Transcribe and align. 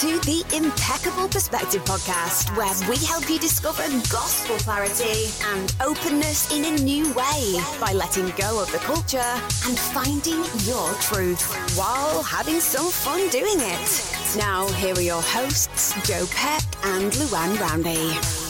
to 0.00 0.18
the 0.26 0.44
Impeccable 0.54 1.26
Perspective 1.26 1.82
podcast, 1.86 2.54
where 2.54 2.90
we 2.90 3.02
help 3.06 3.30
you 3.30 3.38
discover 3.38 3.82
gospel 4.10 4.56
clarity 4.58 5.32
and 5.54 5.74
openness 5.82 6.52
in 6.52 6.66
a 6.66 6.82
new 6.82 7.06
way 7.14 7.58
by 7.80 7.94
letting 7.94 8.28
go 8.36 8.60
of 8.60 8.70
the 8.72 8.78
culture 8.78 9.16
and 9.18 9.78
finding 9.78 10.44
your 10.66 10.92
truth 11.00 11.40
while 11.78 12.22
having 12.22 12.60
some 12.60 12.90
fun 12.90 13.26
doing 13.30 13.56
it. 13.56 14.36
Now, 14.36 14.68
here 14.72 14.94
are 14.94 15.00
your 15.00 15.22
hosts, 15.22 15.94
Joe 16.06 16.26
Peck 16.30 16.62
and 16.84 17.10
Luann 17.12 17.58
Roundy. 17.58 18.45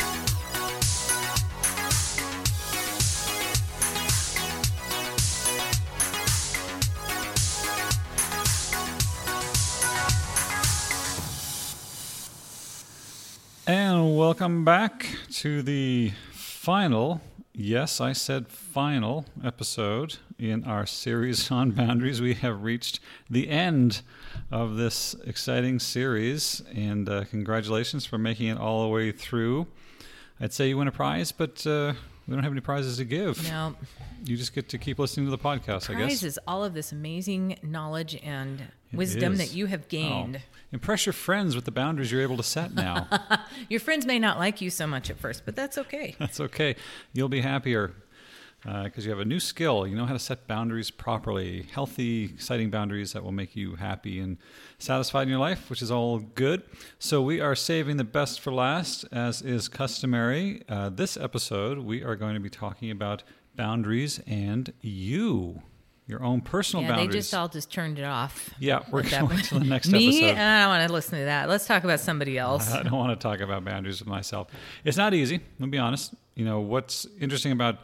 Welcome 14.39 14.67
back 14.67 15.17
to 15.31 15.63
the 15.63 16.13
final, 16.31 17.23
yes, 17.55 18.03
I 18.03 18.13
said 18.13 18.49
final 18.49 19.25
episode 19.43 20.19
in 20.39 20.62
our 20.65 20.85
series 20.85 21.51
on 21.51 21.71
boundaries. 21.71 22.21
We 22.21 22.35
have 22.35 22.62
reached 22.62 23.01
the 23.31 23.49
end 23.49 24.03
of 24.51 24.77
this 24.77 25.17
exciting 25.25 25.79
series, 25.79 26.62
and 26.75 27.09
uh, 27.09 27.25
congratulations 27.25 28.05
for 28.05 28.19
making 28.19 28.49
it 28.49 28.59
all 28.59 28.83
the 28.83 28.91
way 28.91 29.11
through. 29.11 29.69
I'd 30.39 30.53
say 30.53 30.69
you 30.69 30.77
win 30.77 30.89
a 30.89 30.93
prize, 30.93 31.33
but 31.33 31.67
uh, 31.67 31.95
we 32.27 32.35
don't 32.35 32.43
have 32.43 32.53
any 32.53 32.61
prizes 32.61 32.97
to 32.97 33.05
give. 33.05 33.43
No. 33.48 33.77
You 34.25 34.37
just 34.37 34.53
get 34.53 34.69
to 34.71 34.79
keep 34.79 34.98
listening 34.98 35.27
to 35.27 35.30
the 35.30 35.39
podcast, 35.39 35.95
I 35.95 35.98
guess. 35.98 36.23
is 36.23 36.41
all 36.47 36.64
of 36.64 36.75
this 36.75 36.91
amazing 36.91 37.59
knowledge 37.62 38.20
and 38.23 38.64
wisdom 38.92 39.34
is. 39.34 39.39
that 39.39 39.55
you 39.55 39.67
have 39.67 39.83
oh. 39.83 39.89
gained. 39.89 40.37
Oh. 40.37 40.56
Impress 40.73 41.06
your 41.06 41.12
friends 41.12 41.55
with 41.55 41.65
the 41.65 41.70
boundaries 41.70 42.11
you're 42.11 42.23
able 42.23 42.37
to 42.37 42.42
set 42.42 42.75
now. 42.75 43.09
Your 43.69 43.78
friends 43.78 44.05
may 44.05 44.19
not 44.19 44.39
like 44.39 44.61
you 44.61 44.69
so 44.69 44.84
much 44.87 45.11
at 45.11 45.17
first, 45.17 45.45
but 45.45 45.55
that's 45.55 45.78
okay. 45.78 46.17
That's 46.19 46.41
okay. 46.41 46.75
You'll 47.12 47.28
be 47.28 47.41
happier 47.41 47.95
because 48.84 49.05
you 49.05 49.11
have 49.11 49.20
a 49.20 49.25
new 49.25 49.39
skill. 49.39 49.86
You 49.86 49.97
know 49.97 50.06
how 50.06 50.12
to 50.12 50.19
set 50.19 50.47
boundaries 50.47 50.91
properly, 50.91 51.67
healthy, 51.72 52.25
exciting 52.25 52.70
boundaries 52.70 53.12
that 53.12 53.22
will 53.22 53.33
make 53.33 53.55
you 53.55 53.77
happy 53.77 54.19
and 54.19 54.39
satisfied 54.78 55.22
in 55.22 55.28
your 55.28 55.39
life, 55.39 55.70
which 55.70 55.83
is 55.83 55.91
all 55.91 56.19
good. 56.19 56.62
So, 56.98 57.22
we 57.22 57.41
are 57.41 57.55
saving 57.55 57.97
the 57.97 58.05
best 58.05 58.41
for 58.41 58.53
last, 58.53 59.05
as 59.12 59.41
is 59.42 59.69
customary. 59.69 60.62
Uh, 60.69 60.89
this 60.91 61.17
episode, 61.17 61.78
we 61.78 62.03
are 62.03 62.17
going 62.17 62.34
to 62.34 62.41
be 62.41 62.50
talking 62.50 62.91
about 62.91 63.22
boundaries 63.56 64.20
and 64.27 64.72
you, 64.81 65.62
your 66.06 66.22
own 66.22 66.41
personal 66.41 66.83
yeah, 66.83 66.91
boundaries. 66.91 67.09
they 67.09 67.19
just 67.19 67.34
all 67.34 67.48
just 67.48 67.72
turned 67.72 67.98
it 67.98 68.05
off. 68.05 68.50
yeah, 68.61 68.81
we're 68.91 69.03
going 69.03 69.39
to 69.39 69.59
the 69.59 69.64
next 69.64 69.89
Me? 69.89 70.25
episode. 70.25 70.41
I 70.41 70.61
don't 70.62 70.69
want 70.69 70.87
to 70.89 70.92
listen 70.92 71.19
to 71.19 71.25
that. 71.25 71.48
Let's 71.48 71.67
talk 71.67 71.84
about 71.84 72.00
somebody 72.00 72.39
else. 72.39 72.70
I 72.70 72.83
don't 72.83 72.92
want 72.92 73.19
to 73.19 73.22
talk 73.22 73.41
about 73.41 73.64
boundaries 73.64 74.00
with 74.00 74.09
myself. 74.09 74.48
It's 74.84 74.97
not 74.97 75.14
easy. 75.14 75.41
I'll 75.61 75.67
be 75.69 75.78
honest. 75.78 76.14
You 76.34 76.44
know 76.44 76.61
what's 76.61 77.06
interesting 77.19 77.53
about 77.53 77.78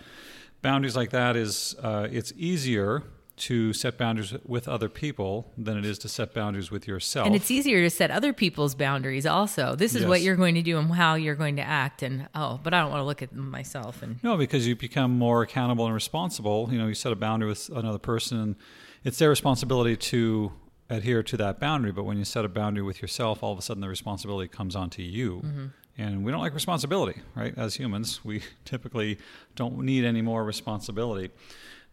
boundaries 0.63 0.97
like 0.97 1.11
that 1.11 1.37
is 1.37 1.77
uh, 1.83 2.09
it's 2.11 2.33
easier 2.37 3.03
to 3.35 3.73
set 3.73 3.99
boundaries 3.99 4.35
with 4.45 4.69
other 4.69 4.89
people 4.89 5.51
than 5.57 5.77
it 5.77 5.85
is 5.85 5.99
to 5.99 6.09
set 6.09 6.33
boundaries 6.33 6.71
with 6.71 6.87
yourself. 6.87 7.27
And 7.27 7.35
it's 7.35 7.51
easier 7.51 7.81
to 7.83 7.91
set 7.91 8.11
other 8.11 8.33
people's 8.33 8.75
boundaries 8.75 9.27
also. 9.27 9.75
This 9.75 9.95
is 9.95 10.07
what 10.07 10.21
you're 10.21 10.37
going 10.37 10.55
to 10.55 10.63
do 10.63 10.79
and 10.79 10.93
how 10.93 11.15
you're 11.15 11.35
going 11.35 11.57
to 11.57 11.63
act. 11.63 12.03
And 12.03 12.29
oh, 12.35 12.61
but 12.63 12.73
I 12.75 12.81
don't 12.81 12.91
want 12.91 13.01
to 13.01 13.05
look 13.05 13.23
at 13.23 13.35
myself. 13.35 14.03
And 14.03 14.23
no, 14.23 14.37
because 14.37 14.67
you 14.67 14.77
become 14.77 15.19
more 15.19 15.43
accountable 15.43 15.87
and 15.87 15.95
responsible. 15.95 16.69
You 16.71 16.79
know, 16.79 16.87
you 16.87 16.95
set 16.95 17.11
a 17.11 17.17
boundary 17.17 17.49
with 17.49 17.69
another 17.71 17.99
person, 17.99 18.39
and 18.39 18.57
it's 19.03 19.19
their 19.19 19.31
responsibility 19.31 19.97
to 19.97 20.53
adhere 20.89 21.23
to 21.23 21.37
that 21.39 21.59
boundary. 21.59 21.91
But 21.91 22.05
when 22.05 22.19
you 22.19 22.25
set 22.25 22.45
a 22.45 22.49
boundary 22.49 22.85
with 22.85 23.01
yourself, 23.03 23.43
all 23.43 23.53
of 23.53 23.59
a 23.59 23.63
sudden 23.63 23.81
the 23.81 23.89
responsibility 23.89 24.49
comes 24.49 24.77
onto 24.77 25.03
you. 25.03 25.71
And 25.99 26.25
we 26.25 26.33
don't 26.33 26.41
like 26.41 26.55
responsibility, 26.55 27.21
right? 27.35 27.53
As 27.57 27.75
humans, 27.75 28.25
we 28.25 28.43
typically 28.65 29.19
don't 29.57 29.79
need 29.79 30.05
any 30.05 30.23
more 30.23 30.45
responsibility. 30.45 31.31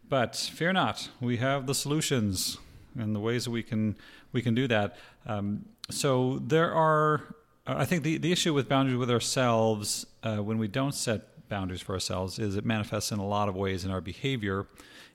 But 0.08 0.36
fear 0.36 0.72
not, 0.72 1.08
we 1.20 1.36
have 1.36 1.66
the 1.66 1.74
solutions 1.74 2.58
and 2.98 3.14
the 3.14 3.20
ways 3.20 3.44
that 3.44 3.50
we 3.50 3.62
can 3.62 3.96
we 4.32 4.42
can 4.42 4.54
do 4.54 4.66
that. 4.68 4.96
Um, 5.26 5.66
so 5.90 6.40
there 6.44 6.72
are, 6.74 7.34
I 7.66 7.84
think 7.84 8.02
the 8.02 8.18
the 8.18 8.32
issue 8.32 8.52
with 8.52 8.68
boundaries 8.68 8.98
with 8.98 9.10
ourselves 9.10 10.06
uh, 10.22 10.38
when 10.38 10.58
we 10.58 10.66
don't 10.66 10.94
set 10.94 11.48
boundaries 11.48 11.80
for 11.80 11.92
ourselves 11.92 12.38
is 12.38 12.56
it 12.56 12.64
manifests 12.64 13.12
in 13.12 13.18
a 13.18 13.26
lot 13.26 13.48
of 13.48 13.56
ways 13.56 13.84
in 13.84 13.90
our 13.90 14.00
behavior, 14.00 14.66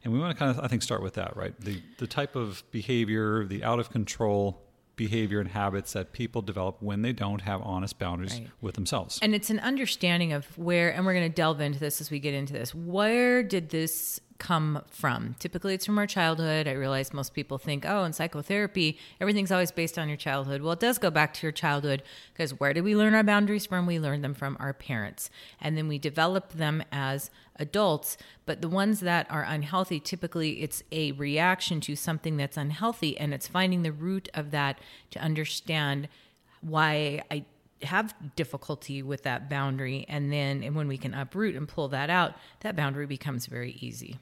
and 0.04 0.14
we 0.14 0.20
want 0.20 0.32
to 0.32 0.38
kind 0.38 0.58
of 0.58 0.64
I 0.64 0.68
think 0.68 0.82
start 0.82 1.02
with 1.02 1.16
that, 1.16 1.36
right? 1.36 1.60
The 1.60 1.82
the 1.98 2.08
type 2.08 2.36
of 2.36 2.64
behavior, 2.72 3.46
the 3.46 3.64
out 3.64 3.80
of 3.80 3.90
control 3.90 4.62
behavior 4.96 5.40
and 5.40 5.50
habits 5.50 5.94
that 5.94 6.14
people 6.14 6.42
develop 6.42 6.82
when 6.82 7.02
they 7.02 7.14
don't 7.14 7.42
have 7.42 7.62
honest 7.62 8.00
boundaries 8.00 8.34
Right. 8.40 8.50
with 8.62 8.76
themselves. 8.76 9.20
And 9.22 9.36
it's 9.36 9.50
an 9.50 9.60
understanding 9.60 10.34
of 10.34 10.46
where, 10.58 10.90
and 10.94 11.06
we're 11.06 11.14
going 11.14 11.30
to 11.30 11.36
delve 11.36 11.60
into 11.62 11.80
this 11.80 12.00
as 12.02 12.10
we 12.12 12.20
get 12.20 12.34
into 12.34 12.54
this. 12.54 12.74
Where 12.74 13.44
did 13.44 13.70
this 13.70 14.20
come 14.38 14.82
from? 14.90 15.36
Typically, 15.40 15.74
it's 15.74 15.86
from 15.86 15.98
our 15.98 16.08
childhood. 16.08 16.68
I 16.68 16.74
realize 16.74 17.14
most 17.14 17.34
people 17.34 17.58
think, 17.58 17.86
oh, 17.88 18.04
in 18.04 18.14
psychotherapy, 18.14 18.98
everything's 19.20 19.52
always 19.52 19.72
based 19.72 19.98
on 19.98 20.08
your 20.08 20.18
childhood. 20.18 20.62
Well, 20.62 20.74
it 20.74 20.80
does 20.80 20.98
go 20.98 21.10
back 21.10 21.34
to 21.36 21.44
your 21.44 21.52
childhood 21.52 22.04
because 22.34 22.52
where 22.60 22.74
did 22.74 22.84
we 22.84 22.96
learn 22.96 23.14
our 23.14 23.24
boundaries 23.24 23.66
from? 23.66 23.86
We 23.86 24.00
learned 24.00 24.24
them 24.24 24.34
from 24.34 24.58
our 24.60 24.74
parents. 24.74 25.30
And 25.62 25.78
then 25.78 25.88
we 25.88 25.98
develop 25.98 26.54
them 26.54 26.84
as 26.92 27.32
adults. 27.58 28.18
But 28.46 28.62
the 28.62 28.70
ones 28.70 29.00
that 29.00 29.26
are 29.30 29.44
unhealthy, 29.44 30.00
typically 30.00 30.62
it's 30.62 30.84
a 30.92 31.14
reaction 31.14 31.82
to 31.82 31.96
something 31.96 32.38
that's 32.38 32.58
unhealthy. 32.58 33.18
And 33.18 33.34
it's 33.34 33.48
finding 33.48 33.84
the 33.84 33.92
root 33.92 34.30
of 34.34 34.52
that 34.52 34.80
to 35.12 35.20
understand 35.20 36.08
why 36.62 37.22
I 37.32 37.46
have 37.82 38.14
difficulty 38.36 39.04
with 39.04 39.24
that 39.24 39.50
boundary 39.50 40.06
and 40.08 40.32
then 40.32 40.64
and 40.64 40.76
when 40.76 40.88
we 40.88 40.98
can 40.98 41.14
uproot 41.14 41.56
and 41.56 41.68
pull 41.68 41.88
that 41.88 42.10
out 42.10 42.34
that 42.62 42.76
boundary 42.76 43.06
becomes 43.06 43.46
very 43.46 43.72
easy 43.82 44.20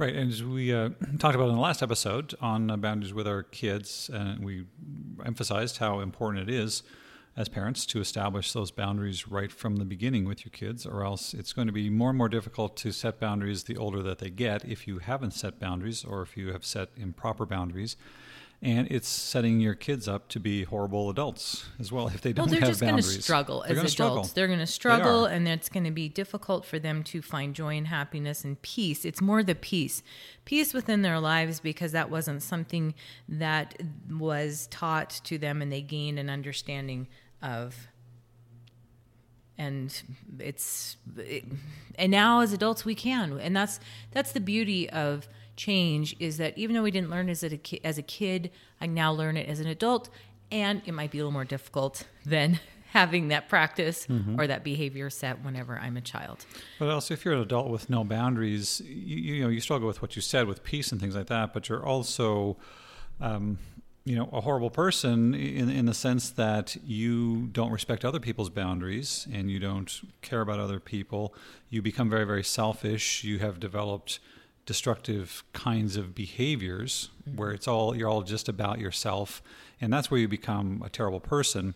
Right, 0.00 0.14
and 0.14 0.32
as 0.32 0.42
we 0.42 0.72
uh, 0.72 0.88
talked 1.18 1.34
about 1.34 1.50
in 1.50 1.56
the 1.56 1.60
last 1.60 1.82
episode 1.82 2.34
on 2.40 2.70
uh, 2.70 2.78
boundaries 2.78 3.12
with 3.12 3.28
our 3.28 3.42
kids, 3.42 4.08
and 4.10 4.42
we 4.42 4.64
emphasized 5.26 5.76
how 5.76 6.00
important 6.00 6.48
it 6.48 6.54
is 6.54 6.82
as 7.36 7.50
parents 7.50 7.84
to 7.84 8.00
establish 8.00 8.54
those 8.54 8.70
boundaries 8.70 9.28
right 9.28 9.52
from 9.52 9.76
the 9.76 9.84
beginning 9.84 10.24
with 10.24 10.42
your 10.42 10.50
kids, 10.52 10.86
or 10.86 11.04
else 11.04 11.34
it's 11.34 11.52
going 11.52 11.66
to 11.66 11.72
be 11.72 11.90
more 11.90 12.08
and 12.08 12.16
more 12.16 12.30
difficult 12.30 12.78
to 12.78 12.92
set 12.92 13.20
boundaries 13.20 13.64
the 13.64 13.76
older 13.76 14.02
that 14.02 14.20
they 14.20 14.30
get 14.30 14.64
if 14.64 14.88
you 14.88 15.00
haven't 15.00 15.32
set 15.32 15.60
boundaries 15.60 16.02
or 16.02 16.22
if 16.22 16.34
you 16.34 16.50
have 16.50 16.64
set 16.64 16.88
improper 16.96 17.44
boundaries. 17.44 17.96
And 18.62 18.88
it's 18.90 19.08
setting 19.08 19.58
your 19.58 19.74
kids 19.74 20.06
up 20.06 20.28
to 20.28 20.38
be 20.38 20.64
horrible 20.64 21.08
adults 21.08 21.64
as 21.78 21.90
well 21.90 22.08
if 22.08 22.20
they 22.20 22.34
don't 22.34 22.44
well 22.44 22.50
they're 22.50 22.60
have 22.60 22.68
just 22.68 22.80
going 22.82 22.96
to 22.96 23.02
struggle 23.02 23.64
They're 23.66 23.70
as 23.70 23.78
adults. 23.78 23.92
struggle. 23.92 24.24
they're 24.34 24.46
going 24.48 24.58
to 24.58 24.66
struggle 24.66 25.24
and 25.24 25.48
it's 25.48 25.70
going 25.70 25.84
to 25.84 25.90
be 25.90 26.10
difficult 26.10 26.66
for 26.66 26.78
them 26.78 27.02
to 27.04 27.22
find 27.22 27.54
joy 27.54 27.78
and 27.78 27.86
happiness 27.86 28.44
and 28.44 28.60
peace. 28.60 29.06
It's 29.06 29.22
more 29.22 29.42
the 29.42 29.54
peace 29.54 30.02
peace 30.44 30.74
within 30.74 31.00
their 31.00 31.18
lives 31.18 31.58
because 31.58 31.92
that 31.92 32.10
wasn't 32.10 32.42
something 32.42 32.92
that 33.30 33.80
was 34.10 34.66
taught 34.70 35.08
to 35.24 35.38
them 35.38 35.62
and 35.62 35.72
they 35.72 35.80
gained 35.80 36.18
an 36.18 36.28
understanding 36.28 37.08
of. 37.40 37.88
And 39.56 40.02
it's 40.38 40.96
it, 41.18 41.44
and 41.96 42.10
now 42.10 42.40
as 42.40 42.52
adults 42.52 42.84
we 42.84 42.94
can 42.94 43.38
and 43.38 43.54
that's 43.54 43.78
that's 44.10 44.32
the 44.32 44.40
beauty 44.40 44.88
of 44.88 45.28
change 45.66 46.06
is 46.18 46.34
that 46.38 46.52
even 46.62 46.72
though 46.74 46.82
we 46.88 46.90
didn't 46.96 47.10
learn 47.10 47.28
as 47.34 47.42
a 47.42 47.56
ki- 47.68 47.80
as 47.90 47.96
a 47.98 48.02
kid 48.18 48.50
i 48.80 48.86
now 48.86 49.10
learn 49.20 49.36
it 49.36 49.46
as 49.52 49.58
an 49.64 49.66
adult 49.76 50.04
and 50.50 50.80
it 50.88 50.92
might 50.98 51.10
be 51.10 51.18
a 51.18 51.20
little 51.22 51.38
more 51.40 51.44
difficult 51.56 51.94
than 52.34 52.58
having 53.00 53.28
that 53.28 53.48
practice 53.48 53.98
or 54.38 54.46
that 54.52 54.62
behavior 54.64 55.08
set 55.10 55.34
whenever 55.44 55.72
i'm 55.84 55.96
a 55.96 56.00
child 56.14 56.38
But 56.78 56.88
also, 56.88 57.14
if 57.14 57.24
you're 57.24 57.34
an 57.40 57.40
adult 57.50 57.68
with 57.76 57.84
no 57.96 58.00
boundaries, 58.04 58.66
you, 58.84 59.16
you 59.36 59.42
know 59.42 59.50
you 59.56 59.60
struggle 59.60 59.86
with 59.92 60.00
what 60.02 60.12
you 60.16 60.22
said 60.22 60.44
with 60.52 60.60
peace 60.72 60.88
and 60.92 60.98
things 61.02 61.14
like 61.14 61.28
that. 61.36 61.46
But 61.54 61.62
you're 61.68 61.86
also, 61.94 62.56
um, 63.28 63.58
you 64.08 64.16
know, 64.18 64.28
a 64.32 64.40
horrible 64.46 64.70
person 64.84 65.34
in 65.34 65.66
in 65.80 65.84
the 65.86 65.94
sense 66.08 66.24
that 66.44 66.66
you 66.98 67.48
don't 67.58 67.72
respect 67.78 68.00
other 68.04 68.18
people's 68.28 68.50
boundaries 68.62 69.28
and 69.34 69.42
you 69.52 69.58
don't 69.68 69.90
care 70.28 70.40
about 70.46 70.58
other 70.66 70.80
people. 70.94 71.22
You 71.72 71.80
become 71.82 72.08
very 72.16 72.26
very 72.32 72.44
selfish. 72.60 73.04
You 73.30 73.38
have 73.46 73.54
developed 73.60 74.18
destructive 74.70 75.42
kinds 75.52 75.96
of 75.96 76.14
behaviors 76.14 77.10
where 77.34 77.50
it's 77.50 77.66
all 77.66 77.96
you're 77.96 78.08
all 78.08 78.22
just 78.22 78.48
about 78.48 78.78
yourself, 78.78 79.42
and 79.80 79.92
that's 79.92 80.12
where 80.12 80.20
you 80.20 80.28
become 80.28 80.80
a 80.86 80.88
terrible 80.88 81.18
person 81.18 81.74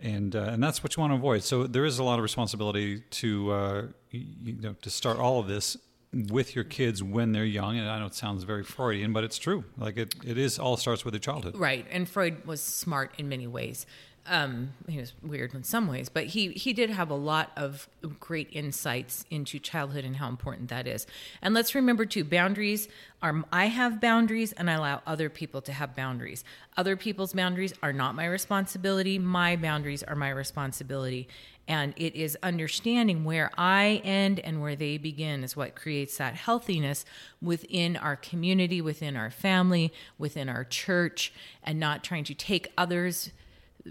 and 0.00 0.34
uh, 0.34 0.52
and 0.52 0.62
that's 0.62 0.82
what 0.82 0.96
you 0.96 1.00
want 1.02 1.12
to 1.12 1.16
avoid. 1.16 1.42
So 1.42 1.66
there 1.66 1.84
is 1.84 1.98
a 1.98 2.04
lot 2.04 2.18
of 2.18 2.22
responsibility 2.22 3.00
to 3.22 3.52
uh, 3.52 3.82
you, 4.10 4.54
know 4.60 4.74
to 4.80 4.90
start 4.90 5.18
all 5.18 5.40
of 5.40 5.46
this 5.46 5.76
with 6.12 6.54
your 6.54 6.64
kids 6.64 7.02
when 7.02 7.32
they're 7.32 7.44
young. 7.44 7.78
And 7.78 7.88
I 7.88 7.98
know 7.98 8.06
it 8.06 8.14
sounds 8.14 8.44
very 8.44 8.64
Freudian, 8.64 9.12
but 9.12 9.24
it's 9.24 9.38
true. 9.38 9.64
Like 9.76 9.96
it, 9.96 10.14
it 10.24 10.38
is 10.38 10.58
all 10.58 10.76
starts 10.76 11.04
with 11.04 11.12
their 11.12 11.20
childhood. 11.20 11.56
Right. 11.56 11.86
And 11.90 12.08
Freud 12.08 12.44
was 12.46 12.60
smart 12.60 13.12
in 13.18 13.28
many 13.28 13.46
ways. 13.46 13.86
Um, 14.26 14.72
he 14.88 14.98
was 14.98 15.14
weird 15.22 15.52
in 15.52 15.64
some 15.64 15.88
ways, 15.88 16.08
but 16.08 16.26
he 16.26 16.50
he 16.50 16.72
did 16.72 16.90
have 16.90 17.10
a 17.10 17.16
lot 17.16 17.50
of 17.56 17.88
great 18.20 18.48
insights 18.52 19.24
into 19.30 19.58
childhood 19.58 20.04
and 20.04 20.16
how 20.16 20.28
important 20.28 20.68
that 20.68 20.86
is. 20.86 21.06
And 21.40 21.54
let's 21.54 21.74
remember 21.74 22.06
too, 22.06 22.22
boundaries 22.22 22.88
are 23.20 23.44
I 23.52 23.66
have 23.66 24.00
boundaries 24.00 24.52
and 24.52 24.70
I 24.70 24.74
allow 24.74 25.02
other 25.06 25.28
people 25.28 25.60
to 25.62 25.72
have 25.72 25.96
boundaries. 25.96 26.44
Other 26.76 26.96
people's 26.96 27.32
boundaries 27.32 27.74
are 27.82 27.92
not 27.92 28.14
my 28.14 28.26
responsibility. 28.26 29.18
My 29.18 29.56
boundaries 29.56 30.04
are 30.04 30.16
my 30.16 30.30
responsibility. 30.30 31.28
And 31.68 31.94
it 31.96 32.14
is 32.14 32.36
understanding 32.42 33.24
where 33.24 33.50
I 33.56 34.02
end 34.04 34.40
and 34.40 34.60
where 34.60 34.74
they 34.74 34.98
begin 34.98 35.44
is 35.44 35.56
what 35.56 35.76
creates 35.76 36.16
that 36.18 36.34
healthiness 36.34 37.04
within 37.40 37.96
our 37.96 38.16
community, 38.16 38.80
within 38.80 39.16
our 39.16 39.30
family, 39.30 39.92
within 40.18 40.48
our 40.48 40.64
church, 40.64 41.32
and 41.62 41.78
not 41.78 42.02
trying 42.02 42.24
to 42.24 42.34
take 42.34 42.72
others' 42.76 43.30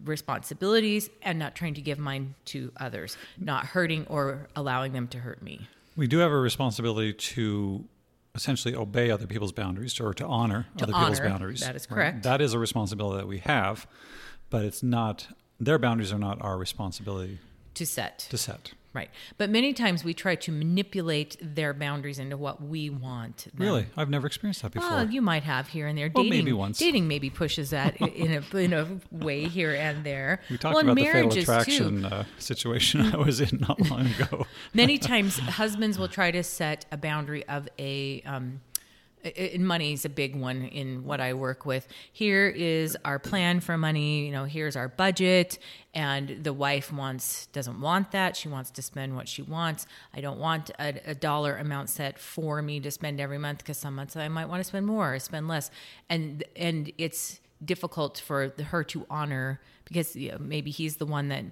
responsibilities 0.03 1.09
and 1.21 1.37
not 1.39 1.55
trying 1.55 1.73
to 1.75 1.81
give 1.81 1.99
mine 1.99 2.35
to 2.45 2.71
others, 2.77 3.17
not 3.37 3.65
hurting 3.67 4.05
or 4.07 4.47
allowing 4.55 4.93
them 4.93 5.07
to 5.09 5.19
hurt 5.19 5.41
me. 5.41 5.67
We 5.95 6.07
do 6.07 6.19
have 6.19 6.31
a 6.31 6.39
responsibility 6.39 7.13
to 7.13 7.83
essentially 8.33 8.73
obey 8.75 9.11
other 9.11 9.27
people's 9.27 9.51
boundaries 9.51 9.99
or 9.99 10.13
to 10.13 10.25
honor 10.25 10.67
To 10.77 10.83
other 10.85 10.93
people's 10.93 11.19
boundaries. 11.19 11.59
that 11.61 11.75
is 11.75 11.87
right? 11.89 11.95
correct. 11.95 12.23
That 12.23 12.39
is 12.41 12.53
a 12.53 12.59
responsibility 12.59 13.17
that 13.17 13.27
we 13.27 13.39
have, 13.39 13.87
but 14.49 14.63
it's 14.63 14.81
not 14.81 15.27
their 15.59 15.77
boundaries 15.77 16.13
are 16.13 16.17
not 16.19 16.41
our 16.41 16.57
responsibility 16.57 17.39
To 17.75 17.85
set. 17.85 18.19
to 18.29 18.37
set. 18.37 18.71
Right. 18.93 19.09
But 19.37 19.49
many 19.49 19.73
times 19.73 20.03
we 20.03 20.13
try 20.13 20.35
to 20.35 20.51
manipulate 20.51 21.37
their 21.41 21.73
boundaries 21.73 22.19
into 22.19 22.35
what 22.35 22.61
we 22.61 22.89
want. 22.89 23.47
them. 23.53 23.53
Really, 23.55 23.85
I've 23.95 24.09
never 24.09 24.27
experienced 24.27 24.61
that 24.63 24.73
before. 24.73 24.89
Well, 24.89 25.09
you 25.09 25.21
might 25.21 25.43
have 25.43 25.69
here 25.69 25.87
and 25.87 25.97
there. 25.97 26.11
Well, 26.13 26.25
dating, 26.25 26.39
maybe 26.39 26.53
once. 26.53 26.77
Dating 26.77 27.07
maybe 27.07 27.29
pushes 27.29 27.69
that 27.69 27.95
in 28.01 28.33
a 28.33 28.57
in 28.57 28.73
a 28.73 28.99
way 29.11 29.45
here 29.45 29.73
and 29.73 30.03
there. 30.03 30.41
we 30.49 30.57
talked 30.57 30.75
well, 30.75 30.83
about 30.83 30.97
the 30.97 31.05
fatal 31.05 31.31
attraction 31.31 32.05
uh, 32.05 32.25
situation 32.37 33.01
I 33.13 33.17
was 33.17 33.39
in 33.39 33.59
not 33.67 33.79
long 33.89 34.07
ago. 34.07 34.45
Many 34.73 34.97
times, 34.97 35.39
husbands 35.39 35.97
will 35.97 36.09
try 36.09 36.31
to 36.31 36.43
set 36.43 36.85
a 36.91 36.97
boundary 36.97 37.47
of 37.47 37.69
a. 37.79 38.21
Um, 38.23 38.61
and 39.23 39.67
money 39.67 39.93
is 39.93 40.05
a 40.05 40.09
big 40.09 40.35
one 40.35 40.63
in 40.63 41.03
what 41.03 41.21
I 41.21 41.33
work 41.33 41.65
with. 41.65 41.87
Here 42.11 42.47
is 42.47 42.97
our 43.05 43.19
plan 43.19 43.59
for 43.59 43.77
money. 43.77 44.25
You 44.25 44.31
know, 44.31 44.45
here's 44.45 44.75
our 44.75 44.87
budget, 44.87 45.59
and 45.93 46.43
the 46.43 46.53
wife 46.53 46.91
wants 46.91 47.47
doesn't 47.47 47.79
want 47.81 48.11
that. 48.11 48.35
She 48.35 48.47
wants 48.47 48.71
to 48.71 48.81
spend 48.81 49.15
what 49.15 49.27
she 49.27 49.41
wants. 49.41 49.85
I 50.13 50.21
don't 50.21 50.39
want 50.39 50.71
a, 50.79 51.11
a 51.11 51.15
dollar 51.15 51.55
amount 51.57 51.89
set 51.89 52.19
for 52.19 52.61
me 52.61 52.79
to 52.79 52.91
spend 52.91 53.19
every 53.19 53.37
month 53.37 53.59
because 53.59 53.77
some 53.77 53.95
months 53.95 54.15
I 54.15 54.27
might 54.27 54.47
want 54.47 54.61
to 54.61 54.63
spend 54.63 54.85
more 54.85 55.15
or 55.15 55.19
spend 55.19 55.47
less, 55.47 55.71
and 56.09 56.43
and 56.55 56.91
it's 56.97 57.39
difficult 57.63 58.17
for 58.17 58.53
her 58.69 58.83
to 58.83 59.05
honor 59.09 59.61
because 59.85 60.15
you 60.15 60.31
know, 60.31 60.37
maybe 60.39 60.71
he's 60.71 60.97
the 60.97 61.05
one 61.05 61.29
that 61.29 61.45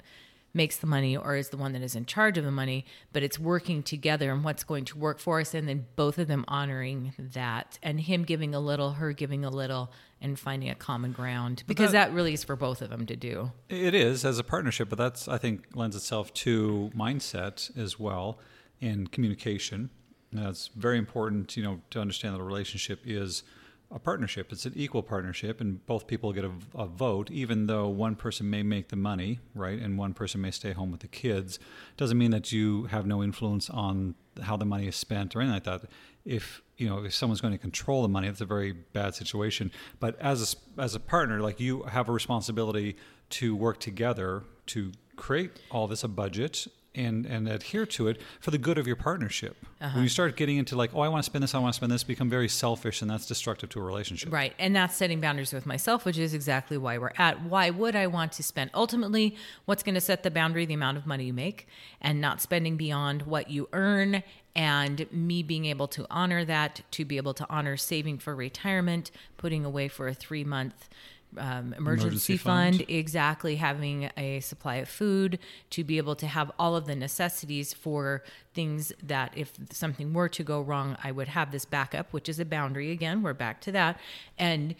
makes 0.54 0.78
the 0.78 0.88
money 0.88 1.16
or 1.16 1.36
is 1.36 1.50
the 1.50 1.58
one 1.58 1.74
that 1.74 1.82
is 1.82 1.96
in 1.96 2.06
charge 2.06 2.38
of 2.38 2.44
the 2.44 2.52
money, 2.52 2.86
but 3.14 3.24
it's 3.24 3.38
working 3.38 3.84
together 3.84 4.32
and 4.32 4.44
what's 4.44 4.64
going 4.64 4.86
to 4.86 4.98
work 4.98 5.20
for 5.20 5.40
us. 5.40 5.54
And 5.54 5.68
then 5.68 5.86
both 5.96 6.18
of 6.18 6.28
them 6.28 6.46
honoring 6.48 7.14
that 7.18 7.78
and 7.84 8.00
him 8.00 8.24
giving 8.24 8.56
a 8.56 8.60
little, 8.60 8.94
her 8.94 9.14
giving 9.14 9.46
a 9.46 9.50
little, 9.50 9.92
and 10.22 10.38
finding 10.38 10.70
a 10.70 10.76
common 10.76 11.14
ground 11.14 11.64
because 11.66 11.94
that, 11.94 12.12
really 12.12 12.34
is 12.34 12.44
for 12.44 12.56
both 12.56 12.82
of 12.82 12.90
them 12.90 13.06
to 13.06 13.16
do. 13.16 13.52
It 13.70 13.94
is 13.94 14.26
as 14.26 14.38
a 14.38 14.44
partnership, 14.44 14.90
but 14.90 14.98
that's 14.98 15.28
I 15.28 15.38
think 15.38 15.68
lends 15.74 15.96
itself 15.96 16.34
to 16.34 16.92
mindset 16.96 17.76
as 17.78 17.98
well 18.00 18.40
and 18.82 19.12
communication. 19.12 19.90
It's 20.32 20.68
very 20.76 20.98
important, 20.98 21.56
you 21.56 21.64
know, 21.64 21.82
to 21.92 22.02
understand 22.02 22.36
that 22.36 22.42
a 22.42 22.44
relationship 22.44 23.02
is 23.06 23.44
a 23.92 23.98
partnership. 23.98 24.52
It's 24.52 24.66
an 24.66 24.74
equal 24.76 25.02
partnership, 25.02 25.60
and 25.60 25.84
both 25.88 26.06
people 26.06 26.32
get 26.32 26.46
a, 26.46 26.52
a 26.76 26.86
vote, 26.86 27.32
even 27.32 27.66
though 27.66 27.88
one 27.88 28.16
person 28.16 28.50
may 28.50 28.62
make 28.62 28.90
the 28.90 28.96
money, 28.96 29.40
right, 29.56 29.80
and 29.80 29.98
one 29.98 30.14
person 30.14 30.42
may 30.42 30.52
stay 30.52 30.74
home 30.74 30.92
with 30.92 31.00
the 31.02 31.08
kids. 31.08 31.58
Doesn't 31.98 32.18
mean 32.18 32.32
that 32.32 32.52
you 32.52 32.84
have 32.86 33.08
no 33.08 33.24
influence 33.24 33.70
on 33.70 34.16
how 34.44 34.58
the 34.58 34.66
money 34.66 34.88
is 34.88 34.96
spent 34.96 35.36
or 35.36 35.42
anything 35.42 35.56
like 35.56 35.64
that. 35.82 35.90
If 36.24 36.62
you 36.78 36.88
know 36.88 37.04
if 37.04 37.14
someone's 37.14 37.42
going 37.42 37.54
to 37.54 37.58
control 37.58 38.04
the 38.04 38.10
money, 38.10 38.28
that's 38.28 38.42
a 38.42 38.46
very 38.46 38.74
bad 38.74 39.16
situation. 39.16 39.72
But 40.00 40.20
as 40.20 40.56
a, 40.78 40.82
as 40.82 40.94
a 40.94 41.00
partner, 41.00 41.42
like 41.42 41.60
you 41.60 41.84
have 41.84 42.10
a 42.10 42.12
responsibility 42.12 42.96
to 43.32 43.56
work 43.56 43.80
together 43.80 44.44
to 44.68 44.92
create 45.16 45.52
all 45.72 45.88
this 45.88 46.04
a 46.04 46.08
budget 46.08 46.68
and 47.00 47.26
and 47.26 47.48
adhere 47.48 47.86
to 47.86 48.08
it 48.08 48.22
for 48.40 48.52
the 48.52 48.58
good 48.58 48.78
of 48.78 48.86
your 48.86 48.96
partnership. 48.96 49.58
When 49.80 49.90
uh-huh. 49.90 50.00
you 50.02 50.10
start 50.10 50.36
getting 50.36 50.58
into 50.58 50.76
like, 50.76 50.94
oh, 50.94 51.00
I 51.00 51.08
want 51.08 51.24
to 51.24 51.30
spend 51.30 51.44
this, 51.44 51.56
I 51.56 51.60
want 51.60 51.74
to 51.74 51.78
spend 51.78 51.92
this, 51.92 52.04
become 52.04 52.30
very 52.30 52.50
selfish, 52.50 53.02
and 53.02 53.10
that's 53.10 53.26
destructive 53.26 53.70
to 53.70 53.80
a 53.80 53.84
relationship. 53.84 54.32
Right. 54.32 54.54
And 54.60 54.76
that's 54.76 54.96
setting 54.96 55.22
boundaries 55.22 55.54
with 55.54 55.66
myself, 55.66 56.06
which 56.06 56.18
is 56.18 56.34
exactly 56.34 56.78
why 56.78 56.98
we're 56.98 57.14
at. 57.18 57.44
Why 57.44 57.70
would 57.70 57.96
I 57.96 58.08
want 58.08 58.34
to 58.34 58.44
spend? 58.44 58.72
Ultimately, 58.74 59.36
what's 59.66 59.84
going 59.84 59.96
to 59.96 60.02
set 60.02 60.24
the 60.24 60.32
boundary? 60.32 60.66
The 60.66 60.74
amount 60.74 60.98
of 60.98 61.06
money 61.06 61.26
you 61.26 61.34
make 61.34 61.68
and 62.02 62.20
not 62.20 62.42
spending 62.42 62.78
beyond 62.78 63.24
what 63.24 63.50
you 63.50 63.70
earn. 63.74 64.24
And 64.56 65.06
me 65.12 65.42
being 65.42 65.66
able 65.66 65.88
to 65.90 66.06
honor 66.10 66.44
that, 66.44 66.82
to 66.92 67.06
be 67.06 67.16
able 67.16 67.34
to 67.36 67.46
honor 67.50 67.78
saving 67.78 68.18
for 68.18 68.36
retirement, 68.36 69.12
putting 69.38 69.64
away 69.64 69.88
for 69.88 70.08
a 70.10 70.14
three 70.14 70.44
month 70.44 70.90
um, 71.38 71.74
emergency, 71.74 71.78
Emergency 71.78 72.38
fund, 72.38 72.76
fund. 72.78 72.90
exactly 72.90 73.58
having 73.58 74.10
a 74.18 74.40
supply 74.40 74.76
of 74.76 74.90
food 74.90 75.38
to 75.70 75.84
be 75.84 75.98
able 75.98 76.16
to 76.16 76.28
have 76.28 76.52
all 76.58 76.76
of 76.76 76.88
the 76.88 76.96
necessities 76.96 77.74
for 77.74 78.24
things 78.54 78.92
that 79.04 79.32
if 79.36 79.54
something 79.72 80.14
were 80.14 80.28
to 80.30 80.44
go 80.44 80.60
wrong 80.60 80.98
i 81.04 81.12
would 81.12 81.28
have 81.28 81.52
this 81.52 81.66
backup 81.66 82.12
which 82.12 82.28
is 82.28 82.40
a 82.40 82.46
boundary. 82.46 82.92
Again 82.92 83.22
we're 83.22 83.34
back 83.34 83.62
to 83.62 83.72
that. 83.74 84.00
And 84.38 84.76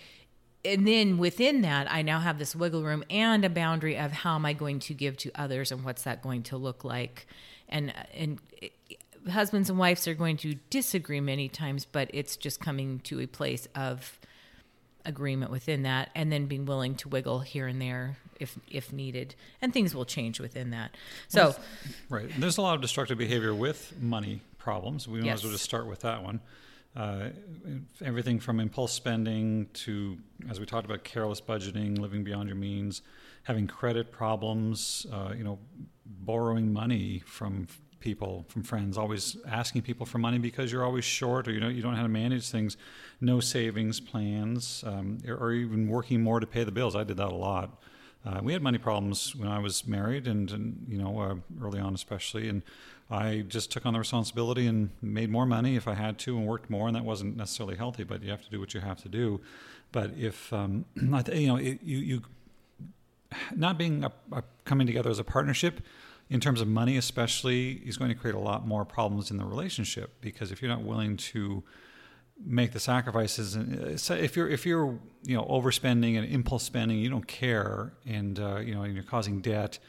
and 0.66 0.88
then 0.88 1.18
within 1.18 1.62
that 1.62 1.90
i 1.92 2.02
now 2.02 2.20
have 2.20 2.40
this 2.40 2.56
wiggle 2.56 2.84
room 2.84 3.04
and 3.10 3.46
a 3.46 3.50
boundary 3.50 3.98
of 3.98 4.12
how 4.12 4.36
am 4.36 4.46
i 4.46 4.54
going 4.54 4.80
to 4.80 4.94
give 4.94 5.18
to 5.18 5.32
others 5.36 5.72
and 5.72 5.84
what's 5.84 6.04
that 6.04 6.22
going 6.22 6.44
to 6.44 6.58
look 6.58 6.84
like? 6.84 7.28
And 7.68 7.94
and 8.14 8.40
it, 8.60 8.74
husbands 9.30 9.70
and 9.70 9.78
wives 9.78 10.08
are 10.08 10.16
going 10.16 10.38
to 10.38 10.56
disagree 10.72 11.20
many 11.22 11.48
times 11.48 11.86
but 11.86 12.10
it's 12.14 12.36
just 12.36 12.60
coming 12.60 13.00
to 13.02 13.20
a 13.20 13.28
place 13.28 13.68
of 13.76 14.20
agreement 15.10 15.52
within 15.52 15.84
that 15.84 16.10
and 16.16 16.32
then 16.32 16.46
being 16.46 16.66
willing 16.66 16.96
to 16.96 17.10
wiggle 17.10 17.40
here 17.42 17.68
and 17.68 17.82
there 17.82 18.18
if 18.40 18.58
if 18.72 18.94
needed 18.94 19.36
and 19.62 19.74
things 19.74 19.94
will 19.94 20.06
change 20.06 20.40
within 20.40 20.70
that 20.70 20.96
so 21.28 21.54
Right. 22.08 22.30
And 22.34 22.42
there's 22.42 22.58
a 22.58 22.62
lot 22.62 22.76
of 22.76 22.82
destructive 22.82 23.18
behavior 23.18 23.54
with 23.54 24.00
money 24.02 24.42
problems. 24.58 25.08
We 25.08 25.20
might 25.20 25.26
Yes. 25.26 25.40
as 25.40 25.44
well 25.44 25.52
just 25.54 25.66
start 25.66 25.88
with 25.88 26.02
that 26.02 26.24
one. 26.24 26.40
Uh, 26.96 27.30
everything 28.02 28.40
from 28.40 28.60
impulse 28.60 28.94
spending 28.94 29.68
to, 29.74 30.18
as 30.50 30.60
we 30.60 30.66
talked 30.66 30.86
about, 30.86 31.04
careless 31.04 31.40
budgeting, 31.42 31.98
living 32.00 32.24
beyond 32.24 32.48
your 32.50 32.56
means, 32.58 33.02
having 33.44 33.68
credit 33.68 34.12
problems, 34.12 35.06
uh, 35.12 35.34
you 35.38 35.44
know, 35.44 35.60
borrowing 36.06 36.74
money 36.74 37.22
from 37.26 37.68
people, 38.00 38.46
from 38.50 38.64
friends, 38.64 38.98
always 38.98 39.38
asking 39.48 39.82
people 39.82 40.06
for 40.06 40.18
money 40.18 40.38
because 40.38 40.72
you're 40.72 40.84
always 40.84 41.06
short 41.06 41.48
or 41.48 41.52
you 41.52 41.60
know 41.60 41.68
you 41.68 41.82
don't 41.82 41.92
know 41.92 41.98
how 41.98 42.04
to 42.04 42.10
manage 42.10 42.50
things, 42.50 42.78
no 43.22 43.40
savings 43.40 44.00
plans, 44.00 44.84
um, 44.86 45.20
or, 45.28 45.36
or 45.36 45.52
even 45.52 45.88
working 45.88 46.22
more 46.22 46.40
to 46.40 46.48
pay 46.48 46.64
the 46.64 46.72
bills. 46.72 46.96
I 46.96 47.04
did 47.04 47.18
that 47.18 47.30
a 47.30 47.36
lot. 47.36 47.82
Uh, 48.26 48.42
we 48.44 48.52
had 48.52 48.62
money 48.62 48.78
problems 48.78 49.36
when 49.36 49.48
I 49.48 49.60
was 49.60 49.88
married, 49.88 50.28
and, 50.28 50.52
and 50.52 50.86
you 50.90 50.98
know, 50.98 51.20
uh, 51.20 51.36
early 51.64 51.80
on 51.80 51.94
especially, 51.94 52.50
and 52.50 52.64
I 53.10 53.46
just 53.48 53.72
took 53.72 53.86
on 53.86 53.94
the 53.94 54.00
responsibility 54.00 54.68
and 54.68 54.90
made 55.02 55.30
more 55.30 55.46
money 55.46 55.76
if 55.76 55.88
I 55.88 55.94
had 55.94 56.20
to, 56.20 56.38
and 56.38 56.46
worked 56.46 56.70
more, 56.70 56.88
and 56.88 56.96
that 56.96 57.06
wasn't 57.06 57.38
necessarily 57.38 57.78
healthy. 57.78 58.04
But 58.04 58.22
you 58.22 58.30
have 58.32 58.44
to 58.44 58.50
do 58.50 58.60
what 58.60 58.74
you 58.74 58.82
have 58.82 59.02
to 59.04 59.10
do. 59.10 59.40
But 59.92 60.12
if 60.18 60.52
um, 60.52 60.86
you 60.96 61.48
know, 61.48 61.56
it, 61.56 61.80
you 61.82 61.98
you 61.98 62.22
not 63.56 63.78
being 63.78 64.04
a, 64.04 64.12
a 64.32 64.44
coming 64.66 64.88
together 64.88 65.10
as 65.10 65.20
a 65.20 65.24
partnership 65.24 65.82
in 66.30 66.40
terms 66.40 66.62
of 66.62 66.68
money 66.68 66.98
especially 66.98 67.82
is 67.86 67.98
going 67.98 68.10
to 68.10 68.16
create 68.16 68.36
a 68.36 68.40
lot 68.40 68.68
more 68.68 68.86
problems 68.86 69.32
in 69.32 69.38
the 69.38 69.46
relationship 69.46 70.22
because 70.22 70.52
if 70.52 70.62
you're 70.62 70.70
not 70.70 70.84
willing 70.84 71.18
to 71.18 71.64
make 72.46 72.72
the 72.72 72.80
sacrifices 72.80 73.56
and 73.56 73.84
uh, 73.84 74.14
if 74.14 74.36
you're 74.36 74.48
if 74.48 74.66
you're 74.66 74.98
you 75.26 75.36
know 75.36 75.44
overspending 75.46 76.18
and 76.18 76.26
impulse 76.28 76.64
spending 76.64 76.98
you 76.98 77.10
don't 77.10 77.28
care 77.28 77.94
and 78.06 78.40
uh, 78.40 78.58
you 78.58 78.74
know 78.74 78.84
and 78.84 78.94
you're 78.94 79.04
causing 79.04 79.42
debt 79.42 79.80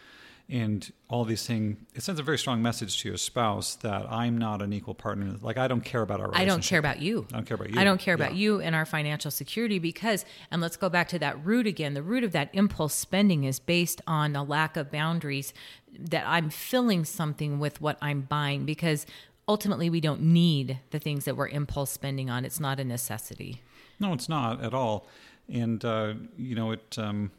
and 0.50 0.92
all 1.08 1.24
these 1.24 1.46
things 1.46 1.76
it 1.94 2.02
sends 2.02 2.18
a 2.18 2.22
very 2.22 2.36
strong 2.38 2.60
message 2.60 3.00
to 3.00 3.08
your 3.08 3.16
spouse 3.16 3.76
that 3.76 4.04
i'm 4.10 4.36
not 4.36 4.60
an 4.62 4.72
equal 4.72 4.94
partner 4.94 5.36
like 5.42 5.56
i 5.56 5.68
don't 5.68 5.82
care 5.84 6.02
about 6.02 6.20
our 6.20 6.30
I 6.34 6.44
don't 6.44 6.62
care 6.62 6.78
about 6.80 7.00
you. 7.00 7.26
i 7.32 7.36
don't 7.36 7.46
care 7.46 7.54
about 7.54 7.70
you 7.70 7.80
I 7.80 7.84
don't 7.84 8.00
care 8.00 8.14
about 8.14 8.32
Yeah. 8.32 8.38
you 8.38 8.60
and 8.60 8.74
our 8.74 8.84
financial 8.84 9.30
security 9.30 9.78
because, 9.78 10.24
and 10.50 10.60
let's 10.60 10.76
go 10.76 10.88
back 10.88 11.08
to 11.08 11.18
that 11.20 11.44
root 11.44 11.66
again. 11.66 11.94
The 11.94 12.02
root 12.02 12.24
of 12.24 12.32
that 12.32 12.50
impulse 12.52 12.94
spending 12.94 13.44
is 13.44 13.58
based 13.60 14.00
on 14.06 14.34
a 14.36 14.42
lack 14.42 14.76
of 14.76 14.90
boundaries 14.90 15.52
that 15.98 16.24
I'm 16.26 16.50
filling 16.50 17.04
something 17.04 17.58
with 17.60 17.80
what 17.80 17.96
I'm 18.02 18.22
buying 18.22 18.64
because 18.64 19.06
ultimately 19.48 19.88
we 19.90 20.00
don't 20.00 20.20
need 20.22 20.78
the 20.90 20.98
things 20.98 21.24
that 21.26 21.36
we're 21.36 21.48
impulse 21.48 21.90
spending 21.90 22.28
on. 22.30 22.44
It's 22.44 22.60
not 22.60 22.78
a 22.80 22.84
necessity. 22.84 23.62
No, 23.98 24.12
it's 24.12 24.28
not 24.28 24.62
at 24.62 24.74
all. 24.74 25.06
And, 25.48 25.84
uh, 25.84 26.14
you 26.36 26.54
know, 26.54 26.72
it, 26.72 26.96
um, 26.98 27.30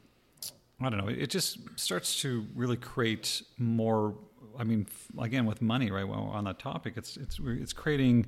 I 0.82 0.90
don't 0.90 0.98
know, 0.98 1.08
it 1.08 1.30
just 1.30 1.60
starts 1.78 2.22
to 2.22 2.46
really 2.56 2.78
create 2.78 3.42
more. 3.58 4.16
I 4.58 4.64
mean, 4.64 4.88
again, 5.20 5.46
with 5.46 5.62
money, 5.62 5.92
right? 5.92 6.08
Well, 6.08 6.30
on 6.34 6.44
that 6.44 6.60
topic, 6.60 6.96
it's, 6.98 7.16
it's, 7.16 7.40
it's 7.42 7.72
creating 7.72 8.28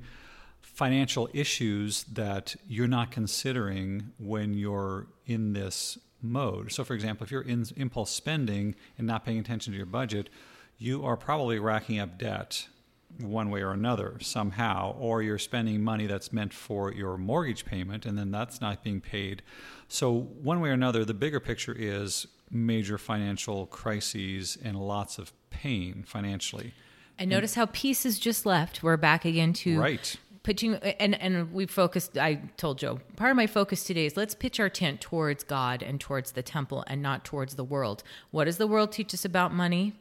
financial 0.62 1.28
issues 1.34 2.04
that 2.04 2.56
you're 2.66 2.88
not 2.88 3.10
considering 3.10 4.12
when 4.18 4.54
you're 4.54 5.06
in 5.26 5.52
this 5.52 5.98
mode. 6.22 6.72
So, 6.72 6.82
for 6.82 6.94
example, 6.94 7.24
if 7.24 7.30
you're 7.30 7.42
in 7.42 7.66
impulse 7.76 8.10
spending 8.10 8.74
and 8.96 9.06
not 9.06 9.24
paying 9.24 9.38
attention 9.38 9.72
to 9.72 9.76
your 9.76 9.86
budget, 9.86 10.30
you 10.78 11.04
are 11.04 11.16
probably 11.16 11.58
racking 11.58 11.98
up 11.98 12.18
debt 12.18 12.66
one 13.20 13.50
way 13.50 13.62
or 13.62 13.70
another 13.72 14.16
somehow, 14.20 14.96
or 14.98 15.22
you're 15.22 15.38
spending 15.38 15.82
money 15.82 16.06
that's 16.06 16.32
meant 16.32 16.52
for 16.52 16.92
your 16.92 17.16
mortgage 17.16 17.64
payment 17.64 18.06
and 18.06 18.18
then 18.18 18.32
that's 18.32 18.60
not 18.60 18.82
being 18.82 19.00
paid. 19.00 19.42
So, 19.88 20.12
one 20.12 20.60
way 20.60 20.70
or 20.70 20.72
another, 20.72 21.04
the 21.04 21.14
bigger 21.14 21.38
picture 21.38 21.74
is 21.78 22.26
major 22.54 22.96
financial 22.98 23.66
crises 23.66 24.56
and 24.62 24.78
lots 24.78 25.18
of 25.18 25.32
pain 25.50 26.04
financially. 26.06 26.72
And 27.18 27.30
notice 27.30 27.54
how 27.54 27.66
peace 27.66 28.06
is 28.06 28.18
just 28.18 28.46
left. 28.46 28.82
We're 28.82 28.96
back 28.96 29.24
again 29.24 29.52
to 29.54 29.78
Right. 29.80 30.16
pitching 30.42 30.74
and 30.76 31.14
and 31.20 31.54
we 31.54 31.64
focused 31.64 32.18
i 32.18 32.34
told 32.58 32.76
joe 32.76 33.00
part 33.16 33.30
of 33.30 33.36
my 33.36 33.46
focus 33.46 33.82
today 33.82 34.04
is 34.04 34.14
let's 34.14 34.34
pitch 34.34 34.60
our 34.60 34.68
tent 34.68 35.00
towards 35.00 35.42
god 35.42 35.82
and 35.82 35.98
towards 35.98 36.32
the 36.32 36.42
temple 36.42 36.84
and 36.86 37.00
not 37.00 37.24
towards 37.24 37.54
the 37.54 37.64
world 37.64 38.02
what 38.30 38.44
does 38.44 38.58
the 38.58 38.66
world 38.66 38.92
teach 38.92 39.14
us 39.14 39.24
about 39.24 39.54
money 39.54 39.94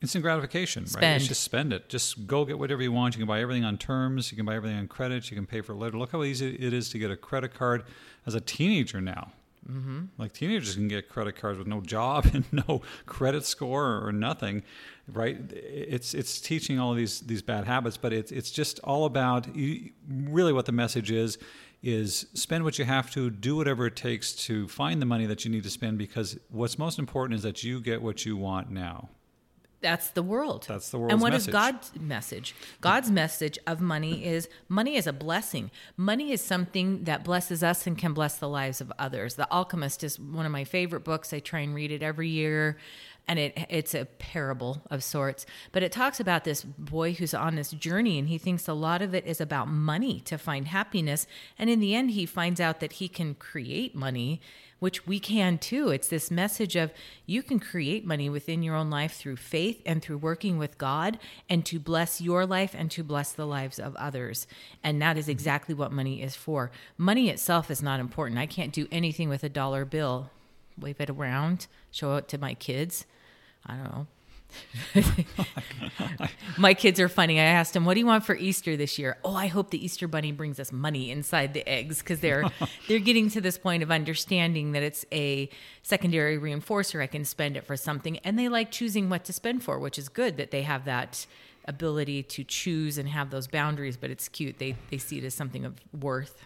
Instant 0.00 0.22
gratification, 0.22 0.84
right? 0.84 0.90
Spend. 0.90 1.16
It's 1.16 1.26
just 1.26 1.42
spend 1.42 1.72
it. 1.72 1.88
Just 1.88 2.28
go 2.28 2.44
get 2.44 2.56
whatever 2.56 2.80
you 2.82 2.92
want. 2.92 3.16
You 3.16 3.18
can 3.18 3.26
buy 3.26 3.40
everything 3.40 3.64
on 3.64 3.76
terms. 3.78 4.30
You 4.30 4.36
can 4.36 4.46
buy 4.46 4.54
everything 4.54 4.78
on 4.78 4.86
credit. 4.86 5.28
You 5.28 5.36
can 5.36 5.44
pay 5.44 5.60
for 5.60 5.72
it 5.72 5.76
later. 5.76 5.98
Look 5.98 6.12
how 6.12 6.22
easy 6.22 6.54
it 6.54 6.72
is 6.72 6.88
to 6.90 7.00
get 7.00 7.10
a 7.10 7.16
credit 7.16 7.52
card 7.52 7.82
as 8.24 8.34
a 8.36 8.40
teenager 8.40 9.00
now. 9.00 9.32
Mm-hmm. 9.70 10.04
Like 10.16 10.32
teenagers 10.32 10.74
can 10.74 10.88
get 10.88 11.08
credit 11.08 11.36
cards 11.36 11.58
with 11.58 11.68
no 11.68 11.80
job 11.80 12.30
and 12.32 12.44
no 12.52 12.82
credit 13.06 13.44
score 13.44 14.04
or, 14.04 14.12
nothing, 14.12 14.62
right? 15.12 15.38
It's 15.52 16.14
it's 16.14 16.40
teaching 16.40 16.78
all 16.78 16.94
these 16.94 17.20
these 17.20 17.42
bad 17.42 17.64
habits, 17.64 17.96
but 17.96 18.12
it's 18.12 18.32
it's 18.32 18.50
just 18.50 18.80
all 18.80 19.04
about 19.04 19.54
you, 19.54 19.90
really 20.08 20.52
what 20.52 20.66
the 20.66 20.72
message 20.72 21.10
is 21.10 21.38
is 21.82 22.26
spend 22.34 22.64
what 22.64 22.78
you 22.78 22.84
have 22.84 23.10
to, 23.12 23.30
do 23.30 23.54
whatever 23.54 23.86
it 23.86 23.94
takes 23.94 24.32
to 24.32 24.66
find 24.66 25.00
the 25.00 25.06
money 25.06 25.26
that 25.26 25.44
you 25.44 25.50
need 25.50 25.62
to 25.62 25.70
spend 25.70 25.96
because 25.96 26.36
what's 26.48 26.76
most 26.76 26.98
important 26.98 27.36
is 27.36 27.42
that 27.44 27.62
you 27.62 27.80
get 27.80 28.02
what 28.02 28.26
you 28.26 28.36
want 28.36 28.68
now. 28.68 29.08
That's 29.80 30.10
the 30.10 30.22
world. 30.22 30.66
That's 30.68 30.90
the 30.90 30.98
world. 30.98 31.12
and 31.12 31.20
what 31.20 31.34
is 31.34 31.46
message. 31.46 31.52
god's 31.52 31.92
message? 32.00 32.54
God's 32.80 33.10
message 33.10 33.58
of 33.66 33.80
money 33.80 34.24
is 34.24 34.48
money 34.68 34.96
is 34.96 35.06
a 35.06 35.12
blessing. 35.12 35.70
Money 35.96 36.32
is 36.32 36.40
something 36.40 37.04
that 37.04 37.24
blesses 37.24 37.62
us 37.62 37.86
and 37.86 37.96
can 37.96 38.12
bless 38.12 38.38
the 38.38 38.48
lives 38.48 38.80
of 38.80 38.92
others. 38.98 39.36
The 39.36 39.50
alchemist 39.52 40.02
is 40.02 40.18
one 40.18 40.46
of 40.46 40.52
my 40.52 40.64
favorite 40.64 41.04
books. 41.04 41.32
I 41.32 41.38
try 41.38 41.60
and 41.60 41.74
read 41.74 41.92
it 41.92 42.02
every 42.02 42.28
year 42.28 42.76
and 43.28 43.38
it 43.38 43.66
it's 43.68 43.94
a 43.94 44.06
parable 44.06 44.82
of 44.90 45.04
sorts. 45.04 45.46
But 45.70 45.84
it 45.84 45.92
talks 45.92 46.18
about 46.18 46.42
this 46.42 46.64
boy 46.64 47.12
who's 47.12 47.34
on 47.34 47.54
this 47.54 47.70
journey 47.70 48.18
and 48.18 48.28
he 48.28 48.38
thinks 48.38 48.66
a 48.66 48.72
lot 48.72 49.00
of 49.00 49.14
it 49.14 49.26
is 49.26 49.40
about 49.40 49.68
money 49.68 50.20
to 50.20 50.38
find 50.38 50.66
happiness. 50.66 51.26
And 51.56 51.70
in 51.70 51.78
the 51.78 51.94
end 51.94 52.12
he 52.12 52.26
finds 52.26 52.60
out 52.60 52.80
that 52.80 52.94
he 52.94 53.08
can 53.08 53.34
create 53.34 53.94
money 53.94 54.40
which 54.78 55.06
we 55.06 55.18
can 55.18 55.58
too. 55.58 55.88
It's 55.90 56.08
this 56.08 56.30
message 56.30 56.76
of 56.76 56.92
you 57.26 57.42
can 57.42 57.58
create 57.58 58.06
money 58.06 58.28
within 58.30 58.62
your 58.62 58.74
own 58.74 58.90
life 58.90 59.14
through 59.14 59.36
faith 59.36 59.82
and 59.84 60.02
through 60.02 60.18
working 60.18 60.58
with 60.58 60.78
God 60.78 61.18
and 61.48 61.64
to 61.66 61.78
bless 61.78 62.20
your 62.20 62.46
life 62.46 62.74
and 62.76 62.90
to 62.92 63.02
bless 63.02 63.32
the 63.32 63.46
lives 63.46 63.78
of 63.78 63.96
others. 63.96 64.46
And 64.82 65.00
that 65.02 65.16
is 65.16 65.24
mm-hmm. 65.24 65.32
exactly 65.32 65.74
what 65.74 65.92
money 65.92 66.22
is 66.22 66.36
for. 66.36 66.70
Money 66.96 67.28
itself 67.28 67.70
is 67.70 67.82
not 67.82 68.00
important. 68.00 68.38
I 68.38 68.46
can't 68.46 68.72
do 68.72 68.86
anything 68.92 69.28
with 69.28 69.44
a 69.44 69.48
dollar 69.48 69.84
bill. 69.84 70.30
Wave 70.78 71.00
it 71.00 71.10
around, 71.10 71.66
show 71.90 72.16
it 72.16 72.28
to 72.28 72.38
my 72.38 72.54
kids. 72.54 73.04
I 73.66 73.74
don't 73.74 73.84
know. 73.84 74.06
My 76.58 76.74
kids 76.74 76.98
are 77.00 77.08
funny. 77.08 77.38
I 77.38 77.44
asked 77.44 77.74
them, 77.74 77.84
"What 77.84 77.94
do 77.94 78.00
you 78.00 78.06
want 78.06 78.24
for 78.24 78.34
Easter 78.34 78.76
this 78.76 78.98
year?" 78.98 79.18
Oh, 79.24 79.34
I 79.34 79.46
hope 79.46 79.70
the 79.70 79.82
Easter 79.82 80.08
bunny 80.08 80.32
brings 80.32 80.58
us 80.58 80.72
money 80.72 81.10
inside 81.10 81.54
the 81.54 81.66
eggs 81.68 81.98
because 81.98 82.20
they're 82.20 82.44
they're 82.88 82.98
getting 82.98 83.30
to 83.30 83.40
this 83.40 83.58
point 83.58 83.82
of 83.82 83.90
understanding 83.90 84.72
that 84.72 84.82
it's 84.82 85.04
a 85.12 85.48
secondary 85.82 86.38
reinforcer. 86.38 87.02
I 87.02 87.06
can 87.06 87.24
spend 87.24 87.56
it 87.56 87.64
for 87.64 87.76
something, 87.76 88.18
and 88.18 88.38
they 88.38 88.48
like 88.48 88.70
choosing 88.70 89.08
what 89.08 89.24
to 89.24 89.32
spend 89.32 89.62
for, 89.62 89.78
which 89.78 89.98
is 89.98 90.08
good 90.08 90.36
that 90.38 90.50
they 90.50 90.62
have 90.62 90.84
that 90.86 91.26
ability 91.66 92.22
to 92.22 92.44
choose 92.44 92.96
and 92.98 93.08
have 93.08 93.30
those 93.30 93.46
boundaries. 93.46 93.96
But 93.96 94.10
it's 94.10 94.28
cute. 94.28 94.58
They 94.58 94.76
they 94.90 94.98
see 94.98 95.18
it 95.18 95.24
as 95.24 95.34
something 95.34 95.64
of 95.64 95.74
worth 95.98 96.42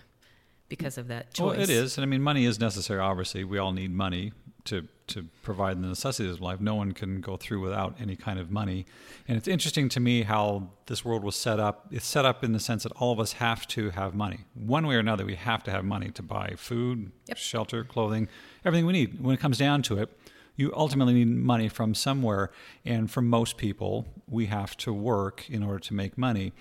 because 0.68 0.98
of 0.98 1.08
that 1.08 1.34
choice. 1.34 1.56
Well, 1.56 1.60
it 1.60 1.70
is, 1.70 1.96
and 1.96 2.04
I 2.04 2.06
mean, 2.06 2.22
money 2.22 2.44
is 2.44 2.58
necessary. 2.58 3.00
Obviously, 3.00 3.44
we 3.44 3.58
all 3.58 3.72
need 3.72 3.92
money 3.92 4.32
to 4.66 4.88
to 5.08 5.26
provide 5.42 5.82
the 5.82 5.86
necessities 5.88 6.32
of 6.32 6.40
life. 6.40 6.58
No 6.60 6.74
one 6.74 6.92
can 6.92 7.20
go 7.20 7.36
through 7.36 7.60
without 7.60 7.94
any 8.00 8.16
kind 8.16 8.38
of 8.38 8.50
money. 8.50 8.86
And 9.28 9.36
it's 9.36 9.48
interesting 9.48 9.90
to 9.90 10.00
me 10.00 10.22
how 10.22 10.70
this 10.86 11.04
world 11.04 11.22
was 11.22 11.36
set 11.36 11.60
up. 11.60 11.86
It's 11.90 12.06
set 12.06 12.24
up 12.24 12.42
in 12.42 12.52
the 12.52 12.60
sense 12.60 12.84
that 12.84 12.92
all 12.92 13.12
of 13.12 13.20
us 13.20 13.32
have 13.34 13.66
to 13.68 13.90
have 13.90 14.14
money, 14.14 14.40
one 14.54 14.86
way 14.86 14.94
or 14.94 15.00
another. 15.00 15.26
We 15.26 15.34
have 15.34 15.62
to 15.64 15.70
have 15.70 15.84
money 15.84 16.10
to 16.12 16.22
buy 16.22 16.54
food, 16.56 17.12
Yep. 17.26 17.36
shelter, 17.36 17.84
clothing, 17.84 18.28
everything 18.64 18.86
we 18.86 18.92
need. 18.94 19.20
When 19.22 19.34
it 19.34 19.40
comes 19.40 19.58
down 19.58 19.82
to 19.82 19.98
it, 19.98 20.16
you 20.56 20.72
ultimately 20.74 21.12
need 21.14 21.28
money 21.28 21.68
from 21.68 21.94
somewhere. 21.94 22.50
And 22.84 23.10
for 23.10 23.20
most 23.20 23.58
people, 23.58 24.06
we 24.26 24.46
have 24.46 24.76
to 24.78 24.92
work 24.94 25.50
in 25.50 25.62
order 25.62 25.80
to 25.80 25.94
make 25.94 26.16
money. 26.16 26.52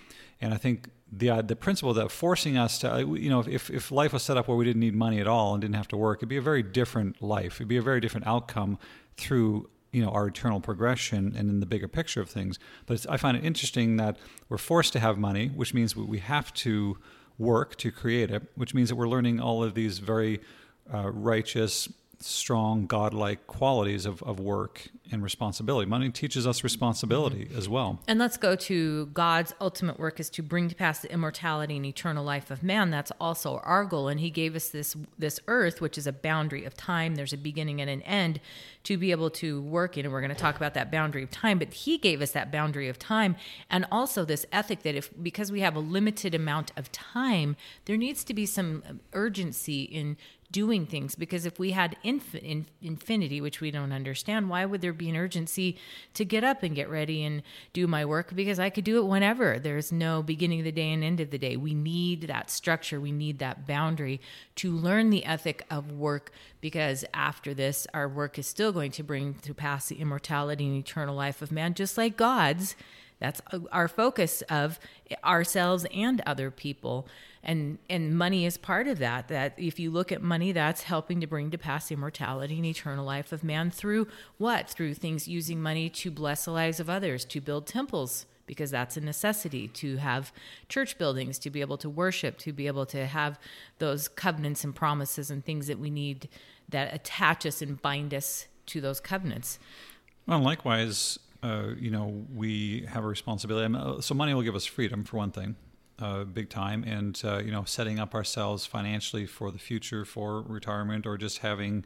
And 0.42 0.54
I 0.54 0.58
think 0.58 0.90
the 1.12 1.30
uh, 1.30 1.42
the 1.42 1.56
principle 1.56 1.94
that 1.94 2.12
forcing 2.12 2.58
us 2.58 2.80
to, 2.80 2.94
uh, 2.94 2.98
you 3.00 3.30
know, 3.30 3.42
if, 3.42 3.70
if 3.70 3.92
life 3.92 4.14
was 4.14 4.24
set 4.24 4.38
up 4.38 4.48
where 4.48 4.58
we 4.58 4.66
didn't 4.66 4.80
need 4.80 4.96
money 4.96 5.20
at 5.20 5.28
all 5.28 5.54
and 5.54 5.62
didn't 5.62 5.76
have 5.76 5.88
to 5.90 5.98
work, 5.98 6.20
it'd 6.20 6.30
be 6.30 6.38
a 6.38 6.42
very 6.42 6.64
different 6.64 7.22
life. 7.22 7.56
It'd 7.56 7.68
be 7.68 7.78
a 7.78 7.82
very 7.82 8.00
different 8.00 8.28
outcome 8.28 8.78
through 9.18 9.70
you 9.92 10.02
know 10.02 10.10
our 10.10 10.28
eternal 10.28 10.62
progression 10.62 11.36
and 11.36 11.50
in 11.50 11.60
the 11.60 11.66
bigger 11.66 11.88
picture 11.88 12.22
of 12.22 12.30
things. 12.30 12.60
But 12.86 13.06
I 13.10 13.18
find 13.18 13.36
it 13.36 13.44
interesting 13.44 13.98
that 13.98 14.18
we're 14.48 14.58
forced 14.58 14.94
to 14.94 15.00
have 15.00 15.18
money, 15.18 15.48
which 15.48 15.74
means 15.74 15.96
we 15.96 16.04
we 16.04 16.20
have 16.20 16.54
to 16.56 16.98
work 17.38 17.76
to 17.78 17.92
create 17.92 18.32
it, 18.32 18.44
which 18.56 18.74
means 18.74 18.90
that 18.90 18.96
we're 18.96 19.10
learning 19.10 19.40
all 19.40 19.64
of 19.64 19.74
these 19.74 20.00
very 20.00 20.40
uh, 20.94 21.12
righteous, 21.12 21.90
strong, 22.26 22.86
godlike 22.86 23.48
qualities 23.48 24.06
of, 24.06 24.22
of 24.24 24.40
work 24.40 24.90
and 25.12 25.24
responsibility. 25.24 25.90
Money 25.90 26.10
teaches 26.10 26.48
us 26.48 26.64
responsibility 26.64 27.46
mm-hmm. 27.46 27.58
as 27.58 27.68
well. 27.68 28.00
And 28.08 28.20
let's 28.20 28.38
go 28.38 28.56
to 28.56 29.08
God's 29.08 29.54
ultimate 29.60 30.00
work 30.00 30.20
is 30.20 30.30
to 30.32 30.42
bring 30.42 30.70
to 30.70 30.76
pass 30.76 31.00
the 31.00 31.12
immortality 31.12 31.78
and 31.78 31.86
eternal 31.86 32.24
life 32.24 32.52
of 32.52 32.64
man. 32.64 32.90
That's 32.90 33.12
also 33.20 33.58
our 33.64 33.86
goal. 33.86 34.08
And 34.08 34.20
He 34.20 34.30
gave 34.30 34.56
us 34.56 34.70
this 34.70 34.96
this 35.18 35.40
earth, 35.48 35.82
which 35.82 35.98
is 35.98 36.08
a 36.08 36.14
boundary 36.14 36.66
of 36.66 36.76
time. 36.76 37.16
There's 37.16 37.34
a 37.34 37.38
beginning 37.38 37.82
and 37.82 37.90
an 37.90 38.02
end 38.04 38.40
to 38.84 38.98
be 38.98 39.12
able 39.12 39.30
to 39.30 39.62
work 39.62 39.98
in. 39.98 40.06
And 40.06 40.14
we're 40.14 40.22
going 40.22 40.34
to 40.34 40.36
talk 40.36 40.56
about 40.56 40.74
that 40.74 40.92
boundary 40.92 41.24
of 41.24 41.32
time. 41.32 41.60
But 41.60 41.74
He 41.74 41.98
gave 41.98 42.22
us 42.22 42.32
that 42.32 42.52
boundary 42.52 42.88
of 42.88 42.98
time, 42.98 43.36
and 43.70 43.86
also 43.92 44.26
this 44.26 44.46
ethic 44.52 44.84
that 44.84 44.96
if 44.96 45.10
because 45.22 45.52
we 45.52 45.62
have 45.62 45.76
a 45.76 45.80
limited 45.80 46.34
amount 46.34 46.72
of 46.78 46.92
time, 46.92 47.56
there 47.86 47.98
needs 47.98 48.24
to 48.24 48.34
be 48.34 48.46
some 48.46 48.84
urgency 49.14 49.84
in 49.84 50.18
doing 50.52 50.86
things 50.86 51.16
because 51.16 51.46
if 51.46 51.60
we 51.60 51.72
had 51.72 51.96
inf- 52.04 52.36
in, 52.36 52.66
infinity 52.82 53.40
which 53.42 53.62
we 53.62 53.72
don't 53.72 53.92
understand 53.92 54.50
why 54.50 54.66
would 54.66 54.82
there 54.82 54.94
be 54.94 55.10
an 55.10 55.16
urgency 55.16 55.78
to 56.14 56.26
get 56.26 56.44
up 56.44 56.64
and 56.64 56.76
get 56.76 56.90
ready 56.90 57.24
and 57.24 57.42
do 57.74 57.88
my 57.88 58.06
work? 58.06 58.34
Because 58.36 58.60
i 58.60 58.70
could 58.70 58.84
do 58.84 58.98
it 59.00 59.06
whenever. 59.06 59.60
There's 59.60 59.92
no 59.92 60.22
beginning 60.22 60.60
of 60.60 60.66
the 60.66 60.72
day 60.72 60.92
and 60.92 61.04
end 61.04 61.20
of 61.20 61.32
the 61.32 61.38
day. 61.38 61.56
We 61.56 61.74
need 61.74 62.24
that 62.24 62.50
structure. 62.50 63.00
We 63.00 63.12
need 63.12 63.40
that 63.40 63.66
boundary 63.66 64.22
to 64.56 64.72
learn 64.72 65.10
the 65.10 65.26
ethic 65.26 65.64
of 65.70 65.92
work 65.92 66.32
because 66.60 67.06
after 67.14 67.54
this 67.54 67.88
our 67.94 68.08
work 68.08 68.38
is 68.38 68.48
still 68.48 68.72
going 68.72 68.92
to 68.92 69.04
bring 69.04 69.36
to 69.36 69.54
pass 69.54 69.88
the 69.88 70.00
immortality 70.00 70.66
and 70.66 70.78
eternal 70.78 71.16
life 71.16 71.42
of 71.42 71.52
man 71.52 71.74
just 71.74 71.98
like 71.98 72.18
god's. 72.18 72.76
That's 73.20 73.40
uh, 73.54 73.60
our 73.72 73.88
focus 73.88 74.42
of 74.50 74.80
ourselves 75.24 75.86
and 75.94 76.22
other 76.26 76.52
people 76.52 77.08
and 77.44 77.78
and 77.90 78.18
money 78.18 78.46
is 78.46 78.58
part 78.58 78.88
of 78.88 79.00
that 79.00 79.28
that 79.28 79.54
if 79.58 79.80
you 79.80 79.90
look 79.90 80.12
at 80.12 80.22
money 80.22 80.52
that's 80.52 80.84
helping 80.84 81.20
to 81.22 81.28
bring 81.28 81.52
to 81.52 81.58
pass 81.58 81.92
immortality 81.92 82.58
and 82.58 82.66
eternal 82.66 83.06
life 83.06 83.32
of 83.32 83.44
man 83.44 83.72
through 83.72 84.08
what? 84.38 84.70
Through 84.70 84.96
things 84.96 85.28
using 85.28 85.62
money 85.62 85.90
to 85.90 86.12
bless 86.12 86.46
the 86.46 86.52
lives 86.52 86.80
of 86.80 86.90
others 86.90 87.26
to 87.26 87.42
build 87.42 87.68
temples 87.68 88.26
because 88.46 88.72
that's 88.72 88.98
a 88.98 89.02
necessity 89.02 89.68
to 89.68 89.98
have 89.98 90.32
church 90.68 90.98
buildings 90.98 91.40
to 91.40 91.50
be 91.50 91.62
able 91.62 91.78
to 91.78 91.90
worship 91.90 92.38
to 92.40 92.52
be 92.52 92.68
able 92.68 92.86
to 92.86 93.06
have 93.06 93.40
those 93.80 94.08
covenants 94.08 94.64
and 94.64 94.76
promises 94.76 95.32
and 95.32 95.46
things 95.46 95.68
that 95.68 95.80
we 95.80 95.90
need 95.90 96.28
that 96.70 96.94
attach 96.94 97.46
us 97.46 97.62
and 97.62 97.82
bind 97.82 98.14
us 98.14 98.48
to 98.66 98.82
those 98.82 99.00
covenants. 99.00 99.60
Well, 100.28 100.40
likewise, 100.40 101.20
uh, 101.44 101.70
you 101.78 101.92
know, 101.92 102.26
we 102.34 102.86
have 102.88 103.04
a 103.04 103.08
responsibility. 103.08 103.74
Uh, 103.76 104.02
so 104.02 104.14
money 104.14 104.34
will 104.34 104.44
give 104.44 104.56
us 104.56 104.66
freedom 104.66 105.04
for 105.04 105.18
one 105.18 105.32
thing, 105.32 105.56
uh, 106.02 106.24
big 106.24 106.50
time, 106.50 106.84
and 106.84 107.22
uh, 107.24 107.40
you 107.40 107.52
know, 107.52 107.64
setting 107.64 108.00
up 108.00 108.16
ourselves 108.16 108.66
financially 108.66 109.26
for 109.26 109.52
the 109.52 109.60
future, 109.60 110.04
for 110.06 110.42
retirement, 110.42 111.06
or 111.06 111.18
just 111.18 111.40
having, 111.40 111.86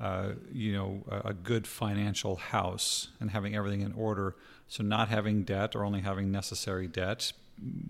uh, 0.00 0.30
you 0.52 0.72
know, 0.72 1.04
a, 1.08 1.28
a 1.28 1.34
good 1.34 1.66
financial 1.66 2.36
house 2.36 3.08
and 3.20 3.30
having 3.30 3.54
everything 3.54 3.82
in 3.82 3.92
order. 3.92 4.34
So 4.68 4.82
not 4.82 5.08
having 5.08 5.42
debt 5.42 5.76
or 5.76 5.84
only 5.84 6.00
having 6.00 6.32
necessary 6.32 6.88
debt, 6.88 7.32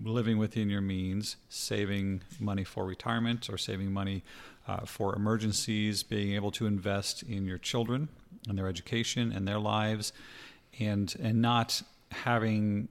living 0.03 0.37
within 0.37 0.69
your 0.69 0.81
means, 0.81 1.37
saving 1.47 2.23
money 2.39 2.65
for 2.65 2.85
retirement 2.85 3.49
or 3.49 3.57
saving 3.57 3.91
money 3.93 4.23
uh, 4.67 4.85
for 4.85 5.15
emergencies, 5.15 6.03
being 6.03 6.33
able 6.33 6.51
to 6.51 6.65
invest 6.65 7.23
in 7.23 7.45
your 7.45 7.57
children 7.57 8.09
and 8.49 8.57
their 8.57 8.67
education 8.67 9.31
and 9.31 9.47
their 9.47 9.59
lives, 9.59 10.11
and 10.79 11.15
and 11.21 11.41
not 11.41 11.81
having 12.11 12.89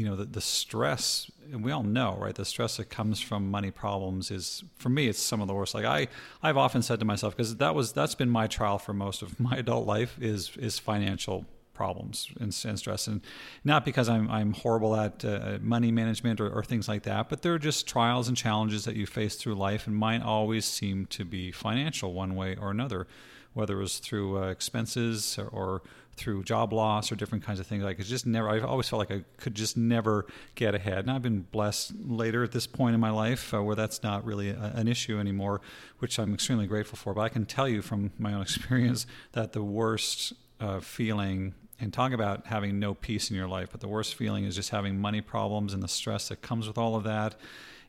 you 0.00 0.06
know 0.06 0.16
the, 0.16 0.24
the 0.24 0.40
stress 0.40 1.30
and 1.52 1.62
we 1.62 1.70
all 1.70 1.82
know 1.82 2.16
right 2.18 2.34
the 2.34 2.44
stress 2.46 2.78
that 2.78 2.88
comes 2.88 3.20
from 3.20 3.50
money 3.50 3.70
problems 3.70 4.30
is 4.30 4.64
for 4.76 4.88
me 4.88 5.08
it's 5.08 5.20
some 5.20 5.42
of 5.42 5.46
the 5.46 5.52
worst. 5.52 5.74
Like 5.74 5.84
i 5.84 6.08
i've 6.42 6.56
often 6.56 6.80
said 6.80 6.98
to 7.00 7.04
myself 7.04 7.36
because 7.36 7.56
that 7.56 7.74
was 7.74 7.92
that's 7.92 8.14
been 8.14 8.30
my 8.30 8.46
trial 8.46 8.78
for 8.78 8.94
most 8.94 9.20
of 9.20 9.38
my 9.48 9.56
adult 9.56 9.86
life 9.86 10.16
is 10.18 10.56
is 10.56 10.78
financial 10.78 11.44
problems 11.74 12.28
and, 12.38 12.54
and 12.66 12.78
stress. 12.78 13.06
And 13.06 13.20
not 13.62 13.84
because 13.84 14.08
i'm 14.08 14.30
i'm 14.30 14.54
horrible 14.54 14.96
at 14.96 15.22
uh, 15.22 15.58
money 15.60 15.92
management 15.92 16.40
or, 16.40 16.48
or 16.50 16.64
things 16.64 16.88
like 16.88 17.02
that 17.02 17.28
but 17.28 17.42
they're 17.42 17.58
just 17.58 17.86
trials 17.86 18.26
and 18.26 18.36
challenges 18.36 18.86
that 18.86 18.96
you 18.96 19.06
face 19.06 19.34
through 19.36 19.54
life 19.54 19.86
and 19.86 19.94
mine 19.94 20.22
always 20.22 20.64
seem 20.64 21.04
to 21.06 21.26
be 21.26 21.52
financial 21.52 22.14
one 22.14 22.34
way 22.34 22.56
or 22.56 22.70
another 22.70 23.06
whether 23.54 23.78
it 23.78 23.82
was 23.82 23.98
through 23.98 24.42
uh, 24.42 24.48
expenses 24.48 25.38
or, 25.38 25.48
or 25.48 25.82
through 26.16 26.44
job 26.44 26.72
loss 26.72 27.10
or 27.10 27.16
different 27.16 27.44
kinds 27.44 27.60
of 27.60 27.66
things. 27.66 27.82
Like 27.82 27.98
it's 27.98 28.08
just 28.08 28.26
never. 28.26 28.48
I've 28.48 28.64
always 28.64 28.88
felt 28.88 28.98
like 28.98 29.10
I 29.10 29.24
could 29.38 29.54
just 29.54 29.76
never 29.76 30.26
get 30.54 30.74
ahead. 30.74 30.98
And 30.98 31.10
I've 31.10 31.22
been 31.22 31.46
blessed 31.50 31.92
later 32.04 32.44
at 32.44 32.52
this 32.52 32.66
point 32.66 32.94
in 32.94 33.00
my 33.00 33.10
life 33.10 33.54
uh, 33.54 33.62
where 33.62 33.74
that's 33.74 34.02
not 34.02 34.24
really 34.24 34.50
a, 34.50 34.72
an 34.74 34.86
issue 34.86 35.18
anymore, 35.18 35.62
which 35.98 36.18
I'm 36.18 36.34
extremely 36.34 36.66
grateful 36.66 36.98
for. 36.98 37.14
But 37.14 37.22
I 37.22 37.28
can 37.30 37.46
tell 37.46 37.68
you 37.68 37.80
from 37.80 38.12
my 38.18 38.34
own 38.34 38.42
experience 38.48 39.06
that 39.32 39.52
the 39.52 39.62
worst 39.62 40.34
uh, 40.60 40.80
feeling 40.80 41.54
and 41.80 41.92
talk 41.94 42.12
about 42.12 42.46
having 42.46 42.78
no 42.78 42.92
peace 42.92 43.30
in 43.30 43.36
your 43.36 43.48
life, 43.48 43.70
but 43.72 43.80
the 43.80 43.88
worst 43.88 44.14
feeling 44.14 44.44
is 44.44 44.54
just 44.54 44.68
having 44.68 45.00
money 45.00 45.22
problems 45.22 45.72
and 45.72 45.82
the 45.82 45.88
stress 45.88 46.28
that 46.28 46.42
comes 46.42 46.68
with 46.68 46.76
all 46.76 46.94
of 46.94 47.04
that 47.04 47.36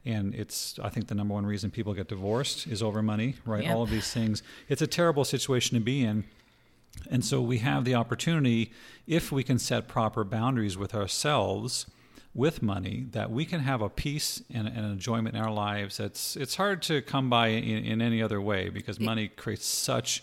and 0.05 0.33
it's 0.35 0.79
i 0.83 0.89
think 0.89 1.07
the 1.07 1.15
number 1.15 1.33
one 1.33 1.45
reason 1.45 1.69
people 1.71 1.93
get 1.93 2.07
divorced 2.07 2.67
is 2.67 2.81
over 2.81 3.01
money 3.01 3.35
right 3.45 3.63
Yep. 3.63 3.75
all 3.75 3.83
of 3.83 3.89
these 3.89 4.11
things 4.11 4.41
it's 4.67 4.81
a 4.81 4.87
terrible 4.87 5.23
situation 5.23 5.75
to 5.77 5.83
be 5.83 6.03
in 6.03 6.23
and 7.09 7.23
so 7.23 7.41
we 7.41 7.59
have 7.59 7.85
the 7.85 7.95
opportunity, 7.95 8.71
if 9.07 9.31
we 9.31 9.43
can 9.43 9.57
set 9.59 9.87
proper 9.87 10.25
boundaries 10.25 10.77
with 10.77 10.93
ourselves, 10.93 11.85
with 12.33 12.61
money, 12.61 13.07
that 13.11 13.31
we 13.31 13.45
can 13.45 13.61
have 13.61 13.81
a 13.81 13.87
peace 13.89 14.43
and, 14.53 14.67
and 14.67 14.79
enjoyment 14.79 15.35
in 15.35 15.41
our 15.41 15.51
lives. 15.53 15.97
That's 15.97 16.35
it's 16.35 16.55
hard 16.55 16.81
to 16.83 17.01
come 17.01 17.29
by 17.29 17.47
in, 17.47 17.85
in 17.85 18.01
any 18.01 18.21
other 18.21 18.41
way 18.41 18.67
because 18.69 18.99
money 18.99 19.29
creates 19.29 19.65
such 19.65 20.21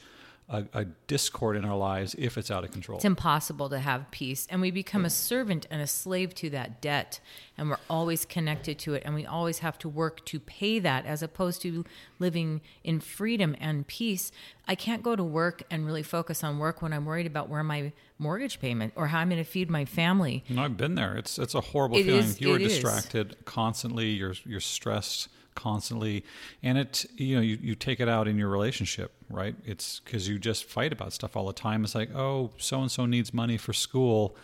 a, 0.51 0.65
a 0.73 0.85
discord 1.07 1.57
in 1.57 1.65
our 1.65 1.77
lives 1.77 2.15
if 2.19 2.39
it's 2.39 2.51
out 2.51 2.65
of 2.65 2.71
control. 2.71 2.97
It's 2.97 3.05
impossible 3.05 3.69
to 3.69 3.79
have 3.81 4.11
peace. 4.11 4.47
And 4.51 4.61
we 4.61 4.71
become 4.71 5.05
a 5.05 5.11
servant 5.11 5.67
and 5.71 5.83
a 5.83 5.87
slave 5.87 6.35
to 6.37 6.51
that 6.51 6.81
debt. 6.81 7.21
And 7.59 7.69
we're 7.69 7.77
always 7.91 8.25
connected 8.25 8.79
to 8.81 8.95
it. 8.95 9.03
And 9.05 9.15
we 9.15 9.27
always 9.27 9.59
have 9.59 9.79
to 9.81 9.89
work 9.89 10.25
to 10.27 10.41
pay 10.41 10.79
that 10.79 11.05
as 11.05 11.23
opposed 11.23 11.61
to 11.63 11.85
living 12.19 12.61
in 12.83 13.01
freedom 13.01 13.57
and 13.61 13.87
peace. 13.87 14.33
I 14.67 14.75
can't 14.75 15.03
go 15.03 15.15
to 15.17 15.25
work 15.25 15.63
and 15.71 15.85
really 15.85 16.03
focus 16.03 16.43
on 16.43 16.59
work 16.59 16.81
when 16.81 16.93
I'm 16.93 17.05
worried 17.05 17.27
about 17.27 17.49
where 17.51 17.63
my 17.63 17.93
mortgage 18.19 18.59
payment 18.61 18.95
or 18.97 19.09
how 19.09 19.19
I'm 19.19 19.29
going 19.29 19.43
to 19.45 19.51
feed 19.51 19.69
my 19.71 19.85
family. 19.85 20.45
No, 20.49 20.63
I've 20.65 20.77
been 20.77 20.95
there. 20.95 21.17
It's 21.17 21.39
it's 21.39 21.55
a 21.55 21.61
horrible 21.61 21.99
It 21.99 22.05
feeling. 22.05 22.21
is- 22.25 22.41
you 22.41 22.53
are 22.53 22.57
it 22.57 22.63
is. 22.63 22.73
distracted 22.73 23.37
constantly. 23.45 24.07
You're 24.11 24.35
you're 24.47 24.61
stressed 24.61 25.29
constantly, 25.59 26.25
and 26.63 26.79
it 26.79 27.05
you 27.17 27.37
know 27.37 27.43
you, 27.43 27.59
you 27.61 27.75
take 27.75 28.01
it 28.01 28.09
out 28.09 28.27
in 28.29 28.39
your 28.39 28.49
relationship, 28.49 29.13
right? 29.29 29.55
It's 29.67 30.01
because 30.01 30.29
you 30.29 30.39
just 30.39 30.65
fight 30.65 30.93
about 30.93 31.13
stuff 31.13 31.37
all 31.37 31.47
the 31.47 31.53
time. 31.53 31.85
It's 31.85 31.95
like, 31.95 32.15
oh, 32.15 32.53
so 32.57 32.81
and 32.81 32.91
so 32.91 33.05
needs 33.07 33.35
money 33.35 33.57
for 33.59 33.73
school. 33.75 34.37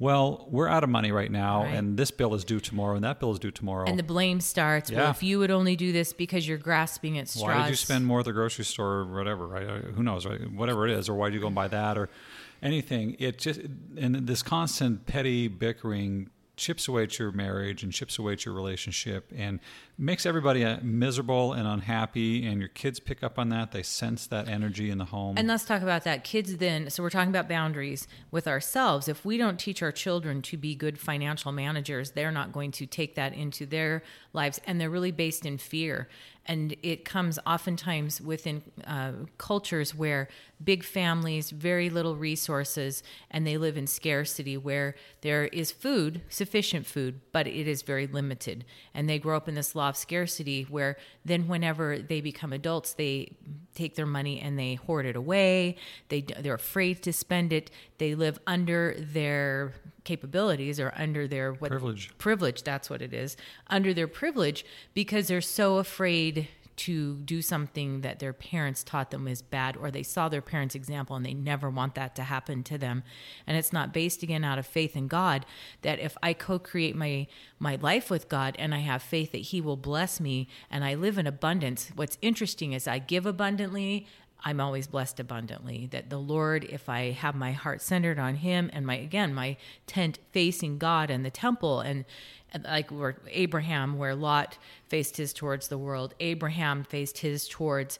Well, 0.00 0.48
we're 0.50 0.66
out 0.66 0.82
of 0.82 0.90
money 0.90 1.12
right 1.12 1.30
now, 1.30 1.62
Right. 1.62 1.74
and 1.74 1.96
this 1.96 2.10
bill 2.10 2.34
is 2.34 2.44
due 2.44 2.58
tomorrow, 2.58 2.96
and 2.96 3.04
that 3.04 3.20
bill 3.20 3.30
is 3.30 3.38
due 3.38 3.52
tomorrow. 3.52 3.86
And 3.86 3.96
the 3.96 4.02
blame 4.02 4.40
starts. 4.40 4.90
Well, 4.90 5.10
if 5.12 5.22
you 5.22 5.38
would 5.38 5.52
only 5.52 5.76
do 5.76 5.92
this 5.92 6.12
because 6.12 6.48
you're 6.48 6.58
grasping 6.58 7.16
at 7.16 7.28
straws. 7.28 7.44
why 7.44 7.62
did 7.62 7.70
you 7.70 7.76
spend 7.76 8.04
more 8.04 8.18
at 8.18 8.24
the 8.24 8.32
grocery 8.32 8.64
store 8.64 8.94
or 9.02 9.04
whatever 9.14 9.46
right 9.46 9.66
Uh, 9.68 9.78
who 9.94 10.02
knows 10.02 10.26
right 10.26 10.50
whatever 10.50 10.88
it 10.88 10.98
is 10.98 11.08
or 11.08 11.14
why 11.14 11.28
did 11.28 11.34
you 11.36 11.40
go 11.40 11.46
and 11.46 11.54
buy 11.54 11.68
that 11.68 11.96
or 11.96 12.08
anything 12.60 13.14
it 13.20 13.38
just 13.38 13.60
and 13.96 14.26
this 14.26 14.42
constant 14.42 15.06
petty 15.06 15.46
bickering 15.46 16.28
chips 16.56 16.86
away 16.88 17.02
at 17.04 17.18
your 17.18 17.30
marriage 17.32 17.82
and 17.84 17.92
chips 17.92 18.18
away 18.18 18.32
at 18.32 18.44
your 18.44 18.54
relationship 18.54 19.30
and 19.36 19.60
makes 19.96 20.26
everybody 20.26 20.64
uh, 20.64 20.78
miserable 20.82 21.52
and 21.52 21.68
unhappy 21.68 22.46
and 22.46 22.58
your 22.58 22.68
kids 22.68 22.98
pick 22.98 23.22
up 23.22 23.38
on 23.38 23.48
that 23.50 23.72
they 23.72 23.82
sense 23.82 24.26
that 24.26 24.48
energy 24.48 24.90
in 24.90 24.98
the 24.98 25.04
home 25.04 25.36
And 25.38 25.48
let's 25.48 25.64
talk 25.64 25.82
about 25.82 26.04
that. 26.04 26.24
Kids 26.24 26.56
then, 26.56 26.90
so 26.90 27.02
we're 27.02 27.10
talking 27.10 27.30
about 27.30 27.48
boundaries 27.48 28.08
with 28.30 28.48
ourselves. 28.48 29.08
If 29.08 29.24
we 29.24 29.36
don't 29.36 29.58
teach 29.58 29.82
our 29.82 29.92
children 29.92 30.42
to 30.42 30.56
be 30.56 30.74
good 30.74 30.98
financial 30.98 31.52
managers, 31.52 32.12
they're 32.12 32.32
not 32.32 32.52
going 32.52 32.70
to 32.72 32.86
take 32.86 33.14
that 33.14 33.34
into 33.34 33.66
their 33.66 34.02
lives. 34.32 34.60
And 34.66 34.80
they're 34.80 34.90
really 34.90 35.12
based 35.12 35.46
in 35.46 35.58
fear. 35.58 36.08
And 36.46 36.76
it 36.82 37.04
comes 37.04 37.38
oftentimes 37.46 38.20
within 38.20 38.62
uh, 38.86 39.12
cultures 39.38 39.94
where 39.94 40.28
big 40.62 40.84
families, 40.84 41.50
very 41.50 41.88
little 41.88 42.16
resources, 42.16 43.02
and 43.30 43.46
they 43.46 43.56
live 43.56 43.78
in 43.78 43.86
scarcity 43.86 44.56
where 44.56 44.94
there 45.22 45.46
is 45.46 45.72
food, 45.72 46.20
sufficient 46.28 46.86
food, 46.86 47.20
but 47.32 47.46
it 47.46 47.66
is 47.66 47.80
very 47.82 48.06
limited. 48.06 48.64
And 48.92 49.08
they 49.08 49.18
grow 49.18 49.36
up 49.36 49.48
in 49.48 49.54
this 49.54 49.74
law 49.84 49.90
of 49.90 49.96
scarcity 49.96 50.62
where 50.70 50.96
then 51.24 51.46
whenever 51.46 51.98
they 51.98 52.20
become 52.20 52.52
adults, 52.52 52.94
they 52.94 53.36
take 53.74 53.94
their 53.94 54.06
money 54.06 54.40
and 54.40 54.58
they 54.58 54.74
hoard 54.74 55.04
it 55.04 55.16
away. 55.16 55.76
They 56.08 56.22
they're 56.22 56.54
afraid 56.54 57.02
to 57.02 57.12
spend 57.12 57.52
it. 57.52 57.70
They 57.98 58.14
live 58.14 58.38
under 58.46 58.94
their 58.98 59.74
capabilities 60.04 60.80
or 60.80 60.92
under 60.96 61.26
their 61.26 61.52
what 61.52 61.70
Privilege. 61.70 62.12
privilege 62.18 62.62
that's 62.62 62.90
what 62.90 63.00
it 63.00 63.14
is 63.14 63.36
under 63.68 63.94
their 63.94 64.08
privilege 64.08 64.64
because 64.92 65.28
they're 65.28 65.40
so 65.40 65.78
afraid 65.78 66.48
to 66.76 67.16
do 67.18 67.40
something 67.40 68.00
that 68.00 68.18
their 68.18 68.32
parents 68.32 68.82
taught 68.82 69.10
them 69.10 69.28
is 69.28 69.42
bad 69.42 69.76
or 69.76 69.90
they 69.90 70.02
saw 70.02 70.28
their 70.28 70.42
parents 70.42 70.74
example 70.74 71.16
and 71.16 71.24
they 71.24 71.34
never 71.34 71.70
want 71.70 71.94
that 71.94 72.14
to 72.16 72.22
happen 72.22 72.62
to 72.64 72.78
them 72.78 73.02
and 73.46 73.56
it's 73.56 73.72
not 73.72 73.92
based 73.92 74.22
again 74.22 74.44
out 74.44 74.58
of 74.58 74.66
faith 74.66 74.96
in 74.96 75.08
God 75.08 75.46
that 75.82 76.00
if 76.00 76.16
I 76.22 76.32
co-create 76.32 76.96
my 76.96 77.26
my 77.58 77.76
life 77.76 78.10
with 78.10 78.28
God 78.28 78.56
and 78.58 78.74
I 78.74 78.80
have 78.80 79.02
faith 79.02 79.32
that 79.32 79.38
he 79.38 79.60
will 79.60 79.76
bless 79.76 80.20
me 80.20 80.48
and 80.70 80.84
I 80.84 80.94
live 80.94 81.18
in 81.18 81.26
abundance 81.26 81.90
what's 81.94 82.18
interesting 82.22 82.72
is 82.72 82.88
I 82.88 82.98
give 82.98 83.26
abundantly 83.26 84.06
I'm 84.46 84.60
always 84.60 84.86
blessed 84.86 85.20
abundantly. 85.20 85.88
That 85.90 86.10
the 86.10 86.18
Lord, 86.18 86.64
if 86.64 86.88
I 86.90 87.12
have 87.12 87.34
my 87.34 87.52
heart 87.52 87.80
centered 87.80 88.18
on 88.18 88.36
Him 88.36 88.68
and 88.74 88.86
my 88.86 88.96
again 88.96 89.32
my 89.32 89.56
tent 89.86 90.18
facing 90.32 90.76
God 90.76 91.10
and 91.10 91.24
the 91.24 91.30
temple 91.30 91.80
and, 91.80 92.04
like 92.62 92.90
where 92.90 93.16
Abraham, 93.30 93.98
where 93.98 94.14
Lot 94.14 94.58
faced 94.88 95.16
his 95.16 95.32
towards 95.32 95.68
the 95.68 95.78
world, 95.78 96.14
Abraham 96.20 96.84
faced 96.84 97.18
his 97.18 97.48
towards 97.48 97.98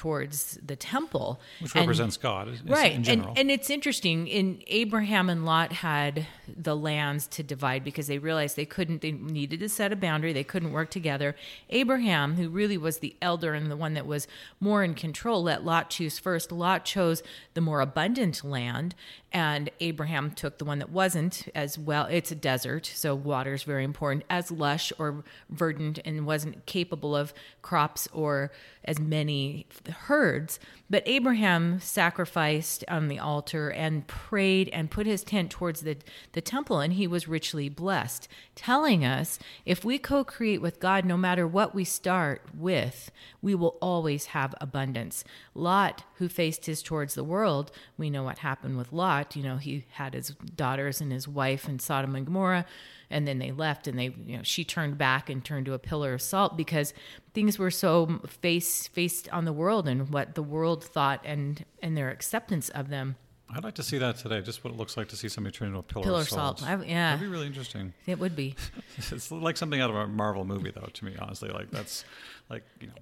towards 0.00 0.58
the 0.64 0.76
temple, 0.76 1.38
which 1.60 1.74
And- 1.74 1.82
represents 1.82 2.16
god 2.16 2.48
is- 2.48 2.62
right 2.64 2.92
in 2.92 3.06
and 3.06 3.38
and 3.38 3.50
it's 3.50 3.68
interesting 3.68 4.26
in 4.28 4.62
abraham 4.66 5.28
and 5.28 5.44
lot 5.44 5.72
had 5.72 6.26
the 6.48 6.74
lands 6.74 7.26
to 7.26 7.42
divide 7.42 7.84
because 7.84 8.06
they 8.06 8.16
realized 8.18 8.56
they 8.56 8.64
couldn't 8.64 9.02
they 9.02 9.12
needed 9.12 9.60
to 9.60 9.68
set 9.68 9.92
a 9.92 9.96
boundary 9.96 10.32
they 10.32 10.42
couldn't 10.52 10.72
work 10.72 10.90
together. 10.90 11.36
Abraham 11.68 12.36
who 12.36 12.48
really 12.48 12.78
was 12.78 12.98
the 12.98 13.14
elder 13.20 13.52
and 13.52 13.70
the 13.70 13.76
one 13.76 13.92
that 13.92 14.06
was 14.06 14.26
more 14.58 14.82
in 14.82 14.94
control 14.94 15.42
let 15.42 15.64
lot 15.64 15.90
choose 15.90 16.18
first. 16.18 16.50
Lot 16.50 16.86
chose 16.86 17.22
the 17.52 17.60
more 17.60 17.80
abundant 17.82 18.42
land 18.42 18.94
and 19.32 19.70
abraham 19.80 20.30
took 20.30 20.56
the 20.58 20.64
one 20.64 20.78
that 20.78 20.90
wasn't 20.90 21.46
as 21.54 21.78
well. 21.78 22.06
It's 22.06 22.32
a 22.32 22.34
desert 22.34 22.86
so 22.86 23.14
water 23.14 23.52
is 23.54 23.64
very 23.64 23.84
important. 23.84 24.24
As 24.30 24.50
lush 24.50 24.92
or 24.98 25.24
verdant 25.50 25.98
and 26.06 26.24
wasn't 26.26 26.64
capable 26.66 27.14
of 27.14 27.32
crops 27.62 28.08
or 28.12 28.50
as 28.84 28.98
many 28.98 29.66
herds. 30.06 30.58
But 30.88 31.02
abraham 31.06 31.80
sacrificed 31.80 32.84
on 32.88 33.08
the 33.08 33.18
altar 33.18 33.70
and 33.70 34.06
prayed 34.06 34.68
and 34.70 34.90
put 34.90 35.06
his 35.06 35.22
tent 35.22 35.50
towards 35.50 35.82
the, 35.82 35.96
the 36.32 36.40
temple 36.40 36.80
and 36.80 36.94
he 36.94 37.06
was 37.06 37.28
richly 37.28 37.68
blessed 37.68 38.28
telling 38.54 39.04
us 39.04 39.38
if 39.64 39.84
we 39.84 39.98
co-create 39.98 40.60
with 40.60 40.80
god 40.80 41.04
no 41.04 41.16
matter 41.16 41.46
what 41.46 41.74
we 41.74 41.84
start 41.84 42.42
with 42.56 43.10
we 43.42 43.54
will 43.54 43.78
always 43.80 44.26
have 44.26 44.54
abundance. 44.60 45.24
Lot 45.54 46.04
who 46.14 46.28
faced 46.28 46.66
his 46.66 46.82
towards 46.82 47.14
the 47.14 47.24
world 47.24 47.70
we 47.96 48.10
know 48.10 48.22
what 48.22 48.38
happened 48.38 48.76
with 48.76 48.92
lot. 48.92 49.36
You 49.36 49.42
know 49.42 49.56
he 49.56 49.84
had 49.92 50.14
his 50.14 50.30
daughters 50.30 51.00
and 51.00 51.12
his 51.12 51.28
wife 51.28 51.68
in 51.68 51.78
sodom 51.78 52.14
and 52.14 52.26
gomorrah 52.26 52.66
and 53.10 53.26
then 53.26 53.38
they 53.38 53.50
left 53.52 53.86
and 53.86 53.98
they 53.98 54.14
you 54.24 54.36
know 54.36 54.42
she 54.42 54.64
turned 54.64 54.96
back 54.96 55.28
and 55.28 55.44
turned 55.44 55.66
to 55.66 55.74
a 55.74 55.78
pillar 55.78 56.14
of 56.14 56.22
salt 56.22 56.56
because 56.56 56.94
things 57.34 57.58
were 57.58 57.70
so 57.70 58.20
face 58.26 58.86
faced 58.88 59.28
on 59.30 59.44
the 59.44 59.52
world 59.52 59.88
and 59.88 60.10
what 60.10 60.34
the 60.34 60.42
world 60.42 60.84
thought 60.84 61.20
and 61.24 61.64
and 61.82 61.96
their 61.96 62.10
acceptance 62.10 62.68
of 62.70 62.88
them. 62.88 63.16
I'd 63.52 63.64
like 63.64 63.74
to 63.74 63.82
see 63.82 63.98
that 63.98 64.16
today 64.16 64.40
just 64.42 64.62
what 64.62 64.72
it 64.72 64.76
looks 64.76 64.96
like 64.96 65.08
to 65.08 65.16
see 65.16 65.28
somebody 65.28 65.56
turn 65.56 65.68
into 65.68 65.80
a 65.80 65.82
pillar, 65.82 66.04
pillar 66.04 66.20
of 66.20 66.28
salt, 66.28 66.60
salt. 66.60 66.70
I, 66.70 66.84
yeah. 66.84 67.10
That'd 67.10 67.20
be 67.20 67.32
really 67.32 67.48
interesting. 67.48 67.92
It 68.06 68.18
would 68.18 68.36
be. 68.36 68.54
It's 69.10 69.32
like 69.32 69.56
something 69.56 69.80
out 69.80 69.90
of 69.90 69.96
a 69.96 70.06
Marvel 70.06 70.44
movie, 70.44 70.70
though. 70.70 70.88
To 70.92 71.04
me, 71.04 71.16
honestly, 71.18 71.48
like 71.48 71.70
that's 71.70 72.04
like 72.50 72.62
you 72.80 72.88
know, 72.88 72.92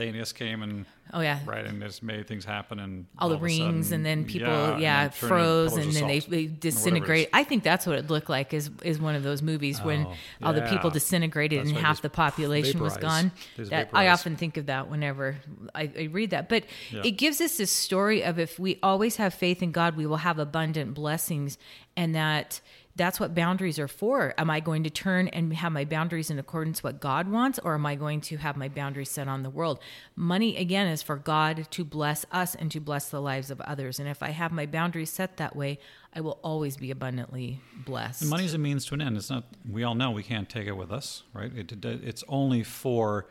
Thanos 0.00 0.34
came 0.34 0.62
and 0.62 0.86
oh 1.12 1.20
yeah. 1.20 1.40
right 1.44 1.66
and 1.66 1.82
just 1.82 2.02
made 2.02 2.26
things 2.26 2.44
happen 2.44 2.78
and 2.78 3.06
all 3.18 3.28
the 3.28 3.38
rings 3.38 3.88
sudden- 3.88 4.06
and 4.06 4.06
then 4.06 4.24
people 4.24 4.48
yeah, 4.48 4.78
yeah, 4.78 5.02
and 5.02 5.12
then 5.12 5.18
turned 5.18 5.22
into 5.22 5.26
froze 5.26 5.76
and 5.76 5.92
then 5.92 6.06
they, 6.06 6.18
they 6.20 6.26
or 6.26 6.28
whatever 6.30 6.44
it 6.54 6.60
disintegrate. 6.60 7.28
I 7.32 7.44
think 7.44 7.62
that's 7.64 7.86
what 7.86 7.98
it 7.98 8.08
looked 8.08 8.30
like 8.30 8.54
is 8.54 8.70
is 8.82 8.98
one 8.98 9.14
of 9.14 9.22
those 9.22 9.42
movies 9.42 9.80
oh, 9.82 9.86
when 9.86 10.06
Oh, 10.06 10.14
all 10.42 10.52
the 10.52 10.62
people 10.62 10.90
disintegrated 10.90 11.58
That's 11.60 11.70
and 11.70 11.78
half 11.78 12.00
the 12.00 12.10
population 12.10 12.80
was 12.80 12.96
gone. 12.96 13.32
That 13.56 13.90
i 13.92 14.08
often 14.08 14.36
think 14.36 14.56
of 14.56 14.66
that 14.66 14.88
whenever 14.90 15.36
I, 15.74 15.90
I 15.98 16.02
read 16.04 16.30
that. 16.30 16.48
But 16.48 16.64
Yeah. 16.90 17.02
it 17.04 17.12
gives 17.12 17.40
us 17.40 17.56
this 17.58 17.70
story 17.70 18.22
of 18.22 18.38
if 18.38 18.58
we 18.58 18.78
always 18.82 19.16
have 19.16 19.34
faith 19.34 19.62
in 19.62 19.72
god 19.72 19.96
we 19.96 20.06
will 20.06 20.18
have 20.18 20.38
abundant 20.38 20.94
blessings 20.94 21.58
and 21.96 22.14
that 22.14 22.60
that's 22.96 23.20
what 23.20 23.34
boundaries 23.34 23.78
are 23.78 23.88
for. 23.88 24.34
Am 24.36 24.50
I 24.50 24.60
going 24.60 24.84
to 24.84 24.90
turn 24.90 25.28
and 25.28 25.52
have 25.54 25.72
my 25.72 25.84
boundaries 25.84 26.30
in 26.30 26.38
accordance 26.38 26.82
with 26.82 26.94
what 26.94 27.00
God 27.00 27.28
wants, 27.28 27.58
or 27.60 27.74
am 27.74 27.86
I 27.86 27.94
going 27.94 28.20
to 28.22 28.36
have 28.38 28.56
my 28.56 28.68
boundaries 28.68 29.10
set 29.10 29.28
on 29.28 29.42
the 29.42 29.50
world? 29.50 29.78
Money 30.16 30.56
again 30.56 30.88
is 30.88 31.02
for 31.02 31.16
God 31.16 31.68
to 31.70 31.84
bless 31.84 32.26
us 32.32 32.54
and 32.54 32.70
to 32.72 32.80
bless 32.80 33.08
the 33.08 33.20
lives 33.20 33.50
of 33.50 33.60
others. 33.60 33.98
And 34.00 34.08
if 34.08 34.22
I 34.22 34.30
have 34.30 34.50
my 34.50 34.66
boundaries 34.66 35.10
set 35.10 35.36
that 35.36 35.54
way, 35.54 35.78
I 36.14 36.20
will 36.20 36.40
always 36.42 36.76
be 36.76 36.90
abundantly 36.90 37.60
blessed. 37.86 38.22
And 38.22 38.30
money 38.30 38.44
is 38.44 38.54
a 38.54 38.58
means 38.58 38.84
to 38.86 38.94
an 38.94 39.02
end. 39.02 39.16
It's 39.16 39.30
not. 39.30 39.44
We 39.68 39.84
all 39.84 39.94
know 39.94 40.10
we 40.10 40.24
can't 40.24 40.48
take 40.48 40.66
it 40.66 40.76
with 40.76 40.90
us, 40.90 41.22
right? 41.32 41.52
It, 41.56 41.84
it's 41.84 42.24
only 42.28 42.64
for 42.64 43.28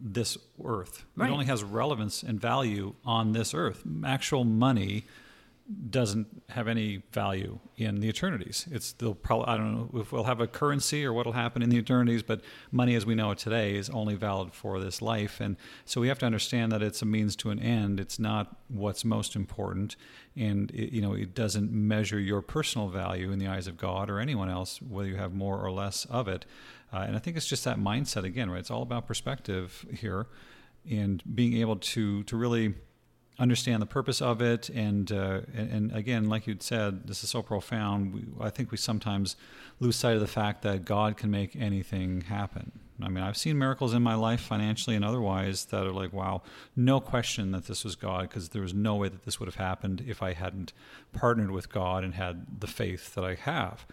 this 0.00 0.36
earth. 0.64 1.04
Right. 1.16 1.30
It 1.30 1.32
only 1.32 1.46
has 1.46 1.62
relevance 1.62 2.22
and 2.22 2.40
value 2.40 2.94
on 3.04 3.32
this 3.32 3.54
earth. 3.54 3.82
Actual 4.04 4.44
money 4.44 5.06
doesn't 5.90 6.42
have 6.48 6.66
any 6.66 7.02
value 7.12 7.58
in 7.76 8.00
the 8.00 8.08
eternities. 8.08 8.66
It's 8.70 8.92
they'll 8.92 9.14
probably 9.14 9.48
I 9.48 9.58
don't 9.58 9.74
know 9.74 10.00
if 10.00 10.12
we'll 10.12 10.24
have 10.24 10.40
a 10.40 10.46
currency 10.46 11.04
or 11.04 11.12
what'll 11.12 11.32
happen 11.32 11.60
in 11.60 11.68
the 11.68 11.76
eternities, 11.76 12.22
but 12.22 12.40
money 12.72 12.94
as 12.94 13.04
we 13.04 13.14
know 13.14 13.32
it 13.32 13.38
today 13.38 13.76
is 13.76 13.90
only 13.90 14.14
valid 14.14 14.54
for 14.54 14.80
this 14.80 15.02
life, 15.02 15.40
and 15.40 15.56
so 15.84 16.00
we 16.00 16.08
have 16.08 16.18
to 16.20 16.26
understand 16.26 16.72
that 16.72 16.82
it's 16.82 17.02
a 17.02 17.04
means 17.04 17.36
to 17.36 17.50
an 17.50 17.58
end. 17.58 18.00
It's 18.00 18.18
not 18.18 18.56
what's 18.68 19.04
most 19.04 19.36
important, 19.36 19.96
and 20.34 20.70
it, 20.70 20.90
you 20.90 21.02
know 21.02 21.12
it 21.12 21.34
doesn't 21.34 21.70
measure 21.70 22.18
your 22.18 22.40
personal 22.40 22.88
value 22.88 23.30
in 23.30 23.38
the 23.38 23.46
eyes 23.46 23.66
of 23.66 23.76
God 23.76 24.08
or 24.08 24.20
anyone 24.20 24.48
else, 24.48 24.80
whether 24.80 25.08
you 25.08 25.16
have 25.16 25.34
more 25.34 25.60
or 25.60 25.70
less 25.70 26.06
of 26.06 26.28
it. 26.28 26.46
Uh, 26.90 27.04
and 27.06 27.14
I 27.14 27.18
think 27.18 27.36
it's 27.36 27.46
just 27.46 27.64
that 27.64 27.78
mindset 27.78 28.24
again, 28.24 28.50
right? 28.50 28.60
It's 28.60 28.70
all 28.70 28.82
about 28.82 29.06
perspective 29.06 29.84
here, 29.92 30.28
and 30.90 31.22
being 31.34 31.58
able 31.58 31.76
to 31.76 32.22
to 32.22 32.36
really 32.38 32.74
understand 33.38 33.80
the 33.80 33.86
purpose 33.86 34.20
of 34.20 34.42
it 34.42 34.68
and, 34.70 35.12
uh, 35.12 35.40
and, 35.54 35.92
again 35.92 36.28
like 36.28 36.46
you'd 36.46 36.62
said 36.62 37.06
this 37.06 37.22
is 37.22 37.30
so 37.30 37.42
profound 37.42 38.36
i 38.40 38.50
think 38.50 38.70
we 38.70 38.76
sometimes 38.76 39.36
lose 39.80 39.96
sight 39.96 40.14
of 40.14 40.20
the 40.20 40.26
fact 40.26 40.62
that 40.62 40.84
god 40.84 41.16
can 41.16 41.30
make 41.30 41.54
anything 41.54 42.22
happen. 42.22 42.72
I 43.00 43.08
mean 43.08 43.22
i've 43.22 43.36
seen 43.36 43.56
miracles 43.56 43.94
in 43.94 44.02
my 44.02 44.14
life 44.14 44.40
financially 44.40 44.96
and 44.96 45.04
otherwise 45.04 45.66
that 45.66 45.86
are 45.86 45.92
like 45.92 46.12
wow 46.12 46.42
no 46.74 46.98
question 46.98 47.52
that 47.52 47.66
this 47.66 47.84
was 47.84 47.94
god 47.94 48.22
because 48.22 48.48
there 48.48 48.62
was 48.62 48.74
no 48.74 48.96
way 48.96 49.08
that 49.08 49.24
this 49.24 49.38
would 49.38 49.46
have 49.46 49.54
happened 49.54 50.04
if 50.06 50.20
i 50.20 50.32
hadn't 50.32 50.72
partnered 51.12 51.52
with 51.52 51.70
god 51.70 52.02
and 52.02 52.14
had 52.14 52.60
the 52.60 52.66
faith 52.66 53.14
that 53.14 53.24
i 53.24 53.34
have 53.34 53.86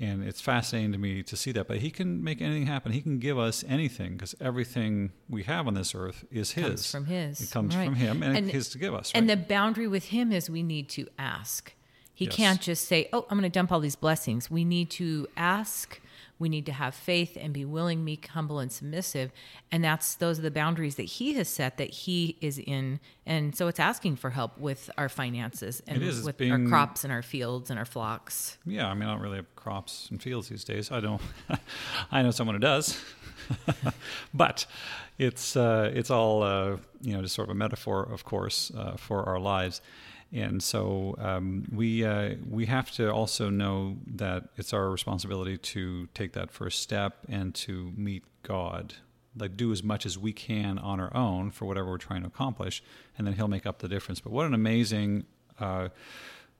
and 0.00 0.22
it's 0.24 0.40
fascinating 0.40 0.92
to 0.92 0.98
me 0.98 1.22
to 1.22 1.36
see 1.36 1.52
that. 1.52 1.68
But 1.68 1.78
he 1.78 1.90
can 1.90 2.22
make 2.22 2.40
anything 2.40 2.66
happen. 2.66 2.92
He 2.92 3.00
can 3.00 3.18
give 3.18 3.38
us 3.38 3.64
anything 3.68 4.14
because 4.14 4.34
everything 4.40 5.12
we 5.28 5.44
have 5.44 5.66
on 5.66 5.74
this 5.74 5.94
earth 5.94 6.24
is 6.30 6.52
his. 6.52 6.64
Comes 6.64 6.90
from 6.90 7.04
his. 7.06 7.40
It 7.40 7.50
comes 7.50 7.76
right. 7.76 7.84
from 7.84 7.94
him, 7.94 8.22
and, 8.22 8.36
and 8.36 8.50
his 8.50 8.68
to 8.70 8.78
give 8.78 8.94
us. 8.94 9.12
Right? 9.14 9.20
And 9.20 9.30
the 9.30 9.36
boundary 9.36 9.88
with 9.88 10.06
him 10.06 10.32
is 10.32 10.50
we 10.50 10.62
need 10.62 10.88
to 10.90 11.06
ask. 11.18 11.72
He 12.14 12.26
yes. 12.26 12.34
can't 12.34 12.60
just 12.60 12.86
say, 12.86 13.08
"Oh, 13.12 13.26
I'm 13.30 13.38
going 13.38 13.50
to 13.50 13.54
dump 13.54 13.72
all 13.72 13.80
these 13.80 13.96
blessings." 13.96 14.50
We 14.50 14.64
need 14.64 14.90
to 14.90 15.26
ask 15.36 16.00
we 16.42 16.48
need 16.48 16.66
to 16.66 16.72
have 16.72 16.94
faith 16.94 17.38
and 17.40 17.54
be 17.54 17.64
willing, 17.64 18.04
meek, 18.04 18.26
humble, 18.26 18.58
and 18.58 18.70
submissive. 18.70 19.32
And 19.70 19.82
that's 19.82 20.16
those 20.16 20.38
are 20.38 20.42
the 20.42 20.50
boundaries 20.50 20.96
that 20.96 21.04
He 21.04 21.34
has 21.34 21.48
set 21.48 21.78
that 21.78 21.88
He 21.90 22.36
is 22.40 22.58
in. 22.58 23.00
And 23.24 23.56
so 23.56 23.68
it's 23.68 23.80
asking 23.80 24.16
for 24.16 24.30
help 24.30 24.58
with 24.58 24.90
our 24.98 25.08
finances 25.08 25.82
and 25.86 26.00
with 26.00 26.36
being, 26.36 26.52
our 26.52 26.68
crops 26.68 27.04
and 27.04 27.12
our 27.12 27.22
fields 27.22 27.70
and 27.70 27.78
our 27.78 27.84
flocks. 27.84 28.58
Yeah, 28.66 28.88
I 28.88 28.94
mean, 28.94 29.08
I 29.08 29.12
don't 29.12 29.22
really 29.22 29.36
have 29.36 29.56
crops 29.56 30.08
and 30.10 30.20
fields 30.20 30.48
these 30.48 30.64
days. 30.64 30.90
I 30.90 31.00
don't. 31.00 31.22
I 32.10 32.22
know 32.22 32.32
someone 32.32 32.56
who 32.56 32.60
does, 32.60 33.00
but 34.34 34.66
it's 35.18 35.56
uh, 35.56 35.90
it's 35.94 36.10
all 36.10 36.42
uh, 36.42 36.76
you 37.00 37.14
know, 37.14 37.22
just 37.22 37.34
sort 37.34 37.48
of 37.48 37.52
a 37.52 37.58
metaphor, 37.58 38.02
of 38.02 38.24
course, 38.24 38.72
uh, 38.76 38.96
for 38.96 39.22
our 39.28 39.38
lives. 39.38 39.80
And 40.32 40.62
so 40.62 41.14
um, 41.18 41.66
we 41.70 42.04
uh, 42.04 42.36
we 42.48 42.66
have 42.66 42.90
to 42.92 43.12
also 43.12 43.50
know 43.50 43.98
that 44.06 44.48
it's 44.56 44.72
our 44.72 44.88
responsibility 44.90 45.58
to 45.58 46.06
take 46.14 46.32
that 46.32 46.50
first 46.50 46.80
step 46.80 47.18
and 47.28 47.54
to 47.56 47.92
meet 47.96 48.24
God, 48.42 48.94
like 49.36 49.56
do 49.56 49.72
as 49.72 49.82
much 49.82 50.06
as 50.06 50.16
we 50.16 50.32
can 50.32 50.78
on 50.78 51.00
our 51.00 51.14
own 51.14 51.50
for 51.50 51.66
whatever 51.66 51.90
we're 51.90 51.98
trying 51.98 52.22
to 52.22 52.28
accomplish, 52.28 52.82
and 53.18 53.26
then 53.26 53.34
He'll 53.34 53.48
make 53.48 53.66
up 53.66 53.80
the 53.80 53.88
difference. 53.88 54.20
But 54.20 54.32
what 54.32 54.46
an 54.46 54.54
amazing 54.54 55.26
uh, 55.60 55.88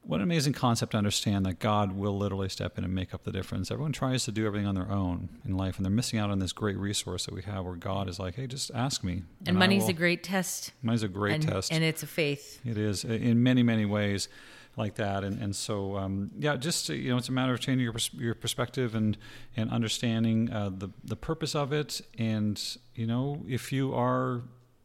what 0.05 0.17
an 0.17 0.25
amazing 0.25 0.53
concept 0.53 0.93
to 0.93 0.99
understand 0.99 1.47
that 1.47 1.59
God 1.59 1.93
will 1.93 2.17
literally 2.17 2.49
step 2.49 2.77
in 2.77 2.85
and 2.85 2.95
make 2.95 3.15
up 3.15 3.23
the 3.23 3.31
difference. 3.31 3.71
Everyone 3.71 3.93
tries 3.93 4.25
to 4.25 4.33
do 4.33 4.47
everything 4.47 4.67
on 4.67 4.75
their 4.75 4.91
own 4.91 5.29
in 5.45 5.57
life, 5.57 5.77
and 5.77 5.85
they're 5.85 5.93
missing 5.93 6.19
out 6.19 6.31
on 6.31 6.41
this 6.41 6.53
great 6.53 6.77
resource 6.77 7.27
that 7.27 7.35
we 7.35 7.43
have 7.43 7.65
where 7.65 7.77
God 7.77 8.09
is 8.09 8.19
like, 8.19 8.35
hey, 8.35 8.47
just 8.47 8.73
ask 8.75 9.05
me. 9.05 9.23
And, 9.41 9.49
and 9.49 9.59
money's 9.59 9.89
a 9.89 9.93
great 9.93 10.25
test. 10.25 10.73
Money's 10.83 11.05
a 11.05 11.09
great 11.09 11.35
and, 11.37 11.49
test. 11.49 11.73
And 11.73 11.85
it's 11.85 12.03
a 12.03 12.07
faith. 12.07 12.61
It 12.65 12.77
is 12.77 13.05
in 13.05 13.43
many, 13.43 13.63
many 13.63 13.85
ways 13.85 14.29
like 14.77 14.97
that. 14.97 15.23
And, 15.23 15.41
and 15.41 15.55
so, 15.55 15.97
um, 15.97 16.31
yeah, 16.39 16.57
just, 16.57 16.89
you 16.89 17.11
know, 17.11 17.17
it's 17.17 17.29
a 17.29 17.33
matter 17.33 17.53
of 17.53 17.61
changing 17.61 17.85
your, 17.85 17.95
your 18.15 18.35
perspective 18.35 18.95
and, 18.95 19.17
and 19.57 19.71
understanding 19.71 20.51
uh, 20.51 20.71
the, 20.77 20.89
the 21.05 21.17
purpose 21.17 21.55
of 21.55 21.73
it. 21.73 22.01
And, 22.19 22.61
you 22.95 23.07
know, 23.07 23.43
if 23.47 23.73
you 23.73 23.95
are 23.95 24.43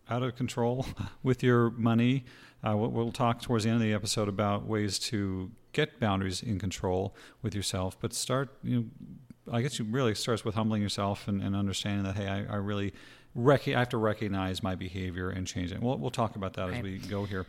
out 0.09 0.23
of 0.23 0.35
control 0.35 0.85
with 1.23 1.41
your 1.41 1.71
money, 1.71 2.25
uh, 2.63 2.75
we'll, 2.75 2.89
we'll, 2.89 3.11
talk 3.11 3.41
towards 3.41 3.63
the 3.63 3.69
end 3.69 3.77
of 3.77 3.81
the 3.81 3.93
episode 3.93 4.27
about 4.27 4.65
ways 4.65 4.97
to 4.99 5.51
get 5.73 5.99
boundaries 5.99 6.41
in 6.41 6.59
control 6.59 7.15
with 7.41 7.53
yourself, 7.53 7.97
but 7.99 8.13
start, 8.13 8.49
you 8.63 8.77
know, 8.77 8.85
I 9.51 9.61
guess 9.61 9.79
you 9.79 9.85
really 9.85 10.15
starts 10.15 10.43
with 10.43 10.55
humbling 10.55 10.81
yourself 10.81 11.27
and, 11.27 11.41
and 11.41 11.55
understanding 11.55 12.03
that, 12.03 12.15
hey, 12.15 12.27
I, 12.27 12.53
I 12.53 12.55
really 12.57 12.93
rec- 13.35 13.67
I 13.67 13.79
have 13.79 13.89
to 13.89 13.97
recognize 13.97 14.61
my 14.61 14.75
behavior 14.75 15.29
and 15.29 15.47
change 15.47 15.71
it. 15.71 15.81
We'll, 15.81 15.97
we'll 15.97 16.11
talk 16.11 16.35
about 16.35 16.53
that 16.53 16.69
right. 16.69 16.77
as 16.77 16.83
we 16.83 16.97
go 16.97 17.25
here. 17.25 17.45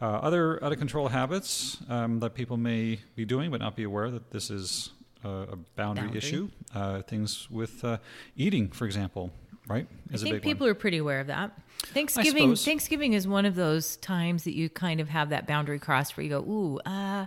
Uh, 0.00 0.06
other 0.06 0.62
out 0.64 0.72
of 0.72 0.78
control 0.78 1.08
habits 1.08 1.78
um, 1.88 2.20
that 2.20 2.34
people 2.34 2.56
may 2.56 3.00
be 3.16 3.24
doing 3.24 3.50
but 3.50 3.60
not 3.60 3.76
be 3.76 3.82
aware 3.82 4.10
that 4.10 4.30
this 4.30 4.50
is 4.50 4.90
a, 5.24 5.28
a 5.28 5.56
boundary, 5.76 6.04
boundary, 6.04 6.18
issue. 6.18 6.48
Uh, 6.74 7.02
things 7.02 7.50
with 7.50 7.84
uh, 7.84 7.98
eating, 8.36 8.68
for 8.68 8.86
example, 8.86 9.30
right? 9.68 9.86
Is 10.10 10.24
I 10.24 10.30
think 10.30 10.42
people 10.42 10.66
one. 10.66 10.70
are 10.70 10.74
pretty 10.74 10.98
aware 10.98 11.20
of 11.20 11.28
that. 11.28 11.52
Thanksgiving 11.86 12.54
Thanksgiving 12.54 13.12
is 13.12 13.26
one 13.26 13.44
of 13.44 13.54
those 13.54 13.96
times 13.96 14.44
that 14.44 14.54
you 14.54 14.68
kind 14.68 15.00
of 15.00 15.08
have 15.08 15.30
that 15.30 15.46
boundary 15.46 15.78
crossed 15.78 16.16
where 16.16 16.24
you 16.24 16.30
go, 16.30 16.40
ooh, 16.40 16.78
uh, 16.80 17.26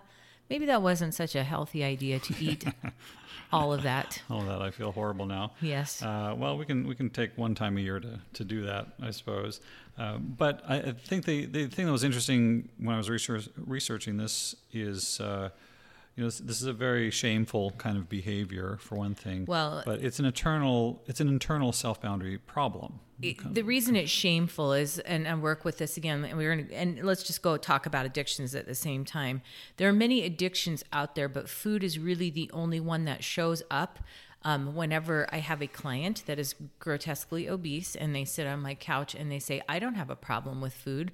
maybe 0.50 0.66
that 0.68 0.82
wasn't 0.82 1.14
such 1.14 1.36
a 1.36 1.44
healthy 1.44 1.84
idea 1.84 2.20
to 2.20 2.34
eat 2.40 2.66
all 3.52 3.74
of 3.74 3.84
that. 3.84 4.22
All 4.30 4.42
of 4.42 4.48
that. 4.48 4.62
I 4.62 4.72
feel 4.72 4.92
horrible 4.92 5.26
now. 5.26 5.52
Yes. 5.62 6.02
Uh, 6.02 6.36
well, 6.38 6.58
we 6.58 6.66
can 6.66 6.88
we 6.88 6.96
can 6.96 7.10
take 7.10 7.38
one 7.38 7.56
time 7.56 7.78
a 7.78 7.82
year 7.82 8.00
to, 8.00 8.20
to 8.34 8.44
do 8.44 8.66
that, 8.66 8.88
I 9.02 9.12
suppose. 9.12 9.60
Uh, 9.98 10.18
but 10.18 10.62
I, 10.68 10.78
I, 10.78 10.92
think 10.92 11.26
the 11.26 11.46
the 11.46 11.68
thing 11.68 11.86
that 11.86 11.92
was 11.92 12.04
interesting 12.04 12.70
when 12.78 12.96
I 12.96 12.98
was 12.98 13.10
research, 13.10 13.50
researching 13.58 14.18
this 14.18 14.56
is. 14.72 15.20
You 16.16 16.24
know, 16.24 16.28
this, 16.30 16.40
this, 16.40 16.62
is 16.62 16.68
a 16.68 16.74
very 16.74 17.12
shameful 17.12 17.72
kind 17.72 17.98
of 17.98 18.08
behavior 18.08 18.78
for 18.80 18.96
one 18.96 19.16
thing. 19.16 19.44
Well, 19.46 19.84
but 19.86 20.02
it's 20.02 20.18
an 20.18 20.26
eternal, 20.26 21.04
it's 21.08 21.20
an 21.20 21.28
internal 21.28 21.74
self 21.74 22.02
boundary 22.02 22.38
problem. 22.38 23.02
It, 23.22 23.54
the 23.54 23.64
reason 23.64 23.98
it's 23.98 24.12
shameful 24.12 24.72
is, 24.72 25.00
and 25.00 25.28
I 25.28 25.36
work 25.36 25.66
with 25.66 25.78
this 25.78 25.98
again, 25.98 26.24
and 26.24 26.38
we're 26.38 26.56
gonna, 26.56 26.74
and 26.74 27.04
let's 27.04 27.24
just 27.24 27.42
go 27.42 27.58
talk 27.58 27.86
about 27.86 28.06
addictions 28.06 28.56
at 28.56 28.66
the 28.66 28.76
same 28.76 29.04
time. 29.04 29.42
There 29.76 29.90
are 29.90 29.94
many 29.94 30.24
addictions 30.24 30.86
out 30.94 31.16
there, 31.16 31.28
but 31.28 31.50
food 31.50 31.84
is 31.84 32.00
really 32.00 32.30
the 32.30 32.50
only 32.54 32.80
one 32.80 33.04
that 33.06 33.24
shows 33.24 33.62
up. 33.70 34.00
Um, 34.44 34.76
whenever 34.76 35.28
I 35.34 35.38
have 35.38 35.64
a 35.64 35.68
client 35.68 36.22
that 36.28 36.38
is 36.38 36.54
grotesquely 36.78 37.50
obese 37.50 37.96
and 37.96 38.16
they 38.16 38.26
sit 38.26 38.46
on 38.46 38.62
my 38.62 38.76
couch 38.76 39.16
and 39.16 39.32
they 39.32 39.40
say, 39.40 39.64
I 39.68 39.80
don't 39.80 39.96
have 39.96 40.12
a 40.12 40.16
problem 40.16 40.62
with 40.62 40.74
food, 40.74 41.12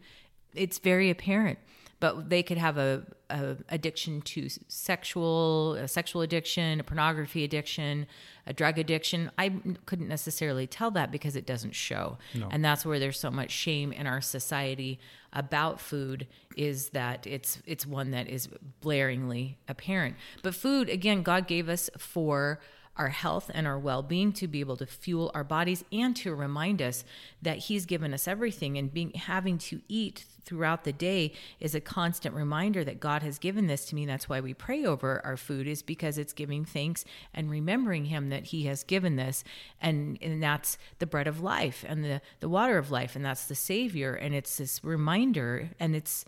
it's 0.53 0.79
very 0.79 1.09
apparent 1.09 1.57
but 2.01 2.29
they 2.29 2.43
could 2.43 2.57
have 2.57 2.77
a, 2.77 3.03
a 3.29 3.55
addiction 3.69 4.21
to 4.21 4.49
sexual 4.67 5.75
a 5.75 5.87
sexual 5.87 6.21
addiction 6.21 6.81
a 6.81 6.83
pornography 6.83 7.45
addiction 7.45 8.05
a 8.47 8.53
drug 8.53 8.79
addiction. 8.79 9.31
I 9.37 9.53
couldn't 9.85 10.07
necessarily 10.07 10.67
tell 10.67 10.91
that 10.91 11.11
because 11.11 11.35
it 11.35 11.45
doesn't 11.45 11.75
show. 11.75 12.17
No. 12.33 12.49
and 12.51 12.65
that's 12.65 12.85
where 12.85 12.99
there's 12.99 13.19
so 13.19 13.31
much 13.31 13.51
shame 13.51 13.91
in 13.93 14.07
our 14.07 14.19
society 14.19 14.99
about 15.31 15.79
food 15.79 16.27
is 16.57 16.89
that 16.89 17.25
it's 17.25 17.61
it's 17.65 17.85
one 17.85 18.11
that 18.11 18.27
is 18.27 18.49
blaringly 18.83 19.55
apparent. 19.67 20.15
But 20.41 20.55
food 20.55 20.89
again 20.89 21.23
god 21.23 21.47
gave 21.47 21.69
us 21.69 21.89
for 21.97 22.59
our 22.97 23.09
health 23.09 23.49
and 23.53 23.65
our 23.65 23.79
well 23.79 24.03
being, 24.03 24.31
to 24.33 24.47
be 24.47 24.59
able 24.59 24.77
to 24.77 24.85
fuel 24.85 25.31
our 25.33 25.43
bodies, 25.43 25.83
and 25.91 26.15
to 26.17 26.35
remind 26.35 26.81
us 26.81 27.03
that 27.41 27.57
He's 27.57 27.85
given 27.85 28.13
us 28.13 28.27
everything. 28.27 28.77
And 28.77 28.93
being 28.93 29.11
having 29.11 29.57
to 29.59 29.81
eat 29.87 30.25
throughout 30.43 30.83
the 30.83 30.91
day 30.91 31.33
is 31.59 31.75
a 31.75 31.79
constant 31.79 32.35
reminder 32.35 32.83
that 32.83 32.99
God 32.99 33.23
has 33.23 33.37
given 33.37 33.67
this 33.67 33.85
to 33.85 33.95
me. 33.95 34.05
That's 34.05 34.27
why 34.27 34.41
we 34.41 34.53
pray 34.53 34.85
over 34.85 35.21
our 35.23 35.37
food, 35.37 35.67
is 35.67 35.81
because 35.81 36.17
it's 36.17 36.33
giving 36.33 36.65
thanks 36.65 37.05
and 37.33 37.49
remembering 37.49 38.05
Him 38.05 38.29
that 38.29 38.45
He 38.45 38.65
has 38.65 38.83
given 38.83 39.15
this. 39.15 39.43
And, 39.81 40.17
and 40.21 40.41
that's 40.43 40.77
the 40.99 41.07
bread 41.07 41.27
of 41.27 41.41
life 41.41 41.85
and 41.87 42.03
the, 42.03 42.21
the 42.39 42.49
water 42.49 42.77
of 42.77 42.91
life, 42.91 43.15
and 43.15 43.23
that's 43.23 43.45
the 43.45 43.55
Savior. 43.55 44.13
And 44.13 44.35
it's 44.35 44.57
this 44.57 44.83
reminder, 44.83 45.69
and 45.79 45.95
it's 45.95 46.25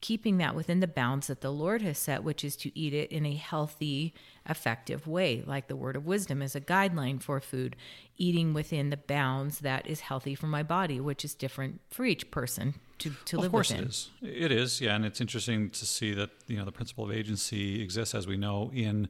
keeping 0.00 0.38
that 0.38 0.54
within 0.54 0.80
the 0.80 0.86
bounds 0.86 1.26
that 1.26 1.40
the 1.40 1.50
Lord 1.50 1.82
has 1.82 1.98
set, 1.98 2.22
which 2.22 2.44
is 2.44 2.56
to 2.56 2.78
eat 2.78 2.92
it 2.94 3.10
in 3.10 3.24
a 3.26 3.34
healthy, 3.34 4.14
effective 4.48 5.06
way. 5.06 5.42
Like 5.46 5.68
the 5.68 5.76
word 5.76 5.96
of 5.96 6.06
wisdom 6.06 6.42
is 6.42 6.54
a 6.54 6.60
guideline 6.60 7.22
for 7.22 7.40
food, 7.40 7.76
eating 8.16 8.54
within 8.54 8.90
the 8.90 8.96
bounds 8.96 9.60
that 9.60 9.86
is 9.86 10.00
healthy 10.00 10.34
for 10.34 10.46
my 10.46 10.62
body, 10.62 11.00
which 11.00 11.24
is 11.24 11.34
different 11.34 11.80
for 11.90 12.04
each 12.04 12.30
person 12.30 12.74
to, 12.98 13.12
to 13.24 13.36
live 13.36 13.46
Of 13.46 13.52
course 13.52 13.70
within. 13.70 13.84
it 13.84 13.88
is. 13.88 14.10
It 14.22 14.52
is, 14.52 14.80
yeah. 14.80 14.94
And 14.94 15.04
it's 15.04 15.20
interesting 15.20 15.70
to 15.70 15.86
see 15.86 16.14
that, 16.14 16.30
you 16.46 16.56
know, 16.56 16.64
the 16.64 16.72
principle 16.72 17.04
of 17.04 17.12
agency 17.12 17.82
exists, 17.82 18.14
as 18.14 18.26
we 18.26 18.36
know, 18.36 18.70
in 18.74 19.08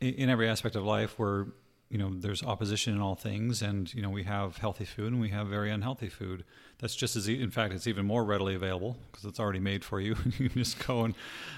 in, 0.00 0.30
every 0.30 0.48
aspect 0.48 0.76
of 0.76 0.84
life, 0.84 1.18
we're 1.18 1.46
you 1.90 1.96
know 1.96 2.12
there's 2.14 2.42
opposition 2.42 2.94
in 2.94 3.00
all 3.00 3.14
things 3.14 3.62
and 3.62 3.92
you 3.94 4.02
know 4.02 4.10
we 4.10 4.24
have 4.24 4.58
healthy 4.58 4.84
food 4.84 5.10
and 5.12 5.20
we 5.22 5.30
have 5.30 5.46
very 5.46 5.70
unhealthy 5.70 6.08
food 6.10 6.44
that's 6.80 6.94
just 6.94 7.16
as 7.16 7.28
e- 7.30 7.40
in 7.40 7.50
fact 7.50 7.72
it's 7.72 7.86
even 7.86 8.04
more 8.04 8.24
readily 8.24 8.54
available 8.54 8.98
because 9.10 9.24
it's 9.24 9.40
already 9.40 9.58
made 9.58 9.82
for 9.82 9.98
you 9.98 10.14
you 10.38 10.50
can 10.50 10.58
just 10.62 10.86
go 10.86 11.04
and 11.04 11.14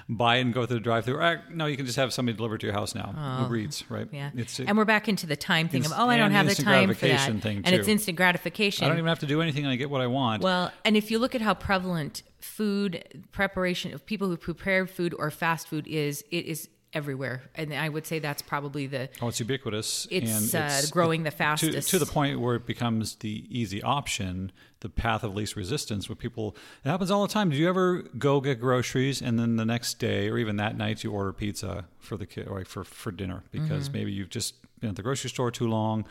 buy 0.09 0.37
it 0.37 0.43
and 0.43 0.55
go 0.55 0.65
through 0.67 0.77
the 0.77 0.81
drive 0.85 1.05
through 1.05 1.21
no 1.53 1.67
you 1.67 1.77
can 1.77 1.85
just 1.85 1.97
have 1.97 2.13
somebody 2.13 2.37
deliver 2.37 2.57
to 2.57 2.65
your 2.67 2.73
house 2.75 2.95
now 2.95 3.13
Oh. 3.19 3.43
Uber 3.43 3.57
Eats 3.57 3.91
right 3.91 4.07
Yeah. 4.13 4.31
it's 4.37 4.61
and 4.61 4.79
we're 4.79 4.85
back 4.85 5.09
into 5.09 5.27
the 5.27 5.37
time 5.37 5.69
thing 5.69 5.85
of, 5.85 5.93
oh, 5.97 6.09
I 6.09 6.17
don't 6.17 6.31
have 6.31 6.47
the 6.47 6.55
time 6.55 6.95
for 6.95 7.07
that. 7.07 7.29
and 7.29 7.67
it's 7.75 7.89
instant 7.89 8.17
gratification. 8.17 8.85
I 8.85 8.89
don't 8.89 8.99
even 8.99 9.09
have 9.09 9.19
to 9.21 9.27
do 9.27 9.43
anything 9.43 9.65
and 9.65 9.73
I 9.73 9.77
get 9.77 9.91
what 9.91 10.01
I 10.01 10.07
want 10.07 10.43
Well, 10.43 10.71
and 10.85 10.97
if 10.97 11.11
you 11.11 11.19
look 11.19 11.35
at 11.35 11.41
how 11.41 11.55
prevalent 11.55 12.23
food 12.41 13.25
preparation 13.33 13.93
of 13.95 14.07
people 14.07 14.29
who 14.29 14.37
prepare 14.37 14.87
food 14.87 15.13
or 15.19 15.31
fast 15.31 15.67
food 15.69 15.87
is, 15.89 16.25
it 16.31 16.47
is 16.47 16.69
everywhere. 16.93 17.43
And 17.55 17.73
I 17.75 17.89
would 17.89 18.07
say 18.07 18.19
that's 18.19 18.43
probably 18.43 18.87
the 18.87 19.09
Oh, 19.21 19.29
it's 19.29 19.41
ubiquitous. 19.41 20.07
It's, 20.11 20.53
and 20.55 20.65
uh, 20.71 20.81
growing 20.91 21.23
the 21.23 21.31
to- 21.31 21.37
fastest. 21.37 21.91
To, 21.91 21.99
the 21.99 22.07
point 22.07 22.41
where 22.41 22.57
it 22.57 22.67
becomes 22.67 23.17
the 23.17 23.45
easy 23.49 23.83
option, 23.83 24.51
the 24.81 24.89
path 24.89 25.23
of 25.25 25.35
least 25.35 25.57
resistance. 25.57 26.09
Where 26.09 26.17
people, 26.17 26.57
it 26.85 26.89
happens 26.89 27.11
all 27.11 27.27
the 27.27 27.33
time. 27.33 27.51
Do 27.51 27.57
you 27.57 27.69
ever 27.69 28.03
go 28.19 28.41
get 28.41 28.61
groceries 28.61 29.23
and 29.23 29.39
then 29.39 29.57
the 29.57 29.65
next 29.65 29.95
day 29.99 30.29
or 30.29 30.39
even 30.39 30.57
that 30.57 30.77
night 30.77 31.05
you 31.05 31.13
order 31.13 31.33
pizza 31.33 31.85
for 31.99 32.17
the 32.17 32.27
kid 32.27 32.49
or 32.49 32.65
for 32.65 32.85
for 32.85 33.13
dinner 33.13 33.45
because 33.51 33.89
Mm-hmm. 33.89 33.93
maybe 33.99 34.13
you've 34.13 34.31
just 34.31 34.55
been 34.81 34.91
at 34.91 34.97
the 34.97 35.03
grocery 35.03 35.31
store 35.31 35.51
too 35.51 35.69
long 35.69 36.05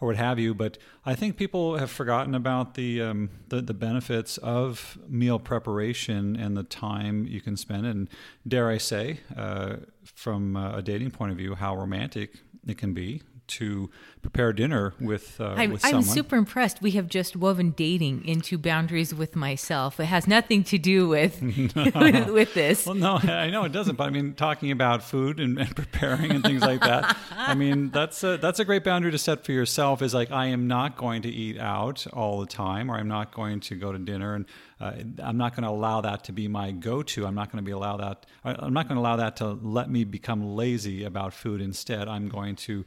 or 0.00 0.08
what 0.08 0.16
have 0.16 0.38
you? 0.38 0.54
But 0.54 0.78
I 1.04 1.14
think 1.14 1.36
people 1.36 1.78
have 1.78 1.90
forgotten 1.90 2.34
about 2.34 2.74
the 2.74 3.02
um, 3.02 3.30
the, 3.48 3.60
the 3.60 3.74
benefits 3.74 4.38
of 4.38 4.98
meal 5.08 5.38
preparation 5.38 6.36
and 6.36 6.56
the 6.56 6.62
time 6.62 7.26
you 7.26 7.40
can 7.40 7.56
spend. 7.56 7.86
And 7.86 8.08
dare 8.46 8.68
I 8.68 8.78
say, 8.78 9.20
uh, 9.36 9.76
from 10.04 10.56
uh, 10.56 10.76
a 10.76 10.82
dating 10.82 11.10
point 11.10 11.32
of 11.32 11.38
view, 11.38 11.54
how 11.54 11.76
romantic 11.76 12.40
it 12.66 12.78
can 12.78 12.92
be 12.92 13.22
to 13.50 13.90
prepare 14.22 14.52
dinner 14.52 14.92
with 15.00 15.40
uh, 15.40 15.54
I'm, 15.56 15.72
with 15.72 15.84
I'm 15.84 16.02
super 16.02 16.36
impressed. 16.36 16.82
We 16.82 16.92
have 16.92 17.08
just 17.08 17.36
woven 17.36 17.70
dating 17.70 18.24
into 18.26 18.58
boundaries 18.58 19.14
with 19.14 19.34
myself. 19.36 19.98
It 19.98 20.06
has 20.06 20.26
nothing 20.26 20.62
to 20.64 20.78
do 20.78 21.08
with 21.08 21.40
with, 21.74 22.28
with 22.28 22.54
this. 22.54 22.86
Well, 22.86 22.94
no, 22.94 23.16
I 23.16 23.50
know 23.50 23.64
it 23.64 23.72
doesn't, 23.72 23.96
but 23.96 24.04
I 24.04 24.10
mean, 24.10 24.34
talking 24.34 24.70
about 24.70 25.02
food 25.02 25.40
and, 25.40 25.58
and 25.58 25.74
preparing 25.74 26.30
and 26.32 26.42
things 26.44 26.62
like 26.62 26.80
that. 26.80 27.16
I 27.36 27.54
mean, 27.54 27.90
that's 27.90 28.22
a, 28.22 28.36
that's 28.36 28.58
a 28.58 28.64
great 28.64 28.84
boundary 28.84 29.10
to 29.10 29.18
set 29.18 29.44
for 29.44 29.52
yourself. 29.52 30.02
Is 30.02 30.14
like 30.14 30.30
I 30.30 30.46
am 30.46 30.66
not 30.66 30.96
going 30.96 31.22
to 31.22 31.28
eat 31.30 31.58
out 31.58 32.06
all 32.12 32.40
the 32.40 32.46
time, 32.46 32.90
or 32.90 32.96
I'm 32.96 33.08
not 33.08 33.32
going 33.32 33.60
to 33.60 33.74
go 33.74 33.92
to 33.92 33.98
dinner, 33.98 34.34
and 34.34 34.46
uh, 34.80 34.92
I'm 35.22 35.36
not 35.36 35.54
going 35.54 35.64
to 35.64 35.70
allow 35.70 36.00
that 36.00 36.24
to 36.24 36.32
be 36.32 36.48
my 36.48 36.70
go-to. 36.72 37.26
I'm 37.26 37.34
not 37.34 37.52
going 37.52 37.62
to 37.62 37.66
be 37.66 37.72
allow 37.72 37.98
that. 37.98 38.24
I- 38.44 38.56
I'm 38.58 38.72
not 38.72 38.88
going 38.88 38.96
to 38.96 39.00
allow 39.00 39.16
that 39.16 39.36
to 39.36 39.58
let 39.62 39.90
me 39.90 40.04
become 40.04 40.54
lazy 40.56 41.04
about 41.04 41.34
food. 41.34 41.60
Instead, 41.60 42.08
I'm 42.08 42.28
going 42.28 42.56
to, 42.56 42.84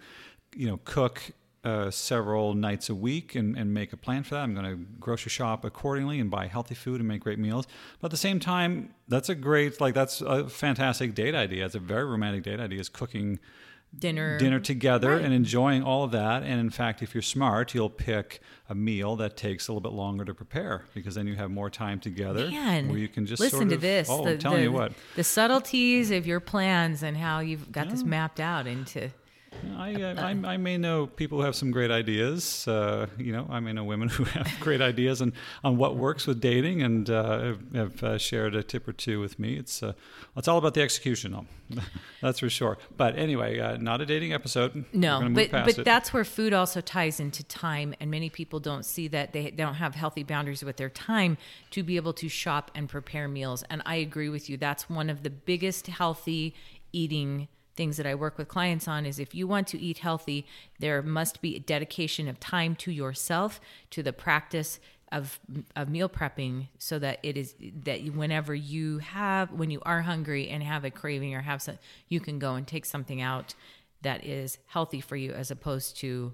you 0.56 0.68
know, 0.68 0.80
cook 0.84 1.32
uh, 1.64 1.90
several 1.90 2.54
nights 2.54 2.90
a 2.90 2.96
week 2.96 3.36
and, 3.36 3.58
and 3.58 3.74
make 3.74 3.94
a 3.94 3.98
plan 3.98 4.24
for 4.24 4.36
that. 4.36 4.42
I'm 4.42 4.54
going 4.54 4.66
to 4.66 4.76
grocery 5.00 5.30
shop 5.30 5.64
accordingly 5.64 6.20
and 6.20 6.30
buy 6.30 6.48
healthy 6.48 6.76
food 6.76 7.00
and 7.00 7.08
make 7.08 7.22
great 7.22 7.40
meals. 7.40 7.68
But 8.02 8.08
at 8.08 8.12
the 8.12 8.18
same 8.18 8.40
time, 8.40 8.94
that's 9.08 9.30
a 9.30 9.36
great, 9.36 9.80
like, 9.80 9.94
that's 9.94 10.20
a 10.22 10.50
fantastic 10.50 11.16
date 11.16 11.36
idea. 11.36 11.66
It's 11.66 11.76
a 11.76 11.80
very 11.80 12.04
romantic 12.06 12.44
date 12.44 12.60
idea 12.60 12.80
is 12.82 12.90
cooking 12.90 13.40
Dinner. 13.98 14.40
dinner 14.40 14.60
together 14.60 15.14
and 15.14 15.34
enjoying 15.34 15.84
all 15.84 16.04
of 16.04 16.12
that. 16.12 16.42
And 16.42 16.60
in 16.60 16.72
fact, 16.72 17.04
if 17.04 17.14
you're 17.14 17.22
smart, 17.22 17.76
you'll 17.76 17.92
pick 17.92 18.42
a 18.68 18.74
meal 18.76 19.16
that 19.18 19.38
takes 19.38 19.68
a 19.68 19.72
little 19.72 19.88
bit 19.88 19.96
longer 19.96 20.26
to 20.26 20.34
prepare 20.34 20.84
because 20.96 21.14
then 21.16 21.28
you 21.28 21.36
have 21.36 21.52
more 21.52 21.70
time 21.70 22.00
together 22.00 22.50
Man, 22.50 22.90
where 22.90 22.98
you 22.98 23.08
can 23.08 23.26
just 23.28 23.40
listen 23.40 23.60
sort 23.60 23.70
to 23.70 23.78
this. 23.78 24.10
Oh, 24.10 24.26
the, 24.26 24.32
I'm 24.32 24.38
telling 24.40 24.58
the- 24.58 24.64
you 24.64 24.72
what. 24.72 24.94
the 25.16 25.24
subtleties 25.24 26.10
of 26.10 26.26
your 26.26 26.40
plans 26.40 27.04
and 27.04 27.16
how 27.16 27.40
you've 27.40 27.72
got 27.72 27.88
this 27.90 28.04
mapped 28.04 28.40
out 28.40 28.66
into. 28.66 29.12
I, 29.78 29.94
uh, 30.02 30.22
I, 30.22 30.54
I 30.54 30.58
may 30.58 30.78
know 30.78 31.08
people 31.08 31.40
who 31.40 31.44
have 31.44 31.56
some 31.56 31.72
great 31.72 31.92
ideas. 31.92 32.68
Uh, 32.68 33.08
you 33.18 33.32
know, 33.32 33.48
I 33.50 33.60
may 33.60 33.74
know 33.74 33.84
women 33.84 34.10
who 34.18 34.24
have 34.26 34.48
great 34.60 34.82
ideas 34.82 35.22
on, 35.22 35.34
on 35.64 35.78
what 35.78 35.96
works 35.96 36.28
with 36.28 36.40
dating, 36.40 36.82
and 36.82 37.10
uh, 37.10 37.40
have, 37.40 37.74
have 37.74 38.04
uh, 38.04 38.18
shared 38.18 38.56
a 38.56 38.64
tip 38.64 38.88
or 38.88 38.94
two 38.94 39.20
with 39.20 39.40
me. 39.40 39.56
It's 39.58 39.84
uh, 39.84 39.94
it's 40.36 40.48
all 40.48 40.58
about 40.58 40.74
the 40.74 40.82
execution, 40.82 41.32
though. 41.32 41.82
that's 42.22 42.40
for 42.40 42.50
sure. 42.50 42.78
But 42.98 43.18
anyway, 43.18 43.60
uh, 43.60 43.78
not 43.78 44.02
a 44.02 44.06
dating 44.06 44.34
episode. 44.34 44.86
No, 44.94 45.28
but 45.32 45.52
but 45.52 45.78
it. 45.78 45.86
that's 45.86 46.14
where 46.14 46.24
food 46.24 46.54
also 46.54 46.82
ties 46.82 47.20
into 47.20 47.44
time, 47.44 47.94
and 48.00 48.12
many 48.12 48.30
people 48.30 48.60
don't 48.60 48.86
see 48.86 49.08
that 49.10 49.34
they 49.34 49.52
don't 49.52 49.76
have 49.76 49.96
healthy 49.96 50.24
boundaries 50.24 50.64
with 50.64 50.78
their 50.78 50.90
time 50.90 51.38
to 51.72 51.84
be 51.84 51.96
able 51.96 52.14
to 52.14 52.30
shop 52.30 52.72
and 52.76 52.90
prepare 52.90 53.28
meals. 53.28 53.64
And 53.70 53.82
I 53.86 53.96
agree 53.96 54.30
with 54.30 54.50
you. 54.50 54.58
That's 54.58 54.90
one 54.90 55.10
of 55.10 55.24
the 55.24 55.30
biggest 55.30 55.88
healthy 55.88 56.54
eating 56.92 57.48
things 57.76 57.98
that 57.98 58.06
I 58.06 58.16
work 58.16 58.38
with 58.38 58.48
clients 58.48 58.88
on 58.88 59.06
is 59.06 59.20
if 59.20 59.34
you 59.34 59.48
want 59.48 59.68
to 59.70 59.80
eat 59.80 60.00
healthy, 60.00 60.46
there 60.80 61.02
must 61.02 61.42
be 61.42 61.56
a 61.56 61.60
dedication 61.60 62.28
of 62.28 62.40
time 62.40 62.76
to 62.78 62.92
yourself, 62.92 63.60
to 63.92 64.04
the 64.04 64.14
practice 64.14 64.80
of 65.12 65.40
of 65.76 65.90
meal 65.90 66.10
prepping 66.10 66.68
so 66.80 66.98
that 66.98 67.20
it 67.22 67.38
is 67.38 67.54
that 67.84 68.04
whenever 68.16 68.56
you 68.56 68.98
have 68.98 69.52
when 69.52 69.70
you 69.70 69.80
are 69.86 70.02
hungry 70.02 70.50
and 70.50 70.64
have 70.64 70.84
a 70.84 70.90
craving 70.90 71.36
or 71.36 71.42
have 71.42 71.62
some 71.62 71.78
you 72.10 72.20
can 72.20 72.40
go 72.40 72.56
and 72.56 72.66
take 72.68 72.84
something 72.84 73.22
out 73.22 73.54
that 74.02 74.26
is 74.26 74.58
healthy 74.66 75.00
for 75.00 75.16
you 75.16 75.32
as 75.32 75.52
opposed 75.52 75.96
to 75.96 76.34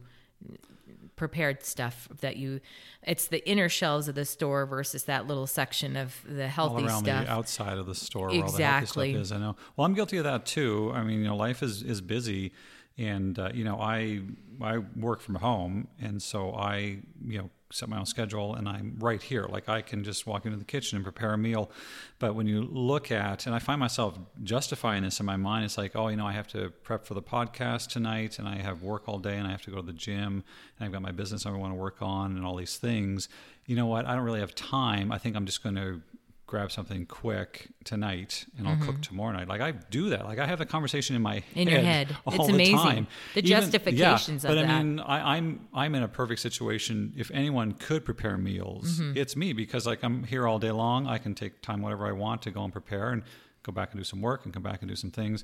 prepared 1.19 1.63
stuff 1.63 2.08
that 2.21 2.38
you 2.38 2.60
it's 3.03 3.27
the 3.27 3.47
inner 3.47 3.69
shelves 3.69 4.08
of 4.08 4.15
the 4.15 4.25
store 4.25 4.65
versus 4.65 5.03
that 5.03 5.27
little 5.27 5.45
section 5.45 5.95
of 5.95 6.19
the 6.27 6.43
all 6.43 6.49
healthy 6.49 6.86
around 6.86 7.03
stuff 7.03 7.25
the 7.25 7.32
outside 7.32 7.77
of 7.77 7.86
the 7.86 7.93
store 7.93 8.29
all 8.29 8.34
the 8.34 8.39
Exactly. 8.39 9.12
stuff 9.12 9.21
is. 9.21 9.32
I 9.32 9.38
know. 9.38 9.55
Well, 9.75 9.86
I'm 9.86 9.93
guilty 9.93 10.17
of 10.17 10.23
that 10.23 10.45
too. 10.47 10.91
I 10.95 11.03
mean, 11.03 11.19
you 11.19 11.25
know, 11.25 11.36
life 11.36 11.62
is 11.62 11.84
is 11.84 12.01
busy, 12.01 12.53
and 12.97 13.38
uh, 13.38 13.49
you 13.53 13.63
know, 13.63 13.79
I 13.79 14.21
I 14.62 14.79
work 14.95 15.21
from 15.21 15.36
home, 15.36 15.89
and 16.01 16.21
so 16.21 16.53
I 16.55 16.99
you 17.27 17.38
know 17.39 17.49
set 17.71 17.88
my 17.88 17.99
own 17.99 18.05
schedule, 18.05 18.55
and 18.55 18.67
I'm 18.67 18.95
right 18.99 19.21
here. 19.21 19.45
Like 19.47 19.69
I 19.69 19.82
can 19.82 20.03
just 20.03 20.25
walk 20.25 20.45
into 20.45 20.58
the 20.58 20.65
kitchen 20.65 20.95
and 20.95 21.03
prepare 21.03 21.34
a 21.34 21.38
meal. 21.38 21.69
But 22.17 22.34
when 22.34 22.47
you 22.47 22.62
look 22.62 23.12
at, 23.12 23.45
and 23.45 23.53
I 23.53 23.60
find 23.60 23.79
myself 23.79 24.17
justifying 24.43 25.03
this 25.03 25.19
in 25.19 25.25
my 25.25 25.38
mind, 25.38 25.65
it's 25.65 25.77
like, 25.77 25.95
oh, 25.95 26.08
you 26.08 26.15
know, 26.15 26.25
I 26.25 26.34
have 26.34 26.47
to 26.49 26.71
prep 26.84 27.05
for 27.05 27.13
the 27.13 27.21
podcast 27.21 27.89
tonight, 27.89 28.39
and 28.39 28.47
I 28.47 28.58
have 28.58 28.82
work 28.82 29.03
all 29.08 29.19
day, 29.19 29.38
and 29.38 29.47
I 29.47 29.51
have 29.51 29.62
to 29.63 29.71
go 29.71 29.77
to 29.77 29.86
the 29.86 29.93
gym, 29.93 30.43
and 30.77 30.86
I've 30.86 30.91
got 30.91 31.01
my 31.01 31.12
business 31.12 31.45
I 31.45 31.51
want 31.51 31.73
to 31.73 31.79
work 31.79 31.97
on, 32.01 32.36
and 32.36 32.45
all 32.45 32.55
these 32.55 32.77
things. 32.77 33.29
You 33.65 33.75
know 33.75 33.86
what? 33.86 34.05
I 34.05 34.15
don't 34.15 34.23
really 34.23 34.39
have 34.39 34.55
time. 34.55 35.12
I 35.12 35.17
think 35.19 35.36
I'm 35.36 35.45
just 35.45 35.62
going 35.62 35.75
to 35.75 36.01
grab 36.50 36.72
something 36.72 37.06
quick 37.06 37.68
tonight 37.84 38.48
and 38.58 38.68
I'll 38.68 38.76
cook 38.78 39.02
tomorrow 39.02 39.32
night. 39.34 39.48
Like 39.48 39.62
I 39.62 39.70
do 39.72 40.10
that. 40.10 40.26
Like 40.26 40.40
I 40.40 40.48
have 40.48 40.58
the 40.58 40.66
conversation 40.66 41.16
in 41.16 41.22
my 41.22 41.38
Mm-hmm. 41.42 41.60
In 41.60 41.68
head 41.68 41.74
your 41.76 41.84
head. 41.84 42.18
all 42.26 42.34
It's 42.34 42.48
the 42.48 42.54
amazing. 42.54 42.76
time. 42.78 43.08
The 43.36 43.40
Even- 43.42 43.50
justifications 43.52 44.44
yeah, 44.44 44.50
of 44.50 44.56
but 44.56 44.62
that. 44.62 44.66
I 44.70 44.84
mean, 44.84 45.00
I, 45.00 45.36
I'm 45.38 45.68
I'm 45.76 45.94
in 45.94 46.02
a 46.02 46.08
perfect 46.08 46.42
situation. 46.42 47.14
If 47.16 47.30
anyone 47.32 47.74
could 47.74 48.04
prepare 48.04 48.36
meals, 48.38 49.00
Mm-hmm. 49.00 49.16
it's 49.18 49.36
me 49.36 49.54
because 49.54 49.86
like 49.86 50.04
I'm 50.04 50.24
here 50.24 50.48
all 50.48 50.58
day 50.58 50.72
long. 50.72 51.06
I 51.08 51.20
can 51.20 51.36
take 51.36 51.62
time 51.62 51.82
whatever 51.84 52.08
I 52.08 52.14
want 52.14 52.42
to 52.44 52.52
go 52.52 52.64
and 52.64 52.74
prepare 52.74 53.10
and 53.12 53.22
go 53.62 53.72
back 53.72 53.92
and 53.92 54.00
do 54.00 54.04
some 54.04 54.22
work 54.22 54.46
and 54.46 54.54
come 54.54 54.64
back 54.64 54.82
and 54.82 54.90
do 54.90 54.96
some 54.96 55.12
things. 55.12 55.44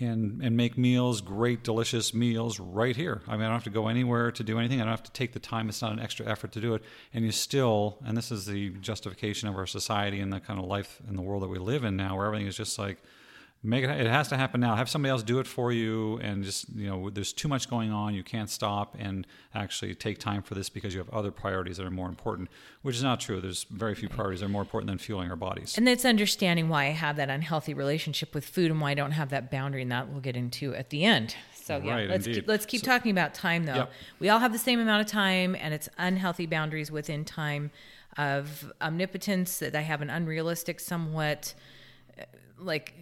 And, 0.00 0.40
and 0.42 0.56
make 0.56 0.78
meals, 0.78 1.20
great, 1.20 1.62
delicious 1.62 2.14
meals 2.14 2.58
right 2.58 2.96
here. 2.96 3.20
I 3.28 3.32
mean, 3.32 3.42
I 3.42 3.44
don't 3.44 3.52
have 3.52 3.64
to 3.64 3.70
go 3.70 3.88
anywhere 3.88 4.32
to 4.32 4.42
do 4.42 4.58
anything. 4.58 4.80
I 4.80 4.84
don't 4.84 4.92
have 4.92 5.02
to 5.02 5.12
take 5.12 5.34
the 5.34 5.38
time. 5.38 5.68
It's 5.68 5.82
not 5.82 5.92
an 5.92 6.00
extra 6.00 6.24
effort 6.26 6.52
to 6.52 6.60
do 6.60 6.74
it. 6.74 6.82
And 7.12 7.22
you 7.22 7.32
still, 7.32 7.98
and 8.06 8.16
this 8.16 8.32
is 8.32 8.46
the 8.46 8.70
justification 8.80 9.46
of 9.46 9.56
our 9.56 9.66
society 9.66 10.20
and 10.20 10.32
the 10.32 10.40
kind 10.40 10.58
of 10.58 10.64
life 10.64 11.02
in 11.06 11.16
the 11.16 11.22
world 11.22 11.42
that 11.42 11.48
we 11.48 11.58
live 11.58 11.84
in 11.84 11.96
now, 11.96 12.16
where 12.16 12.24
everything 12.24 12.46
is 12.46 12.56
just 12.56 12.78
like, 12.78 12.96
make 13.62 13.84
it 13.84 13.90
it 13.90 14.06
has 14.06 14.28
to 14.28 14.36
happen 14.38 14.58
now 14.60 14.74
have 14.74 14.88
somebody 14.88 15.10
else 15.10 15.22
do 15.22 15.38
it 15.38 15.46
for 15.46 15.70
you 15.70 16.16
and 16.18 16.42
just 16.42 16.68
you 16.70 16.86
know 16.86 17.10
there's 17.10 17.32
too 17.32 17.46
much 17.46 17.68
going 17.68 17.92
on 17.92 18.14
you 18.14 18.22
can't 18.22 18.48
stop 18.48 18.96
and 18.98 19.26
actually 19.54 19.94
take 19.94 20.18
time 20.18 20.42
for 20.42 20.54
this 20.54 20.70
because 20.70 20.94
you 20.94 20.98
have 20.98 21.10
other 21.10 21.30
priorities 21.30 21.76
that 21.76 21.84
are 21.84 21.90
more 21.90 22.08
important 22.08 22.48
which 22.80 22.96
is 22.96 23.02
not 23.02 23.20
true 23.20 23.38
there's 23.38 23.64
very 23.64 23.94
few 23.94 24.08
priorities 24.08 24.40
that 24.40 24.46
are 24.46 24.50
more 24.50 24.62
important 24.62 24.88
than 24.88 24.96
fueling 24.96 25.30
our 25.30 25.36
bodies 25.36 25.76
And 25.76 25.86
it's 25.88 26.06
understanding 26.06 26.68
why 26.70 26.86
I 26.86 26.90
have 26.90 27.16
that 27.16 27.28
unhealthy 27.28 27.74
relationship 27.74 28.34
with 28.34 28.46
food 28.46 28.70
and 28.70 28.80
why 28.80 28.92
I 28.92 28.94
don't 28.94 29.12
have 29.12 29.28
that 29.30 29.50
boundary, 29.50 29.82
and 29.82 29.92
that 29.92 30.08
we'll 30.08 30.20
get 30.20 30.36
into 30.36 30.74
at 30.74 30.88
the 30.90 31.04
end. 31.04 31.34
So 31.52 31.80
yeah, 31.84 31.92
Right, 31.92 32.08
let's 32.08 32.26
indeed. 32.26 32.40
keep, 32.40 32.48
let's 32.48 32.66
keep 32.66 32.82
talking 32.82 33.10
about 33.10 33.34
time 33.34 33.64
though. 33.66 33.74
Yep. 33.74 33.92
We 34.20 34.28
all 34.30 34.38
have 34.38 34.52
the 34.52 34.58
same 34.58 34.80
amount 34.80 35.02
of 35.02 35.06
time, 35.06 35.54
and 35.54 35.74
it's 35.74 35.88
unhealthy 35.98 36.46
boundaries 36.46 36.90
within 36.90 37.24
time 37.24 37.70
of 38.16 38.72
omnipotence 38.80 39.58
that 39.58 39.76
I 39.76 39.82
have 39.82 40.00
an 40.02 40.10
unrealistic, 40.10 40.80
somewhat 40.80 41.54
like 42.60 42.94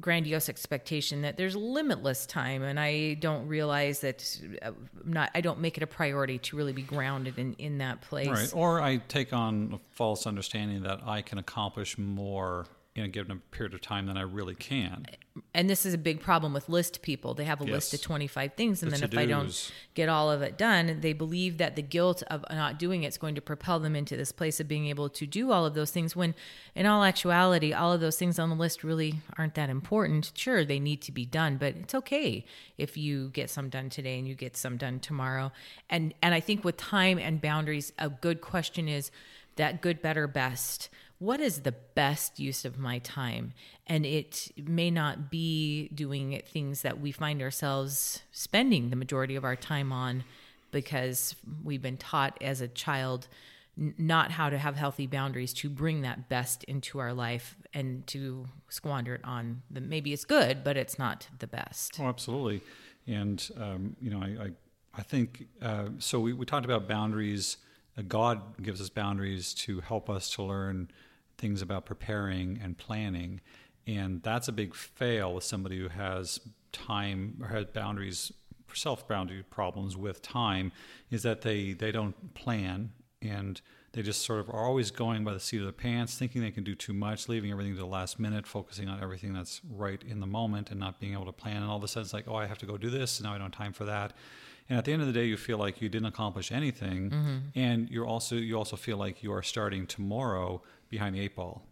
grandiose 0.00 0.48
expectation 0.48 1.22
that 1.22 1.36
there's 1.36 1.54
limitless 1.54 2.24
time 2.24 2.62
and 2.62 2.80
i 2.80 3.14
don't 3.14 3.46
realize 3.46 4.00
that 4.00 4.40
uh, 4.62 4.70
not 5.04 5.30
i 5.34 5.40
don't 5.40 5.60
make 5.60 5.76
it 5.76 5.82
a 5.82 5.86
priority 5.86 6.38
to 6.38 6.56
really 6.56 6.72
be 6.72 6.82
grounded 6.82 7.38
in 7.38 7.54
in 7.54 7.78
that 7.78 8.00
place. 8.00 8.28
Right 8.28 8.52
or 8.54 8.80
i 8.80 8.96
take 8.96 9.32
on 9.32 9.72
a 9.74 9.78
false 9.94 10.26
understanding 10.26 10.84
that 10.84 11.00
i 11.04 11.22
can 11.22 11.38
accomplish 11.38 11.98
more 11.98 12.66
in 13.00 13.06
a 13.06 13.08
given 13.08 13.40
period 13.50 13.74
of 13.74 13.80
time 13.80 14.06
than 14.06 14.16
I 14.16 14.22
really 14.22 14.54
can. 14.54 15.06
and 15.54 15.68
this 15.68 15.84
is 15.86 15.94
a 15.94 15.98
big 15.98 16.20
problem 16.20 16.52
with 16.52 16.68
list 16.68 17.02
people. 17.02 17.34
They 17.34 17.44
have 17.44 17.60
a 17.60 17.64
list 17.64 17.94
of 17.94 18.02
25 18.02 18.54
things, 18.54 18.82
and 18.82 18.92
The 18.92 18.98
then 18.98 19.10
if 19.10 19.18
I 19.18 19.26
don't 19.26 19.72
get 19.94 20.08
all 20.08 20.30
of 20.30 20.42
it 20.42 20.58
done, 20.58 21.00
they 21.00 21.12
believe 21.12 21.58
that 21.58 21.76
the 21.76 21.82
guilt 21.82 22.22
of 22.28 22.44
not 22.50 22.78
doing 22.78 23.02
it 23.02 23.08
is 23.08 23.18
going 23.18 23.34
to 23.36 23.40
propel 23.40 23.80
them 23.80 23.96
into 23.96 24.16
this 24.16 24.32
place 24.32 24.60
of 24.60 24.68
being 24.68 24.86
able 24.86 25.08
to 25.08 25.26
do 25.26 25.50
all 25.50 25.66
of 25.66 25.74
those 25.74 25.90
things. 25.90 26.14
When, 26.14 26.34
in 26.74 26.86
all 26.86 27.02
actuality, 27.04 27.72
all 27.72 27.92
of 27.92 28.00
those 28.00 28.16
things 28.16 28.38
on 28.38 28.50
the 28.50 28.56
list 28.56 28.84
really 28.84 29.14
aren't 29.38 29.54
that 29.54 29.70
important. 29.70 30.32
Sure, 30.34 30.64
they 30.64 30.78
need 30.78 31.02
to 31.02 31.12
be 31.12 31.24
done, 31.24 31.56
but 31.56 31.74
it's 31.76 31.94
okay 31.94 32.44
if 32.78 32.96
you 32.96 33.30
get 33.30 33.50
some 33.50 33.68
done 33.68 33.90
today 33.90 34.18
and 34.18 34.28
you 34.28 34.34
get 34.34 34.56
some 34.56 34.76
done 34.76 35.00
tomorrow. 35.00 35.52
And 35.88 36.14
and 36.22 36.34
I 36.34 36.40
think 36.40 36.64
with 36.64 36.76
time 36.76 37.18
and 37.18 37.40
boundaries, 37.40 37.92
a 37.98 38.08
good 38.10 38.40
question 38.40 38.88
is 38.88 39.10
that 39.56 39.80
good, 39.82 40.00
better, 40.00 40.26
best 40.26 40.88
what 41.20 41.38
is 41.38 41.60
the 41.60 41.72
best 41.94 42.40
use 42.40 42.64
of 42.64 42.78
my 42.78 42.98
time 42.98 43.52
and 43.86 44.04
it 44.04 44.50
may 44.56 44.90
not 44.90 45.30
be 45.30 45.88
doing 45.94 46.40
things 46.46 46.82
that 46.82 47.00
we 47.00 47.12
find 47.12 47.40
ourselves 47.40 48.22
spending 48.32 48.90
the 48.90 48.96
majority 48.96 49.36
of 49.36 49.44
our 49.44 49.56
time 49.56 49.92
on 49.92 50.24
because 50.72 51.36
we've 51.62 51.82
been 51.82 51.96
taught 51.96 52.36
as 52.40 52.60
a 52.60 52.68
child 52.68 53.28
not 53.76 54.32
how 54.32 54.50
to 54.50 54.58
have 54.58 54.76
healthy 54.76 55.06
boundaries 55.06 55.52
to 55.52 55.70
bring 55.70 56.02
that 56.02 56.28
best 56.28 56.64
into 56.64 56.98
our 56.98 57.12
life 57.12 57.56
and 57.72 58.06
to 58.06 58.46
squander 58.68 59.14
it 59.14 59.24
on 59.24 59.62
the 59.70 59.80
maybe 59.80 60.12
it's 60.12 60.24
good 60.24 60.64
but 60.64 60.76
it's 60.76 60.98
not 60.98 61.28
the 61.38 61.46
best 61.46 61.98
Oh, 62.00 62.06
absolutely. 62.06 62.60
And 63.06 63.48
um, 63.56 63.96
you 64.00 64.10
know, 64.10 64.20
I 64.20 64.44
I, 64.44 64.50
I 64.98 65.02
think 65.02 65.46
uh, 65.62 65.86
so. 65.98 66.20
We, 66.20 66.32
we 66.32 66.46
talked 66.46 66.64
about 66.64 66.88
boundaries. 66.88 67.56
Uh, 67.96 68.02
God 68.06 68.62
gives 68.62 68.80
us 68.80 68.88
boundaries 68.88 69.54
to 69.54 69.80
help 69.80 70.10
us 70.10 70.30
to 70.30 70.42
learn 70.42 70.90
things 71.40 71.62
about 71.62 71.84
preparing 71.86 72.60
and 72.62 72.76
planning, 72.78 73.40
and 73.86 74.22
that's 74.22 74.46
a 74.48 74.52
big 74.52 74.74
fail 74.74 75.34
with 75.34 75.44
somebody 75.44 75.78
who 75.78 75.88
has 75.88 76.38
time 76.72 77.38
or 77.42 77.48
has 77.48 77.64
boundaries, 77.66 78.30
self 78.74 79.08
boundary 79.08 79.42
problems 79.50 79.96
with 79.96 80.22
time, 80.22 80.70
is 81.10 81.22
that 81.24 81.40
they 81.42 81.72
they 81.72 81.90
don't 81.90 82.34
plan 82.34 82.92
and 83.22 83.60
they 83.92 84.02
just 84.02 84.22
sort 84.22 84.38
of 84.38 84.48
are 84.50 84.64
always 84.64 84.92
going 84.92 85.24
by 85.24 85.32
the 85.32 85.40
seat 85.40 85.58
of 85.60 85.66
the 85.66 85.72
pants, 85.72 86.16
thinking 86.16 86.40
they 86.40 86.52
can 86.52 86.62
do 86.62 86.76
too 86.76 86.92
much, 86.92 87.28
leaving 87.28 87.50
everything 87.50 87.74
to 87.74 87.80
the 87.80 87.84
last 87.86 88.20
minute, 88.20 88.46
focusing 88.46 88.88
on 88.88 89.02
everything 89.02 89.32
that's 89.32 89.60
right 89.68 90.00
in 90.04 90.20
the 90.20 90.26
moment, 90.28 90.70
and 90.70 90.78
not 90.78 91.00
being 91.00 91.12
able 91.14 91.24
to 91.26 91.32
plan. 91.32 91.56
And 91.56 91.64
all 91.70 91.76
of 91.78 91.82
a 91.82 91.88
sudden, 91.88 92.04
it's 92.04 92.12
like, 92.14 92.28
oh, 92.28 92.36
I 92.36 92.46
have 92.46 92.58
to 92.58 92.66
go 92.66 92.76
do 92.76 92.88
this, 92.88 93.18
and 93.18 93.24
now 93.26 93.34
I 93.34 93.38
don't 93.38 93.52
have 93.52 93.60
time 93.64 93.72
for 93.72 93.84
that. 93.86 94.12
And 94.68 94.78
at 94.78 94.84
the 94.84 94.92
end 94.92 95.02
of 95.02 95.08
the 95.08 95.12
day, 95.12 95.24
you 95.24 95.36
feel 95.36 95.58
like 95.58 95.82
you 95.82 95.88
didn't 95.88 96.06
accomplish 96.06 96.52
anything, 96.52 97.10
Mm-hmm. 97.10 97.38
and 97.58 97.90
you're 97.90 98.06
also 98.06 98.36
you 98.36 98.56
also 98.56 98.76
feel 98.76 98.96
like 98.96 99.24
you 99.24 99.32
are 99.32 99.42
starting 99.42 99.88
tomorrow 99.88 100.62
behind 100.90 101.14
the 101.14 101.20
eight 101.20 101.34
ball, 101.36 101.62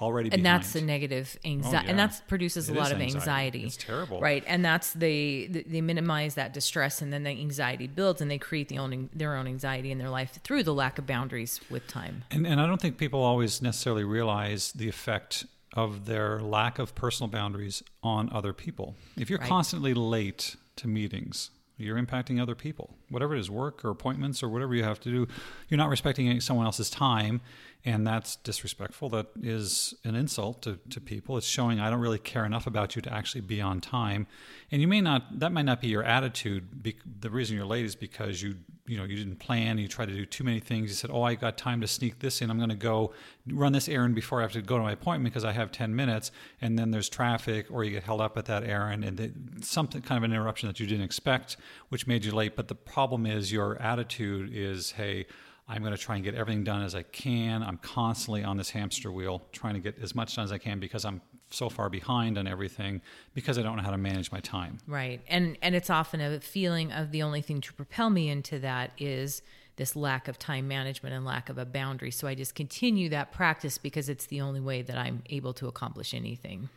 already. 0.00 0.30
and 0.32 0.44
that's 0.44 0.72
the 0.72 0.80
negative 0.80 1.38
anxiety 1.44 1.76
oh, 1.76 1.80
yeah. 1.82 1.90
and 1.90 1.98
that 1.98 2.22
produces 2.28 2.68
It 2.68 2.76
a 2.76 2.78
lot 2.78 2.92
of 2.92 3.00
anxiety. 3.00 3.16
anxiety 3.18 3.64
It's 3.64 3.76
terrible. 3.76 4.20
right 4.20 4.44
and 4.46 4.64
that's 4.64 4.92
they 4.92 5.46
they 5.66 5.80
minimize 5.80 6.34
that 6.34 6.52
distress 6.52 7.00
and 7.02 7.12
then 7.12 7.22
the 7.24 7.30
anxiety 7.30 7.86
builds 7.86 8.20
and 8.20 8.30
they 8.30 8.38
create 8.38 8.68
the 8.68 8.78
own 8.78 9.08
their 9.14 9.34
own 9.36 9.46
anxiety 9.46 9.90
in 9.90 9.98
their 9.98 10.10
life 10.10 10.38
through 10.44 10.62
the 10.62 10.74
lack 10.74 10.98
of 10.98 11.06
boundaries 11.06 11.60
with 11.70 11.86
time 11.88 12.22
And, 12.30 12.46
and 12.46 12.60
I 12.60 12.66
don't 12.66 12.80
think 12.80 12.98
people 12.98 13.20
always 13.22 13.62
necessarily 13.62 14.04
realize 14.04 14.72
the 14.72 14.88
effect 14.88 15.46
of 15.74 16.06
their 16.06 16.40
lack 16.40 16.78
of 16.78 16.94
personal 16.94 17.28
boundaries 17.28 17.82
on 18.02 18.30
other 18.32 18.52
people. 18.52 18.94
If 19.16 19.28
you're 19.30 19.38
Right. 19.38 19.48
constantly 19.48 19.92
late 19.94 20.56
to 20.76 20.88
meetings, 20.88 21.50
you're 21.76 21.96
impacting 22.02 22.40
other 22.42 22.54
people. 22.56 22.96
Whatever 23.10 23.36
it 23.36 23.40
is, 23.40 23.50
work 23.50 23.84
or 23.84 23.90
appointments 23.90 24.42
or 24.42 24.48
whatever 24.48 24.74
you 24.74 24.82
have 24.82 24.98
to 25.00 25.10
do, 25.10 25.28
you're 25.68 25.78
not 25.78 25.90
respecting 25.90 26.40
someone 26.40 26.64
else's 26.66 26.90
time. 26.90 27.40
And 27.84 28.06
that's 28.06 28.36
disrespectful. 28.36 29.08
That 29.10 29.28
is 29.40 29.94
an 30.04 30.16
insult 30.16 30.62
to, 30.62 30.78
to 30.90 31.00
people. 31.00 31.36
It's 31.36 31.46
showing 31.46 31.78
I 31.78 31.90
don't 31.90 32.00
really 32.00 32.18
care 32.18 32.44
enough 32.44 32.66
about 32.66 32.96
you 32.96 33.02
to 33.02 33.12
actually 33.12 33.42
be 33.42 33.60
on 33.60 33.80
time. 33.80 34.26
And 34.72 34.82
you 34.82 34.88
may 34.88 35.00
not, 35.00 35.38
that 35.38 35.52
might 35.52 35.64
not 35.64 35.80
be 35.80 35.86
your 35.86 36.02
attitude. 36.02 36.82
Be, 36.82 36.96
the 37.20 37.30
reason 37.30 37.56
you're 37.56 37.64
late 37.64 37.84
is 37.84 37.94
because 37.94 38.42
you, 38.42 38.56
you 38.86 38.96
know, 38.96 39.04
you 39.04 39.16
didn't 39.16 39.36
plan. 39.36 39.78
You 39.78 39.86
tried 39.86 40.08
to 40.08 40.14
do 40.14 40.26
too 40.26 40.42
many 40.42 40.58
things. 40.58 40.90
You 40.90 40.96
said, 40.96 41.10
oh, 41.12 41.22
I 41.22 41.36
got 41.36 41.56
time 41.56 41.80
to 41.80 41.86
sneak 41.86 42.18
this 42.18 42.42
in. 42.42 42.50
I'm 42.50 42.58
going 42.58 42.68
to 42.68 42.74
go 42.74 43.12
run 43.46 43.72
this 43.72 43.88
errand 43.88 44.16
before 44.16 44.40
I 44.40 44.42
have 44.42 44.52
to 44.52 44.62
go 44.62 44.76
to 44.76 44.82
my 44.82 44.92
appointment 44.92 45.32
because 45.32 45.44
I 45.44 45.52
have 45.52 45.70
10 45.70 45.94
minutes. 45.94 46.32
And 46.60 46.76
then 46.76 46.90
there's 46.90 47.08
traffic 47.08 47.66
or 47.70 47.84
you 47.84 47.92
get 47.92 48.02
held 48.02 48.20
up 48.20 48.36
at 48.36 48.46
that 48.46 48.64
errand 48.64 49.04
and 49.04 49.16
the, 49.16 49.32
something 49.64 50.02
kind 50.02 50.18
of 50.18 50.24
an 50.24 50.32
interruption 50.32 50.66
that 50.66 50.80
you 50.80 50.86
didn't 50.86 51.04
expect, 51.04 51.56
which 51.90 52.08
made 52.08 52.24
you 52.24 52.32
late. 52.32 52.56
But 52.56 52.66
the 52.66 52.74
problem 52.74 53.24
is 53.24 53.52
your 53.52 53.80
attitude 53.80 54.50
is, 54.52 54.92
hey, 54.92 55.26
I'm 55.68 55.82
going 55.82 55.94
to 55.94 55.98
try 55.98 56.14
and 56.14 56.24
get 56.24 56.34
everything 56.34 56.64
done 56.64 56.82
as 56.82 56.94
I 56.94 57.02
can. 57.02 57.62
I'm 57.62 57.76
constantly 57.78 58.42
on 58.42 58.56
this 58.56 58.70
hamster 58.70 59.12
wheel 59.12 59.42
trying 59.52 59.74
to 59.74 59.80
get 59.80 59.98
as 60.02 60.14
much 60.14 60.34
done 60.36 60.44
as 60.44 60.52
I 60.52 60.58
can 60.58 60.80
because 60.80 61.04
I'm 61.04 61.20
so 61.50 61.68
far 61.68 61.88
behind 61.90 62.38
on 62.38 62.46
everything 62.46 63.00
because 63.34 63.58
I 63.58 63.62
don't 63.62 63.76
know 63.76 63.82
how 63.82 63.90
to 63.90 63.98
manage 63.98 64.30
my 64.30 64.40
time. 64.40 64.78
right 64.86 65.20
and 65.28 65.56
and 65.62 65.74
it's 65.74 65.88
often 65.90 66.20
a 66.20 66.40
feeling 66.40 66.92
of 66.92 67.10
the 67.10 67.22
only 67.22 67.40
thing 67.40 67.60
to 67.62 67.72
propel 67.72 68.10
me 68.10 68.28
into 68.28 68.58
that 68.58 68.90
is 68.98 69.40
this 69.76 69.96
lack 69.96 70.28
of 70.28 70.38
time 70.38 70.68
management 70.68 71.14
and 71.14 71.24
lack 71.24 71.48
of 71.48 71.56
a 71.56 71.64
boundary 71.64 72.10
so 72.10 72.28
i 72.28 72.34
just 72.34 72.54
continue 72.54 73.08
that 73.08 73.32
practice 73.32 73.78
because 73.78 74.10
it's 74.10 74.26
the 74.26 74.40
only 74.42 74.60
way 74.60 74.82
that 74.82 74.98
i'm 74.98 75.22
able 75.30 75.54
to 75.54 75.68
accomplish 75.68 76.12
anything 76.12 76.68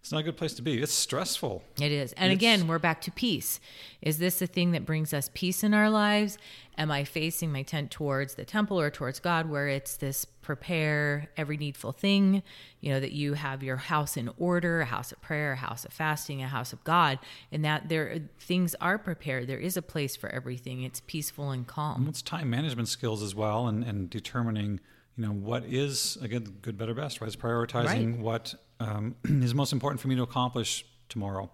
It's 0.00 0.12
not 0.12 0.18
a 0.20 0.22
good 0.22 0.36
place 0.36 0.54
to 0.54 0.62
be. 0.62 0.80
It's 0.80 0.92
stressful. 0.92 1.62
It 1.80 1.92
is. 1.92 2.12
And 2.14 2.32
It's- 2.32 2.38
again, 2.38 2.66
we're 2.68 2.78
back 2.78 3.00
to 3.02 3.10
peace. 3.10 3.60
Is 4.00 4.18
this 4.18 4.38
the 4.38 4.46
thing 4.46 4.70
that 4.72 4.86
brings 4.86 5.12
us 5.12 5.28
peace 5.34 5.62
in 5.62 5.74
our 5.74 5.90
lives? 5.90 6.38
Am 6.78 6.90
I 6.90 7.04
facing 7.04 7.50
my 7.52 7.62
tent 7.62 7.90
towards 7.90 8.34
the 8.34 8.44
temple 8.44 8.80
or 8.80 8.90
towards 8.90 9.18
God 9.20 9.50
where 9.50 9.68
it's 9.68 9.96
this 9.96 10.24
prepare 10.24 11.28
every 11.36 11.56
needful 11.56 11.92
thing, 11.92 12.42
you 12.80 12.90
know, 12.90 13.00
that 13.00 13.12
you 13.12 13.34
have 13.34 13.62
your 13.62 13.76
house 13.76 14.16
in 14.16 14.30
order, 14.38 14.80
a 14.80 14.84
house 14.86 15.12
of 15.12 15.20
prayer, 15.20 15.52
a 15.52 15.56
house 15.56 15.84
of 15.84 15.92
fasting, 15.92 16.42
a 16.42 16.48
house 16.48 16.72
of 16.72 16.82
God, 16.84 17.18
and 17.52 17.64
that 17.64 17.88
there 17.88 18.20
things 18.38 18.74
are 18.80 18.96
prepared. 18.98 19.46
There 19.46 19.58
is 19.58 19.76
a 19.76 19.82
place 19.82 20.16
for 20.16 20.30
everything. 20.30 20.82
It's 20.82 21.02
peaceful 21.06 21.50
and 21.50 21.66
calm. 21.66 22.06
It's 22.08 22.22
time 22.22 22.48
management 22.48 22.88
skills 22.88 23.22
as 23.22 23.34
well, 23.34 23.66
and, 23.66 23.84
and 23.84 24.08
determining, 24.08 24.80
you 25.16 25.26
know, 25.26 25.32
what 25.32 25.64
is 25.64 26.16
again 26.22 26.44
good, 26.62 26.78
better, 26.78 26.94
best. 26.94 27.20
Right, 27.20 27.26
it's 27.26 27.36
prioritizing 27.36 28.12
Right. 28.14 28.18
what 28.20 28.54
um, 28.80 29.16
is 29.24 29.54
most 29.54 29.72
important 29.72 30.00
for 30.00 30.08
me 30.08 30.16
to 30.16 30.22
accomplish 30.22 30.84
tomorrow, 31.08 31.50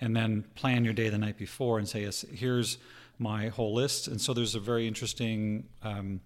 and 0.00 0.16
then 0.16 0.44
plan 0.54 0.84
your 0.84 0.94
day 0.94 1.08
the 1.08 1.18
night 1.18 1.38
before 1.38 1.78
and 1.78 1.88
say, 1.88 2.02
yes, 2.02 2.24
here's 2.32 2.78
my 3.18 3.48
whole 3.48 3.74
list. 3.74 4.08
And 4.08 4.20
so 4.20 4.34
there's 4.34 4.54
a 4.54 4.60
very 4.60 4.86
interesting. 4.86 5.68
Um, 5.82 6.20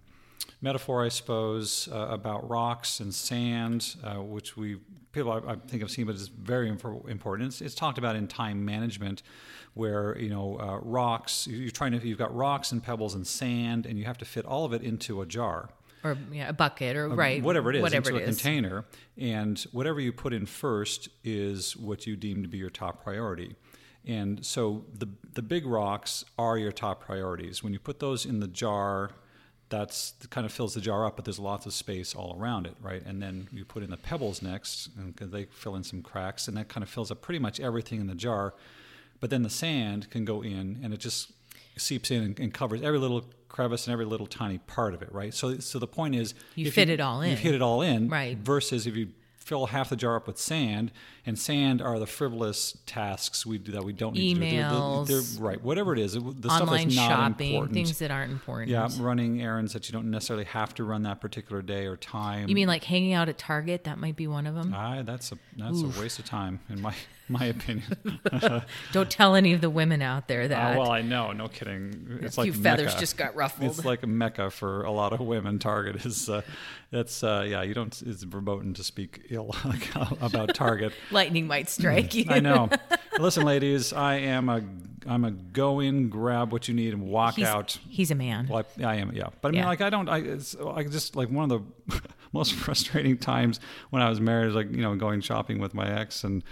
metaphor, 0.61 1.03
I 1.03 1.09
suppose, 1.09 1.87
uh, 1.91 2.07
about 2.09 2.49
rocks 2.49 2.99
and 2.99 3.13
sand, 3.13 3.95
uh, 4.03 4.15
which 4.15 4.57
we 4.57 4.77
people 5.11 5.31
I, 5.31 5.53
I 5.53 5.55
think 5.55 5.81
have 5.81 5.91
seen, 5.91 6.05
but 6.05 6.15
it's 6.15 6.27
very 6.27 6.67
important. 6.69 7.47
It's, 7.47 7.61
it's 7.61 7.75
talked 7.75 7.97
about 7.97 8.15
in 8.15 8.27
time 8.27 8.63
management, 8.63 9.23
where 9.73 10.17
you 10.17 10.29
know 10.29 10.59
uh, 10.59 10.79
rocks. 10.81 11.47
You're 11.47 11.71
trying 11.71 11.91
to 11.93 12.07
you've 12.07 12.17
got 12.17 12.35
rocks 12.35 12.71
and 12.71 12.83
pebbles 12.83 13.15
and 13.15 13.25
sand, 13.25 13.85
and 13.85 13.97
you 13.97 14.05
have 14.05 14.17
to 14.19 14.25
fit 14.25 14.45
all 14.45 14.65
of 14.65 14.73
it 14.73 14.81
into 14.81 15.21
a 15.21 15.25
jar 15.25 15.69
Or 16.03 16.17
yeah, 16.31 16.49
a 16.49 16.53
bucket 16.53 16.95
or 16.95 17.09
right. 17.09 17.41
whatever 17.41 17.71
it 17.71 17.77
is 17.77 17.81
Whatever 17.81 18.09
into 18.11 18.21
it 18.21 18.27
a 18.27 18.29
is. 18.29 18.37
container 18.37 18.85
and 19.17 19.59
whatever 19.71 19.99
you 19.99 20.13
put 20.13 20.31
in 20.33 20.45
first 20.45 21.09
is 21.23 21.75
what 21.75 22.05
you 22.05 22.15
deem 22.15 22.43
to 22.43 22.47
be 22.47 22.57
your 22.57 22.69
top 22.69 23.03
priority 23.03 23.55
and 24.05 24.45
so 24.45 24.85
the 24.93 25.07
the 25.33 25.41
big 25.41 25.65
rocks 25.65 26.23
are 26.37 26.57
your 26.57 26.71
top 26.71 27.01
priorities 27.03 27.63
when 27.63 27.73
you 27.73 27.79
put 27.79 27.99
those 27.99 28.25
in 28.25 28.39
the 28.39 28.47
jar 28.47 29.11
that's 29.69 30.13
kind 30.29 30.45
of 30.45 30.51
fills 30.51 30.75
the 30.75 30.81
jar 30.81 31.05
up 31.05 31.15
but 31.15 31.25
there's 31.25 31.39
lots 31.39 31.65
of 31.65 31.73
space 31.73 32.15
all 32.15 32.37
around 32.39 32.65
it 32.65 32.75
right 32.81 33.03
and 33.05 33.21
then 33.21 33.47
you 33.51 33.65
put 33.65 33.83
in 33.83 33.89
the 33.89 33.97
pebbles 33.97 34.41
next 34.41 34.89
and 34.97 35.15
they 35.31 35.45
fill 35.45 35.75
in 35.75 35.83
some 35.83 36.01
cracks 36.01 36.47
and 36.47 36.55
that 36.55 36.69
kind 36.69 36.83
of 36.83 36.89
fills 36.89 37.11
up 37.11 37.21
pretty 37.21 37.39
much 37.39 37.59
everything 37.59 37.99
in 37.99 38.07
the 38.07 38.15
jar 38.15 38.53
but 39.19 39.29
then 39.29 39.41
the 39.43 39.49
sand 39.49 40.09
can 40.09 40.23
go 40.25 40.41
in 40.41 40.79
and 40.83 40.93
it 40.93 40.99
just 40.99 41.31
seeps 41.75 42.11
in 42.11 42.23
and, 42.23 42.39
and 42.39 42.53
covers 42.53 42.81
every 42.81 42.99
little 42.99 43.25
crevice 43.49 43.87
and 43.87 43.93
every 43.93 44.05
little 44.05 44.27
tiny 44.27 44.57
part 44.59 44.93
of 44.93 45.01
it, 45.01 45.11
right? 45.11 45.33
So, 45.33 45.59
so 45.59 45.79
the 45.79 45.87
point 45.87 46.15
is, 46.15 46.33
You 46.55 46.71
fit 46.71 46.89
it 46.89 46.99
all 46.99 47.21
in. 47.21 47.31
You've 47.31 47.39
hit 47.39 47.55
it 47.55 47.61
all 47.61 47.81
in, 47.81 48.09
Right. 48.09 48.37
Versus 48.37 48.87
if 48.87 48.95
you 48.95 49.09
fill 49.37 49.67
half 49.67 49.89
the 49.89 49.95
jar 49.95 50.15
up 50.17 50.27
with 50.27 50.37
sand, 50.37 50.91
and 51.27 51.37
sand 51.37 51.81
are 51.81 51.99
the 51.99 52.07
frivolous 52.07 52.75
tasks 52.87 53.45
we 53.45 53.59
do 53.59 53.73
that 53.73 53.83
we 53.83 53.93
don't 53.93 54.13
need 54.15 54.33
to 54.35 54.39
do. 54.39 54.49
They're- 54.49 54.63
Emails, 54.63 55.07
they're, 55.37 55.43
right? 55.45 55.61
Whatever 55.63 55.93
it 55.93 55.99
is, 55.99 56.13
the 56.13 56.19
stuff 56.49 56.69
that's 56.71 56.95
not 56.95 57.09
shopping, 57.09 57.51
important. 57.53 57.73
things 57.75 57.99
that 57.99 58.09
aren't 58.09 58.31
important. 58.31 58.71
yeah, 58.71 58.89
running 58.99 59.41
errands 59.41 59.73
that 59.73 59.87
you 59.87 59.93
don't 59.93 60.09
necessarily 60.09 60.45
have 60.45 60.73
to 60.75 60.83
run 60.83 61.03
that 61.03 61.21
particular 61.21 61.61
day 61.61 61.85
or 61.85 61.97
time. 61.97 62.47
You 62.49 62.55
mean 62.55 62.67
like 62.67 62.83
hanging 62.83 63.13
out 63.13 63.29
at 63.29 63.37
Target? 63.37 63.83
That 63.83 63.99
might 63.99 64.15
be 64.15 64.25
one 64.25 64.47
of 64.47 64.55
them. 64.55 64.73
I, 64.73 65.03
that's 65.03 65.31
a 65.31 65.37
that's 65.57 65.81
a 65.83 65.99
waste 65.99 66.17
of 66.17 66.25
time, 66.25 66.61
in 66.69 66.81
my 66.81 66.95
my 67.29 67.43
opinion. 67.45 67.97
Don't 68.93 69.11
tell 69.11 69.35
any 69.35 69.51
of 69.51 69.59
the 69.59 69.69
women 69.69 70.01
out 70.01 70.29
there 70.29 70.43
Uh, 70.43 70.47
that. 70.47 70.77
well, 70.77 70.91
I 70.91 71.01
know, 71.01 71.33
no 71.33 71.49
kidding. 71.49 72.19
It's 72.21 72.37
a 72.37 72.39
like 72.41 72.53
few 72.53 72.63
feathers 72.63 72.87
Mecca. 72.87 72.99
just 72.99 73.17
got 73.17 73.35
ruffled. 73.35 73.69
It's 73.69 73.83
like 73.83 74.03
a 74.03 74.07
mecca 74.07 74.49
for 74.49 74.83
a 74.83 74.91
lot 74.91 75.11
of 75.11 75.19
women. 75.19 75.59
Target 75.59 76.05
is 76.05 76.29
uh, 76.29 76.41
that's 76.89 77.23
uh, 77.23 77.45
yeah. 77.47 77.63
You 77.63 77.73
don't. 77.73 78.01
It's 78.05 78.23
verboten 78.23 78.73
to 78.75 78.83
speak 78.83 79.23
ill 79.29 79.53
about 80.21 80.53
Target. 80.55 80.93
Lightning 81.17 81.47
might 81.47 81.65
hmm. 81.65 81.81
strike 81.81 82.13
you. 82.15 82.25
I 82.29 82.39
know. 82.39 82.69
Listen, 83.19 83.43
ladies, 83.43 83.91
I 83.91 84.15
am 84.15 84.49
a 84.49 84.61
I'm 85.07 85.23
a 85.23 85.31
go 85.31 85.79
in, 85.79 86.09
grab 86.09 86.51
what 86.51 86.67
you 86.67 86.73
need, 86.73 86.93
and 86.93 87.03
walk 87.07 87.35
He's, 87.35 87.45
out. 87.45 87.77
he's 87.89 88.11
a 88.11 88.15
man. 88.15 88.47
Well, 88.47 88.65
I, 88.79 88.83
I 88.83 88.95
am, 88.95 89.13
yeah. 89.13 89.29
But 89.41 89.49
I 89.49 89.51
mean, 89.51 89.61
Yeah. 89.61 89.67
like, 89.67 89.81
I 89.81 89.89
don't. 89.89 90.09
I, 90.09 90.17
it's, 90.17 90.55
I 90.55 90.83
just 90.83 91.15
like 91.15 91.29
one 91.29 91.49
of 91.49 91.63
the 91.87 92.01
most 92.33 92.53
frustrating 92.53 93.17
times 93.17 93.59
when 93.89 94.01
I 94.01 94.09
was 94.09 94.19
married, 94.19 94.53
like 94.53 94.69
you 94.71 94.81
know, 94.81 94.95
going 94.95 95.21
shopping 95.21 95.59
with 95.59 95.73
my 95.73 95.89
ex 95.89 96.23
and 96.23 96.43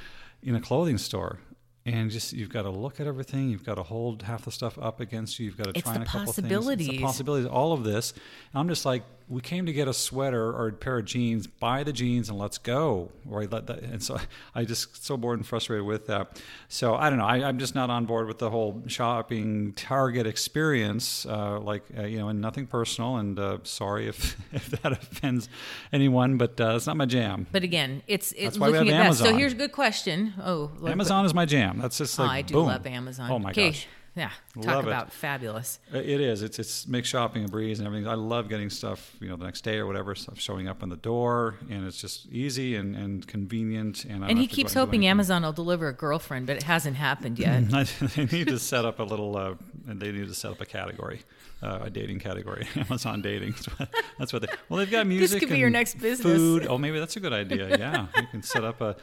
in 0.41 0.55
a 0.55 0.61
clothing 0.61 0.97
store 0.97 1.39
and 1.86 2.09
just 2.09 2.34
you've 2.34 2.49
got 2.49 2.63
to 2.63 2.70
look 2.70 2.99
at 2.99 3.07
everything. 3.07 3.49
You've 3.49 3.63
got 3.63 3.76
to 3.76 3.84
hold 3.84 4.24
half 4.24 4.45
the 4.45 4.51
stuff 4.51 4.78
up 4.80 4.99
against 4.99 5.39
you. 5.39 5.45
You've 5.45 5.57
got 5.57 5.66
to 5.66 5.72
It's 5.72 5.82
try 5.82 5.93
the 5.97 6.01
a 6.01 6.05
couple 6.05 6.26
possibilities. 6.26 6.88
things. 6.88 6.89
It's 6.89 7.01
the 7.01 7.05
possibilities. 7.05 7.47
All 7.47 7.74
of 7.74 7.84
this. 7.84 8.11
And 8.11 8.59
I'm 8.59 8.68
just 8.68 8.86
like, 8.86 9.03
we 9.28 9.41
came 9.41 9.65
to 9.65 9.73
get 9.73 9.88
a 9.88 9.93
sweater 9.93 10.51
or 10.51 10.67
a 10.67 10.71
pair 10.73 10.99
of 10.99 11.05
jeans. 11.05 11.47
Buy 11.47 11.84
the 11.84 11.91
jeans 11.93 12.30
and 12.30 12.38
let's 12.38 12.57
go. 12.57 13.11
Right? 13.26 13.51
Let 13.51 13.67
that, 13.67 13.80
and 13.80 14.01
so 14.03 14.17
I 14.55 14.65
just 14.65 15.03
so 15.03 15.17
bored 15.17 15.39
and 15.39 15.47
frustrated 15.47 15.86
with 15.86 16.07
that. 16.07 16.41
So 16.67 16.95
I 16.95 17.09
don't 17.09 17.17
know. 17.19 17.26
I, 17.26 17.47
I'm 17.47 17.57
just 17.57 17.73
not 17.76 17.89
on 17.89 18.05
board 18.05 18.28
with 18.28 18.38
the 18.39 18.49
whole 18.49 18.84
shopping 18.88 19.73
Target 19.73 20.28
experience. 20.28 21.26
Uh, 21.26 21.59
like 21.59 21.84
uh, 21.97 22.03
you 22.03 22.19
know, 22.19 22.30
and 22.30 22.39
nothing 22.41 22.67
personal. 22.67 23.17
And 23.17 23.39
uh, 23.39 23.57
sorry 23.63 24.07
if 24.07 24.38
if 24.53 24.69
that 24.82 24.91
offends 24.91 25.49
anyone, 25.91 26.38
but 26.38 26.59
uh, 26.61 26.73
it's 26.76 26.88
not 26.88 26.97
my 26.97 27.05
jam. 27.05 27.47
But 27.51 27.63
again, 27.63 28.03
it's 28.07 28.32
it's 28.34 28.43
That's 28.43 28.57
looking 28.57 28.89
at 28.89 29.03
that. 29.11 29.15
So 29.15 29.36
here's 29.36 29.53
a 29.53 29.57
good 29.57 29.71
question. 29.71 30.34
Oh, 30.43 30.71
look, 30.80 30.91
Amazon 30.91 31.26
is 31.26 31.34
my 31.34 31.45
jam. 31.45 31.80
That's 31.80 31.97
just 31.97 32.19
Oh, 32.19 32.23
I 32.23 32.41
do 32.41 32.53
boom. 32.53 32.67
love 32.67 32.86
Amazon. 32.86 33.32
Oh 33.32 33.39
my 33.39 33.51
Okay, 33.51 33.69
gosh. 33.71 33.88
Yeah, 34.16 34.32
Love 34.55 34.66
talk 34.66 34.84
it. 34.86 34.88
about 34.88 35.11
fabulous. 35.11 35.80
Uh, 35.93 35.97
It 35.97 36.22
is. 36.22 36.41
It's 36.41 36.57
it's 36.57 36.88
makes 36.88 37.09
shopping 37.09 37.43
a 37.43 37.47
breeze 37.49 37.80
and 37.80 37.86
everything. 37.88 38.07
I 38.07 38.13
love 38.13 38.47
getting 38.47 38.70
stuff, 38.70 39.13
you 39.20 39.28
know, 39.28 39.36
the 39.36 39.43
next 39.43 39.61
day 39.66 39.78
or 39.78 39.86
whatever, 39.88 40.16
stuff 40.16 40.39
showing 40.39 40.70
up 40.70 40.82
on 40.84 40.88
the 40.89 40.95
door, 40.95 41.55
and 41.70 41.86
it's 41.86 41.99
just 41.99 42.26
easy 42.28 42.76
and, 42.78 42.95
and 42.95 43.28
convenient. 43.28 44.05
And, 44.05 44.24
And 44.24 44.38
he 44.38 44.43
have 44.43 44.43
to 44.43 44.47
go 44.47 44.55
keeps 44.55 44.72
out 44.78 44.82
and 44.84 44.91
do 44.91 44.97
hoping. 44.97 45.07
Amazon 45.07 45.43
will 45.43 45.51
deliver 45.51 45.89
a 45.89 45.93
girlfriend, 45.93 46.47
but 46.47 46.55
it 46.55 46.63
hasn't 46.63 46.95
happened 46.95 47.39
yet. 47.39 47.68
they 48.16 48.26
need 48.26 48.47
to 48.47 48.57
set 48.59 48.86
up 48.86 48.99
a 48.99 49.03
little, 49.03 49.36
uh, 49.36 49.55
and 49.88 49.99
they 49.99 50.11
need 50.11 50.27
to 50.27 50.33
set 50.33 50.51
up 50.51 50.61
a 50.61 50.65
category, 50.65 51.21
uh, 51.61 51.79
a 51.83 51.89
dating 51.89 52.19
category, 52.19 52.67
Amazon 52.75 53.21
dating. 53.21 53.55
That's 54.19 54.31
what- 54.33 54.41
they. 54.41 54.47
Well, 54.69 54.79
they've 54.79 54.89
got 54.91 55.05
music. 55.07 55.31
This 55.31 55.39
could 55.39 55.53
be 55.53 55.59
your 55.59 55.69
next 55.69 55.95
business. 55.95 56.21
Food. 56.38 56.67
Oh, 56.67 56.77
maybe 56.77 56.99
that's 56.99 57.15
a 57.15 57.19
good 57.19 57.33
idea. 57.43 57.77
Yeah, 57.77 58.07
you 58.15 58.27
can 58.31 58.41
set 58.43 58.63
up 58.63 58.81
a 58.81 58.95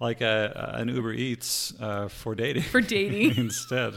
like 0.00 0.20
a, 0.20 0.72
an 0.76 0.88
Uber 0.88 1.12
Eats 1.12 1.74
uh, 1.80 2.08
for 2.08 2.34
dating. 2.34 2.62
For 2.62 2.80
dating. 2.80 3.36
instead. 3.36 3.96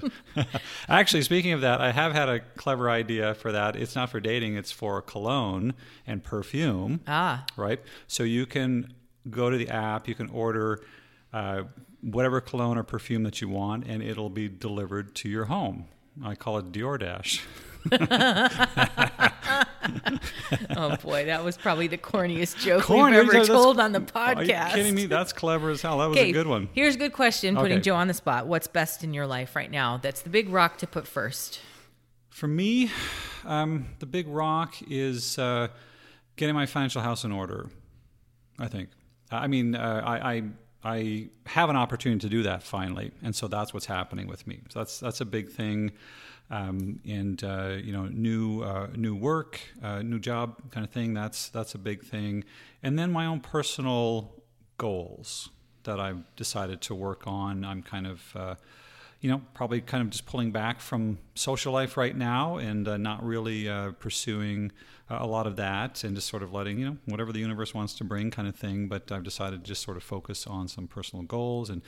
Actually, 0.90 1.22
speaking 1.24 1.54
of 1.54 1.62
that, 1.62 1.80
I 1.82 1.92
have 1.92 2.14
had 2.14 2.30
a 2.30 2.40
clever 2.58 2.90
idea 2.90 3.34
for 3.36 3.52
that. 3.52 3.76
It's 3.76 3.96
not 3.96 4.10
for 4.10 4.20
dating; 4.20 4.56
it's 4.56 4.72
for 4.72 5.02
cologne 5.02 5.74
and 6.06 6.24
perfume 6.24 7.00
ah, 7.08 7.46
right? 7.56 7.80
So 8.08 8.24
you 8.24 8.46
can 8.46 8.94
go 9.30 9.50
to 9.50 9.58
the 9.58 9.70
app, 9.70 10.08
you 10.08 10.16
can 10.16 10.30
order 10.30 10.82
uh, 11.32 11.64
whatever 12.02 12.42
cologne 12.42 12.78
or 12.78 12.84
perfume 12.84 13.24
that 13.24 13.40
you 13.42 13.48
want, 13.50 13.88
and 13.88 14.04
it'll 14.04 14.30
be 14.30 14.50
delivered 14.50 15.16
to 15.16 15.30
your 15.30 15.46
home. 15.46 15.86
I 16.24 16.36
call 16.36 16.58
it 16.58 16.72
DoorDash. 16.72 17.42
oh 20.76 20.96
boy, 20.98 21.26
that 21.26 21.44
was 21.44 21.58
probably 21.58 21.88
the 21.88 21.98
corniest 21.98 22.60
joke 22.64 22.84
Corny, 22.84 23.18
we've 23.20 23.34
ever 23.34 23.46
told 23.46 23.80
on 23.80 23.92
the 23.92 24.00
podcast. 24.00 24.38
Are 24.38 24.44
you 24.44 24.76
kidding 24.76 24.96
me? 24.96 25.06
That's 25.06 25.34
clever 25.34 25.70
as 25.70 25.82
hell. 25.82 25.98
That 26.00 26.10
was 26.10 26.18
a 26.18 26.32
good 26.32 26.48
one. 26.48 26.70
Here's 26.74 26.96
a 26.96 26.98
good 26.98 27.14
question, 27.14 27.56
putting 27.56 27.74
Okay. 27.78 27.82
Joe 27.82 27.96
on 27.96 28.08
the 28.08 28.14
spot. 28.14 28.48
What's 28.48 28.68
best 28.68 29.04
in 29.04 29.14
your 29.14 29.28
life 29.28 29.56
right 29.56 29.70
now? 29.70 29.98
That's 29.98 30.22
the 30.22 30.30
big 30.30 30.50
rock 30.50 30.78
to 30.78 30.88
put 30.88 31.08
first. 31.08 31.60
For 32.30 32.48
me, 32.48 32.90
um, 33.46 33.88
the 34.00 34.06
big 34.06 34.28
rock 34.28 34.76
is 34.90 35.38
uh, 35.38 35.68
getting 36.36 36.56
my 36.56 36.66
financial 36.66 37.02
house 37.02 37.24
in 37.24 37.32
order. 37.32 37.70
I 38.60 38.68
think. 38.68 38.90
I 39.32 39.48
mean, 39.48 39.76
uh, 39.76 40.02
I, 40.06 40.34
I 40.36 40.44
I 40.84 41.30
have 41.46 41.70
an 41.70 41.76
opportunity 41.76 42.20
to 42.20 42.30
do 42.30 42.44
that 42.44 42.64
finally, 42.64 43.12
and 43.24 43.36
so 43.36 43.48
that's 43.48 43.74
what's 43.74 43.86
happening 43.86 44.28
with 44.28 44.46
me. 44.46 44.60
So 44.70 44.80
that's 44.80 45.00
that's 45.00 45.22
a 45.22 45.26
big 45.26 45.50
thing, 45.50 45.92
um, 46.52 47.00
and 47.08 47.42
uh, 47.44 47.78
you 47.82 47.94
know, 47.94 48.08
new 48.08 48.64
uh, 48.64 48.88
new 48.96 49.16
work, 49.16 49.62
uh, 49.82 50.02
new 50.02 50.20
job 50.20 50.72
kind 50.72 50.86
of 50.86 50.92
thing. 50.92 51.14
That's 51.14 51.50
that's 51.50 51.74
a 51.74 51.78
big 51.78 52.04
thing, 52.04 52.44
and 52.82 53.00
then 53.00 53.12
my 53.12 53.26
own 53.26 53.40
personal 53.40 54.34
goals 54.78 55.50
that 55.84 56.00
I've 56.00 56.24
decided 56.36 56.82
to 56.82 56.96
work 56.96 57.28
on. 57.28 57.64
I'm 57.64 57.82
kind 57.82 58.08
of 58.08 58.36
uh, 58.36 58.56
you 59.24 59.30
know, 59.30 59.42
probably 59.54 59.80
kind 59.80 60.02
of 60.02 60.10
just 60.10 60.26
pulling 60.26 60.52
back 60.52 60.82
from 60.82 61.18
social 61.36 61.74
life 61.74 61.98
right 61.98 62.16
now 62.16 62.58
and 62.58 62.88
uh, 62.88 62.98
not 62.98 63.24
really 63.24 63.68
uh, 63.68 63.92
pursuing 63.94 64.72
uh, 65.10 65.18
a 65.20 65.28
lot 65.28 65.46
of 65.46 65.58
that 65.58 66.04
and 66.04 66.16
just 66.16 66.30
sort 66.30 66.42
of 66.42 66.54
letting, 66.54 66.80
you 66.80 66.86
know, 66.86 66.98
whatever 67.06 67.34
the 67.34 67.40
universe 67.40 67.74
wants 67.74 67.94
to 67.94 68.04
bring 68.04 68.32
kind 68.32 68.48
of 68.48 68.56
thing. 68.56 68.88
But 68.88 69.12
I've 69.12 69.24
decided 69.24 69.64
to 69.64 69.68
just 69.68 69.82
sort 69.82 69.98
of 69.98 70.04
focus 70.04 70.48
on 70.48 70.68
some 70.68 70.88
personal 70.88 71.24
goals 71.24 71.70
and 71.70 71.82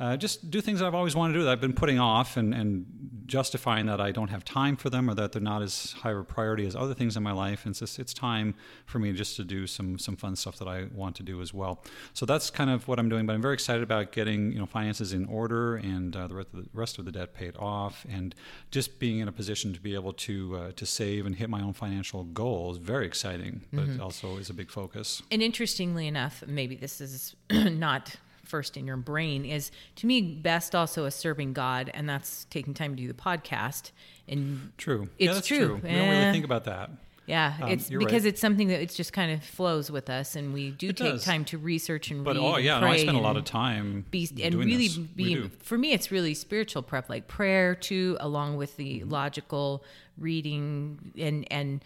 uh, 0.00 0.16
just 0.16 0.50
do 0.50 0.60
things 0.60 0.78
that 0.78 0.86
I've 0.86 0.94
always 0.94 1.14
wanted 1.14 1.34
to 1.34 1.40
do 1.40 1.44
that 1.44 1.52
I've 1.52 1.60
been 1.60 1.74
putting 1.74 1.98
off 1.98 2.36
and, 2.36 2.54
and 2.54 2.86
justifying 3.26 3.86
that 3.86 4.00
I 4.00 4.10
don't 4.10 4.28
have 4.28 4.44
time 4.44 4.76
for 4.76 4.88
them 4.88 5.10
or 5.10 5.14
that 5.14 5.32
they're 5.32 5.42
not 5.42 5.62
as 5.62 5.92
high 5.92 6.12
of 6.12 6.18
a 6.18 6.24
priority 6.24 6.66
as 6.66 6.74
other 6.74 6.94
things 6.94 7.16
in 7.16 7.22
my 7.22 7.32
life. 7.32 7.66
And 7.66 7.72
it's 7.72 7.80
just, 7.80 7.98
it's 7.98 8.14
time 8.14 8.54
for 8.86 8.98
me 8.98 9.12
just 9.12 9.36
to 9.36 9.44
do 9.44 9.66
some, 9.66 9.98
some 9.98 10.16
fun 10.16 10.34
stuff 10.34 10.58
that 10.58 10.68
I 10.68 10.86
want 10.94 11.16
to 11.16 11.22
do 11.22 11.42
as 11.42 11.52
well. 11.52 11.84
So 12.14 12.24
that's 12.24 12.50
kind 12.50 12.70
of 12.70 12.88
what 12.88 12.98
I'm 12.98 13.08
doing. 13.08 13.26
But 13.26 13.34
I'm 13.34 13.42
very 13.42 13.54
excited 13.54 13.82
about 13.82 14.12
getting, 14.12 14.52
you 14.52 14.58
know, 14.58 14.66
finances 14.66 15.12
in 15.12 15.26
order 15.26 15.76
and 15.76 16.16
uh, 16.16 16.26
the 16.26 16.34
rest 16.36 16.48
of 16.54 16.62
the 16.62 16.68
rest 16.72 16.98
of 16.98 17.04
the 17.04 17.12
debt 17.12 17.34
paid 17.34 17.56
off 17.58 18.06
and 18.10 18.34
just 18.70 18.91
being 18.98 19.18
in 19.20 19.28
a 19.28 19.32
position 19.32 19.72
to 19.72 19.80
be 19.80 19.94
able 19.94 20.12
to 20.12 20.56
uh, 20.56 20.72
to 20.76 20.86
save 20.86 21.26
and 21.26 21.34
hit 21.36 21.48
my 21.50 21.60
own 21.62 21.72
financial 21.72 22.24
goals. 22.24 22.78
Very 22.78 23.06
exciting, 23.06 23.62
but 23.72 24.00
also 24.00 24.36
is 24.36 24.50
a 24.50 24.54
big 24.54 24.70
focus. 24.70 25.22
And 25.30 25.42
interestingly 25.42 26.06
enough, 26.06 26.42
maybe 26.46 26.76
this 26.76 27.00
is 27.00 27.34
not 27.50 28.16
first 28.44 28.76
in 28.76 28.86
your 28.86 28.96
brain, 28.96 29.44
is 29.44 29.70
to 29.96 30.06
me 30.06 30.20
best 30.20 30.74
also 30.74 31.04
is 31.06 31.14
serving 31.14 31.52
God, 31.52 31.90
and 31.94 32.08
that's 32.08 32.44
taking 32.50 32.74
time 32.74 32.94
to 32.96 33.02
do 33.02 33.08
the 33.08 33.14
podcast. 33.14 33.92
And 34.28 34.72
True. 34.78 35.08
It's 35.18 35.26
yeah, 35.26 35.34
that's 35.34 35.46
true. 35.46 35.58
true. 35.58 35.74
We 35.82 35.88
don't 35.90 36.08
really 36.08 36.16
Eh. 36.24 36.32
think 36.32 36.44
about 36.44 36.64
that. 36.64 36.90
Yeah, 37.26 37.56
Um, 37.62 37.68
it's 37.70 37.88
because 37.88 38.12
right. 38.12 38.24
it's 38.26 38.40
something 38.40 38.68
that 38.68 38.80
it's 38.80 38.94
just 38.96 39.12
kind 39.12 39.30
of 39.32 39.44
flows 39.44 39.90
with 39.90 40.10
us, 40.10 40.34
and 40.36 40.52
we 40.52 40.70
do 40.72 40.88
It 40.88 40.96
take 40.96 41.12
does. 41.12 41.24
time 41.24 41.44
to 41.46 41.58
research 41.58 42.10
and 42.10 42.24
But 42.24 42.36
read. 42.36 42.42
oh 42.44 42.54
and 42.54 42.64
yeah, 42.64 42.80
no, 42.80 42.88
I 42.88 42.96
spend 42.96 43.16
a 43.16 43.20
lot 43.20 43.36
of 43.36 43.44
time 43.44 44.04
be 44.10 44.28
and 44.42 44.54
really 44.56 44.88
this. 44.88 44.96
Be 44.98 45.48
for 45.60 45.78
me 45.78 45.92
it's 45.92 46.10
really 46.10 46.34
spiritual 46.34 46.82
prep 46.82 47.08
like 47.08 47.28
prayer 47.28 47.74
too 47.74 48.16
along 48.20 48.56
with 48.56 48.76
the 48.76 49.00
Mm-hmm. 49.00 49.10
logical 49.10 49.84
reading 50.18 51.12
and 51.18 51.46
and 51.50 51.84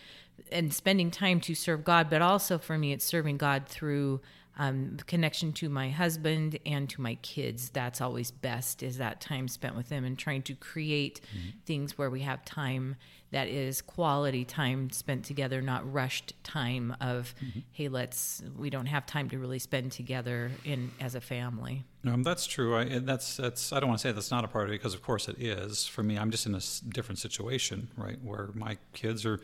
and 0.52 0.72
spending 0.72 1.10
time 1.10 1.40
to 1.40 1.54
serve 1.54 1.84
god 1.84 2.08
but 2.10 2.22
also 2.22 2.58
for 2.58 2.76
me 2.78 2.92
it's 2.92 3.04
serving 3.04 3.36
god 3.36 3.66
through 3.66 4.20
um, 4.58 4.96
connection 5.06 5.52
to 5.52 5.68
my 5.68 5.90
husband 5.90 6.58
and 6.64 6.88
to 6.90 7.00
my 7.02 7.16
kids 7.16 7.68
that's 7.70 8.00
always 8.00 8.30
best 8.30 8.82
is 8.82 8.96
that 8.98 9.20
time 9.20 9.48
spent 9.48 9.76
with 9.76 9.88
them 9.90 10.02
and 10.04 10.18
trying 10.18 10.42
to 10.42 10.54
create 10.54 11.20
Mm-hmm. 11.20 11.58
things 11.66 11.98
where 11.98 12.08
we 12.10 12.20
have 12.22 12.44
time 12.44 12.96
that 13.36 13.48
is 13.48 13.82
quality 13.82 14.44
time 14.44 14.80
spent 14.90 15.24
together 15.24 15.58
not 15.60 15.82
rushed 16.00 16.32
time 16.42 16.86
of 17.00 17.34
Mm-hmm. 17.44 17.60
hey 17.72 17.88
let's 17.88 18.42
we 18.56 18.68
don't 18.70 18.86
have 18.86 19.04
time 19.16 19.28
to 19.32 19.36
really 19.38 19.58
spend 19.58 19.92
together 19.92 20.38
in 20.64 20.80
as 21.06 21.14
a 21.14 21.20
family 21.20 21.76
Um, 22.12 22.22
that's 22.22 22.46
true. 22.46 22.70
I, 22.80 22.84
that's 23.10 23.28
that's. 23.36 23.72
I 23.72 23.76
don't 23.80 23.88
want 23.90 24.00
to 24.00 24.08
say 24.08 24.12
that's 24.12 24.30
not 24.36 24.44
a 24.44 24.48
part 24.54 24.64
of 24.66 24.70
it 24.70 24.78
because, 24.80 24.94
of 24.94 25.02
course, 25.02 25.24
it 25.32 25.38
is. 25.42 25.88
For 25.94 26.02
me, 26.08 26.14
I'm 26.20 26.30
just 26.30 26.46
in 26.46 26.54
a 26.54 26.62
different 26.96 27.18
situation, 27.26 27.78
right, 27.96 28.18
where 28.28 28.46
my 28.54 28.72
kids 28.92 29.26
are 29.26 29.38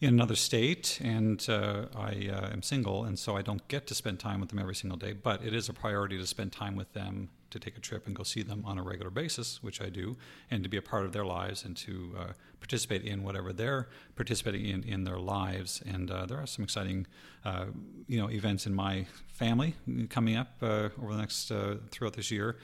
in 0.00 0.08
another 0.18 0.34
state, 0.36 0.84
and 1.00 1.38
uh, 1.48 1.86
I 2.10 2.12
uh, 2.36 2.54
am 2.56 2.62
single, 2.62 2.98
and 3.06 3.16
so 3.24 3.36
I 3.40 3.42
don't 3.48 3.64
get 3.68 3.82
to 3.90 3.94
spend 3.94 4.16
time 4.18 4.38
with 4.40 4.48
them 4.50 4.58
every 4.58 4.74
single 4.82 4.98
day. 5.06 5.12
But 5.28 5.38
it 5.48 5.54
is 5.54 5.68
a 5.68 5.72
priority 5.84 6.16
to 6.18 6.26
spend 6.26 6.50
time 6.50 6.74
with 6.80 6.90
them, 6.92 7.28
to 7.50 7.58
take 7.58 7.76
a 7.76 7.80
trip 7.80 8.06
and 8.06 8.14
go 8.14 8.22
see 8.22 8.42
them 8.42 8.62
on 8.64 8.78
a 8.78 8.82
regular 8.82 9.10
basis, 9.10 9.62
which 9.62 9.80
I 9.80 9.88
do, 9.88 10.16
and 10.50 10.62
to 10.62 10.68
be 10.68 10.76
a 10.76 10.82
part 10.82 11.04
of 11.04 11.12
their 11.12 11.24
lives 11.24 11.64
and 11.64 11.76
to 11.78 12.14
uh, 12.18 12.24
participate 12.60 13.02
in 13.02 13.22
whatever 13.22 13.52
they're 13.52 13.88
participating 14.16 14.66
in 14.66 14.82
in 14.84 15.04
their 15.04 15.18
lives. 15.18 15.82
And 15.86 16.10
uh, 16.10 16.26
there 16.26 16.38
are 16.38 16.46
some 16.46 16.64
exciting, 16.64 17.06
uh, 17.44 17.66
you 18.06 18.20
know, 18.20 18.30
events 18.30 18.66
in 18.66 18.74
my 18.74 19.06
family 19.32 19.74
coming 20.10 20.36
up 20.36 20.50
uh, 20.62 20.90
over 21.00 21.12
the 21.12 21.18
next 21.18 21.50
uh, 21.50 21.76
throughout 21.90 22.14
this 22.14 22.30
year. 22.30 22.56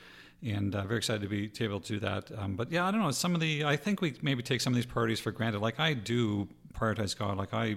And 0.43 0.74
uh, 0.74 0.85
very 0.85 0.99
excited 0.99 1.22
to 1.22 1.28
be 1.28 1.51
able 1.64 1.80
to 1.80 1.93
do 1.95 2.01
that. 2.01 2.30
Um, 2.37 2.55
but 2.55 2.70
yeah, 2.70 2.87
I 2.87 2.91
don't 2.91 3.01
know. 3.01 3.11
Some 3.12 3.35
of 3.35 3.41
the 3.41 3.64
I 3.64 3.76
think 3.76 4.03
we 4.03 4.14
maybe 4.20 4.43
take 4.43 4.61
some 4.61 4.74
of 4.74 4.76
these 4.76 4.87
priorities 4.87 5.20
for 5.20 5.32
granted. 5.32 5.61
Like 5.61 5.80
I 5.80 5.95
do 5.95 6.49
prioritize 6.74 7.16
God. 7.16 7.39
Like 7.39 7.55
I, 7.55 7.76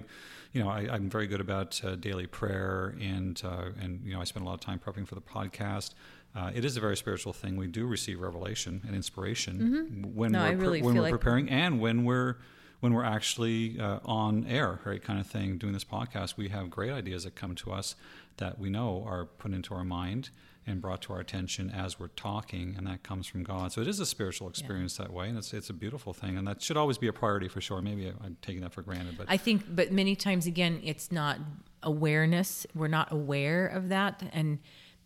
you 0.52 0.62
know, 0.62 0.68
I, 0.68 0.80
I'm 0.90 1.08
very 1.08 1.26
good 1.26 1.40
about 1.40 1.82
uh, 1.84 1.96
daily 1.96 2.26
prayer, 2.26 2.94
and 3.00 3.40
uh, 3.44 3.70
and 3.80 4.04
you 4.04 4.12
know, 4.12 4.20
I 4.20 4.24
spend 4.24 4.44
a 4.44 4.48
lot 4.48 4.54
of 4.54 4.60
time 4.60 4.80
prepping 4.84 5.06
for 5.06 5.14
the 5.14 5.20
podcast. 5.22 5.94
Uh, 6.36 6.50
it 6.54 6.64
is 6.64 6.76
a 6.76 6.80
very 6.80 6.96
spiritual 6.96 7.32
thing. 7.32 7.56
We 7.56 7.66
do 7.66 7.86
receive 7.86 8.20
revelation 8.20 8.82
and 8.86 8.94
inspiration 8.94 10.12
when 10.14 10.32
Mm-hmm. 10.32 10.32
No, 10.32 10.50
we're 10.50 10.56
really 10.56 10.82
when 10.82 10.94
we're 10.94 11.02
like- 11.02 11.10
preparing 11.12 11.48
and 11.48 11.80
when 11.80 12.04
we're 12.04 12.36
when 12.80 12.94
we're 12.94 13.02
actually 13.04 13.80
uh, 13.80 13.98
on 14.04 14.46
air, 14.46 14.78
right, 14.84 15.02
kind 15.02 15.18
of 15.18 15.26
thing, 15.26 15.58
doing 15.58 15.72
this 15.72 15.84
podcast. 15.84 16.36
We 16.36 16.48
have 16.50 16.70
great 16.70 16.92
ideas 16.92 17.24
that 17.24 17.34
come 17.34 17.56
to 17.56 17.72
us 17.72 17.96
that 18.36 18.60
we 18.60 18.70
know 18.70 19.02
are 19.04 19.24
put 19.24 19.52
into 19.52 19.74
our 19.74 19.82
mind 19.82 20.30
and 20.64 20.80
brought 20.80 21.02
to 21.02 21.12
our 21.12 21.18
attention 21.18 21.70
as 21.70 21.98
we're 21.98 22.06
talking, 22.08 22.74
and 22.78 22.86
that 22.86 23.02
comes 23.02 23.26
from 23.26 23.42
God. 23.42 23.72
So 23.72 23.80
it 23.80 23.88
is 23.88 23.98
a 23.98 24.06
spiritual 24.06 24.48
experience 24.48 24.96
that 24.98 25.12
way, 25.12 25.28
and 25.28 25.36
it's 25.36 25.52
it's 25.52 25.70
a 25.70 25.72
beautiful 25.72 26.12
thing, 26.12 26.36
and 26.38 26.46
that 26.46 26.62
should 26.62 26.76
always 26.76 26.98
be 26.98 27.08
a 27.08 27.12
priority 27.12 27.48
for 27.48 27.60
sure. 27.60 27.82
Maybe 27.82 28.12
I'm 28.22 28.36
taking 28.42 28.60
that 28.60 28.72
for 28.72 28.82
granted, 28.82 29.16
but 29.18 29.26
I 29.28 29.38
think, 29.38 29.64
but 29.74 29.90
many 29.90 30.14
times 30.14 30.46
again, 30.46 30.80
it's 30.84 31.10
not 31.10 31.38
awareness. 31.82 32.66
We're 32.74 32.88
not 32.88 33.10
aware 33.10 33.66
of 33.66 33.88
that, 33.88 34.22
and 34.32 34.58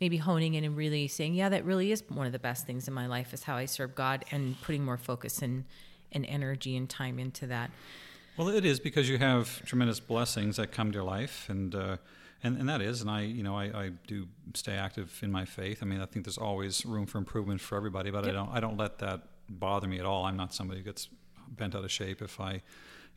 maybe 0.02 0.16
honing 0.16 0.54
in 0.54 0.64
and 0.64 0.76
really 0.76 1.06
saying, 1.06 1.32
"Yeah, 1.32 1.48
that 1.50 1.64
really 1.64 1.92
is 1.92 2.02
one 2.08 2.26
of 2.26 2.32
the 2.32 2.40
best 2.40 2.66
things 2.66 2.88
in 2.88 2.92
my 2.92 3.06
life 3.06 3.32
is 3.32 3.44
how 3.44 3.54
I 3.56 3.66
serve 3.66 3.94
God," 3.94 4.24
and 4.32 4.60
putting 4.60 4.84
more 4.84 4.98
focus 4.98 5.42
and 5.42 5.64
and 6.10 6.26
energy 6.26 6.76
and 6.76 6.90
time 6.90 7.20
into 7.20 7.46
that. 7.46 7.70
Well, 8.36 8.48
it 8.48 8.64
is 8.64 8.80
because 8.80 9.08
you 9.08 9.18
have 9.18 9.64
tremendous 9.64 10.00
blessings 10.00 10.56
that 10.56 10.72
come 10.72 10.90
to 10.90 10.96
your 10.96 11.04
life, 11.04 11.48
and 11.48 11.72
uh, 11.72 11.98
and 12.42 12.58
and 12.58 12.68
that 12.68 12.82
is, 12.82 13.00
and 13.00 13.08
I 13.08 13.20
you 13.20 13.44
know 13.44 13.56
I, 13.56 13.66
I 13.84 13.90
do 14.08 14.26
stay 14.54 14.74
active 14.74 15.20
in 15.22 15.30
my 15.30 15.44
faith. 15.44 15.78
I 15.82 15.86
mean, 15.86 16.00
I 16.00 16.06
think 16.06 16.24
there's 16.24 16.36
always 16.50 16.84
room 16.84 17.06
for 17.06 17.18
improvement 17.18 17.60
for 17.60 17.76
everybody, 17.76 18.10
but 18.10 18.24
yep. 18.24 18.32
I 18.32 18.36
don't 18.36 18.50
I 18.56 18.58
don't 18.58 18.76
let 18.76 18.98
that 18.98 19.20
bother 19.48 19.86
me 19.86 20.00
at 20.00 20.04
all. 20.04 20.24
I'm 20.24 20.36
not 20.36 20.52
somebody 20.52 20.80
who 20.80 20.84
gets 20.84 21.08
bent 21.48 21.76
out 21.76 21.84
of 21.84 21.92
shape 21.92 22.22
if 22.22 22.40
I 22.40 22.62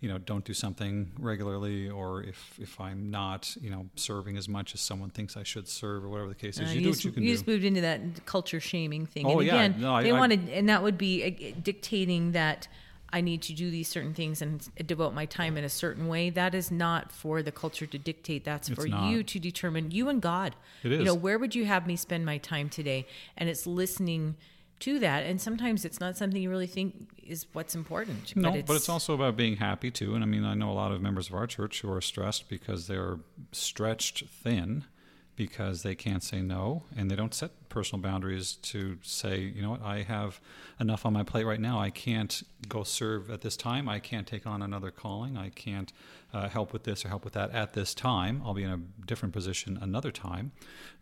you 0.01 0.09
know 0.09 0.17
don't 0.17 0.45
do 0.45 0.53
something 0.53 1.11
regularly 1.19 1.89
or 1.89 2.21
if 2.23 2.59
if 2.59 2.79
I'm 2.79 3.09
not 3.09 3.55
you 3.61 3.69
know 3.69 3.87
serving 3.95 4.37
as 4.37 4.47
much 4.47 4.73
as 4.73 4.81
someone 4.81 5.09
thinks 5.09 5.37
I 5.37 5.43
should 5.43 5.67
serve 5.67 6.03
or 6.03 6.09
whatever 6.09 6.29
the 6.29 6.35
case 6.35 6.59
is. 6.59 6.69
Uh, 6.69 6.73
you, 6.73 6.75
you, 6.75 6.81
do 6.81 6.89
what 6.89 7.05
you 7.05 7.11
can 7.11 7.23
you 7.23 7.29
do. 7.29 7.33
just 7.33 7.47
moved 7.47 7.63
into 7.63 7.81
that 7.81 8.25
culture 8.25 8.59
shaming 8.59 9.05
thing. 9.05 9.25
Oh, 9.25 9.39
and 9.39 9.47
yeah. 9.47 9.53
again, 9.55 9.81
no, 9.81 10.01
they 10.01 10.11
I, 10.11 10.19
wanted 10.19 10.49
and 10.49 10.69
that 10.69 10.83
would 10.83 10.97
be 10.97 11.23
uh, 11.55 11.59
dictating 11.61 12.33
that 12.33 12.67
I 13.15 13.21
need 13.21 13.41
to 13.43 13.53
do 13.53 13.71
these 13.71 13.87
certain 13.87 14.13
things 14.13 14.41
and 14.41 14.67
devote 14.85 15.13
my 15.13 15.25
time 15.25 15.57
in 15.57 15.63
a 15.63 15.69
certain 15.69 16.07
way. 16.07 16.29
That 16.29 16.53
is 16.53 16.69
not 16.69 17.13
for 17.13 17.41
the 17.41 17.51
culture 17.51 17.85
to 17.85 17.97
dictate. 17.97 18.43
That's 18.43 18.67
It's 18.67 18.77
for 18.77 18.89
not. 18.89 19.09
you 19.09 19.23
to 19.23 19.39
determine, 19.39 19.91
you 19.91 20.09
and 20.09 20.21
God. 20.21 20.55
It 20.83 20.91
You 20.91 21.03
know, 21.03 21.13
where 21.13 21.39
would 21.39 21.55
you 21.55 21.63
have 21.65 21.87
me 21.87 21.95
spend 21.95 22.25
my 22.25 22.39
time 22.39 22.67
today? 22.67 23.07
And 23.37 23.47
it's 23.47 23.65
listening 23.65 24.35
to 24.79 24.99
that. 24.99 25.23
And 25.23 25.39
sometimes 25.39 25.85
it's 25.85 25.99
not 25.99 26.17
something 26.17 26.41
you 26.41 26.49
really 26.49 26.67
think 26.67 27.09
is 27.25 27.45
what's 27.53 27.75
important. 27.75 28.35
No, 28.35 28.51
but 28.65 28.75
it's, 28.75 28.89
also 28.89 29.13
about 29.13 29.35
being 29.35 29.57
happy 29.57 29.91
too. 29.91 30.15
And 30.15 30.23
I 30.23 30.27
mean, 30.27 30.43
I 30.43 30.53
know 30.53 30.69
a 30.69 30.73
lot 30.73 30.91
of 30.91 31.01
members 31.01 31.29
of 31.29 31.35
our 31.35 31.47
church 31.47 31.81
who 31.81 31.91
are 31.91 32.01
stressed 32.01 32.49
because 32.49 32.87
they're 32.87 33.17
stretched 33.51 34.27
thin 34.27 34.85
because 35.35 35.83
they 35.83 35.95
can't 35.95 36.23
say 36.23 36.41
no 36.41 36.83
and 36.95 37.11
they 37.11 37.15
don't 37.15 37.33
set 37.33 37.69
personal 37.69 38.01
boundaries 38.01 38.55
to 38.55 38.97
say, 39.01 39.39
you 39.39 39.61
know 39.61 39.71
what, 39.71 39.81
I 39.81 40.03
have 40.03 40.39
enough 40.79 41.05
on 41.05 41.13
my 41.13 41.23
plate 41.23 41.43
right 41.43 41.59
now. 41.59 41.79
I 41.79 41.89
can't 41.89 42.43
go 42.67 42.83
serve 42.83 43.29
at 43.29 43.41
this 43.41 43.57
time. 43.57 43.89
I 43.89 43.99
can't 43.99 44.25
take 44.25 44.47
on 44.47 44.61
another 44.61 44.91
calling. 44.91 45.37
I 45.37 45.49
can't 45.49 45.91
uh, 46.33 46.47
help 46.49 46.71
with 46.71 46.83
this 46.83 47.03
or 47.05 47.09
help 47.09 47.23
with 47.23 47.33
that 47.33 47.51
at 47.51 47.73
this 47.73 47.93
time. 47.93 48.41
I'll 48.45 48.53
be 48.53 48.63
in 48.63 48.69
a 48.69 49.05
different 49.05 49.33
position 49.33 49.77
another 49.81 50.11
time. 50.11 50.51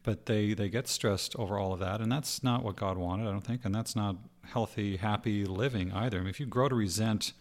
But 0.02 0.26
they, 0.26 0.54
they 0.54 0.70
get 0.70 0.88
stressed 0.88 1.36
over 1.38 1.58
all 1.58 1.74
of 1.74 1.80
that. 1.80 2.02
And 2.02 2.12
that's 2.12 2.44
not 2.44 2.64
what 2.64 2.76
God 2.76 2.98
wanted, 2.98 3.28
I 3.28 3.32
don't 3.32 3.42
think. 3.42 3.66
And 3.66 3.74
that's 3.74 3.96
not 3.96 4.18
healthy, 4.46 4.98
happy 4.98 5.46
living 5.46 5.92
either. 5.92 6.18
I 6.18 6.22
mean, 6.22 6.30
if 6.30 6.40
you 6.40 6.46
grow 6.46 6.70
to 6.70 6.76
resent 6.76 7.34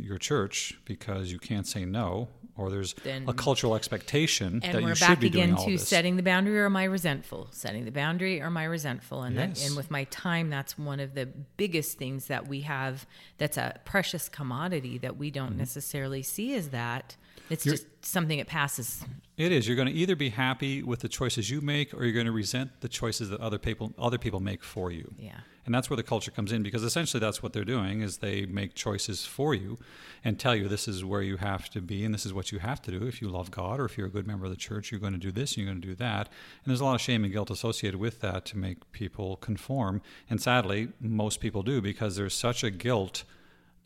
your 0.00 0.18
church 0.18 0.78
because 0.84 1.30
you 1.32 1.38
can't 1.38 1.66
say 1.66 1.84
no, 1.84 2.28
or 2.56 2.70
there's 2.70 2.94
Then- 3.04 3.28
a 3.28 3.32
cultural 3.34 3.74
expectation 3.74 4.60
and 4.62 4.74
that 4.74 4.82
we're 4.82 4.90
you 4.90 4.94
should 4.94 5.06
back 5.08 5.20
be 5.20 5.28
doing 5.30 5.44
again 5.44 5.56
all 5.58 5.64
to 5.66 5.72
this. 5.72 5.86
setting 5.88 6.16
the 6.16 6.22
boundary 6.22 6.58
or 6.58 6.66
am 6.66 6.76
I 6.76 6.84
resentful? 6.84 7.48
Setting 7.50 7.84
the 7.84 7.90
boundary 7.90 8.40
or 8.40 8.46
am 8.46 8.56
I 8.56 8.64
resentful? 8.64 9.22
And 9.22 9.36
that, 9.36 9.62
and 9.62 9.76
with 9.76 9.90
my 9.90 10.04
time, 10.04 10.48
that's 10.50 10.78
one 10.78 11.00
of 11.00 11.14
the 11.14 11.26
biggest 11.56 11.98
things 11.98 12.26
that 12.28 12.48
we 12.48 12.62
have. 12.62 13.06
That's 13.38 13.56
a 13.58 13.78
precious 13.84 14.28
commodity 14.28 14.98
that 14.98 15.16
we 15.16 15.30
don't 15.30 15.56
necessarily 15.56 16.22
see 16.22 16.54
as 16.54 16.70
that. 16.70 17.16
It's 17.50 17.62
Mm-hmm. 17.62 17.68
You're- 17.68 17.76
just 17.78 18.04
something 18.04 18.38
that 18.38 18.46
passes. 18.48 19.04
It 19.36 19.52
is. 19.52 19.68
You're 19.68 19.76
going 19.76 19.88
to 19.88 19.94
either 19.94 20.16
be 20.16 20.30
happy 20.30 20.82
with 20.82 21.00
the 21.00 21.08
choices 21.08 21.50
you 21.50 21.60
make, 21.60 21.92
or 21.92 22.04
you're 22.04 22.14
going 22.14 22.24
to 22.26 22.32
resent 22.32 22.80
the 22.80 22.88
choices 22.88 23.28
that 23.28 23.40
other 23.40 23.58
people 23.58 23.92
other 23.98 24.16
people 24.18 24.40
make 24.40 24.64
for 24.64 24.90
you. 24.90 25.12
Yeah. 25.18 25.40
And 25.66 25.74
that's 25.74 25.90
where 25.90 25.96
the 25.96 26.02
culture 26.02 26.30
comes 26.30 26.52
in 26.52 26.62
because 26.62 26.84
essentially 26.84 27.20
that's 27.20 27.42
what 27.42 27.52
they're 27.52 27.64
doing 27.64 28.00
is 28.00 28.18
they 28.18 28.46
make 28.46 28.74
choices 28.74 29.26
for 29.26 29.52
you 29.52 29.78
and 30.24 30.38
tell 30.38 30.54
you 30.54 30.68
this 30.68 30.88
is 30.88 31.04
where 31.04 31.22
you 31.22 31.36
have 31.36 31.68
to 31.70 31.80
be 31.80 32.04
and 32.04 32.14
this 32.14 32.24
is 32.24 32.32
what 32.32 32.52
you 32.52 32.60
have 32.60 32.80
to 32.82 32.90
do. 32.92 33.06
If 33.06 33.20
you 33.20 33.28
love 33.28 33.50
God 33.50 33.80
or 33.80 33.84
if 33.84 33.98
you're 33.98 34.06
a 34.06 34.10
good 34.10 34.26
member 34.26 34.46
of 34.46 34.50
the 34.50 34.56
church 34.56 34.90
you're 34.90 35.00
going 35.00 35.12
to 35.12 35.18
do 35.18 35.32
this 35.32 35.52
and 35.52 35.58
you're 35.58 35.72
going 35.72 35.82
to 35.82 35.88
do 35.88 35.96
that. 35.96 36.28
And 36.28 36.70
there's 36.70 36.80
a 36.80 36.84
lot 36.84 36.94
of 36.94 37.00
shame 37.00 37.24
and 37.24 37.32
guilt 37.32 37.50
associated 37.50 37.98
with 37.98 38.20
that 38.20 38.44
to 38.46 38.58
make 38.58 38.90
people 38.92 39.36
conform. 39.36 40.00
And 40.30 40.40
sadly 40.40 40.88
most 41.00 41.40
people 41.40 41.62
do 41.62 41.82
because 41.82 42.16
there's 42.16 42.34
such 42.34 42.62
a 42.62 42.70
guilt 42.70 43.24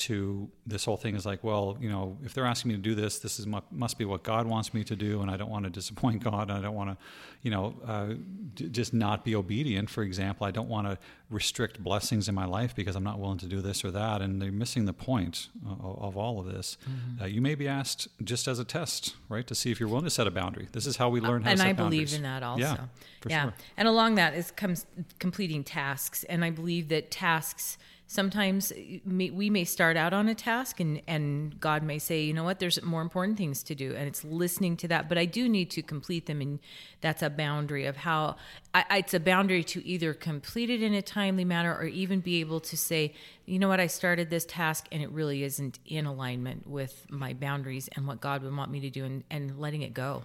to 0.00 0.48
this 0.66 0.86
whole 0.86 0.96
thing 0.96 1.14
is 1.14 1.26
like, 1.26 1.44
well, 1.44 1.76
you 1.78 1.90
know, 1.90 2.16
if 2.24 2.32
they're 2.32 2.46
asking 2.46 2.70
me 2.70 2.76
to 2.76 2.82
do 2.82 2.94
this, 2.94 3.18
this 3.18 3.38
is 3.38 3.46
mu- 3.46 3.60
must 3.70 3.98
be 3.98 4.06
what 4.06 4.22
God 4.22 4.46
wants 4.46 4.72
me 4.72 4.82
to 4.84 4.96
do, 4.96 5.20
and 5.20 5.30
I 5.30 5.36
don't 5.36 5.50
want 5.50 5.64
to 5.64 5.70
disappoint 5.70 6.24
God, 6.24 6.48
and 6.48 6.52
I 6.52 6.62
don't 6.62 6.74
want 6.74 6.90
to, 6.90 6.96
you 7.42 7.50
know, 7.50 7.74
uh, 7.86 8.14
d- 8.54 8.70
just 8.70 8.94
not 8.94 9.24
be 9.24 9.34
obedient. 9.34 9.90
For 9.90 10.02
example, 10.02 10.46
I 10.46 10.52
don't 10.52 10.68
want 10.68 10.86
to 10.86 10.98
restrict 11.28 11.82
blessings 11.84 12.28
in 12.28 12.34
my 12.34 12.46
life 12.46 12.74
because 12.74 12.96
I'm 12.96 13.04
not 13.04 13.18
willing 13.18 13.38
to 13.38 13.46
do 13.46 13.60
this 13.60 13.84
or 13.84 13.90
that, 13.90 14.22
and 14.22 14.40
they're 14.40 14.50
missing 14.50 14.86
the 14.86 14.94
point 14.94 15.48
uh, 15.68 15.74
of 15.86 16.16
all 16.16 16.40
of 16.40 16.46
this. 16.46 16.78
Mm-hmm. 16.88 17.22
Uh, 17.22 17.26
you 17.26 17.42
may 17.42 17.54
be 17.54 17.68
asked 17.68 18.08
just 18.24 18.48
as 18.48 18.58
a 18.58 18.64
test, 18.64 19.16
right, 19.28 19.46
to 19.46 19.54
see 19.54 19.70
if 19.70 19.78
you're 19.78 19.88
willing 19.88 20.04
to 20.04 20.10
set 20.10 20.26
a 20.26 20.30
boundary. 20.30 20.68
This 20.72 20.86
is 20.86 20.96
how 20.96 21.10
we 21.10 21.20
learn 21.20 21.42
how 21.42 21.50
and 21.50 21.58
to 21.58 21.62
set 21.62 21.68
I 21.68 21.72
boundaries. 21.74 22.10
believe 22.10 22.14
in 22.16 22.22
that 22.22 22.42
also. 22.42 22.62
Yeah, 22.62 22.76
for 23.20 23.28
yeah. 23.28 23.42
sure. 23.42 23.54
And 23.76 23.86
along 23.86 24.14
that 24.14 24.32
is 24.32 24.50
comes 24.50 24.86
completing 25.18 25.62
tasks, 25.62 26.24
and 26.24 26.42
I 26.42 26.50
believe 26.50 26.88
that 26.88 27.10
tasks 27.10 27.76
sometimes 28.10 28.72
uh, 28.72 28.76
we 29.06 29.48
may 29.50 29.62
start 29.64 29.96
out 29.96 30.12
on 30.12 30.28
a 30.28 30.34
task, 30.34 30.80
and 30.80 31.00
and 31.06 31.58
God 31.60 31.84
may 31.84 31.98
say, 31.98 32.22
you 32.22 32.34
know 32.34 32.42
what, 32.42 32.58
there's 32.58 32.82
more 32.82 33.02
important 33.02 33.38
things 33.38 33.62
to 33.62 33.74
do, 33.74 33.94
and 33.94 34.08
it's 34.08 34.24
listening 34.24 34.76
to 34.78 34.88
that. 34.88 35.08
But 35.08 35.16
I 35.16 35.26
do 35.26 35.48
need 35.48 35.70
to 35.70 35.82
complete 35.82 36.26
them, 36.26 36.40
and 36.40 36.58
that's 37.00 37.22
a 37.22 37.30
boundary 37.30 37.86
of 37.86 37.98
how. 37.98 38.36
I, 38.74 38.84
I- 38.90 38.98
it's 38.98 39.14
a 39.14 39.20
boundary 39.20 39.62
to 39.64 39.86
either 39.86 40.12
complete 40.12 40.70
it 40.70 40.82
in 40.82 40.92
a 40.92 41.02
timely 41.02 41.44
manner, 41.44 41.72
or 41.74 41.84
even 41.84 42.18
be 42.20 42.40
able 42.40 42.60
to 42.60 42.76
say, 42.76 43.14
you 43.46 43.58
know 43.60 43.68
what, 43.68 43.80
I 43.80 43.86
started 43.86 44.28
this 44.28 44.44
task, 44.44 44.88
and 44.90 45.02
it 45.02 45.10
really 45.10 45.44
isn't 45.44 45.78
in 45.86 46.04
alignment 46.04 46.66
with 46.66 47.06
my 47.08 47.32
boundaries 47.32 47.88
and 47.94 48.06
what 48.08 48.20
God 48.20 48.42
would 48.42 48.54
want 48.56 48.70
me 48.72 48.80
to 48.80 48.90
do, 48.90 49.04
and, 49.04 49.22
and 49.30 49.58
letting 49.58 49.82
it 49.82 49.94
go 49.94 50.24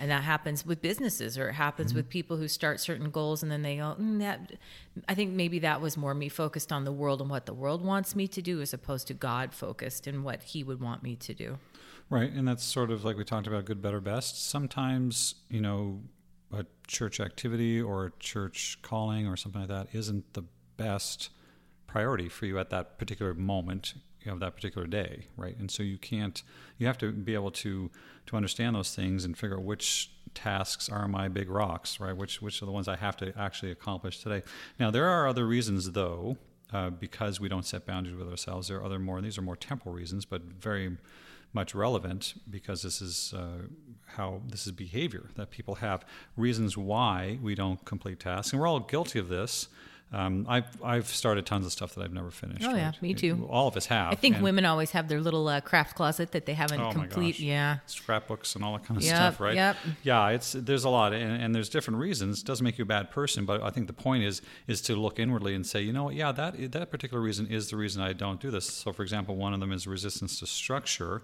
and 0.00 0.10
that 0.10 0.22
happens 0.22 0.64
with 0.64 0.80
businesses 0.80 1.36
or 1.36 1.48
it 1.48 1.54
happens 1.54 1.92
with 1.92 2.08
people 2.08 2.36
who 2.36 2.48
start 2.48 2.80
certain 2.80 3.10
goals 3.10 3.42
and 3.42 3.50
then 3.50 3.62
they 3.62 3.76
go 3.76 3.96
mm, 4.00 4.18
that 4.20 4.52
i 5.08 5.14
think 5.14 5.32
maybe 5.32 5.58
that 5.58 5.80
was 5.80 5.96
more 5.96 6.14
me 6.14 6.28
focused 6.28 6.72
on 6.72 6.84
the 6.84 6.92
world 6.92 7.20
and 7.20 7.28
what 7.28 7.46
the 7.46 7.54
world 7.54 7.84
wants 7.84 8.14
me 8.14 8.28
to 8.28 8.40
do 8.40 8.60
as 8.60 8.72
opposed 8.72 9.06
to 9.06 9.14
god 9.14 9.52
focused 9.52 10.06
and 10.06 10.24
what 10.24 10.42
he 10.42 10.64
would 10.64 10.80
want 10.80 11.02
me 11.02 11.16
to 11.16 11.34
do. 11.34 11.58
Right, 12.10 12.30
and 12.30 12.48
that's 12.48 12.64
sort 12.64 12.90
of 12.90 13.04
like 13.04 13.16
we 13.16 13.24
talked 13.24 13.46
about 13.46 13.66
good, 13.66 13.82
better, 13.82 14.00
best. 14.00 14.48
Sometimes, 14.48 15.34
you 15.50 15.60
know, 15.60 16.00
a 16.50 16.64
church 16.86 17.20
activity 17.20 17.80
or 17.80 18.06
a 18.06 18.12
church 18.18 18.78
calling 18.80 19.26
or 19.26 19.36
something 19.36 19.62
like 19.62 19.68
that 19.68 19.88
isn't 19.92 20.32
the 20.32 20.44
best 20.78 21.28
priority 21.86 22.28
for 22.28 22.46
you 22.46 22.58
at 22.58 22.70
that 22.70 22.98
particular 22.98 23.34
moment 23.34 23.94
of 24.28 24.40
that 24.40 24.54
particular 24.54 24.86
day, 24.86 25.26
right? 25.36 25.56
And 25.58 25.70
so 25.70 25.82
you 25.82 25.98
can't 25.98 26.42
you 26.78 26.86
have 26.86 26.98
to 26.98 27.12
be 27.12 27.34
able 27.34 27.50
to 27.52 27.90
to 28.26 28.36
understand 28.36 28.76
those 28.76 28.94
things 28.94 29.24
and 29.24 29.36
figure 29.36 29.56
out 29.56 29.62
which 29.64 30.10
tasks 30.34 30.88
are 30.88 31.08
my 31.08 31.28
big 31.28 31.48
rocks, 31.48 32.00
right? 32.00 32.16
Which 32.16 32.40
which 32.42 32.62
are 32.62 32.66
the 32.66 32.72
ones 32.72 32.88
I 32.88 32.96
have 32.96 33.16
to 33.18 33.32
actually 33.38 33.72
accomplish 33.72 34.20
today. 34.22 34.42
Now 34.78 34.90
there 34.90 35.06
are 35.06 35.26
other 35.26 35.46
reasons 35.46 35.92
though, 35.92 36.36
uh, 36.72 36.90
because 36.90 37.40
we 37.40 37.48
don't 37.48 37.64
set 37.64 37.86
boundaries 37.86 38.16
with 38.16 38.28
ourselves. 38.28 38.68
There 38.68 38.78
are 38.78 38.84
other 38.84 38.98
more 38.98 39.20
these 39.20 39.38
are 39.38 39.42
more 39.42 39.56
temporal 39.56 39.94
reasons, 39.94 40.24
but 40.24 40.42
very 40.42 40.96
much 41.52 41.74
relevant 41.74 42.34
because 42.50 42.82
this 42.82 43.00
is 43.00 43.32
uh, 43.34 43.62
how 44.06 44.42
this 44.46 44.66
is 44.66 44.72
behavior 44.72 45.30
that 45.36 45.50
people 45.50 45.76
have 45.76 46.04
reasons 46.36 46.76
why 46.76 47.38
we 47.42 47.54
don't 47.54 47.84
complete 47.84 48.20
tasks, 48.20 48.52
and 48.52 48.60
we're 48.60 48.68
all 48.68 48.80
guilty 48.80 49.18
of 49.18 49.28
this. 49.28 49.68
Um, 50.10 50.46
I've 50.48 50.64
I've 50.82 51.06
started 51.08 51.44
tons 51.44 51.66
of 51.66 51.72
stuff 51.72 51.94
that 51.94 52.02
I've 52.02 52.14
never 52.14 52.30
finished. 52.30 52.64
Oh, 52.64 52.74
yeah, 52.74 52.92
me 53.02 53.12
too. 53.12 53.46
All 53.50 53.68
of 53.68 53.76
us 53.76 53.84
have. 53.86 54.10
i 54.10 54.14
think 54.14 54.36
and- 54.36 54.44
women 54.44 54.64
always 54.64 54.92
have 54.92 55.06
their 55.08 55.20
little 55.20 55.46
uh, 55.48 55.60
craft 55.60 55.96
closet 55.96 56.32
that 56.32 56.46
they 56.46 56.54
haven't 56.54 56.80
Oh 56.80 56.86
my 56.86 56.92
complete 57.06 57.38
yeah 57.38 57.78
scrapbooks 57.86 58.54
and 58.54 58.64
all 58.64 58.72
that 58.72 58.84
kind 58.86 58.96
of 58.96 59.04
Yep, 59.04 59.14
stuff, 59.14 59.40
right? 59.40 59.54
yep. 59.54 59.76
Yeah, 60.02 60.28
it's 60.30 60.52
there's 60.52 60.84
a 60.84 60.88
lot, 60.88 61.12
and, 61.12 61.42
and 61.42 61.54
there's 61.54 61.68
different 61.68 62.00
reasons. 62.00 62.40
It 62.40 62.46
doesn't 62.46 62.64
make 62.64 62.78
you 62.78 62.84
a 62.84 62.86
bad 62.86 63.10
person, 63.10 63.44
but 63.44 63.62
I 63.62 63.68
think 63.68 63.86
the 63.86 63.92
point 63.92 64.24
is 64.24 64.40
is 64.66 64.80
to 64.82 64.96
look 64.96 65.18
inwardly 65.18 65.54
and 65.54 65.66
say, 65.66 65.82
you 65.82 65.92
know 65.92 66.04
what? 66.04 66.14
Yeah, 66.14 66.32
that 66.32 66.72
that 66.72 66.90
particular 66.90 67.22
reason 67.22 67.46
is 67.46 67.68
the 67.68 67.76
reason 67.76 68.00
I 68.02 68.14
don't 68.14 68.40
do 68.40 68.50
this. 68.50 68.64
So, 68.66 68.92
for 68.94 69.02
example, 69.02 69.36
one 69.36 69.52
of 69.52 69.60
them 69.60 69.72
is 69.72 69.86
resistance 69.86 70.38
to 70.40 70.46
structure. 70.46 71.22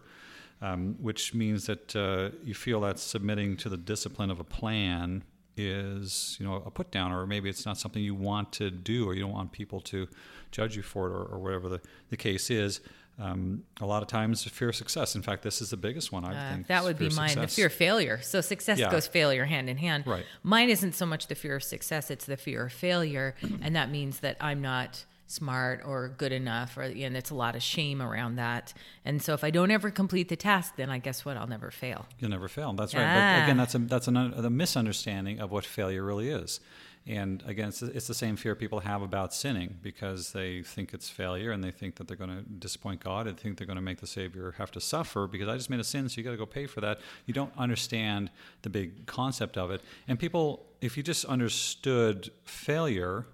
Um, 0.63 0.95
which 1.01 1.35
means 1.35 1.67
that 1.67 1.95
uh, 1.97 2.31
you 2.45 2.55
feel 2.55 2.81
that 2.83 2.99
submitting 2.99 3.57
to 3.59 3.69
the 3.69 3.77
discipline 3.77 4.31
of 4.31 4.39
a 4.41 4.45
plan 4.45 5.25
is, 5.57 6.37
you 6.41 6.47
know, 6.47 6.63
a 6.67 6.71
put 6.71 6.91
down, 6.91 7.13
or 7.13 7.27
maybe 7.27 7.49
it's 7.49 7.65
not 7.67 7.79
something 7.79 8.03
you 8.03 8.15
want 8.15 8.53
to 8.55 8.71
do, 8.71 9.07
or 9.09 9.15
you 9.15 9.21
don't 9.23 9.33
want 9.33 9.53
people 9.53 9.81
to 9.83 10.09
judge 10.51 10.77
you 10.77 10.83
for 10.83 11.07
it, 11.09 11.13
or, 11.13 11.25
or 11.25 11.39
whatever 11.39 11.69
the, 11.69 11.81
the 12.11 12.17
case 12.17 12.51
is. 12.51 12.81
Um, 13.17 13.63
a 13.81 13.87
lot 13.87 14.03
of 14.03 14.09
times, 14.09 14.43
the 14.43 14.51
fear 14.51 14.71
of 14.71 14.77
success. 14.77 15.15
In 15.15 15.23
fact, 15.23 15.45
this 15.45 15.63
is 15.63 15.71
the 15.71 15.77
biggest 15.77 16.11
one. 16.11 16.25
I 16.25 16.35
Uh, 16.51 16.53
think 16.55 16.67
that 16.67 16.83
would 16.83 16.99
be 16.99 17.09
mine. 17.11 17.29
The 17.29 17.43
success. 17.43 17.55
fear 17.55 17.67
of 17.67 17.73
failure. 17.73 18.21
So 18.23 18.41
success 18.41 18.79
Yeah. 18.81 18.91
goes 18.91 19.07
failure 19.07 19.45
hand 19.45 19.71
in 19.71 19.77
hand. 19.77 20.05
Right. 20.05 20.25
Mine 20.43 20.69
isn't 20.69 20.95
so 20.97 21.07
much 21.07 21.29
the 21.29 21.37
fear 21.37 21.55
of 21.55 21.63
success; 21.63 22.11
it's 22.11 22.25
the 22.25 22.37
fear 22.37 22.67
of 22.67 22.73
failure, 22.73 23.37
and 23.63 23.77
that 23.77 23.89
means 23.91 24.19
that 24.21 24.37
I'm 24.41 24.61
not 24.61 25.05
smart 25.27 25.83
or 25.85 26.09
good 26.09 26.33
enough, 26.33 26.77
or 26.77 26.83
and 26.83 27.17
it's 27.17 27.31
a 27.31 27.35
lot 27.35 27.57
of 27.57 27.63
shame 27.63 28.03
around 28.03 28.37
that. 28.37 28.73
And 29.05 29.23
so 29.23 29.35
if 29.35 29.45
I 29.45 29.51
don't 29.51 29.71
ever 29.71 29.91
complete 29.91 30.29
the 30.29 30.37
task, 30.37 30.77
then 30.77 30.91
I 30.91 30.99
guess 30.99 31.25
what? 31.25 31.37
I'll 31.37 31.47
never 31.47 31.71
fail. 31.71 32.07
You'll 32.19 32.31
never 32.31 32.49
fail. 32.49 32.73
That's 32.73 32.95
right. 32.95 33.05
Ah. 33.05 33.37
But 33.39 33.45
again, 33.45 33.57
that's 33.57 33.75
a 33.75 33.79
that's 33.79 34.09
an, 34.09 34.17
a 34.17 34.51
misunderstanding 34.51 35.41
of 35.41 35.51
what 35.51 35.65
failure 35.65 36.05
really 36.05 36.29
is. 36.29 36.61
And 37.07 37.43
again, 37.47 37.69
it's, 37.69 37.83
it's 37.83 38.07
the 38.07 38.15
same 38.15 38.37
fear 38.37 38.55
people 38.55 38.81
have 38.81 39.03
about 39.03 39.35
sinning 39.35 39.77
because 39.83 40.33
they 40.33 40.63
think 40.63 40.95
it's 40.95 41.11
failure 41.11 41.51
and 41.51 41.63
they 41.63 41.71
think 41.71 41.97
that 41.97 42.09
they're 42.09 42.17
going 42.17 42.35
to 42.35 42.43
disappoint 42.43 43.05
God 43.05 43.27
and 43.27 43.39
think 43.39 43.59
they're 43.59 43.67
going 43.67 43.77
to 43.77 43.83
make 43.83 44.01
the 44.01 44.07
Savior 44.07 44.55
have 44.57 44.71
to 44.71 44.81
suffer 44.81 45.27
because 45.27 45.49
I 45.49 45.57
just 45.57 45.69
made 45.69 45.81
a 45.81 45.85
sin, 45.85 46.09
so 46.09 46.19
you 46.19 46.25
got 46.25 46.31
to 46.31 46.39
go 46.39 46.47
pay 46.47 46.67
for 46.67 46.81
that. 46.81 47.01
You 47.27 47.35
don't 47.35 47.53
understand 47.59 48.31
the 48.63 48.71
big 48.71 49.05
concept 49.05 49.59
of 49.59 49.71
it. 49.71 49.83
And 50.09 50.19
people, 50.19 50.65
if 50.81 50.97
you 50.97 51.03
just 51.03 51.27
understood 51.27 52.31
failure, 52.45 53.27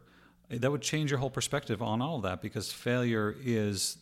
that 0.51 0.71
would 0.71 0.83
change 0.83 1.11
your 1.11 1.19
whole 1.19 1.31
perspective 1.31 1.81
on 1.81 2.03
all 2.03 2.17
of 2.17 2.23
that 2.23 2.43
because 2.43 2.73
failure 2.73 3.35
is 3.43 3.99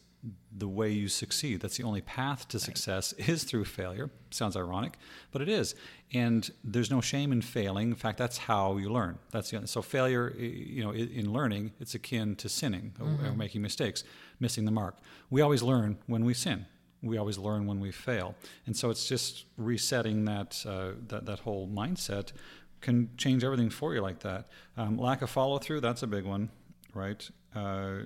the 0.56 0.68
way 0.68 0.90
you 0.90 1.08
succeed. 1.08 1.60
That's 1.60 1.76
the 1.76 1.84
only 1.84 2.00
path 2.00 2.48
to 2.48 2.58
success 2.58 3.12
is 3.14 3.44
through 3.44 3.66
failure. 3.66 4.10
Sounds 4.30 4.56
ironic, 4.56 4.98
but 5.30 5.42
it 5.42 5.48
is. 5.48 5.74
And 6.12 6.50
there's 6.64 6.90
no 6.90 7.00
shame 7.00 7.32
in 7.32 7.42
failing. 7.42 7.90
In 7.90 7.94
fact, 7.94 8.18
that's 8.18 8.38
how 8.38 8.76
you 8.78 8.90
learn. 8.90 9.18
That's 9.30 9.50
the, 9.50 9.66
so 9.66 9.82
failure. 9.82 10.30
You 10.36 10.82
know, 10.82 10.92
in 10.92 11.32
learning, 11.32 11.72
it's 11.80 11.94
akin 11.94 12.34
to 12.36 12.48
sinning 12.48 12.94
mm-hmm. 12.98 13.26
or 13.26 13.32
making 13.32 13.62
mistakes, 13.62 14.04
missing 14.40 14.64
the 14.64 14.72
mark. 14.72 14.96
We 15.30 15.40
always 15.42 15.62
learn 15.62 15.98
when 16.06 16.24
we 16.24 16.34
sin. 16.34 16.66
We 17.00 17.16
always 17.16 17.38
learn 17.38 17.66
when 17.68 17.78
we 17.78 17.92
fail, 17.92 18.34
and 18.66 18.76
so 18.76 18.90
it's 18.90 19.06
just 19.06 19.44
resetting 19.56 20.24
that 20.24 20.64
uh, 20.66 20.94
that 21.06 21.26
that 21.26 21.38
whole 21.38 21.68
mindset 21.68 22.32
can 22.80 23.10
change 23.16 23.44
everything 23.44 23.70
for 23.70 23.94
you 23.94 24.00
like 24.00 24.20
that. 24.20 24.48
Um, 24.76 24.98
lack 24.98 25.22
of 25.22 25.30
follow 25.30 25.58
through, 25.58 25.80
that's 25.80 26.02
a 26.02 26.06
big 26.06 26.24
one, 26.24 26.50
right? 26.94 27.28
Uh, 27.54 28.00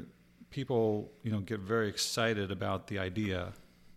people, 0.50 1.12
you 1.22 1.30
know, 1.32 1.40
get 1.40 1.60
very 1.60 1.88
excited 1.88 2.50
about 2.50 2.86
the 2.86 2.98
idea 2.98 3.52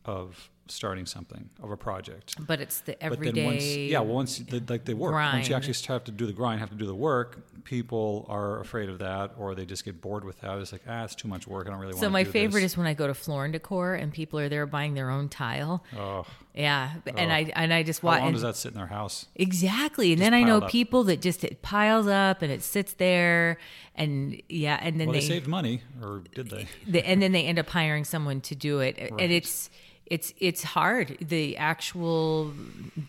of 0.06 0.50
starting 0.68 1.06
something 1.06 1.50
of 1.62 1.72
a 1.72 1.78
project. 1.78 2.36
But 2.46 2.62
it's 2.62 2.82
the 2.82 3.02
everyday. 3.04 3.46
Once, 3.46 3.66
yeah, 3.66 4.00
well, 4.00 4.16
once 4.16 4.40
the, 4.40 4.62
like 4.68 4.86
they 4.86 4.94
work, 4.94 5.12
grind. 5.12 5.38
once 5.38 5.50
you 5.50 5.56
actually 5.56 5.76
have 5.88 6.04
to 6.06 6.12
do 6.12 6.26
the 6.26 6.34
grind, 6.34 6.60
have 6.60 6.70
to 6.70 6.76
do 6.76 6.86
the 6.86 6.96
work, 6.96 7.64
people 7.64 8.26
are 8.30 8.60
afraid 8.60 8.90
of 8.90 9.00
that, 9.00 9.32
or 9.38 9.56
they 9.56 9.66
just 9.66 9.86
get 9.86 10.02
bored 10.02 10.24
with 10.24 10.40
that. 10.42 10.58
It's 10.60 10.72
like 10.72 10.82
ah, 10.88 11.04
it's 11.04 11.16
too 11.16 11.28
much 11.28 11.48
work. 11.48 11.68
I 11.68 11.72
don't 11.72 11.80
really 11.80 11.94
want. 11.94 12.02
To. 12.02 12.06
So 12.06 12.10
my 12.10 12.24
favorite 12.24 12.62
this. 12.62 12.74
is 12.74 12.78
when 12.78 12.88
I 12.88 12.94
go 12.94 13.08
to 13.08 13.14
Floor 13.14 13.46
and 13.46 13.54
Decor 13.54 13.96
and 13.96 14.12
people 14.12 14.40
are 14.40 14.50
there 14.50 14.66
buying 14.66 14.94
their 14.94 15.10
own 15.10 15.30
tile. 15.30 15.84
Oh. 15.98 16.26
Yeah, 16.56 16.94
and 17.06 17.32
oh. 17.32 17.36
I 17.36 17.52
and 17.54 17.74
I 17.74 17.84
just 17.84 18.02
watch. 18.02 18.20
How 18.20 18.26
long 18.26 18.34
does 18.34 18.42
that 18.44 18.56
sit 18.56 18.72
in 18.72 18.78
their 18.78 18.88
house? 18.88 19.26
Exactly, 19.36 20.14
and 20.14 20.20
just 20.20 20.32
then 20.32 20.34
I 20.34 20.44
know 20.44 20.60
up. 20.60 20.70
people 20.70 21.04
that 21.06 21.22
just 21.22 21.44
it 21.44 21.62
piles 21.62 22.08
up 22.08 22.42
and 22.42 22.50
it 22.50 22.64
sits 22.64 22.94
there, 22.94 23.58
and 23.94 24.42
yeah, 24.48 24.80
and 24.82 24.98
then 24.98 25.08
well, 25.08 25.16
they, 25.16 25.20
they 25.20 25.28
saved 25.28 25.48
money, 25.48 25.82
or 26.02 26.24
did 26.34 26.50
they? 26.50 26.68
they? 26.88 27.04
And 27.04 27.22
then 27.22 27.34
they 27.34 27.44
end 27.44 27.60
up 27.60 27.70
hiring 27.70 28.06
someone 28.06 28.40
to 28.42 28.56
do 28.56 28.80
it, 28.80 28.98
Right. 28.98 29.12
and 29.20 29.34
it's 29.34 29.70
it's 30.06 30.34
it's 30.38 30.62
hard. 30.62 31.18
The 31.20 31.58
actual 31.58 32.54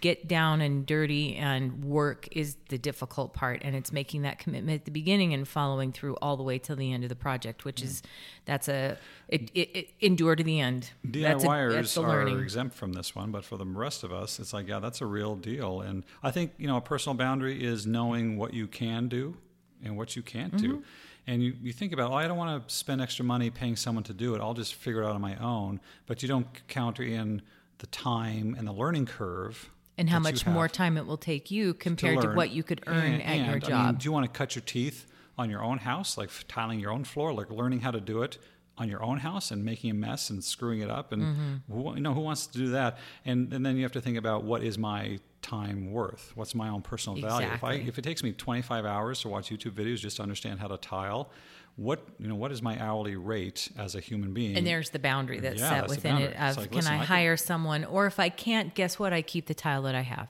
get 0.01 0.27
down 0.29 0.61
and 0.63 0.87
dirty 0.87 1.37
and 1.37 1.85
work 1.85 2.27
is 2.33 2.57
the 2.71 2.79
difficult 2.79 3.35
part, 3.35 3.61
and 3.63 3.77
it's 3.77 3.93
making 3.93 4.23
that 4.23 4.39
commitment 4.39 4.81
at 4.81 4.85
the 4.87 4.91
beginning 4.91 5.35
and 5.35 5.47
following 5.47 5.93
through 5.93 6.17
all 6.23 6.37
the 6.39 6.43
way 6.43 6.59
till 6.59 6.75
the 6.77 6.93
end 6.93 7.03
of 7.03 7.11
the 7.11 7.15
project, 7.17 7.65
which 7.67 7.83
is 7.83 8.03
that's 8.47 8.69
a 8.69 8.97
it, 9.29 9.51
it, 9.55 9.77
it 9.77 9.89
endure 10.01 10.37
to 10.37 10.43
the 10.43 10.59
end. 10.61 10.91
That's 11.05 11.45
a- 11.45 11.47
DIYers 11.47 11.95
the 11.95 12.03
are 12.03 12.41
exempt 12.43 12.75
from 12.77 12.95
this 12.95 13.15
one, 13.15 13.31
but 13.31 13.45
for 13.45 13.57
the 13.59 13.67
rest 13.67 14.03
of 14.03 14.13
us, 14.13 14.39
it's 14.41 14.53
like, 14.55 14.67
yeah, 14.67 14.79
that's 14.79 15.01
a 15.03 15.07
real 15.07 15.37
deal. 15.37 15.83
And 15.83 16.03
I 16.23 16.31
think, 16.31 16.53
you 16.57 16.67
know, 16.67 16.77
a 16.79 16.81
personal 16.81 17.15
boundary 17.17 17.63
is 17.63 17.87
knowing 17.87 18.39
what 18.39 18.55
you 18.55 18.67
can 18.67 19.09
do 19.09 19.37
and 19.85 19.97
what 19.99 20.17
you 20.17 20.23
can't 20.23 20.55
Mm-hmm. 20.55 20.67
do. 20.67 20.83
And 21.27 21.43
you, 21.43 21.55
you 21.61 21.73
think 21.73 21.93
about, 21.93 22.13
oh, 22.13 22.15
I 22.15 22.29
don't 22.29 22.37
want 22.37 22.69
to 22.69 22.75
spend 22.75 23.01
extra 23.01 23.25
money 23.25 23.51
paying 23.51 23.75
someone 23.77 24.05
to 24.05 24.13
do 24.15 24.35
it. 24.35 24.41
I'll 24.41 24.55
just 24.55 24.75
figure 24.75 25.03
it 25.03 25.07
out 25.07 25.13
on 25.15 25.21
my 25.21 25.37
own. 25.37 25.81
But 26.07 26.23
you 26.23 26.29
don't 26.29 26.47
counter 26.69 27.03
in 27.03 27.43
the 27.79 27.87
time 27.89 28.55
and 28.57 28.67
the 28.67 28.73
learning 28.73 29.07
curve. 29.07 29.71
and 29.99 30.11
how 30.11 30.19
much 30.19 30.47
more 30.47 30.69
time 30.69 30.97
it 30.99 31.07
will 31.07 31.17
take 31.17 31.51
you 31.51 31.73
compared 31.73 32.21
to, 32.21 32.27
learn. 32.29 32.37
what 32.37 32.51
you 32.51 32.63
could 32.63 32.83
earn 32.87 33.15
And- 33.15 33.23
at 33.23 33.37
your 33.39 33.55
and, 33.57 33.65
I 33.65 33.69
job. 33.69 33.87
mean, 33.87 33.95
do 33.97 34.05
you 34.05 34.13
want 34.13 34.25
to 34.31 34.39
cut 34.39 34.55
your 34.55 34.63
teeth 34.63 35.07
on 35.39 35.49
your 35.51 35.63
own 35.63 35.79
house, 35.79 36.17
like 36.19 36.31
tiling 36.49 36.79
your 36.81 36.91
own 36.93 37.03
floor, 37.05 37.33
like 37.33 37.51
learning 37.51 37.81
how 37.81 37.91
to 37.91 38.01
do 38.01 38.23
it 38.23 38.37
on 38.79 38.89
your 38.89 39.03
own 39.03 39.19
house 39.19 39.51
and 39.51 39.65
making 39.65 39.91
a 39.91 39.95
mess 39.95 40.31
and 40.31 40.43
screwing 40.45 40.81
it 40.81 40.91
up? 40.91 41.13
And 41.13 41.23
Mm-hmm. 41.23 41.73
who, 41.73 41.95
you 41.95 42.01
know, 42.01 42.15
who 42.15 42.21
wants 42.21 42.47
to 42.49 42.59
do 42.59 42.69
that? 42.71 42.99
And 43.25 43.53
and 43.53 43.65
then 43.65 43.77
you 43.77 43.83
have 43.83 43.93
to 43.93 44.01
think 44.01 44.17
about 44.19 44.45
what 44.45 44.63
is 44.63 44.77
my 44.79 45.19
time 45.43 45.93
worth? 45.93 46.33
What's 46.35 46.55
my 46.55 46.69
own 46.69 46.83
personal 46.83 47.21
value? 47.21 47.49
If 47.53 47.65
I 47.65 47.75
if 47.75 47.99
it 47.99 48.03
takes 48.03 48.23
me 48.23 48.33
25 48.33 48.85
hours 48.85 49.21
to 49.23 49.29
watch 49.29 49.51
YouTube 49.51 49.73
videos 49.73 49.99
just 49.99 50.17
to 50.17 50.23
understand 50.23 50.61
how 50.61 50.67
to 50.69 50.77
tile, 50.77 51.31
what 51.77 52.01
you 52.19 52.27
know, 52.29 52.35
what 52.35 52.51
is 52.53 52.63
my 52.63 52.81
hourly 52.83 53.17
rate 53.17 53.69
as 53.79 53.95
a 53.95 54.01
human 54.01 54.33
being? 54.35 54.57
and 54.57 54.67
there's 54.67 54.91
the 54.91 54.99
boundary 54.99 55.41
that's 55.41 55.61
Yeah, 55.61 55.69
set 55.69 55.81
that's 55.83 55.97
within 55.97 56.17
it 56.19 56.35
of 56.37 56.57
like, 56.57 56.69
can 56.71 56.77
listen, 56.77 56.93
I 56.93 56.97
I 56.97 56.99
can- 56.99 57.07
hire 57.07 57.37
someone 57.37 57.85
or 57.85 58.07
if 58.07 58.19
I 58.19 58.29
can't, 58.29 58.75
guess 58.75 58.99
what? 58.99 59.13
I 59.13 59.23
keep 59.23 59.47
the 59.47 59.55
tile 59.55 59.83
that 59.83 59.95
I 59.95 60.01
have. 60.03 60.29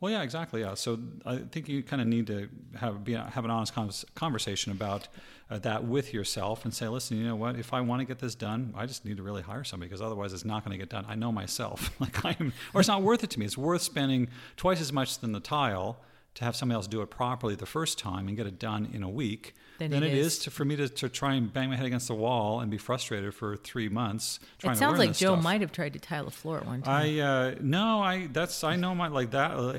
Well, 0.00 0.12
yeah, 0.12 0.22
exactly. 0.22 0.60
Yeah. 0.60 0.74
So 0.74 0.98
I 1.26 1.38
think 1.38 1.68
you 1.68 1.82
kind 1.82 2.00
of 2.00 2.06
need 2.06 2.28
to 2.28 2.48
have 2.76 3.02
be, 3.02 3.14
have 3.14 3.44
an 3.44 3.50
honest 3.50 3.74
convers- 3.74 4.04
conversation 4.14 4.70
about 4.70 5.08
uh, 5.50 5.58
that 5.60 5.84
with 5.84 6.14
yourself 6.14 6.64
and 6.64 6.72
say, 6.72 6.86
listen, 6.88 7.16
you 7.16 7.24
know 7.24 7.34
what? 7.34 7.56
If 7.56 7.72
I 7.72 7.80
want 7.80 8.00
to 8.00 8.04
get 8.04 8.18
this 8.18 8.34
done, 8.34 8.72
I 8.76 8.86
just 8.86 9.04
need 9.04 9.16
to 9.16 9.22
really 9.22 9.42
hire 9.42 9.64
somebody 9.64 9.88
because 9.88 10.02
otherwise 10.02 10.32
it's 10.32 10.44
not 10.44 10.64
going 10.64 10.72
to 10.72 10.78
get 10.78 10.88
done. 10.88 11.04
I 11.08 11.16
know 11.16 11.32
myself. 11.32 11.90
like 12.00 12.24
I'm, 12.24 12.52
or 12.74 12.80
it's 12.80 12.88
not 12.88 13.02
worth 13.02 13.24
it 13.24 13.30
to 13.30 13.40
me. 13.40 13.46
It's 13.46 13.58
worth 13.58 13.82
spending 13.82 14.28
twice 14.56 14.80
as 14.80 14.92
much 14.92 15.18
than 15.18 15.32
the 15.32 15.40
tile 15.40 15.98
to 16.34 16.44
have 16.44 16.54
somebody 16.54 16.76
else 16.76 16.86
do 16.86 17.02
it 17.02 17.10
properly 17.10 17.54
the 17.54 17.66
first 17.66 17.98
time 17.98 18.28
and 18.28 18.36
get 18.36 18.46
it 18.46 18.58
done 18.58 18.88
in 18.92 19.02
a 19.02 19.08
week 19.08 19.54
Than 19.78 19.90
than 19.90 20.02
it 20.04 20.12
is. 20.14 20.26
is 20.26 20.38
to, 20.40 20.50
for 20.50 20.64
me 20.64 20.76
to, 20.76 20.88
to 20.88 21.08
try 21.08 21.34
and 21.34 21.52
bang 21.52 21.68
my 21.68 21.76
head 21.76 21.86
against 21.86 22.08
the 22.08 22.14
wall 22.14 22.60
and 22.60 22.70
be 22.70 22.78
frustrated 22.78 23.34
for 23.34 23.56
three 23.56 23.88
months 23.88 24.38
trying 24.58 24.74
It 24.74 24.78
sounds 24.78 24.98
like 24.98 25.14
Joe 25.16 25.34
stuff. 25.34 25.42
might 25.42 25.60
have 25.60 25.72
tried 25.72 25.94
to 25.94 25.98
tile 25.98 26.26
a 26.26 26.30
floor 26.30 26.58
at 26.58 26.66
one 26.66 26.82
time. 26.82 26.94
I 26.94 27.20
uh, 27.20 27.54
no, 27.60 28.00
I 28.02 28.28
that's 28.32 28.62
I 28.62 28.76
know 28.76 28.94
my 28.94 29.08
like 29.08 29.30
that 29.32 29.52
uh, 29.52 29.72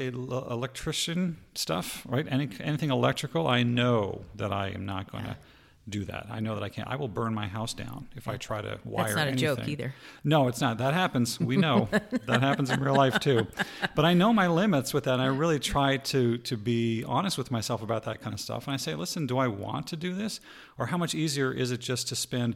electrician 0.53 1.37
stuff, 1.55 2.05
right? 2.07 2.25
Any, 2.29 2.49
anything 2.59 2.91
electrical, 2.91 3.47
I 3.47 3.63
know 3.63 4.23
that 4.35 4.51
I 4.51 4.69
am 4.69 4.85
not 4.85 5.11
going 5.11 5.25
to 5.25 5.37
do 5.89 6.05
that. 6.05 6.27
I 6.29 6.39
know 6.39 6.55
that 6.55 6.63
I 6.63 6.69
can't. 6.69 6.87
I 6.87 6.95
will 6.95 7.07
burn 7.07 7.33
my 7.33 7.47
house 7.47 7.73
down 7.73 8.07
if 8.15 8.27
I 8.27 8.37
try 8.37 8.61
to 8.61 8.79
wire. 8.83 9.05
That's 9.05 9.15
not 9.15 9.27
a 9.27 9.35
joke 9.35 9.67
either. 9.67 9.93
No, 10.23 10.47
it's 10.47 10.61
not. 10.61 10.77
That 10.77 10.93
happens. 10.93 11.39
We 11.39 11.57
know 11.57 11.89
that 12.25 12.41
happens 12.41 12.69
in 12.69 12.81
real 12.81 12.95
life 12.95 13.19
too. 13.19 13.47
But 13.95 14.05
I 14.05 14.13
know 14.13 14.31
my 14.33 14.47
limits 14.47 14.93
with 14.93 15.05
that. 15.05 15.13
And 15.13 15.21
I 15.21 15.27
really 15.27 15.59
try 15.59 15.97
to 15.97 16.37
to 16.37 16.57
be 16.57 17.03
honest 17.05 17.37
with 17.37 17.51
myself 17.51 17.81
about 17.81 18.03
that 18.03 18.21
kind 18.21 18.33
of 18.33 18.39
stuff. 18.39 18.67
And 18.67 18.73
I 18.73 18.77
say, 18.77 18.95
listen, 18.95 19.27
do 19.27 19.37
I 19.37 19.47
want 19.47 19.87
to 19.87 19.95
do 19.95 20.13
this, 20.13 20.39
or 20.77 20.87
how 20.87 20.97
much 20.97 21.15
easier 21.15 21.51
is 21.51 21.71
it 21.71 21.79
just 21.79 22.07
to 22.09 22.15
spend? 22.15 22.55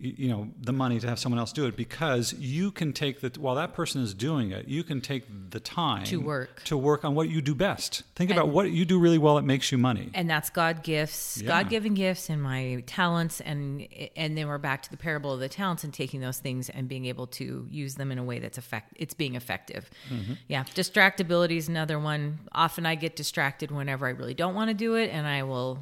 You 0.00 0.28
know 0.28 0.48
the 0.60 0.72
money 0.72 1.00
to 1.00 1.08
have 1.08 1.18
someone 1.18 1.40
else 1.40 1.52
do 1.52 1.66
it 1.66 1.76
because 1.76 2.32
you 2.34 2.70
can 2.70 2.92
take 2.92 3.20
the 3.20 3.32
while 3.40 3.56
that 3.56 3.74
person 3.74 4.00
is 4.00 4.14
doing 4.14 4.52
it, 4.52 4.68
you 4.68 4.84
can 4.84 5.00
take 5.00 5.24
the 5.50 5.58
time 5.58 6.04
To 6.04 6.18
work. 6.18 6.62
to 6.66 6.76
work 6.76 7.04
on 7.04 7.16
what 7.16 7.28
you 7.28 7.40
do 7.42 7.52
best. 7.52 8.04
Think 8.14 8.30
about 8.30 8.48
what 8.50 8.70
you 8.70 8.84
do 8.84 9.00
really 9.00 9.18
well 9.18 9.34
that 9.34 9.42
makes 9.42 9.72
you 9.72 9.78
money. 9.78 10.10
and 10.14 10.30
that's 10.30 10.50
God 10.50 10.84
gifts, 10.84 11.40
Yeah. 11.42 11.48
God 11.48 11.68
given 11.68 11.94
gifts, 11.94 12.30
and 12.30 12.40
my 12.40 12.84
talents, 12.86 13.40
and 13.40 13.88
and 14.14 14.38
then 14.38 14.46
we're 14.46 14.58
back 14.58 14.82
to 14.84 14.90
the 14.92 14.96
parable 14.96 15.32
of 15.32 15.40
the 15.40 15.48
talents 15.48 15.82
and 15.82 15.92
taking 15.92 16.20
those 16.20 16.38
things 16.38 16.68
and 16.70 16.88
being 16.88 17.06
able 17.06 17.26
to 17.26 17.66
use 17.68 17.96
them 17.96 18.12
in 18.12 18.18
a 18.18 18.22
way 18.24 18.38
that's 18.38 18.56
effect. 18.56 18.92
It's 18.94 19.14
being 19.14 19.34
effective. 19.34 19.90
Mm-hmm. 20.12 20.34
Yeah, 20.46 20.62
distractibility 20.76 21.56
is 21.56 21.68
another 21.68 21.98
one. 21.98 22.38
Often 22.52 22.86
I 22.86 22.94
get 22.94 23.16
distracted 23.16 23.72
whenever 23.72 24.06
I 24.06 24.10
really 24.10 24.34
don't 24.34 24.54
want 24.54 24.68
to 24.70 24.74
do 24.74 24.94
it, 24.94 25.10
and 25.10 25.26
I 25.26 25.42
will 25.42 25.80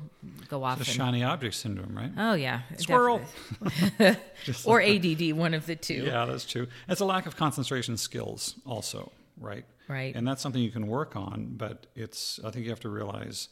go 0.49 0.65
off. 0.65 0.79
the 0.79 0.85
shiny 0.87 1.23
object 1.23 1.55
syndrome, 1.55 1.95
right? 1.95 2.13
oh 2.17 2.33
yeah, 2.33 2.63
Squirrel. 2.79 3.21
or 4.65 4.81
ADD, 4.81 5.33
one 5.33 5.55
of 5.55 5.67
the 5.67 5.77
two. 5.77 6.05
Yeah, 6.05 6.25
that's 6.27 6.45
true. 6.45 6.67
It's 6.89 7.01
a 7.01 7.05
lack 7.05 7.27
of 7.27 7.37
concentration 7.37 7.97
skills, 7.97 8.55
also, 8.65 9.13
right? 9.41 9.65
Right. 9.89 10.15
And 10.15 10.27
that's 10.27 10.43
something 10.43 10.63
you 10.63 10.71
can 10.71 10.87
work 10.87 11.17
on, 11.17 11.55
but 11.57 11.87
it's. 11.95 12.41
I 12.45 12.51
think 12.51 12.65
you 12.65 12.71
have 12.71 12.81
to 12.81 12.89
realize, 12.89 13.49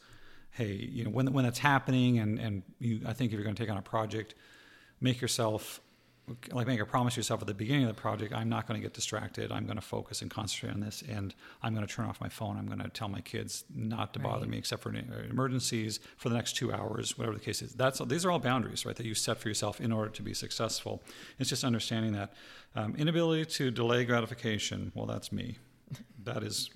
hey, 0.51 0.73
you 0.73 1.03
know, 1.03 1.09
when 1.09 1.31
when 1.31 1.45
it's 1.45 1.59
happening, 1.59 2.19
and 2.19 2.39
and 2.39 2.63
you, 2.79 3.01
I 3.05 3.13
think 3.13 3.31
if 3.31 3.35
you're 3.35 3.43
going 3.43 3.55
to 3.55 3.61
take 3.61 3.71
on 3.71 3.77
a 3.77 3.81
project, 3.81 4.35
make 4.99 5.21
yourself 5.21 5.79
like 6.51 6.65
make 6.65 6.79
a 6.79 6.85
promise 6.85 7.13
to 7.13 7.19
yourself 7.19 7.41
at 7.41 7.47
the 7.47 7.53
beginning 7.53 7.83
of 7.83 7.95
the 7.95 8.01
project 8.01 8.33
i'm 8.33 8.49
not 8.49 8.67
going 8.67 8.79
to 8.79 8.83
get 8.83 8.93
distracted. 8.93 9.51
I'm 9.51 9.65
going 9.65 9.75
to 9.75 9.81
focus 9.81 10.21
and 10.21 10.31
concentrate 10.31 10.71
on 10.73 10.79
this 10.79 11.03
and 11.07 11.35
i'm 11.61 11.75
going 11.75 11.85
to 11.85 11.93
turn 11.93 12.05
off 12.07 12.19
my 12.19 12.29
phone. 12.29 12.57
I'm 12.57 12.65
going 12.65 12.79
to 12.79 12.89
tell 12.89 13.07
my 13.09 13.21
kids 13.21 13.63
not 13.73 14.13
to 14.13 14.19
bother 14.19 14.41
Right. 14.41 14.49
me 14.49 14.57
except 14.57 14.81
for 14.81 14.89
uh, 14.89 15.29
emergencies 15.29 15.99
for 16.17 16.29
the 16.29 16.35
next 16.35 16.53
two 16.55 16.73
hours 16.73 17.17
whatever 17.17 17.37
the 17.37 17.43
case 17.43 17.61
is. 17.61 17.73
That's 17.73 17.99
these 18.05 18.25
are 18.25 18.31
all 18.31 18.39
boundaries 18.39 18.85
right 18.85 18.95
that 18.95 19.05
you 19.05 19.13
set 19.13 19.37
for 19.37 19.47
yourself 19.49 19.79
in 19.79 19.91
order 19.91 20.09
to 20.09 20.21
be 20.23 20.33
successful. 20.33 21.03
It's 21.39 21.49
just 21.49 21.63
understanding 21.63 22.13
that 22.13 22.33
um, 22.75 22.95
inability 22.97 23.45
to 23.57 23.71
delay 23.71 24.03
gratification 24.05 24.91
well 24.95 25.05
that's 25.05 25.31
me. 25.31 25.57
That 26.23 26.41
is 26.43 26.71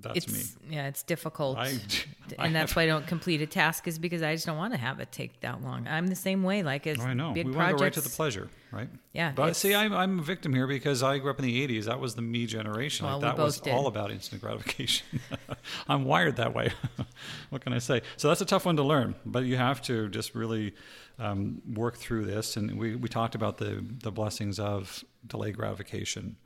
that's 0.00 0.26
me 0.28 0.38
It's 0.38 0.56
yeah, 0.70 0.88
it's 0.88 1.02
difficult, 1.02 1.58
I- 1.58 1.78
I 2.38 2.46
and 2.46 2.54
that's 2.54 2.72
have- 2.72 2.76
why 2.76 2.82
I 2.84 2.86
don't 2.86 3.06
complete 3.06 3.42
a 3.42 3.46
task 3.46 3.86
is 3.86 3.98
because 3.98 4.22
I 4.22 4.34
just 4.34 4.46
don't 4.46 4.56
want 4.56 4.72
to 4.72 4.78
have 4.78 5.00
it 5.00 5.12
take 5.12 5.40
that 5.40 5.62
long. 5.62 5.86
I'm 5.86 6.06
the 6.06 6.14
same 6.14 6.42
way. 6.42 6.62
Like 6.62 6.86
as 6.86 6.98
Oh, 6.98 7.02
I 7.04 7.14
know. 7.14 7.32
big 7.32 7.46
we 7.46 7.52
want 7.52 7.70
to 7.70 7.76
go 7.76 7.84
right 7.84 7.92
to 7.92 8.00
the 8.00 8.08
pleasure, 8.08 8.48
right? 8.70 8.88
Yeah, 9.12 9.32
But 9.34 9.54
see, 9.56 9.74
I'm, 9.74 9.92
I'm 9.92 10.18
a 10.20 10.22
victim 10.22 10.54
here 10.54 10.66
because 10.66 11.02
I 11.02 11.18
grew 11.18 11.30
up 11.30 11.38
in 11.38 11.44
the 11.44 11.68
80s. 11.68 11.84
That 11.84 12.00
was 12.00 12.14
the 12.14 12.22
me 12.22 12.46
generation. 12.46 13.04
Well, 13.06 13.20
like, 13.20 13.36
that 13.36 13.42
was 13.42 13.60
did. 13.60 13.74
all 13.74 13.86
about 13.86 14.10
instant 14.10 14.40
gratification. 14.40 15.06
I'm 15.88 16.04
wired 16.04 16.36
that 16.36 16.54
way. 16.54 16.72
what 17.50 17.62
can 17.62 17.72
I 17.74 17.78
say? 17.78 18.00
So 18.16 18.28
that's 18.28 18.40
a 18.40 18.46
tough 18.46 18.64
one 18.64 18.76
to 18.76 18.82
learn, 18.82 19.14
but 19.26 19.44
you 19.44 19.56
have 19.56 19.82
to 19.82 20.08
just 20.08 20.34
really 20.34 20.74
um, 21.18 21.60
work 21.74 21.96
through 21.98 22.24
this. 22.24 22.56
And 22.56 22.78
we, 22.78 22.96
we 22.96 23.08
talked 23.08 23.34
about 23.34 23.58
the, 23.58 23.84
the 24.02 24.10
blessings 24.10 24.58
of 24.58 25.04
delayed 25.26 25.56
gratification. 25.56 26.36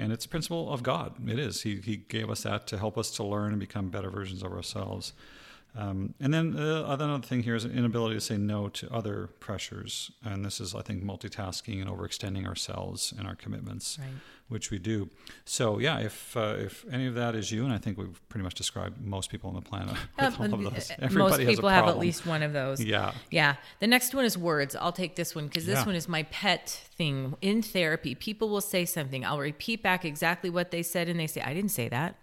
And 0.00 0.12
it's 0.12 0.24
a 0.24 0.28
principle 0.28 0.72
of 0.72 0.82
God. 0.82 1.28
It 1.28 1.38
is. 1.38 1.62
He, 1.62 1.76
he 1.76 1.98
gave 1.98 2.30
us 2.30 2.44
that 2.44 2.66
to 2.68 2.78
help 2.78 2.96
us 2.96 3.10
to 3.12 3.22
learn 3.22 3.50
and 3.50 3.60
become 3.60 3.90
better 3.90 4.08
versions 4.08 4.42
of 4.42 4.50
ourselves. 4.50 5.12
Um, 5.76 6.14
and 6.20 6.34
then 6.34 6.56
uh, 6.58 6.84
another 6.88 7.24
thing 7.24 7.44
here 7.44 7.54
is 7.54 7.64
an 7.64 7.70
inability 7.70 8.16
to 8.16 8.20
say 8.20 8.36
no 8.36 8.68
to 8.70 8.92
other 8.92 9.28
pressures, 9.38 10.10
and 10.24 10.44
this 10.44 10.60
is, 10.60 10.74
I 10.74 10.82
think, 10.82 11.04
multitasking 11.04 11.80
and 11.80 11.88
overextending 11.88 12.44
ourselves 12.46 13.14
and 13.16 13.26
our 13.26 13.36
commitments, 13.36 13.96
Right. 14.00 14.08
which 14.48 14.72
we 14.72 14.78
do. 14.80 15.10
So, 15.44 15.78
yeah, 15.78 15.98
if 16.00 16.36
uh, 16.36 16.56
if 16.58 16.84
any 16.90 17.06
of 17.06 17.14
that 17.14 17.36
is 17.36 17.52
you, 17.52 17.64
and 17.64 17.72
I 17.72 17.78
think 17.78 17.98
we've 17.98 18.20
pretty 18.28 18.42
much 18.42 18.54
described 18.54 19.00
most 19.00 19.30
people 19.30 19.48
on 19.48 19.54
the 19.54 19.62
planet 19.62 19.94
with 20.18 20.40
all 20.40 20.66
of 20.66 20.74
those. 20.74 20.90
Everybody 20.98 21.44
Most 21.44 21.54
people 21.56 21.68
have 21.68 21.86
at 21.86 21.98
least 21.98 22.26
one 22.26 22.42
of 22.42 22.52
those. 22.52 22.82
Yeah. 22.82 23.12
Yeah. 23.30 23.54
The 23.78 23.86
next 23.86 24.12
one 24.12 24.24
is 24.24 24.36
words. 24.36 24.74
I'll 24.74 24.90
take 24.90 25.14
this 25.14 25.36
one 25.36 25.46
because 25.46 25.66
this 25.66 25.78
Yeah. 25.78 25.86
one 25.86 25.94
is 25.94 26.08
my 26.08 26.24
pet 26.24 26.68
thing. 26.96 27.36
In 27.42 27.62
therapy, 27.62 28.16
people 28.16 28.48
will 28.48 28.60
say 28.60 28.84
something. 28.84 29.24
I'll 29.24 29.38
repeat 29.38 29.84
back 29.84 30.04
exactly 30.04 30.50
what 30.50 30.72
they 30.72 30.82
said, 30.82 31.08
and 31.08 31.20
they 31.20 31.28
say, 31.28 31.42
I 31.42 31.54
didn't 31.54 31.70
say 31.70 31.88
that. 31.88 32.16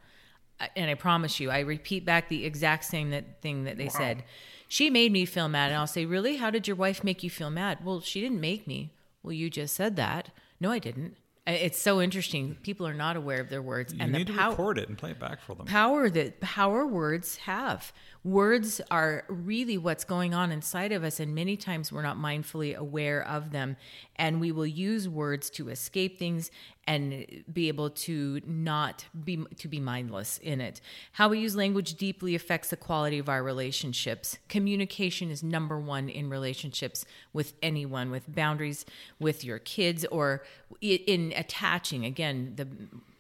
And 0.76 0.90
I 0.90 0.96
promise 0.96 1.40
you, 1.40 1.52
I 1.52 1.60
repeat 1.60 2.06
back 2.06 2.30
the 2.30 2.46
exact 2.46 2.86
same 2.86 3.12
that 3.12 3.42
thing 3.42 3.66
that 3.66 3.78
they 3.78 3.90
said. 3.90 4.24
She 4.68 4.90
made 4.90 5.12
me 5.12 5.26
feel 5.26 5.48
mad. 5.48 5.68
And 5.68 5.78
I'll 5.78 5.88
say, 5.88 6.06
Really? 6.06 6.38
How 6.38 6.50
did 6.50 6.68
your 6.68 6.76
wife 6.76 7.04
make 7.04 7.24
you 7.24 7.30
feel 7.30 7.50
mad? 7.50 7.80
Well, 7.84 8.02
she 8.02 8.22
didn't 8.22 8.42
make 8.42 8.68
me. 8.68 8.92
Well, 9.24 9.34
you 9.34 9.50
just 9.50 9.76
said 9.76 9.96
that. 9.98 10.30
No, 10.60 10.72
I 10.72 10.80
didn't. 10.80 11.16
It's 11.46 11.80
so 11.80 12.02
interesting. 12.02 12.58
People 12.62 12.86
are 12.86 12.94
not 12.94 13.16
aware 13.16 13.40
of 13.40 13.48
their 13.50 13.62
words 13.62 13.94
You 13.94 14.00
and 14.02 14.12
need 14.12 14.28
the 14.28 14.34
to 14.34 14.38
power 14.38 14.50
record 14.50 14.78
it 14.80 14.90
and 14.90 14.98
play 14.98 15.12
it 15.12 15.20
back 15.20 15.40
for 15.40 15.56
them. 15.56 15.66
power 15.66 16.10
that 16.10 16.42
power 16.42 16.86
words 16.86 17.38
have. 17.38 17.94
Words 18.26 18.82
are 18.92 19.24
really 19.30 19.78
what's 19.78 20.04
going 20.04 20.34
on 20.34 20.52
inside 20.52 20.92
of 20.92 21.06
us, 21.06 21.22
and 21.22 21.34
many 21.34 21.56
times 21.56 21.90
we're 21.90 22.02
not 22.02 22.18
mindfully 22.18 22.76
aware 22.76 23.26
of 23.26 23.52
them. 23.52 23.78
And 24.18 24.42
we 24.42 24.52
will 24.52 24.68
use 24.68 25.08
words 25.08 25.50
to 25.52 25.70
escape 25.70 26.20
things 26.20 26.52
and 26.88 27.44
be 27.52 27.68
able 27.68 27.90
to 27.90 28.42
not 28.46 29.06
be 29.26 29.44
to 29.58 29.68
be 29.68 29.80
mindless 29.80 30.38
in 30.38 30.62
it. 30.62 30.80
How 31.12 31.28
we 31.28 31.40
use 31.40 31.56
language 31.56 31.96
deeply 31.96 32.34
affects 32.34 32.70
the 32.70 32.78
quality 32.78 33.20
of 33.20 33.28
our 33.28 33.44
relationships. 33.44 34.38
Communication 34.48 35.30
is 35.30 35.44
number 35.44 35.78
one 35.78 36.08
in 36.08 36.30
relationships 36.30 37.06
with 37.34 37.54
anyone, 37.62 38.10
with 38.10 38.34
boundaries, 38.34 38.86
with 39.20 39.44
your 39.44 39.60
kids, 39.60 40.06
or 40.06 40.44
in 40.80 41.34
attaching. 41.36 42.06
Again, 42.06 42.54
the 42.56 42.68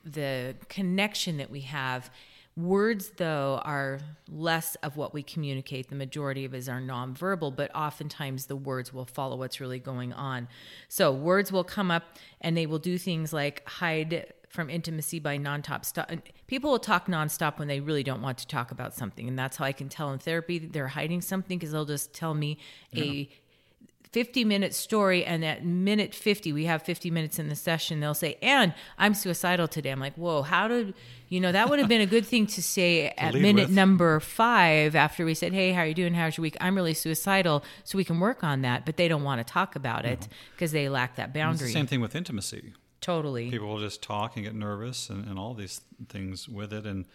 the 0.09 0.55
connection 0.69 1.35
that 1.37 1.51
we 1.51 1.61
have 1.61 2.09
Words, 2.57 3.11
though, 3.17 3.61
are 3.63 3.99
less 4.27 4.73
of 4.81 4.97
what 4.97 5.13
we 5.13 5.21
communicate. 5.21 5.89
The 5.89 5.95
majority 5.95 6.43
of 6.43 6.55
is 6.55 6.67
our 6.67 6.81
nonverbal, 6.81 7.55
but 7.55 7.73
oftentimes 7.75 8.47
the 8.47 8.55
words 8.55 8.91
will 8.91 9.05
follow 9.05 9.35
what's 9.35 9.61
really 9.61 9.77
going 9.77 10.11
on. 10.11 10.47
So 10.89 11.11
words 11.11 11.51
will 11.51 11.63
come 11.63 11.91
up 11.91 12.03
and 12.41 12.57
they 12.57 12.65
will 12.65 12.79
do 12.79 12.97
things 12.97 13.31
like 13.31 13.67
hide 13.69 14.33
from 14.49 14.71
intimacy 14.71 15.19
by 15.19 15.37
non-stop 15.37 15.85
stop. 15.85 16.09
People 16.47 16.71
will 16.71 16.79
talk 16.79 17.05
nonstop 17.05 17.59
when 17.59 17.67
they 17.67 17.79
really 17.79 18.01
don't 18.01 18.23
want 18.23 18.39
to 18.39 18.47
talk 18.47 18.71
about 18.71 18.95
something, 18.95 19.27
and 19.27 19.37
that's 19.37 19.57
how 19.57 19.65
I 19.65 19.71
can 19.71 19.87
tell 19.87 20.11
in 20.11 20.17
therapy 20.17 20.57
that 20.57 20.73
they're 20.73 20.87
hiding 20.87 21.21
something 21.21 21.59
because 21.59 21.73
they'll 21.73 21.85
just 21.85 22.11
tell 22.11 22.33
me 22.33 22.57
a 22.95 23.29
50 24.11 24.45
minute 24.45 24.73
story 24.73 25.25
and 25.25 25.43
at 25.43 25.65
minute 25.65 26.13
50 26.13 26.53
we 26.53 26.65
have 26.65 26.81
50 26.83 27.11
minutes 27.11 27.39
in 27.39 27.49
the 27.49 27.55
session 27.55 27.99
they'll 27.99 28.13
say 28.13 28.37
and 28.41 28.73
i'm 28.97 29.13
suicidal 29.13 29.67
today 29.67 29.91
i'm 29.91 29.99
like 29.99 30.15
whoa 30.15 30.41
how 30.41 30.67
did 30.67 30.93
you 31.29 31.39
know 31.39 31.51
that 31.51 31.69
would 31.69 31.79
have 31.79 31.89
been 31.89 32.01
a 32.01 32.05
good 32.05 32.25
thing 32.25 32.47
to 32.47 32.61
say 32.63 33.09
at 33.17 33.33
minute 33.33 33.67
with. 33.67 33.75
number 33.75 34.19
five 34.19 34.95
after 34.95 35.25
we 35.25 35.33
said 35.33 35.53
hey 35.53 35.71
how 35.71 35.81
are 35.81 35.87
you 35.87 35.93
doing 35.93 36.13
how's 36.13 36.37
your 36.37 36.43
week 36.43 36.57
i'm 36.61 36.75
really 36.75 36.93
suicidal 36.93 37.63
so 37.83 37.97
we 37.97 38.03
can 38.03 38.19
work 38.19 38.43
on 38.43 38.61
that 38.61 38.85
but 38.85 38.97
they 38.97 39.07
don't 39.07 39.23
want 39.23 39.45
to 39.45 39.53
talk 39.53 39.75
about 39.75 40.05
it 40.05 40.19
uh-huh. 40.19 40.27
because 40.55 40.71
they 40.71 40.89
lack 40.89 41.15
that 41.15 41.33
boundary 41.33 41.71
same 41.71 41.87
thing 41.87 42.01
with 42.01 42.15
intimacy. 42.15 42.73
totally 43.01 43.51
People 43.51 43.67
will 43.67 43.79
just 43.79 44.01
talk 44.01 44.35
and 44.35 44.45
get 44.45 44.55
nervous 44.55 45.09
and, 45.09 45.25
and 45.25 45.37
all 45.37 45.53
these 45.53 45.81
things 46.09 46.47
with 46.47 46.73
it. 46.73 46.85
And 46.85 47.05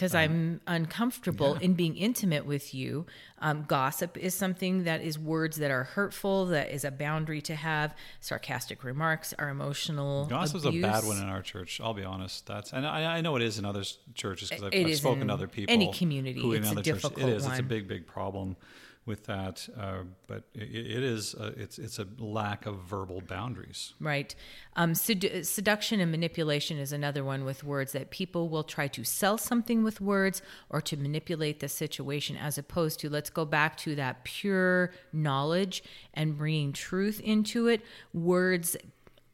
because 0.00 0.14
I'm 0.14 0.62
uncomfortable 0.66 1.56
in 1.56 1.74
being 1.74 1.94
intimate 1.94 2.46
with 2.46 2.72
you. 2.74 3.04
Um, 3.38 3.64
gossip 3.68 4.16
is 4.16 4.32
something 4.34 4.84
that 4.84 5.02
is 5.02 5.18
words 5.18 5.58
that 5.58 5.70
are 5.70 5.84
hurtful, 5.84 6.46
that 6.46 6.70
is 6.70 6.86
a 6.86 6.90
boundary 6.90 7.42
to 7.42 7.54
have. 7.54 7.94
Sarcastic 8.20 8.82
remarks 8.82 9.34
are 9.38 9.50
emotional. 9.50 10.24
gossip's 10.24 10.64
abuse. 10.64 10.82
a 10.82 10.88
bad 10.88 11.04
one 11.04 11.18
in 11.18 11.24
our 11.24 11.42
church. 11.42 11.82
I'll 11.84 11.92
be 11.92 12.04
honest. 12.04 12.46
That's 12.46 12.72
and 12.72 12.86
I, 12.86 13.18
I 13.18 13.20
know 13.20 13.36
it 13.36 13.42
is 13.42 13.58
in 13.58 13.66
other 13.66 13.82
churches 14.14 14.48
because 14.48 14.64
I've, 14.64 14.72
I've 14.86 14.96
spoken 14.96 15.26
to 15.28 15.34
other 15.34 15.48
people. 15.48 15.70
any 15.74 15.92
community. 15.92 16.40
who 16.40 16.52
in 16.54 16.62
It's 16.62 16.68
a 16.68 16.72
other 16.72 16.82
churches- 16.82 17.02
difficult 17.02 17.28
It 17.28 17.34
is. 17.34 17.44
It's 17.46 17.58
a 17.58 17.62
big, 17.62 17.86
big 17.86 18.06
problem 18.06 18.56
with 19.06 19.24
that. 19.24 19.68
Uh, 19.78 20.02
but 20.26 20.44
it, 20.54 20.68
it 20.68 21.02
is. 21.02 21.34
Uh, 21.34 21.52
it's 21.56 21.78
it's 21.78 21.98
a 21.98 22.06
lack 22.18 22.66
of 22.66 22.80
verbal 22.80 23.20
boundaries. 23.20 23.94
Right. 24.00 24.34
Um, 24.76 24.92
sedu- 24.92 25.44
seduction 25.44 26.00
and 26.00 26.10
manipulation 26.10 26.78
is 26.78 26.92
another 26.92 27.24
one 27.24 27.44
with 27.44 27.64
words 27.64 27.92
that 27.92 28.10
people 28.10 28.48
will 28.48 28.64
try 28.64 28.88
to 28.88 29.04
sell 29.04 29.38
something 29.38 29.82
with 29.82 30.00
words 30.00 30.42
or 30.68 30.80
to 30.82 30.96
manipulate 30.96 31.60
the 31.60 31.68
situation, 31.68 32.36
as 32.36 32.58
opposed 32.58 33.00
to 33.00 33.10
let's 33.10 33.30
go 33.30 33.44
back 33.44 33.76
to 33.78 33.94
that 33.96 34.24
pure 34.24 34.92
knowledge 35.12 35.82
and 36.14 36.36
bringing 36.36 36.72
truth 36.72 37.20
into 37.20 37.66
it. 37.66 37.82
Words 38.12 38.76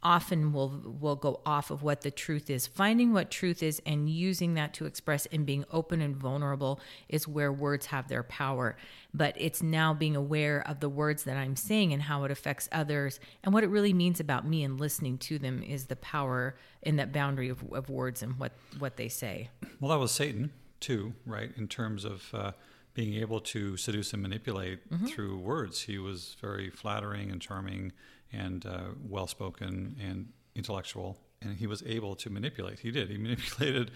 often 0.07 0.52
will 0.52 0.68
will 1.00 1.16
go 1.16 1.40
off 1.44 1.70
of 1.72 1.82
what 1.82 2.02
the 2.02 2.11
truth 2.11 2.48
is 2.48 2.66
finding 2.66 3.12
what 3.12 3.28
truth 3.30 3.61
is 3.61 3.82
and 3.84 4.09
using 4.09 4.54
that 4.54 4.72
to 4.72 4.86
express 4.86 5.26
and 5.32 5.44
being 5.44 5.64
open 5.72 6.00
and 6.00 6.16
vulnerable 6.16 6.78
is 7.09 7.26
where 7.26 7.52
words 7.52 7.86
have 7.86 8.07
their 8.09 8.22
power 8.22 8.76
but 9.12 9.34
it's 9.36 9.62
now 9.62 9.92
being 9.92 10.14
aware 10.14 10.59
of 10.70 10.78
the 10.78 10.88
words 10.88 11.24
that 11.24 11.36
i'm 11.36 11.57
saying 11.57 11.92
and 11.92 12.02
how 12.02 12.22
it 12.24 12.30
affects 12.30 12.68
others 12.70 13.18
and 13.42 13.52
what 13.52 13.64
it 13.64 13.70
really 13.70 13.92
means 13.92 14.20
about 14.20 14.46
me 14.46 14.62
and 14.62 14.78
listening 14.78 15.18
to 15.18 15.38
them 15.38 15.62
is 15.62 15.86
the 15.86 15.96
power 15.96 16.57
in 16.82 16.94
that 16.96 17.12
boundary 17.12 17.48
of, 17.48 17.59
of 17.72 17.88
words 17.90 18.22
and 18.22 18.38
what 18.38 18.52
what 18.78 18.96
they 18.96 19.09
say 19.09 19.48
Well, 19.80 19.90
that 19.90 19.98
was 19.98 20.12
Satan 20.12 20.52
too, 20.78 21.14
right? 21.24 21.50
In 21.57 21.66
terms 21.68 22.04
of 22.04 22.18
uh, 22.32 22.52
being 22.94 23.14
able 23.14 23.40
to 23.40 23.76
seduce 23.76 24.12
and 24.12 24.22
manipulate 24.22 24.78
Mm-hmm. 24.90 25.07
through 25.07 25.38
words. 25.38 25.82
He 25.82 25.98
was 25.98 26.36
very 26.40 26.70
flattering 26.70 27.30
and 27.32 27.40
charming 27.40 27.92
and 28.32 28.64
uh, 28.66 28.80
well 29.08 29.26
spoken 29.26 29.96
and 30.02 30.28
intellectual, 30.54 31.18
and 31.42 31.56
he 31.56 31.66
was 31.66 31.82
able 31.86 32.14
to 32.16 32.30
manipulate. 32.30 32.80
He 32.80 32.90
did. 32.90 33.10
He 33.10 33.18
manipulated, 33.26 33.90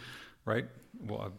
right? 0.45 0.67
Well, 1.03 1.33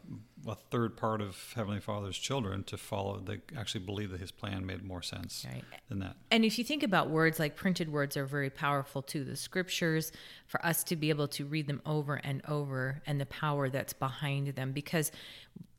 a, 0.47 0.51
a 0.51 0.55
third 0.55 0.97
part 0.97 1.21
of 1.21 1.37
Heavenly 1.55 1.79
Father's 1.81 2.17
children 2.17 2.63
to 2.65 2.77
follow. 2.77 3.19
They 3.19 3.41
actually 3.57 3.85
believed 3.85 4.11
that 4.13 4.19
his 4.19 4.31
plan 4.31 4.65
made 4.65 4.83
more 4.83 5.01
sense 5.01 5.45
Right. 5.51 5.63
than 5.89 5.99
that. 5.99 6.15
And 6.31 6.43
if 6.45 6.57
you 6.57 6.63
think 6.63 6.81
about 6.83 7.09
words, 7.09 7.37
like 7.37 7.55
printed 7.55 7.91
words 7.91 8.15
are 8.17 8.25
very 8.25 8.49
powerful 8.49 9.01
too. 9.01 9.23
The 9.23 9.35
scriptures, 9.35 10.11
for 10.47 10.65
us 10.65 10.83
to 10.85 10.95
be 10.95 11.09
able 11.09 11.27
to 11.29 11.45
read 11.45 11.67
them 11.67 11.81
over 11.85 12.15
and 12.15 12.41
over, 12.47 13.01
and 13.05 13.19
the 13.21 13.25
power 13.27 13.69
that's 13.69 13.93
behind 13.93 14.47
them. 14.55 14.71
Because 14.71 15.11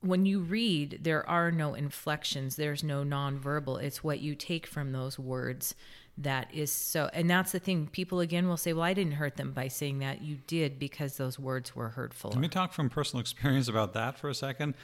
when 0.00 0.26
you 0.26 0.40
read, 0.40 0.98
there 1.02 1.28
are 1.28 1.50
no 1.50 1.74
inflections, 1.74 2.56
there's 2.56 2.84
no 2.84 3.02
nonverbal. 3.04 3.82
It's 3.82 4.04
what 4.04 4.20
you 4.20 4.34
take 4.34 4.66
from 4.66 4.92
those 4.92 5.18
words 5.18 5.74
that 6.18 6.52
is 6.52 6.70
so. 6.70 7.08
And 7.12 7.28
that's 7.30 7.52
the 7.52 7.58
thing. 7.58 7.88
People 7.90 8.20
again 8.20 8.48
will 8.48 8.56
say, 8.56 8.72
Well, 8.72 8.84
I 8.84 8.94
didn't 8.94 9.14
hurt 9.14 9.36
them 9.36 9.52
by 9.52 9.68
saying 9.68 10.00
that. 10.00 10.22
You 10.22 10.38
did 10.46 10.78
because 10.78 11.16
those 11.16 11.38
words 11.38 11.74
were 11.74 11.90
hurtful. 11.90 12.30
let 12.30 12.40
me 12.40 12.48
talk 12.48 12.72
from 12.72 12.90
personal 12.90 13.20
experience 13.20 13.68
about 13.68 13.94
that 13.94 14.18
for 14.18 14.28
a 14.28 14.34
second? 14.34 14.74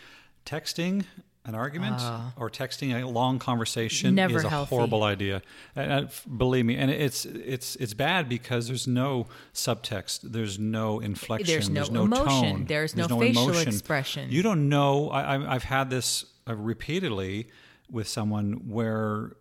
Texting 0.47 1.05
an 1.45 1.55
argument 1.55 2.01
or 2.37 2.51
texting 2.51 3.03
a 3.03 3.07
long 3.07 3.39
conversation. 3.39 4.19
Is 4.19 4.45
a 4.45 4.49
healthy. 4.49 4.69
horrible 4.69 5.03
idea. 5.03 5.41
And, 5.75 5.93
uh, 6.07 6.09
believe 6.37 6.65
me, 6.67 6.77
and 6.77 6.91
it's 6.91 7.25
it's 7.25 7.77
it's 7.77 7.95
bad 7.95 8.29
because 8.29 8.69
there's 8.69 8.87
no 8.87 9.27
subtext, 9.55 10.21
there's 10.23 10.59
no 10.59 11.01
inflection, 11.01 11.47
There's 11.47 11.71
no 11.71 11.85
no 11.87 12.03
emotion, 12.05 12.27
tone, 12.57 12.65
there's 12.67 12.97
no 12.97 13.09
facial 13.09 13.57
expression. 13.59 14.31
You 14.31 14.43
don't 14.43 14.69
know. 14.69 15.11
I, 15.11 15.37
I- 15.37 15.55
I've 15.55 15.65
had 15.65 15.91
this 15.91 16.25
uh, 16.49 16.55
repeatedly 16.55 17.49
with 17.91 18.09
someone 18.09 18.69
where 18.69 19.33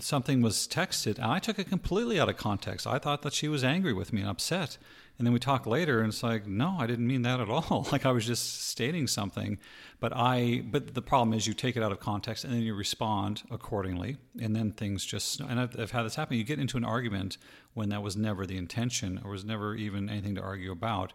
something 0.00 0.42
was 0.42 0.66
texted 0.66 1.16
and 1.16 1.26
I 1.26 1.38
took 1.38 1.58
it 1.58 1.68
completely 1.68 2.18
out 2.18 2.28
of 2.28 2.36
context. 2.36 2.86
I 2.86 2.98
thought 2.98 3.22
that 3.22 3.32
she 3.32 3.48
was 3.48 3.62
angry 3.62 3.92
with 3.92 4.12
me 4.12 4.20
and 4.20 4.30
upset. 4.30 4.76
And 5.18 5.26
then 5.26 5.32
we 5.32 5.38
talk 5.38 5.66
later 5.66 6.00
and 6.00 6.08
it's 6.08 6.22
like, 6.22 6.46
no, 6.46 6.76
I 6.78 6.86
didn't 6.86 7.06
mean 7.06 7.22
that 7.22 7.38
at 7.38 7.48
all. 7.48 7.86
like 7.92 8.04
I 8.04 8.12
was 8.12 8.26
just 8.26 8.68
stating 8.68 9.06
something. 9.06 9.58
But 10.00 10.12
I 10.16 10.64
but 10.68 10.94
the 10.94 11.02
problem 11.02 11.36
is 11.36 11.46
you 11.46 11.54
take 11.54 11.76
it 11.76 11.82
out 11.82 11.92
of 11.92 12.00
context 12.00 12.44
and 12.44 12.52
then 12.52 12.62
you 12.62 12.74
respond 12.74 13.42
accordingly 13.50 14.16
and 14.40 14.56
then 14.56 14.72
things 14.72 15.04
just 15.04 15.40
and 15.40 15.60
I've, 15.60 15.78
I've 15.78 15.90
had 15.92 16.02
this 16.02 16.16
happen. 16.16 16.36
You 16.36 16.44
get 16.44 16.58
into 16.58 16.76
an 16.76 16.84
argument 16.84 17.38
when 17.74 17.88
that 17.90 18.02
was 18.02 18.16
never 18.16 18.46
the 18.46 18.56
intention 18.56 19.20
or 19.24 19.30
was 19.30 19.44
never 19.44 19.74
even 19.74 20.08
anything 20.08 20.34
to 20.34 20.42
argue 20.42 20.72
about 20.72 21.12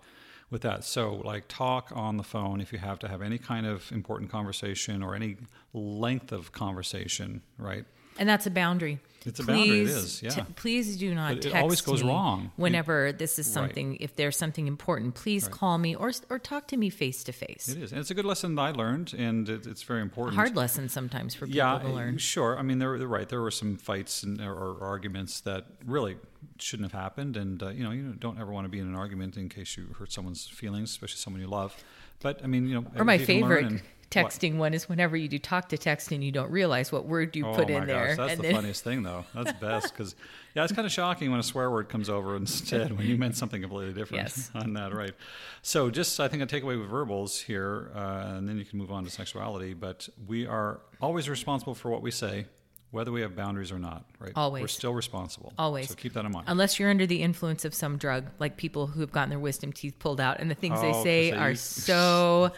with 0.50 0.62
that. 0.62 0.84
So, 0.84 1.16
like, 1.16 1.48
talk 1.48 1.92
on 1.94 2.18
the 2.18 2.24
phone 2.24 2.62
if 2.62 2.72
you 2.72 2.80
have 2.80 3.00
to 3.00 3.08
have 3.08 3.22
any 3.22 3.38
kind 3.38 3.66
of 3.66 3.92
important 3.92 4.32
conversation 4.32 5.04
or 5.04 5.16
any 5.16 5.38
length 5.74 6.32
of 6.32 6.52
conversation, 6.52 7.42
right? 7.58 7.86
And 8.20 8.28
that's 8.28 8.46
a 8.48 8.52
boundary. 8.52 9.00
It's 9.26 9.42
a 9.42 9.44
boundary, 9.44 9.82
It 9.82 9.88
is. 9.88 10.20
Please 10.20 10.24
yeah. 10.24 10.30
t- 10.30 10.54
please 10.56 10.96
do 10.96 11.14
not 11.14 11.36
But 11.36 11.46
it 11.48 11.56
always 11.56 11.82
goes 11.82 12.02
me 12.02 12.10
wrong. 12.10 12.52
Whenever 12.56 13.12
this 13.12 13.38
is 13.38 13.48
Right. 13.48 13.54
something, 13.54 13.98
if 14.00 14.16
there's 14.16 14.38
something 14.38 14.68
important, 14.68 15.16
please 15.16 15.50
call 15.50 15.78
me 15.78 15.96
or 15.96 16.14
or 16.30 16.40
talk 16.40 16.68
to 16.70 16.78
me 16.78 16.90
face 16.90 17.26
to 17.26 17.34
face. 17.34 17.68
It 17.68 17.78
is, 17.84 17.92
and 17.92 18.00
it's 18.00 18.10
a 18.10 18.14
good 18.14 18.24
lesson 18.26 18.56
that 18.56 18.62
I 18.62 18.72
learned, 18.72 19.14
and 19.18 19.50
it, 19.50 19.68
it's 19.68 19.84
very 19.84 20.02
important. 20.02 20.36
Hard 20.38 20.56
lesson 20.56 20.88
sometimes 20.88 21.36
for 21.36 21.46
people 21.46 21.58
yeah, 21.58 21.78
to 21.80 21.90
learn. 21.90 22.18
sure. 22.20 22.58
I 22.58 22.62
mean, 22.62 22.80
they're, 22.80 22.98
they're 22.98 23.08
right. 23.08 23.28
There 23.28 23.42
were 23.42 23.52
some 23.52 23.76
fights 23.76 24.24
and 24.24 24.40
or, 24.40 24.54
or 24.54 24.82
arguments 24.86 25.42
that 25.42 25.66
really 25.86 26.16
shouldn't 26.58 26.90
have 26.90 27.00
happened, 27.02 27.36
and 27.36 27.62
uh, 27.62 27.70
you 27.70 27.84
know, 27.84 27.92
you 27.92 28.14
don't 28.18 28.40
ever 28.40 28.54
want 28.54 28.64
to 28.64 28.70
be 28.70 28.80
in 28.80 28.88
an 28.88 28.96
argument 28.96 29.36
in 29.36 29.50
case 29.50 29.76
you 29.76 29.94
hurt 30.00 30.14
someone's 30.14 30.48
feelings, 30.48 30.90
especially 30.92 31.18
someone 31.18 31.42
you 31.42 31.50
love. 31.50 31.76
But 32.22 32.42
I 32.44 32.48
mean, 32.48 32.66
you 32.68 32.76
know, 32.76 32.86
Or 32.96 33.04
my 33.04 33.18
favorite, 33.18 33.82
texting 34.12 34.58
one 34.58 34.74
is 34.74 34.88
whenever 34.88 35.18
you 35.18 35.28
do 35.28 35.38
talk 35.40 35.70
to 35.70 35.78
text 35.78 36.12
and 36.12 36.24
you 36.24 36.32
don't 36.32 36.50
realize 36.52 36.92
what 36.92 37.06
word 37.06 37.36
you 37.36 37.44
put 37.44 37.70
oh 37.70 37.74
in 37.74 37.80
my 37.80 37.86
there. 37.86 38.08
Gosh, 38.16 38.18
that's 38.18 38.36
the 38.38 38.42
then- 38.44 38.56
funniest 38.56 38.84
thing, 38.84 39.04
though. 39.04 39.26
That's 39.34 39.54
best 39.60 39.94
because 39.94 40.16
yeah, 40.56 40.64
it's 40.64 40.74
kind 40.74 40.86
of 40.86 40.92
shocking 40.92 41.30
when 41.30 41.40
a 41.40 41.44
swear 41.44 41.70
word 41.70 41.90
comes 41.90 42.10
over 42.10 42.36
instead 42.36 42.98
when 42.98 43.06
you 43.06 43.18
meant 43.18 43.36
something 43.36 43.62
completely 43.62 43.94
different 43.94 44.24
Yes. 44.24 44.50
on 44.56 44.74
that, 44.74 44.94
right? 44.94 45.14
So, 45.62 45.90
just 45.90 46.20
I 46.20 46.28
think 46.28 46.42
a 46.42 46.48
takeaway 46.48 46.80
with 46.80 46.90
verbals 46.90 47.40
here, 47.40 47.92
uh, 47.96 48.36
and 48.36 48.48
then 48.48 48.58
you 48.58 48.66
can 48.66 48.80
move 48.80 48.92
on 48.92 49.04
to 49.04 49.10
sexuality. 49.10 49.74
But 49.74 50.08
we 50.28 50.46
are 50.48 50.80
always 51.02 51.30
responsible 51.30 51.76
for 51.76 51.92
what 51.92 52.02
we 52.02 52.12
say, 52.12 52.46
whether 52.92 53.12
we 53.12 53.22
have 53.22 53.36
boundaries 53.36 53.72
or 53.72 53.80
not. 53.80 54.06
Right? 54.20 54.32
Always. 54.36 54.62
we're 54.62 54.68
still 54.68 54.94
responsible. 54.96 55.54
Always. 55.60 55.90
So 55.90 55.96
keep 55.96 56.14
that 56.14 56.26
in 56.26 56.32
mind. 56.32 56.46
Unless 56.50 56.80
you're 56.80 56.90
under 56.90 57.06
the 57.06 57.22
influence 57.22 57.66
of 57.66 57.74
some 57.76 57.98
drug, 57.98 58.26
like 58.40 58.58
people 58.58 58.88
who 58.88 59.02
have 59.02 59.12
gotten 59.12 59.30
their 59.30 59.38
wisdom 59.38 59.72
teeth 59.72 60.00
pulled 60.00 60.20
out, 60.20 60.40
and 60.40 60.50
the 60.50 60.56
things 60.56 60.82
they 60.82 60.92
Oh, 60.92 61.04
say 61.04 61.30
so 61.32 61.38
are 61.38 61.50
you- 61.52 61.56
so. 61.56 62.52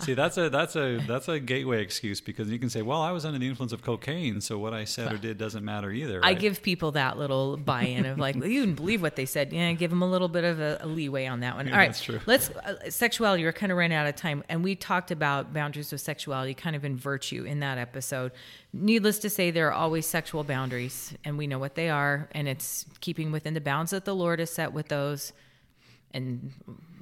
See, 0.00 0.14
that's 0.14 0.38
a 0.38 0.48
that's 0.48 0.76
a 0.76 0.98
that's 1.06 1.28
a 1.28 1.38
gateway 1.40 1.82
excuse 1.82 2.20
because 2.20 2.50
you 2.50 2.58
can 2.58 2.70
say, 2.70 2.82
"Well, 2.82 3.00
I 3.00 3.10
was 3.10 3.24
under 3.24 3.38
the 3.38 3.48
influence 3.48 3.72
of 3.72 3.82
cocaine, 3.82 4.40
so 4.40 4.58
what 4.58 4.72
I 4.74 4.84
said 4.84 5.12
or 5.12 5.16
did 5.18 5.38
doesn't 5.38 5.64
matter 5.64 5.90
either." 5.90 6.20
I 6.22 6.34
give 6.34 6.62
people 6.62 6.92
that 6.92 7.18
little 7.18 7.56
buy-in 7.56 8.06
of 8.06 8.18
like, 8.18 8.34
you 8.36 8.60
didn't 8.60 8.76
believe 8.76 9.02
what 9.02 9.16
they 9.16 9.26
said. 9.26 9.52
Yeah, 9.52 9.72
give 9.72 9.90
them 9.90 10.02
a 10.02 10.08
little 10.10 10.28
bit 10.28 10.44
of 10.44 10.60
a, 10.60 10.78
a 10.82 10.86
leeway 10.86 11.26
on 11.26 11.40
that 11.40 11.56
one. 11.56 11.68
All 11.68 11.76
right, 11.76 11.86
that's 11.88 12.02
true. 12.02 12.20
let's 12.26 12.50
uh, 12.50 12.90
sexuality. 12.90 13.42
We're 13.44 13.52
kind 13.52 13.72
of 13.72 13.78
running 13.78 13.96
out 13.96 14.06
of 14.06 14.14
time, 14.16 14.44
and 14.48 14.62
we 14.62 14.76
talked 14.76 15.10
about 15.10 15.52
boundaries 15.52 15.92
of 15.92 16.00
sexuality, 16.00 16.54
kind 16.54 16.76
of 16.76 16.84
in 16.84 16.96
virtue 16.96 17.44
in 17.44 17.60
that 17.60 17.76
episode. 17.78 18.32
Needless 18.72 19.18
to 19.20 19.30
say, 19.30 19.50
there 19.50 19.68
are 19.68 19.72
always 19.72 20.04
sexual 20.06 20.42
boundaries, 20.44 21.14
and 21.24 21.36
we 21.38 21.46
know 21.46 21.58
what 21.58 21.74
they 21.74 21.88
are, 21.88 22.28
and 22.32 22.48
it's 22.48 22.86
keeping 23.00 23.32
within 23.32 23.54
the 23.54 23.60
bounds 23.60 23.90
that 23.90 24.04
the 24.04 24.14
Lord 24.14 24.38
has 24.38 24.50
set 24.50 24.72
with 24.72 24.88
those. 24.88 25.32
And 26.12 26.52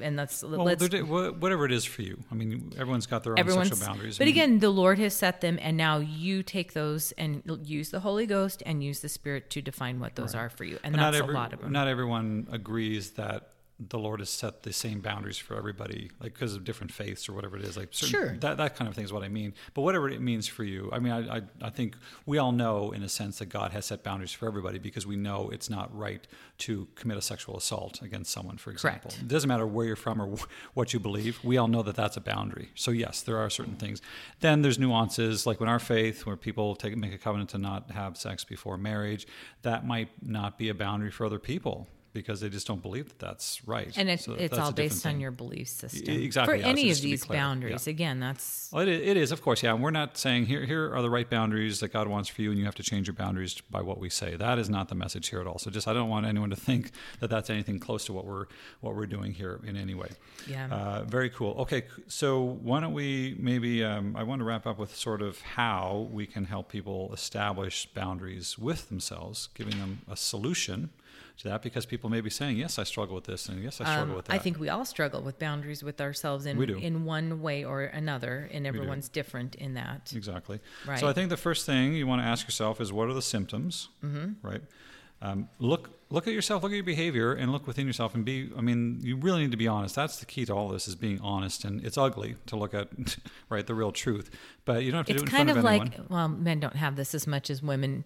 and 0.00 0.16
let's 0.16 0.42
Well, 0.42 0.64
let's 0.64 0.82
whatever 0.82 1.66
it 1.66 1.72
is 1.72 1.84
for 1.84 2.00
you. 2.00 2.22
I 2.30 2.34
mean, 2.34 2.72
everyone's 2.78 3.06
got 3.06 3.24
their 3.24 3.38
own 3.38 3.46
sexual 3.46 3.86
boundaries. 3.86 4.16
I 4.16 4.18
but 4.18 4.24
mean, 4.24 4.34
again 4.34 4.58
the 4.58 4.70
lord 4.70 4.98
has 4.98 5.14
set 5.14 5.42
them 5.42 5.58
and 5.60 5.76
now 5.76 5.98
you 5.98 6.42
take 6.42 6.72
those 6.72 7.12
and 7.12 7.42
use 7.64 7.90
the 7.90 8.00
holy 8.00 8.26
ghost 8.26 8.62
and 8.64 8.82
use 8.82 9.00
the 9.00 9.10
spirit 9.10 9.50
to 9.50 9.60
define 9.60 10.00
what 10.00 10.16
those 10.16 10.34
are 10.34 10.48
for 10.48 10.64
you 10.64 10.78
and 10.82 10.94
But 10.94 11.02
that's 11.02 11.16
every, 11.18 11.34
a 11.34 11.36
lot 11.36 11.52
of 11.52 11.60
them 11.60 11.72
Not 11.72 11.88
everyone 11.88 12.48
agrees 12.50 13.10
that 13.12 13.51
the 13.88 13.98
Lord 13.98 14.20
has 14.20 14.30
set 14.30 14.62
the 14.62 14.72
same 14.72 15.00
boundaries 15.00 15.38
for 15.38 15.56
everybody, 15.56 16.10
like 16.20 16.34
because 16.34 16.54
of 16.54 16.64
different 16.64 16.92
faiths 16.92 17.28
or 17.28 17.32
whatever 17.32 17.56
it 17.56 17.62
is. 17.64 17.76
Like 17.76 17.88
certain, 17.92 18.10
Sure. 18.10 18.36
that 18.38 18.56
that 18.58 18.76
kind 18.76 18.88
of 18.88 18.94
thing 18.94 19.04
is 19.04 19.12
what 19.12 19.22
I 19.22 19.28
mean. 19.28 19.54
But 19.74 19.82
whatever 19.82 20.08
it 20.08 20.20
means 20.20 20.46
for 20.46 20.64
you, 20.64 20.90
I 20.92 20.98
mean, 20.98 21.12
I, 21.12 21.38
I 21.38 21.42
I 21.62 21.70
think 21.70 21.96
we 22.26 22.38
all 22.38 22.52
know 22.52 22.92
in 22.92 23.02
a 23.02 23.08
sense 23.08 23.38
that 23.38 23.46
God 23.46 23.72
has 23.72 23.86
set 23.86 24.02
boundaries 24.02 24.32
for 24.32 24.46
everybody 24.46 24.78
because 24.78 25.06
we 25.06 25.16
know 25.16 25.48
it's 25.50 25.70
not 25.70 25.94
right 25.96 26.26
to 26.58 26.86
commit 26.94 27.16
a 27.16 27.22
sexual 27.22 27.56
assault 27.56 28.02
against 28.02 28.30
someone, 28.30 28.56
for 28.56 28.70
example. 28.70 29.10
Correct. 29.10 29.22
It 29.22 29.28
doesn't 29.28 29.48
matter 29.48 29.66
where 29.66 29.86
you're 29.86 29.96
from 29.96 30.20
or 30.22 30.36
wh- 30.36 30.44
what 30.76 30.92
you 30.92 31.00
believe. 31.00 31.38
We 31.42 31.56
all 31.56 31.66
know 31.68 31.82
that 31.82 31.96
that's 31.96 32.16
a 32.16 32.20
boundary. 32.20 32.70
So 32.74 32.90
yes, 32.90 33.22
there 33.22 33.38
are 33.38 33.50
certain 33.50 33.76
things. 33.76 34.00
Then 34.40 34.62
there's 34.62 34.78
nuances, 34.78 35.46
like 35.46 35.58
when 35.60 35.68
our 35.68 35.78
faith, 35.80 36.24
where 36.26 36.36
people 36.36 36.76
take 36.76 36.96
make 36.96 37.12
a 37.14 37.18
covenant 37.18 37.50
to 37.50 37.58
not 37.58 37.90
have 37.90 38.16
sex 38.16 38.44
before 38.44 38.76
marriage, 38.78 39.26
that 39.62 39.86
might 39.86 40.10
not 40.22 40.56
be 40.58 40.68
a 40.68 40.74
boundary 40.74 41.10
for 41.10 41.26
other 41.26 41.38
people 41.38 41.88
because 42.12 42.40
they 42.40 42.48
just 42.48 42.66
don't 42.66 42.82
believe 42.82 43.08
that 43.08 43.18
that's 43.18 43.66
right. 43.66 43.92
and 43.96 44.10
it, 44.10 44.20
So 44.20 44.34
it's 44.34 44.58
all 44.58 44.72
based 44.72 45.06
on 45.06 45.20
your 45.20 45.30
belief 45.30 45.68
system 45.68 46.14
exactly, 46.14 46.58
for 46.58 46.60
yeah, 46.60 46.68
any 46.68 46.90
of 46.90 47.00
these 47.00 47.24
boundaries 47.24 47.86
yeah. 47.86 47.90
again 47.90 48.20
that's 48.20 48.70
Well, 48.72 48.86
it, 48.86 48.88
it 48.88 49.16
is, 49.16 49.32
of 49.32 49.42
course, 49.42 49.62
yeah. 49.62 49.72
And 49.72 49.82
we're 49.82 49.90
not 49.90 50.18
saying 50.18 50.46
here 50.46 50.64
here 50.64 50.94
are 50.94 51.02
the 51.02 51.10
right 51.10 51.28
boundaries 51.28 51.80
that 51.80 51.92
God 51.92 52.08
wants 52.08 52.28
for 52.28 52.42
you, 52.42 52.50
and 52.50 52.58
you 52.58 52.64
have 52.64 52.74
to 52.76 52.82
change 52.82 53.06
your 53.06 53.14
boundaries 53.14 53.60
by 53.70 53.80
what 53.80 53.98
we 53.98 54.10
say. 54.10 54.36
That 54.36 54.58
is 54.58 54.68
not 54.68 54.88
the 54.88 54.94
message 54.94 55.28
here 55.28 55.40
at 55.40 55.46
all. 55.46 55.58
So 55.58 55.70
just 55.70 55.88
I 55.88 55.92
don't 55.92 56.08
want 56.08 56.26
anyone 56.26 56.50
to 56.50 56.56
think 56.56 56.90
that 57.20 57.30
that's 57.30 57.50
anything 57.50 57.78
close 57.78 58.04
to 58.06 58.12
what 58.12 58.26
we're 58.26 58.46
what 58.80 58.94
we're 58.94 59.06
doing 59.06 59.32
here 59.32 59.60
in 59.64 59.76
any 59.76 59.94
way. 59.94 60.08
Yeah. 60.46 60.68
Uh, 60.70 61.04
very 61.04 61.30
cool. 61.30 61.52
Okay, 61.60 61.84
so 62.08 62.58
why 62.62 62.80
don't 62.80 62.94
we 62.94 63.36
maybe 63.38 63.82
um, 63.84 64.16
I 64.16 64.22
want 64.22 64.40
to 64.40 64.44
wrap 64.44 64.66
up 64.66 64.78
with 64.78 64.94
sort 64.94 65.22
of 65.22 65.40
how 65.40 66.08
we 66.12 66.26
can 66.26 66.44
help 66.44 66.70
people 66.70 67.10
establish 67.12 67.86
boundaries 67.86 68.58
with 68.58 68.88
themselves, 68.88 69.48
giving 69.54 69.78
them 69.78 70.02
a 70.10 70.16
solution 70.16 70.90
to 71.38 71.48
that 71.48 71.62
because 71.62 71.86
people 71.86 72.10
may 72.10 72.20
be 72.20 72.30
saying, 72.30 72.56
yes, 72.56 72.78
I 72.78 72.84
struggle 72.84 73.14
with 73.14 73.24
this, 73.24 73.48
and 73.48 73.62
yes, 73.62 73.80
I 73.80 73.84
struggle 73.84 74.10
Um, 74.10 74.16
with 74.16 74.26
that. 74.26 74.34
I 74.34 74.38
think 74.38 74.58
we 74.58 74.68
all 74.68 74.84
struggle 74.84 75.22
with 75.22 75.38
boundaries 75.38 75.82
with 75.82 76.00
ourselves 76.00 76.46
in 76.46 76.62
in 76.62 77.04
one 77.04 77.40
way 77.40 77.64
or 77.64 77.82
another, 77.82 78.48
and 78.52 78.66
everyone's 78.66 79.08
different 79.08 79.54
in 79.56 79.74
that. 79.74 80.12
Exactly. 80.14 80.60
Right. 80.86 81.00
So 81.00 81.08
I 81.08 81.12
think 81.12 81.30
the 81.30 81.36
first 81.36 81.66
thing 81.66 81.94
you 81.94 82.06
want 82.06 82.22
to 82.22 82.26
ask 82.26 82.46
yourself 82.46 82.80
is 82.80 82.92
what 82.92 83.08
are 83.08 83.14
the 83.14 83.22
symptoms, 83.22 83.88
mm-hmm. 84.04 84.46
right? 84.46 84.62
Um, 85.22 85.48
look 85.60 85.90
look 86.10 86.26
at 86.26 86.34
yourself, 86.34 86.62
look 86.62 86.72
at 86.72 86.74
your 86.74 86.84
behavior, 86.84 87.32
and 87.32 87.52
look 87.52 87.66
within 87.66 87.86
yourself, 87.86 88.14
and 88.14 88.24
be. 88.24 88.50
I 88.56 88.60
mean, 88.60 88.98
you 89.02 89.16
really 89.16 89.42
need 89.42 89.52
to 89.52 89.56
be 89.56 89.68
honest. 89.68 89.94
That's 89.94 90.18
the 90.18 90.26
key 90.26 90.44
to 90.46 90.52
all 90.52 90.68
this: 90.68 90.88
is 90.88 90.96
being 90.96 91.20
honest. 91.20 91.64
And 91.64 91.84
it's 91.84 91.96
ugly 91.96 92.34
to 92.46 92.56
look 92.56 92.74
at, 92.74 92.88
right, 93.48 93.64
the 93.64 93.74
real 93.74 93.92
truth. 93.92 94.30
But 94.64 94.82
you 94.82 94.90
don't 94.90 94.98
have 94.98 95.06
to 95.06 95.12
It's 95.12 95.22
do 95.22 95.26
it 95.26 95.40
in 95.40 95.46
front 95.46 95.50
of 95.50 95.56
of, 95.58 95.64
like 95.64 96.00
well, 96.08 96.28
men 96.28 96.58
don't 96.58 96.76
have 96.76 96.96
this 96.96 97.14
as 97.14 97.26
much 97.26 97.50
as 97.50 97.62
women. 97.62 98.04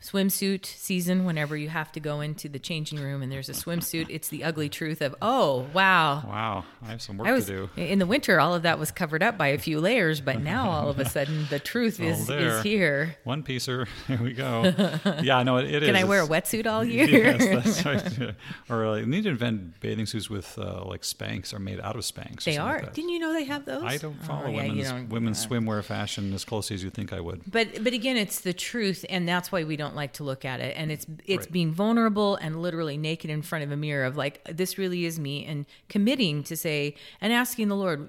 Swimsuit 0.00 0.64
season, 0.64 1.24
whenever 1.24 1.56
you 1.56 1.68
have 1.68 1.90
to 1.92 2.00
go 2.00 2.20
into 2.20 2.48
the 2.48 2.58
changing 2.58 3.00
room 3.00 3.22
and 3.22 3.30
there's 3.32 3.48
a 3.48 3.52
swimsuit, 3.52 4.06
it's 4.08 4.28
the 4.28 4.44
ugly 4.44 4.68
truth 4.68 5.00
of, 5.02 5.14
oh, 5.20 5.66
wow. 5.72 6.22
Wow, 6.26 6.64
I 6.84 6.90
have 6.90 7.02
some 7.02 7.18
work 7.18 7.28
was 7.28 7.46
to 7.46 7.68
do. 7.76 7.80
in 7.82 7.98
the 7.98 8.06
winter. 8.06 8.38
All 8.40 8.54
of 8.54 8.62
that 8.62 8.78
was 8.78 8.90
covered 8.90 9.22
up 9.22 9.36
by 9.36 9.48
a 9.48 9.58
few 9.58 9.80
layers, 9.80 10.20
but 10.20 10.40
now 10.40 10.70
all 10.70 10.88
of 10.88 10.98
a 10.98 11.04
sudden 11.08 11.46
the 11.50 11.58
truth 11.58 12.00
is 12.00 12.26
there. 12.26 12.58
is 12.58 12.62
here. 12.62 13.16
One 13.24 13.42
piecer. 13.42 13.86
Here 14.06 14.22
we 14.22 14.32
go. 14.32 14.72
yeah, 15.22 15.42
no, 15.42 15.56
it, 15.58 15.66
it 15.66 15.82
is. 15.82 15.88
Can 15.88 15.96
I 15.96 16.04
wear 16.04 16.22
a 16.22 16.26
wetsuit 16.26 16.66
all 16.66 16.84
year? 16.84 17.06
yes, 17.08 17.82
that's 17.84 18.18
right. 18.18 18.34
Or 18.70 18.92
we 18.92 19.04
need 19.06 19.24
to 19.24 19.30
invent 19.30 19.80
bathing 19.80 20.06
suits 20.06 20.30
with 20.30 20.58
uh, 20.58 20.84
like 20.84 21.02
Spanx 21.02 21.52
or 21.52 21.58
made 21.58 21.80
out 21.80 21.96
of 21.96 22.02
Spanx. 22.02 22.46
or 22.46 22.50
they 22.50 22.56
are. 22.56 22.80
like. 22.82 22.94
Didn't 22.94 23.10
you 23.10 23.18
know 23.18 23.32
they 23.32 23.44
have 23.44 23.64
those? 23.64 23.82
I 23.84 23.96
don't 23.98 24.14
follow 24.22 24.46
Oh, 24.46 24.50
yeah, 24.50 24.62
women's, 24.68 24.90
don't- 24.90 25.08
women's 25.08 25.46
swimwear 25.46 25.82
fashion 25.84 26.32
as 26.32 26.44
closely 26.44 26.74
as 26.74 26.84
you 26.84 26.90
think 26.90 27.12
I 27.12 27.20
would. 27.20 27.42
But 27.50 27.82
but 27.82 27.92
again, 27.92 28.16
it's 28.16 28.40
the 28.40 28.52
truth, 28.52 29.04
and 29.08 29.26
that's 29.28 29.50
why 29.50 29.64
we 29.64 29.76
don't 29.76 29.87
like 29.94 30.12
to 30.14 30.24
look 30.24 30.44
at 30.44 30.60
it. 30.60 30.76
And 30.76 30.90
it's 30.90 31.06
it's 31.26 31.46
Right. 31.46 31.52
being 31.52 31.72
vulnerable 31.72 32.36
and 32.36 32.62
literally 32.62 32.96
naked 32.96 33.30
in 33.30 33.42
front 33.42 33.64
of 33.64 33.70
a 33.70 33.76
mirror 33.76 34.04
of 34.04 34.16
like 34.16 34.42
this 34.44 34.78
really 34.78 35.04
is 35.04 35.18
me, 35.18 35.44
and 35.44 35.66
committing 35.88 36.42
to 36.44 36.56
say 36.56 36.94
and 37.20 37.32
asking 37.32 37.68
the 37.68 37.76
Lord 37.76 38.08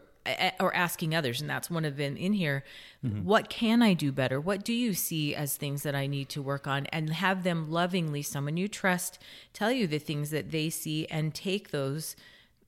or 0.60 0.76
asking 0.76 1.16
others, 1.16 1.42
and 1.42 1.50
that's 1.50 1.72
one 1.72 1.86
of 1.86 1.98
them 1.98 2.16
in 2.16 2.34
here. 2.34 2.64
Mm-hmm. 3.04 3.24
What 3.24 3.50
can 3.50 3.82
I 3.82 3.94
do 3.94 4.12
better? 4.12 4.40
What 4.40 4.64
do 4.64 4.74
you 4.74 4.94
see 4.94 5.34
as 5.34 5.56
things 5.56 5.82
that 5.84 5.96
I 5.96 6.06
need 6.08 6.30
to 6.30 6.42
work 6.42 6.68
on? 6.68 6.86
And 6.88 7.10
have 7.10 7.44
them 7.44 7.72
lovingly, 7.72 8.22
someone 8.22 8.58
you 8.58 8.68
trust, 8.68 9.18
tell 9.54 9.72
you 9.72 9.88
the 9.88 9.98
things 9.98 10.30
that 10.30 10.52
they 10.52 10.70
see, 10.70 11.08
and 11.08 11.34
take 11.34 11.72
those 11.72 12.16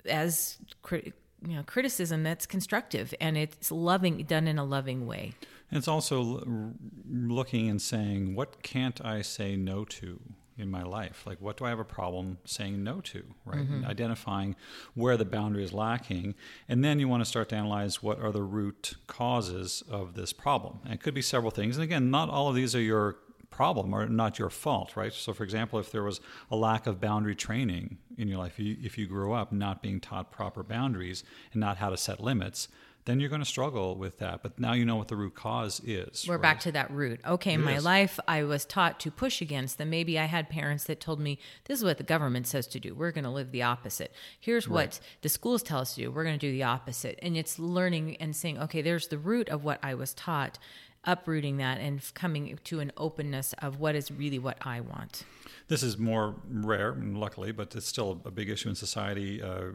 as 0.05 0.57
you 0.89 1.55
know 1.55 1.63
criticism 1.63 2.23
that's 2.23 2.45
constructive 2.45 3.13
and 3.19 3.37
it's 3.37 3.71
loving 3.71 4.23
done 4.23 4.47
in 4.47 4.57
a 4.57 4.63
loving 4.63 5.05
way. 5.05 5.33
It's 5.71 5.87
also 5.87 6.73
looking 7.09 7.69
and 7.69 7.81
saying, 7.81 8.35
what 8.35 8.61
can't 8.61 9.03
I 9.05 9.21
say 9.21 9.55
no 9.55 9.85
to 9.85 10.19
in 10.57 10.69
my 10.69 10.83
life? 10.83 11.23
Like, 11.25 11.39
what 11.41 11.57
do 11.57 11.65
I 11.65 11.69
have 11.69 11.79
a 11.79 11.85
problem 11.85 12.37
saying 12.45 12.83
no 12.83 12.99
to, 13.01 13.23
right? 13.45 13.59
Mm-hmm. 13.59 13.85
Identifying 13.85 14.55
where 14.93 15.17
the 15.17 15.25
boundary 15.25 15.63
is 15.63 15.73
lacking. 15.73 16.35
And 16.67 16.83
then 16.83 16.99
you 16.99 17.07
want 17.07 17.21
to 17.21 17.29
start 17.29 17.49
to 17.49 17.55
analyze 17.55 18.03
what 18.03 18.19
are 18.19 18.31
the 18.31 18.43
root 18.43 18.95
causes 19.07 19.81
of 19.89 20.13
this 20.13 20.33
problem. 20.33 20.79
And 20.83 20.93
it 20.93 21.01
could 21.01 21.13
be 21.13 21.21
several 21.21 21.51
things. 21.51 21.77
And 21.77 21.83
again, 21.83 22.11
not 22.11 22.29
all 22.29 22.49
of 22.49 22.55
these 22.55 22.75
are 22.75 22.81
your 22.81 23.17
problem 23.49 23.93
or 23.93 24.07
not 24.07 24.39
your 24.39 24.49
fault, 24.49 24.95
right? 24.95 25.13
So, 25.13 25.33
for 25.33 25.43
example, 25.43 25.77
if 25.79 25.91
there 25.91 26.03
was 26.03 26.21
a 26.49 26.55
lack 26.55 26.87
of 26.87 26.99
boundary 26.99 27.35
training 27.35 27.97
in 28.17 28.27
your 28.27 28.37
life, 28.37 28.57
you, 28.57 28.77
if 28.81 28.97
you 28.97 29.07
grew 29.07 29.33
up 29.33 29.51
not 29.51 29.81
being 29.81 29.99
taught 29.99 30.31
proper 30.31 30.63
boundaries 30.63 31.23
and 31.51 31.59
not 31.59 31.77
how 31.77 31.89
to 31.89 31.97
set 31.97 32.19
limits, 32.21 32.69
then 33.05 33.19
you're 33.19 33.29
going 33.29 33.41
to 33.41 33.47
struggle 33.47 33.95
with 33.95 34.19
that. 34.19 34.43
But 34.43 34.59
now 34.59 34.73
you 34.73 34.85
know 34.85 34.95
what 34.95 35.07
the 35.07 35.15
root 35.15 35.35
cause 35.35 35.81
is. 35.83 36.25
We're 36.27 36.35
right? 36.35 36.41
back 36.41 36.59
to 36.61 36.71
that 36.73 36.91
root. 36.91 37.19
Okay, 37.25 37.53
in 37.53 37.63
my 37.63 37.77
is. 37.77 37.85
life, 37.85 38.19
I 38.27 38.43
was 38.43 38.65
taught 38.65 38.99
to 39.01 39.11
push 39.11 39.41
against 39.41 39.77
them. 39.77 39.89
Maybe 39.89 40.19
I 40.19 40.25
had 40.25 40.49
parents 40.49 40.83
that 40.85 40.99
told 40.99 41.19
me, 41.19 41.39
this 41.65 41.79
is 41.79 41.85
what 41.85 41.97
the 41.97 42.03
government 42.03 42.47
says 42.47 42.67
to 42.67 42.79
do. 42.79 42.93
We're 42.93 43.11
going 43.11 43.23
to 43.23 43.29
live 43.29 43.51
the 43.51 43.63
opposite. 43.63 44.13
Here's 44.39 44.67
what 44.67 44.99
the 45.21 45.29
schools 45.29 45.63
tell 45.63 45.79
us 45.79 45.95
to 45.95 46.01
do. 46.01 46.11
We're 46.11 46.23
going 46.23 46.37
to 46.37 46.47
do 46.47 46.51
the 46.51 46.63
opposite. 46.63 47.17
And 47.21 47.35
it's 47.35 47.57
learning 47.57 48.17
and 48.17 48.35
saying, 48.35 48.59
okay, 48.59 48.81
there's 48.81 49.07
the 49.07 49.17
root 49.17 49.49
of 49.49 49.63
what 49.63 49.79
I 49.83 49.95
was 49.95 50.13
taught, 50.13 50.59
uprooting 51.03 51.57
that 51.57 51.79
and 51.79 52.01
coming 52.13 52.59
to 52.63 52.79
an 52.79 52.91
openness 52.97 53.53
of 53.59 53.79
what 53.79 53.95
is 53.95 54.11
really 54.11 54.39
what 54.39 54.57
I 54.61 54.81
want. 54.81 55.23
This 55.67 55.83
is 55.83 55.97
more 55.97 56.35
rare, 56.49 56.95
luckily, 56.99 57.51
but 57.51 57.75
it's 57.75 57.87
still 57.87 58.21
a 58.25 58.31
big 58.31 58.49
issue 58.49 58.69
in 58.69 58.75
society. 58.75 59.41
Uh, 59.41 59.67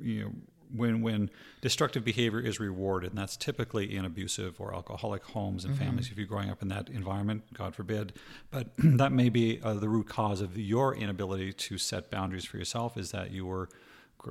you 0.00 0.24
know, 0.24 0.30
when 0.74 1.02
when 1.02 1.30
destructive 1.60 2.04
behavior 2.04 2.40
is 2.40 2.58
rewarded, 2.58 3.10
and 3.10 3.18
that's 3.18 3.36
typically 3.36 3.94
in 3.96 4.04
abusive 4.04 4.60
or 4.60 4.74
alcoholic 4.74 5.22
homes 5.24 5.64
and 5.64 5.76
families. 5.78 6.10
If 6.10 6.18
you're 6.18 6.26
growing 6.26 6.50
up 6.50 6.62
in 6.62 6.68
that 6.68 6.88
environment, 6.88 7.44
God 7.52 7.74
forbid, 7.74 8.14
but 8.50 8.68
that 8.78 9.12
may 9.12 9.28
be 9.28 9.60
uh, 9.62 9.74
the 9.74 9.88
root 9.88 10.08
cause 10.08 10.40
of 10.40 10.58
your 10.58 10.94
inability 10.94 11.52
to 11.52 11.78
set 11.78 12.10
boundaries 12.10 12.44
for 12.44 12.56
yourself. 12.58 12.96
Is 12.96 13.10
that 13.12 13.30
you 13.30 13.46
were, 13.46 13.68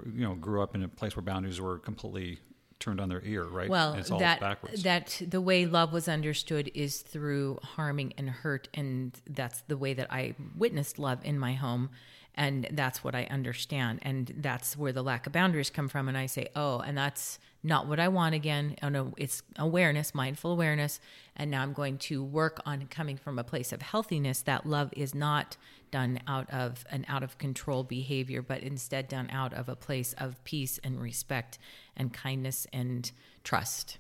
you 0.06 0.24
know, 0.24 0.36
grew 0.36 0.62
up 0.62 0.76
in 0.76 0.84
a 0.84 0.88
place 0.88 1.16
where 1.16 1.24
boundaries 1.24 1.62
were 1.62 1.80
completely 1.80 2.40
turned 2.80 3.00
on 3.00 3.08
their 3.08 3.22
ear, 3.24 3.46
right? 3.46 3.70
Well, 3.70 3.92
And 3.92 4.02
it's 4.02 4.12
all 4.12 4.20
that 4.20 4.40
backwards. 4.42 4.84
that 4.84 5.22
the 5.26 5.40
way 5.40 5.66
love 5.66 5.94
was 5.94 6.08
understood 6.10 6.70
is 6.76 7.02
through 7.02 7.60
harming 7.64 8.14
and 8.18 8.30
hurt, 8.30 8.68
and 8.74 9.14
that's 9.30 9.62
the 9.62 9.78
way 9.78 9.94
that 9.94 10.12
I 10.12 10.36
witnessed 10.58 11.00
love 11.00 11.20
in 11.24 11.40
my 11.40 11.54
home. 11.54 11.90
And 12.36 12.68
that's 12.72 13.04
what 13.04 13.16
I 13.16 13.26
understand. 13.26 14.00
And 14.02 14.34
that's 14.38 14.76
where 14.76 14.92
the 14.92 15.04
lack 15.04 15.28
of 15.28 15.34
boundaries 15.34 15.70
come 15.70 15.88
from. 15.88 16.08
And 16.08 16.18
I 16.18 16.26
say, 16.26 16.50
oh, 16.56 16.80
and 16.80 16.98
that's 16.98 17.38
not 17.62 17.88
what 17.88 18.00
I 18.00 18.08
want 18.08 18.36
again. 18.36 18.76
Oh 18.82 18.90
no, 18.90 19.14
it's 19.18 19.44
awareness, 19.58 20.16
mindful 20.16 20.52
awareness. 20.52 21.00
And 21.36 21.52
now 21.52 21.62
I'm 21.62 21.74
going 21.74 21.98
to 22.00 22.24
work 22.24 22.62
on 22.66 22.88
coming 22.88 23.18
from 23.18 23.38
a 23.38 23.44
place 23.44 23.72
of 23.72 23.82
healthiness 23.82 24.42
that 24.42 24.66
love 24.66 24.92
is 24.98 25.14
not 25.14 25.58
done 25.92 26.20
out 26.28 26.50
of 26.50 26.86
an 26.90 27.06
out 27.08 27.24
of 27.24 27.38
control 27.38 27.84
behavior, 27.84 28.42
but 28.42 28.62
instead 28.62 29.08
done 29.08 29.30
out 29.32 29.54
of 29.54 29.70
a 29.70 29.76
place 29.76 30.14
of 30.14 30.44
peace 30.44 30.80
and 30.84 31.02
respect 31.02 31.60
and 31.96 32.12
kindness 32.12 32.66
and 32.74 33.12
trust. 33.44 34.00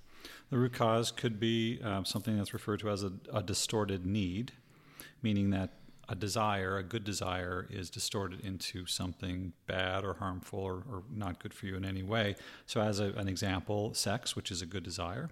The 0.49 0.57
root 0.57 0.73
cause 0.73 1.11
could 1.11 1.39
be 1.39 1.79
um, 1.83 2.05
something 2.05 2.37
that's 2.37 2.53
referred 2.53 2.79
to 2.79 2.89
as 2.89 3.03
a, 3.03 3.13
a 3.31 3.43
distorted 3.43 4.05
need, 4.05 4.53
meaning 5.21 5.51
that 5.51 5.71
a 6.09 6.15
desire, 6.15 6.77
a 6.77 6.83
good 6.83 7.03
desire, 7.03 7.67
is 7.69 7.89
distorted 7.89 8.41
into 8.41 8.85
something 8.85 9.53
bad 9.67 10.03
or 10.03 10.15
harmful 10.15 10.59
or, 10.59 10.83
or 10.89 11.03
not 11.09 11.41
good 11.41 11.53
for 11.53 11.65
you 11.65 11.75
in 11.75 11.85
any 11.85 12.03
way. 12.03 12.35
So, 12.65 12.81
as 12.81 12.99
a, 12.99 13.05
an 13.13 13.27
example, 13.27 13.93
sex, 13.93 14.35
which 14.35 14.51
is 14.51 14.61
a 14.61 14.65
good 14.65 14.83
desire, 14.83 15.29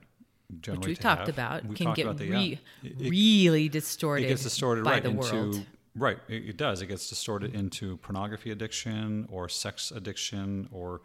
which 0.67 0.87
we've 0.87 0.99
talked 0.99 1.21
have, 1.21 1.29
about, 1.29 1.65
we've 1.65 1.77
can 1.77 1.93
get 1.93 2.05
about 2.05 2.17
the, 2.17 2.29
re- 2.29 2.59
yeah. 2.81 2.91
it, 2.99 3.09
really 3.09 3.69
distorted. 3.69 4.25
It 4.25 4.29
gets 4.29 4.43
distorted 4.43 4.83
by 4.83 4.93
right 4.93 5.03
the 5.03 5.09
into 5.09 5.35
world. 5.35 5.65
right. 5.95 6.17
It, 6.27 6.49
it 6.49 6.57
does. 6.57 6.81
It 6.81 6.87
gets 6.87 7.09
distorted 7.09 7.55
into 7.55 7.97
pornography 7.97 8.51
addiction 8.51 9.27
or 9.31 9.49
sex 9.49 9.91
addiction 9.91 10.69
or 10.71 11.01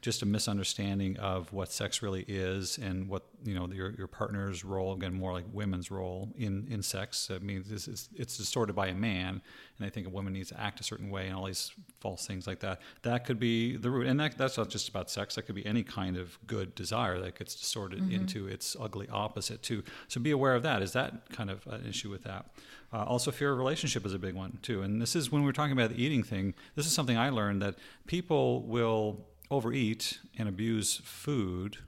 just 0.00 0.22
a 0.22 0.26
misunderstanding 0.26 1.16
of 1.18 1.52
what 1.52 1.70
sex 1.70 2.02
really 2.02 2.24
is 2.26 2.78
and 2.78 3.06
what 3.08 3.24
you 3.44 3.54
know 3.54 3.68
your, 3.68 3.90
your 3.92 4.06
partner's 4.06 4.64
role 4.64 4.94
again 4.94 5.12
more 5.12 5.32
like 5.32 5.44
women's 5.52 5.90
role 5.90 6.32
in 6.36 6.66
in 6.70 6.82
sex. 6.82 7.30
I 7.30 7.38
mean, 7.38 7.64
it's, 7.70 7.86
it's, 7.86 8.08
it's 8.14 8.36
distorted 8.36 8.74
by 8.74 8.88
a 8.88 8.94
man, 8.94 9.42
and 9.78 9.86
I 9.86 9.90
think 9.90 10.06
a 10.06 10.10
woman 10.10 10.32
needs 10.32 10.48
to 10.50 10.60
act 10.60 10.80
a 10.80 10.82
certain 10.82 11.10
way 11.10 11.26
and 11.26 11.36
all 11.36 11.44
these 11.46 11.72
false 12.00 12.26
things 12.26 12.46
like 12.46 12.60
that. 12.60 12.80
That 13.02 13.24
could 13.24 13.38
be 13.38 13.76
the 13.76 13.90
root, 13.90 14.06
and 14.06 14.18
that, 14.20 14.38
that's 14.38 14.56
not 14.56 14.70
just 14.70 14.88
about 14.88 15.10
sex. 15.10 15.34
That 15.34 15.42
could 15.42 15.54
be 15.54 15.66
any 15.66 15.82
kind 15.82 16.16
of 16.16 16.38
good 16.46 16.74
desire 16.74 17.18
that 17.20 17.38
gets 17.38 17.54
distorted 17.54 18.00
Mm-hmm. 18.00 18.12
into 18.12 18.46
its 18.46 18.76
ugly 18.80 19.08
opposite 19.10 19.62
too. 19.62 19.82
So 20.08 20.20
be 20.20 20.30
aware 20.30 20.54
of 20.54 20.62
that. 20.62 20.80
Is 20.80 20.92
that 20.92 21.30
kind 21.32 21.50
of 21.50 21.66
an 21.66 21.84
issue 21.86 22.08
with 22.08 22.22
that? 22.24 22.46
Uh, 22.92 23.04
also, 23.04 23.30
fear 23.30 23.52
of 23.52 23.58
relationship 23.58 24.06
is 24.06 24.14
a 24.14 24.18
big 24.18 24.34
one 24.34 24.58
too. 24.62 24.82
And 24.82 25.02
this 25.02 25.14
is 25.14 25.30
when 25.30 25.44
we're 25.44 25.52
talking 25.52 25.72
about 25.72 25.90
the 25.90 26.02
eating 26.02 26.22
thing. 26.22 26.54
This 26.76 26.86
is 26.86 26.92
something 26.92 27.16
I 27.16 27.30
learned 27.30 27.62
that 27.62 27.76
people 28.06 28.62
will 28.62 29.26
overeat 29.50 30.18
and 30.38 30.48
abuse 30.48 31.00
food 31.04 31.78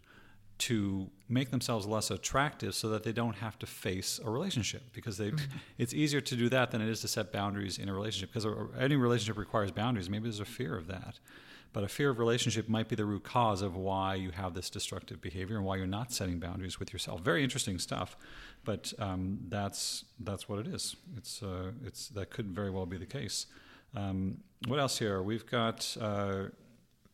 to 0.59 1.11
make 1.29 1.51
themselves 1.51 1.87
less 1.87 2.11
attractive 2.11 2.75
so 2.75 2.89
that 2.89 3.03
they 3.03 3.13
don't 3.13 3.37
have 3.37 3.59
to 3.59 3.67
face 3.67 4.21
a 4.25 4.31
relationship 4.31 4.83
because 4.93 5.17
they 5.17 5.33
it's 5.79 5.93
easier 5.93 6.21
to 6.21 6.37
do 6.37 6.49
that 6.49 6.71
than 6.71 6.81
it 6.81 6.89
is 6.89 7.01
to 7.01 7.09
set 7.09 7.33
boundaries 7.33 7.79
in 7.79 7.89
a 7.89 7.93
relationship 7.93 8.33
because 8.33 8.47
any 8.79 8.97
relationship 8.97 9.37
requires 9.39 9.71
boundaries. 9.71 10.09
Maybe 10.09 10.25
there's 10.25 10.41
a 10.41 10.45
fear 10.45 10.77
of 10.77 10.87
that. 10.89 11.19
But 11.75 11.85
a 11.85 11.89
fear 11.89 12.11
of 12.11 12.19
relationship 12.19 12.69
might 12.69 12.89
be 12.89 12.97
the 12.97 13.07
root 13.07 13.25
cause 13.25 13.63
of 13.63 13.75
why 13.75 14.17
you 14.17 14.31
have 14.33 14.53
this 14.53 14.69
destructive 14.69 15.23
behavior 15.23 15.57
and 15.57 15.65
why 15.65 15.77
you're 15.77 15.87
not 15.87 16.13
setting 16.13 16.39
boundaries 16.39 16.79
with 16.79 16.93
yourself. 16.93 17.23
Very 17.23 17.43
interesting 17.43 17.79
stuff 17.79 18.15
but 18.65 18.93
um, 18.99 19.39
that's 19.49 20.05
that's 20.21 20.49
what 20.49 20.59
it 20.61 20.67
is. 20.67 20.97
It's 21.17 21.43
uh, 21.43 21.73
it's 21.85 22.09
that 22.09 22.31
could 22.31 22.47
very 22.47 22.71
well 22.71 22.87
be 22.87 22.97
the 22.97 23.07
case. 23.07 23.47
Um, 23.95 24.39
what 24.67 24.79
else 24.79 24.99
here? 24.99 25.23
We've 25.23 25.47
got 25.47 25.97
uh, 26.01 26.45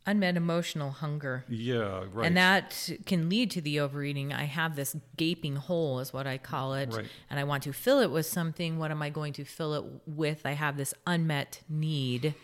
Unmet 0.09 0.39
emotional 0.39 0.91
hunger. 0.91 1.45
yeah 1.51 2.05
right 2.11 2.27
And 2.27 2.37
that 2.39 2.91
can 3.05 3.29
lead 3.29 3.51
to 3.51 3.61
the 3.61 3.79
overeating. 3.79 4.33
I 4.33 4.45
have 4.45 4.75
this 4.75 4.97
gaping 5.19 5.57
hole, 5.57 6.01
is 6.01 6.15
what 6.15 6.27
I 6.27 6.39
call 6.39 6.73
it. 6.73 6.95
Right. 6.95 7.05
And 7.29 7.39
I 7.39 7.45
want 7.45 7.63
to 7.65 7.75
fill 7.75 8.01
it 8.01 8.11
with 8.11 8.25
something. 8.25 8.79
What 8.79 8.91
am 8.91 9.03
I 9.03 9.11
going 9.11 9.35
to 9.35 9.45
fill 9.45 9.75
it 9.75 9.85
with? 10.07 10.47
I 10.47 10.53
have 10.53 10.79
this 10.79 10.95
unmet 11.07 11.61
need. 11.69 12.35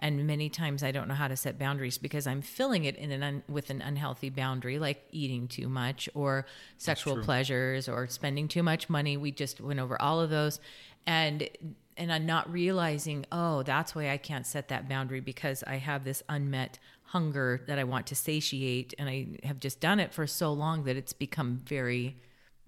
And 0.00 0.26
many 0.26 0.50
times 0.50 0.82
I 0.82 0.90
don't 0.90 1.08
know 1.08 1.14
how 1.14 1.28
to 1.28 1.36
set 1.36 1.58
boundaries 1.58 1.96
because 1.96 2.26
I'm 2.26 2.42
filling 2.42 2.84
it 2.84 2.96
in 2.96 3.10
an 3.10 3.22
un, 3.22 3.42
with 3.48 3.70
an 3.70 3.80
unhealthy 3.80 4.28
boundary, 4.28 4.78
like 4.78 5.02
eating 5.10 5.48
too 5.48 5.66
much 5.66 6.10
or 6.12 6.44
sexual 6.76 7.22
pleasures 7.22 7.88
or 7.88 8.06
spending 8.08 8.48
too 8.48 8.62
much 8.62 8.90
money. 8.90 9.16
We 9.16 9.30
just 9.32 9.62
went 9.62 9.80
over 9.80 10.00
all 10.02 10.20
of 10.20 10.28
those. 10.28 10.60
And 11.06 11.48
and 11.96 12.12
I'm 12.12 12.26
not 12.26 12.50
realizing, 12.52 13.24
oh, 13.30 13.62
that's 13.62 13.94
why 13.94 14.10
I 14.10 14.16
can't 14.16 14.46
set 14.46 14.68
that 14.68 14.88
boundary 14.88 15.20
because 15.20 15.62
I 15.64 15.76
have 15.76 16.04
this 16.04 16.22
unmet 16.28 16.78
hunger 17.14 17.62
that 17.68 17.78
I 17.78 17.84
want 17.84 18.08
to 18.08 18.16
satiate, 18.16 18.92
and 18.98 19.08
I 19.08 19.38
have 19.44 19.60
just 19.60 19.78
done 19.78 20.00
it 20.00 20.12
for 20.12 20.26
so 20.26 20.52
long 20.52 20.82
that 20.84 20.96
it's 20.96 21.12
become 21.12 21.60
very 21.64 22.16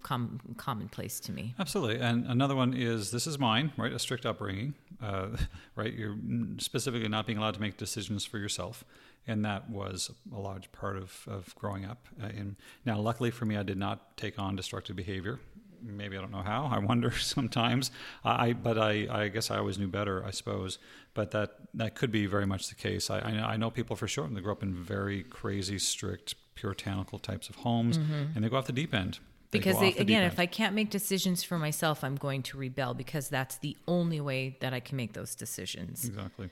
com- 0.05 0.38
commonplace 0.57 1.18
to 1.20 1.32
me. 1.32 1.57
Absolutely. 1.59 1.99
And 1.99 2.24
another 2.26 2.55
one 2.55 2.72
is 2.72 3.11
this 3.11 3.26
is 3.26 3.40
mine, 3.40 3.72
right? 3.76 3.92
A 3.92 3.99
strict 3.99 4.24
upbringing, 4.24 4.74
uh, 5.03 5.30
right? 5.74 5.92
You're 5.92 6.16
specifically 6.59 7.09
not 7.09 7.26
being 7.26 7.38
allowed 7.38 7.55
to 7.55 7.61
make 7.61 7.76
decisions 7.76 8.24
for 8.24 8.38
yourself. 8.38 8.84
And 9.26 9.44
that 9.44 9.68
was 9.68 10.12
a 10.32 10.38
large 10.38 10.70
part 10.70 10.97
of, 10.97 11.26
of 11.26 11.53
growing 11.57 11.84
up. 11.84 12.07
Uh, 12.22 12.28
in, 12.28 12.57
now, 12.84 13.01
luckily 13.01 13.32
for 13.32 13.47
me, 13.47 13.57
I 13.57 13.64
did 13.64 13.78
not 13.78 14.16
take 14.16 14.38
on 14.38 14.55
destructive 14.55 14.94
behavior. 14.94 15.40
Maybe 15.87 16.16
I 16.16 16.20
don't 16.20 16.32
know 16.32 16.43
how. 16.43 16.66
I 16.66 16.78
wonder 16.78 17.11
sometimes. 17.18 17.91
I, 18.24 18.53
but 18.53 18.78
I, 18.78 19.07
I 19.11 19.28
guess 19.28 19.51
I 19.51 19.59
always 19.59 19.78
knew 19.78 19.89
better, 19.89 20.24
I 20.24 20.30
suppose. 20.30 20.78
But 21.14 21.30
that, 21.30 21.57
that 21.74 21.95
could 21.95 22.11
be 22.11 22.26
very 22.26 22.47
much 22.47 22.68
the 22.68 22.74
case. 22.74 23.09
I, 23.11 23.20
I, 23.20 23.57
know, 23.57 23.70
people 23.70 23.97
for 23.97 24.09
sure. 24.09 24.24
And 24.24 24.37
they 24.37 24.41
grew 24.41 24.53
up 24.53 24.62
in 24.62 24.74
very 24.74 25.22
crazy, 25.22 25.78
strict, 25.78 26.34
puritanical 26.55 27.18
types 27.18 27.49
of 27.49 27.57
homes, 27.57 27.97
and 27.97 28.45
they 28.45 28.49
go 28.49 28.57
off 28.57 28.66
the 28.66 28.72
deep 28.72 28.93
end. 28.93 29.18
They 29.51 29.61
Because 29.61 29.78
they, 29.78 29.93
the 29.93 30.01
again, 30.01 30.24
if 30.24 30.41
I 30.41 30.47
can't 30.47 30.74
make 30.74 30.91
decisions 30.91 31.45
for 31.45 31.59
myself, 31.59 32.03
I'm 32.03 32.16
going 32.16 32.43
to 32.45 32.59
rebel 32.59 32.95
because 32.95 33.28
that's 33.28 33.59
the 33.59 33.76
only 33.87 34.20
way 34.20 34.57
that 34.61 34.74
I 34.74 34.80
can 34.80 34.97
make 34.97 35.12
those 35.12 35.34
decisions. 35.34 36.05
Exactly. 36.05 36.51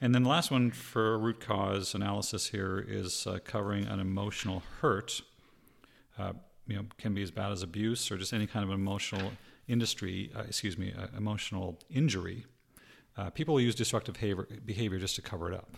And 0.00 0.14
then 0.14 0.24
the 0.24 0.28
last 0.28 0.50
one 0.50 0.70
for 0.70 1.18
root 1.18 1.40
cause 1.40 1.94
analysis 1.94 2.48
here 2.48 2.84
is 2.86 3.26
uh, 3.26 3.38
covering 3.42 3.86
an 3.86 4.00
emotional 4.00 4.62
hurt. 4.80 5.22
Uh, 6.18 6.34
you 6.66 6.76
know, 6.76 6.84
can 6.98 7.14
be 7.14 7.22
as 7.22 7.30
bad 7.30 7.52
as 7.52 7.62
abuse 7.62 8.10
or 8.10 8.16
just 8.16 8.32
any 8.32 8.46
kind 8.46 8.64
of 8.64 8.70
emotional 8.70 9.32
industry, 9.68 10.30
uh, 10.36 10.42
excuse 10.42 10.76
me, 10.76 10.92
uh, 10.96 11.06
emotional 11.16 11.78
injury. 11.90 12.44
Uh, 13.16 13.30
people 13.30 13.60
use 13.60 13.74
destructive 13.74 14.14
behavior, 14.14 14.46
behavior 14.64 14.98
just 14.98 15.16
to 15.16 15.22
cover 15.22 15.50
it 15.50 15.54
up, 15.54 15.76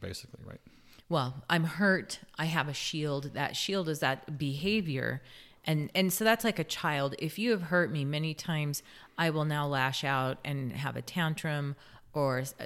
basically, 0.00 0.40
right? 0.44 0.60
well 1.08 1.42
i'm 1.48 1.64
hurt 1.64 2.20
i 2.38 2.44
have 2.44 2.68
a 2.68 2.74
shield 2.74 3.30
that 3.34 3.56
shield 3.56 3.88
is 3.88 4.00
that 4.00 4.38
behavior 4.38 5.22
and 5.64 5.90
and 5.94 6.12
so 6.12 6.24
that's 6.24 6.44
like 6.44 6.58
a 6.58 6.64
child 6.64 7.14
if 7.18 7.38
you 7.38 7.50
have 7.50 7.62
hurt 7.62 7.90
me 7.90 8.04
many 8.04 8.34
times 8.34 8.82
i 9.16 9.30
will 9.30 9.44
now 9.44 9.66
lash 9.66 10.04
out 10.04 10.38
and 10.44 10.72
have 10.72 10.96
a 10.96 11.02
tantrum 11.02 11.74
or 12.18 12.42
uh, 12.58 12.64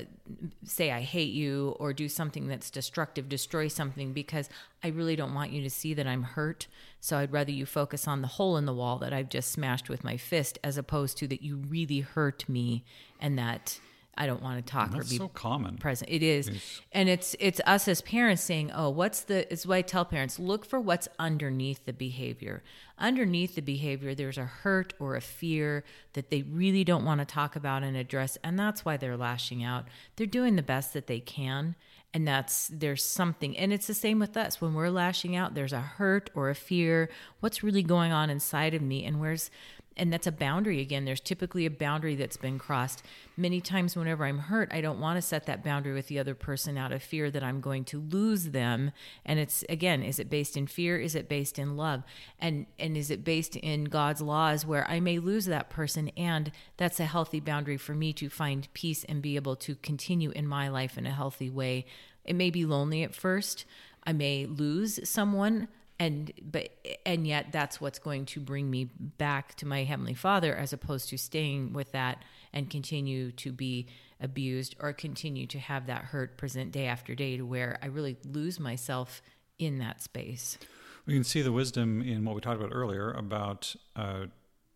say 0.65 0.91
i 0.91 1.03
hate 1.03 1.35
you 1.35 1.77
or 1.79 1.93
do 1.93 2.09
something 2.09 2.49
that's 2.49 2.71
destructive 2.71 3.29
destroy 3.29 3.69
something 3.69 4.15
because 4.15 4.49
i 4.83 4.89
really 4.89 5.15
don't 5.15 5.35
want 5.35 5.51
you 5.51 5.63
to 5.63 5.69
see 5.69 5.93
that 5.93 6.07
i'm 6.07 6.23
hurt. 6.23 6.67
So 7.01 7.19
i'd 7.19 7.33
rather 7.33 7.51
you 7.53 7.67
focus 7.67 8.09
on 8.09 8.23
the 8.23 8.29
hole 8.29 8.57
in 8.57 8.65
the 8.65 8.73
wall 8.73 8.97
that 8.99 9.13
i've 9.13 9.29
just 9.29 9.53
smashed 9.53 9.91
with 9.91 10.05
my 10.05 10.17
fist 10.17 10.59
as 10.65 10.79
opposed 10.79 11.19
to 11.19 11.29
that 11.29 11.43
you 11.43 11.57
really 11.57 12.01
hurt 12.01 12.49
me 12.49 12.83
and 13.21 13.39
that 13.39 13.79
i 14.17 14.27
don't 14.27 14.43
want 14.43 14.65
to 14.65 14.71
talk 14.71 14.91
or 14.91 14.99
That's 14.99 15.11
be 15.11 15.17
so 15.17 15.29
common. 15.29 15.77
present. 15.79 16.11
It 16.11 16.23
is, 16.23 16.51
and 16.93 17.09
it's 17.09 17.35
it's 17.41 17.61
us 17.67 17.89
as 17.89 18.03
parents 18.03 18.43
saying, 18.43 18.71
"Oh, 18.73 18.91
what's 18.91 19.23
the?" 19.23 19.51
It's 19.53 19.65
why 19.67 19.79
I 19.79 19.83
tell 19.83 20.05
parents 20.05 20.39
look 20.39 20.65
for 20.67 20.79
what's 20.79 21.09
underneath 21.19 21.85
the 21.87 21.93
behavior. 21.93 22.63
Underneath 22.99 23.55
the 23.55 23.63
behavior, 23.63 24.15
there's 24.15 24.39
a 24.39 24.45
hurt 24.45 24.93
or 25.01 25.17
a 25.17 25.21
fear 25.21 25.83
that 26.13 26.31
they 26.31 26.43
really 26.43 26.85
don't 26.85 27.05
want 27.05 27.21
to 27.21 27.25
talk 27.25 27.57
about 27.57 27.83
and 27.83 27.97
address, 27.97 28.37
and 28.45 28.59
that's 28.59 28.85
why 28.85 28.97
they're 28.97 29.17
lashing 29.17 29.65
out. 29.65 29.87
They're 30.17 30.27
doing 30.27 30.57
the 30.57 30.63
best 30.63 30.93
that 30.93 31.07
they 31.07 31.19
can, 31.21 31.75
and 32.15 32.29
that's 32.29 32.69
there's 32.73 33.05
something, 33.05 33.57
and 33.57 33.73
it's 33.73 33.87
the 33.87 33.95
same 33.95 34.19
with 34.19 34.37
us 34.37 34.61
when 34.61 34.75
we're 34.75 34.91
lashing 34.91 35.35
out. 35.35 35.55
There's 35.55 35.73
a 35.73 35.81
hurt 35.81 36.29
or 36.35 36.51
a 36.51 36.55
fear. 36.55 37.09
What's 37.41 37.63
really 37.65 37.83
going 37.83 38.13
on 38.13 38.29
inside 38.31 38.75
of 38.75 38.83
me, 38.83 39.05
and 39.05 39.19
where's 39.21 39.51
and 39.97 40.13
that's 40.13 40.27
a 40.27 40.33
boundary 40.33 40.81
again. 40.81 41.05
There's 41.05 41.21
typically 41.21 41.67
a 41.67 41.71
boundary 41.71 42.15
that's 42.15 42.37
been 42.37 42.59
crossed. 42.59 43.03
Many 43.37 43.61
times 43.61 43.97
whenever 43.97 44.25
i'm 44.25 44.39
hurt 44.39 44.71
i 44.73 44.81
don't 44.81 45.01
want 45.01 45.17
to 45.17 45.23
set 45.23 45.47
that 45.47 45.65
boundary 45.65 45.95
with 45.95 46.09
the 46.09 46.19
other 46.19 46.35
person 46.35 46.77
out 46.77 46.93
of 46.93 47.03
fear 47.03 47.31
that 47.31 47.43
i'm 47.43 47.61
going 47.61 47.85
to 47.87 48.01
lose 48.01 48.51
them. 48.51 48.93
And 49.25 49.39
it's 49.39 49.65
again 49.69 50.03
is 50.03 50.19
it 50.19 50.31
based 50.31 50.57
in 50.57 50.67
fear? 50.67 50.99
Is 50.99 51.15
it 51.15 51.29
based 51.29 51.59
in 51.59 51.77
love? 51.77 52.03
And 52.39 52.67
and 52.79 52.97
is 52.97 53.11
it 53.11 53.25
based 53.25 53.57
in 53.57 53.85
god's 53.85 54.21
laws 54.21 54.67
where 54.67 54.89
i 54.89 55.01
may 55.01 55.19
lose 55.19 55.47
that 55.47 55.71
person? 55.71 56.11
And 56.17 56.53
that's 56.77 57.01
a 57.01 57.07
healthy 57.07 57.41
boundary 57.41 57.77
for 57.77 57.95
me 57.95 58.13
to 58.15 58.29
find 58.29 58.69
peace 58.75 59.05
and 59.05 59.23
be 59.23 59.37
able 59.37 59.57
to 59.57 59.75
continue 59.77 60.31
in 60.31 60.47
my 60.47 60.69
life 60.69 60.99
in 60.99 61.07
a 61.07 61.11
healthy 61.11 61.51
way. 61.51 61.87
It 62.25 62.35
may 62.35 62.51
be 62.51 62.65
lonely 62.65 63.03
at 63.03 63.15
first. 63.15 63.65
I 64.05 64.13
may 64.13 64.47
lose 64.47 65.09
someone 65.09 65.69
and 65.99 66.33
but 66.43 66.71
and 67.07 67.27
yet 67.27 67.53
that's 67.53 67.81
what's 67.81 67.99
going 67.99 68.25
to 68.27 68.41
bring 68.41 68.71
me 68.71 68.91
back 69.19 69.55
to 69.57 69.67
my 69.67 69.85
heavenly 69.85 70.15
father 70.15 70.55
as 70.55 70.73
opposed 70.73 71.09
to 71.09 71.19
staying 71.19 71.73
with 71.73 71.93
that 71.93 72.25
and 72.53 72.71
continue 72.71 73.31
to 73.33 73.53
be 73.53 73.87
abused 74.21 74.75
or 74.81 74.93
continue 74.93 75.47
to 75.47 75.59
have 75.59 75.87
that 75.87 76.05
hurt 76.05 76.37
present 76.37 76.73
day 76.73 76.87
after 76.87 77.15
day 77.15 77.37
to 77.37 77.45
where 77.45 77.79
i 77.83 77.87
really 77.87 78.17
lose 78.25 78.59
myself 78.59 79.23
in 79.59 79.79
that 79.79 80.03
space. 80.03 80.59
We 81.07 81.15
can 81.15 81.25
see 81.25 81.43
the 81.43 81.53
wisdom 81.53 82.03
in 82.03 82.25
what 82.25 82.35
we 82.35 82.41
talked 82.41 82.61
about 82.61 82.75
earlier 82.75 83.11
about 83.13 83.75
uh, 83.97 84.27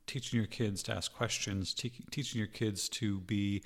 teaching 0.06 0.38
your 0.38 0.46
kids 0.46 0.82
to 0.84 0.92
ask 0.92 1.12
questions, 1.12 1.74
te- 1.74 1.92
teaching 2.10 2.38
your 2.38 2.48
kids 2.48 2.88
to 2.90 3.20
be 3.20 3.62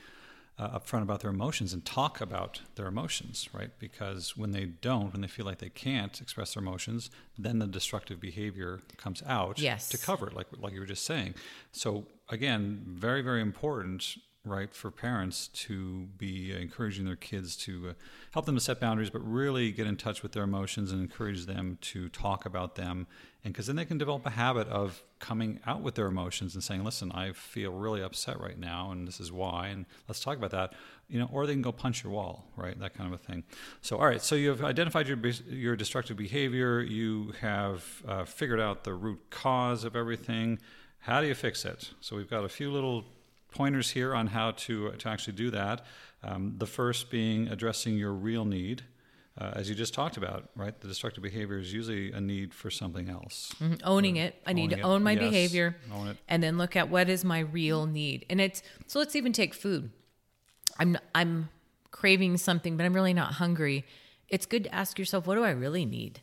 uh, 0.61 0.79
upfront 0.79 1.03
about 1.03 1.21
their 1.21 1.31
emotions 1.31 1.73
and 1.73 1.83
talk 1.85 2.21
about 2.21 2.61
their 2.77 2.87
emotions, 2.95 3.49
right? 3.59 3.71
Because 3.79 4.37
when 4.37 4.51
they 4.57 4.67
don't, 4.67 5.13
when 5.13 5.23
they 5.23 5.29
feel 5.37 5.47
like 5.47 5.59
they 5.59 5.71
can't 5.71 6.21
express 6.21 6.49
their 6.55 6.63
emotions, 6.63 7.11
then 7.39 7.59
the 7.59 7.67
destructive 7.67 8.19
behavior 8.21 8.81
comes 9.05 9.23
out 9.27 9.59
Yes. 9.59 9.89
to 9.89 9.97
cover 9.99 10.27
it, 10.29 10.35
like 10.35 10.49
like 10.59 10.73
you 10.75 10.81
were 10.81 10.93
just 10.97 11.05
saying. 11.13 11.35
So 11.73 11.89
again, 12.29 12.83
very 12.87 13.23
very 13.23 13.41
important, 13.51 14.01
right, 14.45 14.75
for 14.75 14.91
parents 14.91 15.49
to 15.49 16.07
be 16.17 16.53
encouraging 16.53 17.05
their 17.05 17.17
kids 17.17 17.57
to 17.57 17.91
uh, 17.91 17.93
help 18.33 18.47
them 18.47 18.55
to 18.55 18.61
set 18.61 18.81
boundaries, 18.81 19.11
but 19.11 19.21
really 19.21 19.71
get 19.71 19.87
in 19.87 19.97
touch 19.97 20.23
with 20.23 20.33
their 20.33 20.45
emotions 20.45 20.93
and 20.93 21.01
encourage 21.01 21.45
them 21.45 21.77
to 21.83 22.09
talk 22.09 22.47
about 22.47 22.75
them, 22.75 23.07
and 23.45 23.53
because 23.53 23.67
then 23.67 23.77
they 23.77 23.85
can 23.85 23.99
develop 23.99 24.25
a 24.25 24.31
habit 24.31 24.67
of 24.69 25.03
coming 25.19 25.61
out 25.67 25.83
with 25.83 25.95
their 25.95 26.07
emotions 26.07 26.55
and 26.55 26.65
saying, 26.65 26.85
"Listen, 26.85 27.13
I 27.13 27.33
feel 27.33 27.73
really 27.73 28.03
upset 28.03 28.41
right 28.41 28.59
now, 28.59 28.91
and 28.91 29.07
this 29.07 29.21
is 29.21 29.31
why," 29.31 29.69
and 29.69 29.85
let's 30.09 30.21
talk 30.21 30.39
about 30.39 30.53
that. 30.53 30.73
You 31.09 31.19
know, 31.19 31.29
or 31.31 31.47
they 31.47 31.53
can 31.53 31.63
go 31.63 31.73
punch 31.73 32.03
your 32.03 32.13
wall, 32.13 32.47
right? 32.57 32.79
That 32.79 32.95
kind 32.95 33.13
of 33.13 33.21
a 33.21 33.23
thing. 33.23 33.45
So, 33.83 33.99
all 33.99 34.07
right. 34.07 34.23
So 34.23 34.37
you've 34.37 34.65
identified 34.65 35.07
your 35.07 35.19
your 35.49 35.77
destructive 35.77 36.17
behavior. 36.17 36.81
You 36.81 37.35
have 37.41 38.03
uh, 38.09 38.25
figured 38.25 38.61
out 38.61 38.85
the 38.85 38.95
root 38.95 39.21
cause 39.29 39.85
of 39.85 39.97
everything. 39.97 40.59
How 41.01 41.21
do 41.21 41.27
you 41.27 41.35
fix 41.35 41.65
it? 41.65 41.93
So 42.01 42.17
we've 42.17 42.29
got 42.29 42.45
a 42.45 42.49
few 42.49 42.71
little 42.71 43.05
pointers 43.51 43.91
here 43.91 44.15
on 44.15 44.29
how 44.29 44.53
to 44.53 44.91
to 44.93 45.09
actually 45.09 45.35
do 45.35 45.51
that. 45.51 45.85
Um, 46.23 46.55
the 46.59 46.67
first 46.67 47.11
being 47.11 47.49
addressing 47.49 47.97
your 47.97 48.13
real 48.13 48.45
need. 48.45 48.83
Uh, 49.39 49.53
as 49.55 49.71
you 49.71 49.75
just 49.77 49.95
talked 49.95 50.17
about, 50.19 50.51
right? 50.57 50.79
The 50.81 50.89
destructive 50.89 51.23
behavior 51.23 51.57
is 51.59 51.73
usually 51.73 52.13
a 52.13 52.21
need 52.21 52.53
for 52.53 52.69
something 52.71 53.09
else. 53.09 53.55
Mhm. 53.61 53.81
owning 53.85 54.17
it. 54.17 54.35
I 54.45 54.53
need 54.53 54.71
to 54.71 54.79
it. 54.79 54.85
own 54.85 55.03
my 55.03 55.13
Yes. 55.13 55.21
behavior 55.21 55.77
Own 55.93 56.09
it. 56.09 56.17
and 56.29 56.43
then 56.43 56.59
look 56.59 56.77
at 56.77 56.91
what 56.91 57.09
is 57.09 57.25
my 57.25 57.39
real 57.39 57.87
need. 57.87 58.27
And 58.29 58.41
it's 58.41 58.63
so 58.87 58.99
let's 58.99 59.15
even 59.17 59.33
take 59.33 59.55
food. 59.55 59.91
I'm 60.79 60.99
I'm 61.15 61.49
craving 61.91 62.37
something, 62.39 62.77
but 62.77 62.85
I'm 62.85 62.93
really 62.93 63.15
not 63.15 63.35
hungry. 63.35 63.87
It's 64.29 64.47
good 64.47 64.65
to 64.65 64.75
ask 64.75 64.99
yourself, 64.99 65.27
what 65.27 65.37
do 65.37 65.45
I 65.45 65.51
really 65.51 65.87
need? 65.87 66.21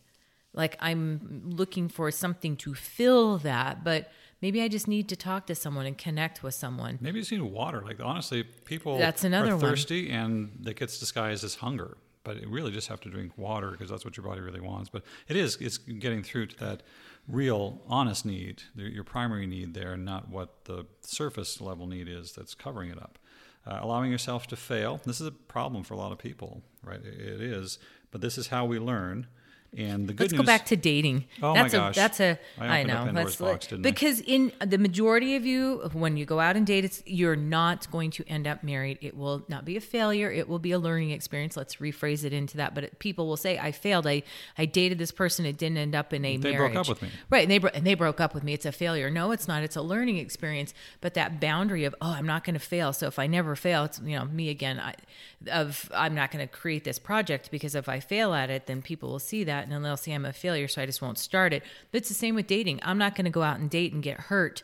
Like 0.54 0.76
I'm 0.80 1.42
looking 1.46 1.88
for 1.90 2.12
something 2.12 2.56
to 2.58 2.74
fill 2.76 3.38
that, 3.40 3.84
but 3.84 4.12
maybe 4.42 4.62
I 4.62 4.68
just 4.68 4.88
need 4.88 5.10
to 5.10 5.16
talk 5.16 5.48
to 5.48 5.56
someone 5.56 5.86
and 5.86 5.98
connect 5.98 6.44
with 6.44 6.54
someone. 6.54 6.98
Maybe 7.02 7.18
you 7.18 7.22
just 7.22 7.32
need 7.32 7.42
water. 7.42 7.82
Like 7.82 8.00
honestly, 8.00 8.44
people 8.44 8.98
That's 8.98 9.24
another 9.24 9.52
are 9.52 9.58
one. 9.58 9.62
thirsty, 9.62 10.10
and 10.10 10.52
that 10.62 10.76
gets 10.76 11.00
disguised 11.00 11.44
as 11.44 11.56
hunger. 11.56 11.98
But 12.24 12.42
you 12.42 12.50
really 12.50 12.72
just 12.72 12.90
have 12.90 13.00
to 13.02 13.10
drink 13.10 13.32
water 13.38 13.72
because 13.72 13.90
that's 13.90 14.04
what 14.04 14.18
your 14.18 14.26
body 14.26 14.42
really 14.42 14.60
wants. 14.60 14.90
But 14.90 15.04
it 15.30 15.38
is 15.38 15.56
it's 15.62 15.78
getting 15.78 16.24
through 16.24 16.48
to 16.48 16.58
that 16.60 16.84
real, 17.28 17.82
honest 17.88 18.26
need, 18.26 18.64
your 18.76 19.04
primary 19.04 19.48
need 19.48 19.74
there, 19.74 19.96
not 19.98 20.30
what 20.30 20.66
the 20.66 20.86
surface 21.02 21.62
level 21.62 21.88
need 21.88 22.08
is 22.08 22.34
that's 22.34 22.54
covering 22.54 22.90
it 22.90 22.98
up. 23.02 23.18
Uh, 23.66 23.80
allowing 23.82 24.12
yourself 24.12 24.48
to 24.48 24.56
fail. 24.56 25.02
This 25.06 25.20
is 25.20 25.28
a 25.28 25.32
problem 25.32 25.84
for 25.84 25.94
a 25.94 25.98
lot 25.98 26.14
of 26.14 26.18
people, 26.18 26.64
right? 26.82 27.02
It 27.04 27.42
is, 27.42 27.80
but 28.12 28.22
this 28.22 28.38
is 28.38 28.48
how 28.48 28.66
we 28.66 28.80
learn. 28.80 29.28
And 29.76 30.08
the 30.08 30.14
good 30.14 30.22
Let's 30.26 30.34
news. 30.34 30.42
go 30.42 30.46
back 30.46 30.66
to 30.68 30.76
dating. 30.76 31.26
Oh 31.44 31.54
my 31.54 31.62
that's 31.64 31.74
a 31.74 31.78
gosh. 31.78 31.96
that's 31.96 32.20
a 32.20 32.40
I 32.58 32.80
I 32.80 32.84
know. 32.84 33.12
That's 33.14 33.36
box, 33.36 33.68
didn't 33.68 33.86
I? 33.86 33.90
because 33.92 34.22
in 34.22 34.52
the 34.66 34.78
majority 34.78 35.36
of 35.36 35.46
you 35.46 35.90
when 35.94 36.18
you 36.18 36.26
go 36.26 36.40
out 36.40 36.56
and 36.56 36.66
date 36.66 36.86
it's 36.86 37.04
you're 37.06 37.36
not 37.36 37.90
going 37.92 38.10
to 38.12 38.24
end 38.28 38.48
up 38.48 38.64
married. 38.64 38.98
It 39.02 39.16
will 39.16 39.44
not 39.50 39.66
be 39.66 39.76
a 39.78 39.82
failure. 39.82 40.32
It 40.32 40.48
will 40.48 40.58
be 40.60 40.72
a 40.72 40.80
learning 40.80 41.12
experience. 41.12 41.58
Let's 41.58 41.76
rephrase 41.76 42.24
it 42.24 42.34
into 42.34 42.58
that. 42.58 42.74
But 42.76 42.86
it, 42.86 43.00
people 43.00 43.28
will 43.28 43.38
say 43.38 43.60
I 43.60 43.72
failed. 43.72 44.08
I 44.08 44.24
I 44.58 44.66
dated 44.66 44.98
this 45.00 45.12
person 45.12 45.46
it 45.46 45.58
didn't 45.58 45.78
end 45.78 45.96
up 45.96 46.14
in 46.14 46.24
a 46.26 46.38
They 46.38 46.52
marriage. 46.54 46.74
broke 46.74 46.82
up 46.84 46.90
with 46.90 47.02
me. 47.02 47.10
Right, 47.30 47.44
and 47.44 47.52
they 47.52 47.58
bro- 47.58 47.72
and 47.74 47.86
they 47.86 47.94
broke 47.94 48.22
up 48.22 48.34
with 48.34 48.44
me. 48.44 48.54
It's 48.54 48.66
a 48.66 48.72
failure. 48.72 49.10
No, 49.10 49.32
it's 49.32 49.48
not. 49.48 49.64
It's 49.64 49.76
a 49.76 49.82
learning 49.82 50.18
experience. 50.18 50.74
But 51.02 51.14
that 51.16 51.40
boundary 51.42 51.84
of 51.84 51.94
oh, 52.02 52.14
I'm 52.14 52.26
not 52.26 52.44
going 52.46 52.54
to 52.56 52.60
fail. 52.60 52.94
So 52.94 53.08
if 53.08 53.20
I 53.20 53.28
never 53.28 53.56
fail, 53.56 53.84
it's 53.84 54.00
you 54.00 54.16
know 54.18 54.26
me 54.26 54.50
again. 54.50 54.80
I, 54.80 54.96
of 55.52 55.92
I'm 55.94 56.16
not 56.16 56.32
going 56.32 56.48
to 56.48 56.52
create 56.52 56.84
this 56.84 56.98
project 57.00 57.52
because 57.52 57.76
if 57.76 57.88
I 57.90 58.00
fail 58.00 58.34
at 58.34 58.50
it, 58.50 58.66
then 58.66 58.82
people 58.82 59.10
will 59.10 59.20
see 59.20 59.44
that 59.44 59.57
and 59.64 59.72
then 59.72 59.84
they'll 59.84 59.98
see 59.98 60.12
I'm 60.12 60.26
a 60.26 60.34
failure. 60.34 60.68
So 60.68 60.82
I 60.82 60.86
just 60.86 61.02
won't 61.02 61.18
start 61.18 61.54
it. 61.54 61.64
But 61.92 62.00
it's 62.00 62.10
the 62.10 62.16
same 62.16 62.36
with 62.36 62.48
dating. 62.48 62.80
I'm 62.84 62.98
not 62.98 63.16
going 63.16 63.26
to 63.26 63.32
go 63.32 63.44
out 63.44 63.60
and 63.60 63.70
date 63.70 63.94
and 63.94 64.04
get 64.04 64.20
hurt. 64.20 64.64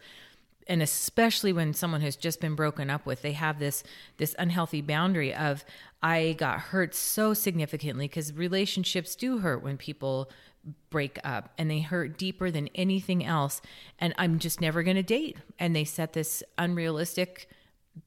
And 0.67 0.81
especially 0.81 1.51
when 1.51 1.73
someone 1.73 2.01
has 2.01 2.15
just 2.15 2.39
been 2.39 2.55
broken 2.55 2.89
up 2.89 3.05
with, 3.05 3.21
they 3.21 3.33
have 3.33 3.59
this 3.59 3.83
this 4.17 4.35
unhealthy 4.39 4.81
boundary 4.81 5.33
of 5.33 5.65
I 6.01 6.35
got 6.37 6.59
hurt 6.59 6.95
so 6.95 7.33
significantly 7.33 8.07
because 8.07 8.33
relationships 8.33 9.15
do 9.15 9.39
hurt 9.39 9.61
when 9.61 9.77
people 9.77 10.29
break 10.89 11.19
up 11.23 11.49
and 11.57 11.69
they 11.69 11.81
hurt 11.81 12.17
deeper 12.17 12.49
than 12.49 12.69
anything 12.73 13.25
else 13.25 13.61
and 13.99 14.13
i'm 14.17 14.39
just 14.39 14.61
never 14.61 14.81
going 14.81 14.95
to 14.95 15.03
date 15.03 15.37
and 15.59 15.75
they 15.75 15.83
set 15.83 16.13
this 16.13 16.41
unrealistic 16.57 17.49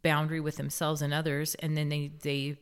boundary 0.02 0.40
with 0.40 0.56
themselves 0.56 1.02
and 1.02 1.12
others 1.12 1.54
and 1.56 1.76
then 1.76 1.88
they 1.88 2.10
they 2.22 2.56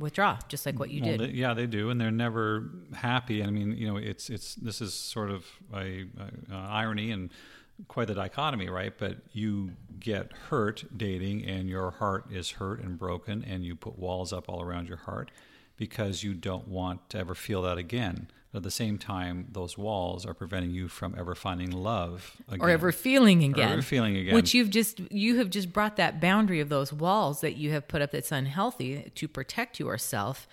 withdraw 0.00 0.38
just 0.48 0.66
like 0.66 0.78
what 0.78 0.90
you 0.90 1.02
Well, 1.02 1.16
did 1.18 1.30
they- 1.30 1.34
yeah, 1.34 1.54
they 1.54 1.66
do, 1.66 1.90
and 1.90 2.00
they're 2.00 2.10
never 2.10 2.70
happy. 2.94 3.40
And 3.40 3.48
I 3.48 3.52
mean, 3.52 3.76
you 3.76 3.86
know, 3.86 3.96
it's 3.96 4.28
it's 4.30 4.54
this 4.56 4.80
is 4.80 4.92
sort 4.94 5.30
of 5.30 5.46
a, 5.72 6.06
a, 6.18 6.54
uh 6.54 6.56
irony 6.68 7.10
and 7.12 7.30
quite 7.88 8.08
the 8.08 8.14
dichotomy, 8.14 8.68
right? 8.68 8.92
But 8.98 9.18
you 9.32 9.72
get 9.98 10.32
hurt 10.50 10.84
dating, 10.96 11.44
and 11.46 11.68
your 11.68 11.90
heart 11.92 12.26
is 12.30 12.50
hurt 12.52 12.82
and 12.82 12.98
broken, 12.98 13.42
and 13.44 13.64
you 13.64 13.74
put 13.76 13.98
walls 13.98 14.32
up 14.32 14.48
all 14.48 14.60
around 14.62 14.88
your 14.88 14.98
heart 14.98 15.30
because 15.76 16.22
you 16.22 16.34
don't 16.34 16.68
want 16.68 17.08
to 17.10 17.18
ever 17.18 17.34
feel 17.34 17.62
that 17.62 17.78
again. 17.78 18.28
At 18.52 18.64
the 18.64 18.70
same 18.70 18.98
time, 18.98 19.46
those 19.52 19.78
walls 19.78 20.26
are 20.26 20.34
preventing 20.34 20.72
you 20.72 20.88
from 20.88 21.14
ever 21.16 21.36
finding 21.36 21.70
love 21.70 22.36
again. 22.48 22.60
or 22.60 22.68
ever 22.68 22.90
feeling 22.90 23.44
again 23.44 23.72
ever 23.72 23.82
feeling 23.82 24.16
again. 24.16 24.34
which 24.34 24.54
you've 24.54 24.70
just 24.70 24.98
you 25.12 25.36
have 25.38 25.50
just 25.50 25.72
brought 25.72 25.96
that 25.96 26.20
boundary 26.20 26.58
of 26.58 26.68
those 26.68 26.92
walls 26.92 27.42
that 27.42 27.56
you 27.56 27.70
have 27.70 27.86
put 27.86 28.02
up 28.02 28.10
that's 28.10 28.32
unhealthy 28.32 29.12
to 29.14 29.28
protect 29.28 29.78
yourself 29.78 30.48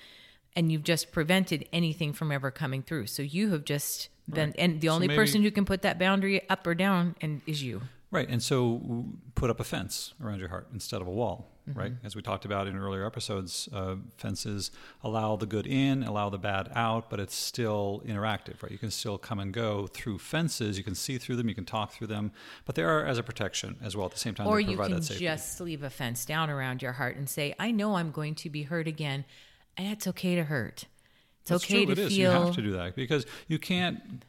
and 0.56 0.72
you've 0.72 0.84
just 0.84 1.12
prevented 1.12 1.68
anything 1.74 2.14
from 2.14 2.32
ever 2.32 2.52
coming 2.52 2.84
through 2.84 3.08
so 3.08 3.24
you 3.24 3.50
have 3.50 3.66
just 3.66 4.10
been 4.30 4.54
and 4.60 4.80
the 4.80 4.88
So 4.89 4.93
only 4.93 5.08
maybe- 5.08 5.18
person 5.18 5.41
who 5.41 5.50
can 5.50 5.66
put 5.66 5.82
that 5.82 5.98
boundary 5.98 6.48
up 6.52 6.68
or 6.68 6.76
down 6.76 7.16
and 7.20 7.41
is 7.48 7.64
you 7.64 7.82
Right, 8.18 8.30
and 8.30 8.41
so 8.41 9.05
put 9.36 9.49
up 9.49 9.59
a 9.59 9.63
fence 9.63 10.13
around 10.24 10.39
your 10.39 10.49
heart 10.49 10.68
instead 10.74 11.01
of 11.01 11.07
a 11.07 11.11
wall. 11.11 11.51
Mm-hmm. 11.70 11.80
Right, 11.80 11.93
as 12.03 12.15
we 12.15 12.22
talked 12.22 12.45
about 12.45 12.68
in 12.68 12.78
earlier 12.78 13.05
episodes, 13.05 13.68
uh, 13.74 13.95
fences 14.15 14.72
allow 15.03 15.36
the 15.36 15.45
good 15.45 15.68
in, 15.68 16.03
allow 16.03 16.30
the 16.30 16.38
bad 16.38 16.72
out, 16.74 17.09
but 17.09 17.20
it's 17.20 17.36
still 17.36 18.01
interactive. 18.07 18.63
Right, 18.63 18.72
you 18.72 18.78
can 18.78 18.91
still 18.91 19.18
come 19.18 19.39
and 19.39 19.53
go 19.53 19.88
through 19.88 20.20
fences. 20.20 20.78
You 20.78 20.84
can 20.84 20.95
see 20.95 21.18
through 21.18 21.36
them, 21.36 21.49
you 21.49 21.55
can 21.55 21.65
talk 21.65 21.91
through 21.91 22.07
them, 22.07 22.32
but 22.65 22.76
they 22.76 22.84
are 22.84 23.05
as 23.05 23.18
a 23.18 23.24
protection 23.24 23.76
as 23.82 23.97
well. 23.97 24.05
At 24.05 24.13
the 24.13 24.20
same 24.20 24.34
time, 24.34 24.47
or 24.47 24.63
they 24.63 24.72
you 24.72 24.78
can 24.78 24.91
that 24.91 25.01
just 25.01 25.59
leave 25.59 25.84
a 25.84 25.89
fence 25.89 26.26
down 26.26 26.49
around 26.49 26.82
your 26.82 26.93
heart 26.93 27.15
and 27.15 27.30
say 27.30 27.53
i 27.59 27.72
know 27.72 27.95
i'm 27.95 28.11
going 28.11 28.36
to 28.36 28.49
be 28.49 28.63
hurt 28.63 28.88
again 28.88 29.26
and 29.76 29.88
it's 29.91 30.07
okay 30.07 30.36
to 30.36 30.43
hurt 30.43 30.86
it's 31.41 31.49
That's 31.49 31.63
okay 31.63 31.86
true, 31.86 31.95
to 31.95 32.01
it 32.01 32.05
is. 32.05 32.15
feel 32.15 32.32
You 32.34 32.45
have 32.45 32.55
to 32.55 32.61
do 32.61 32.74
that 32.74 32.95
because 32.95 33.26
you 33.47 33.57
can't 33.57 34.24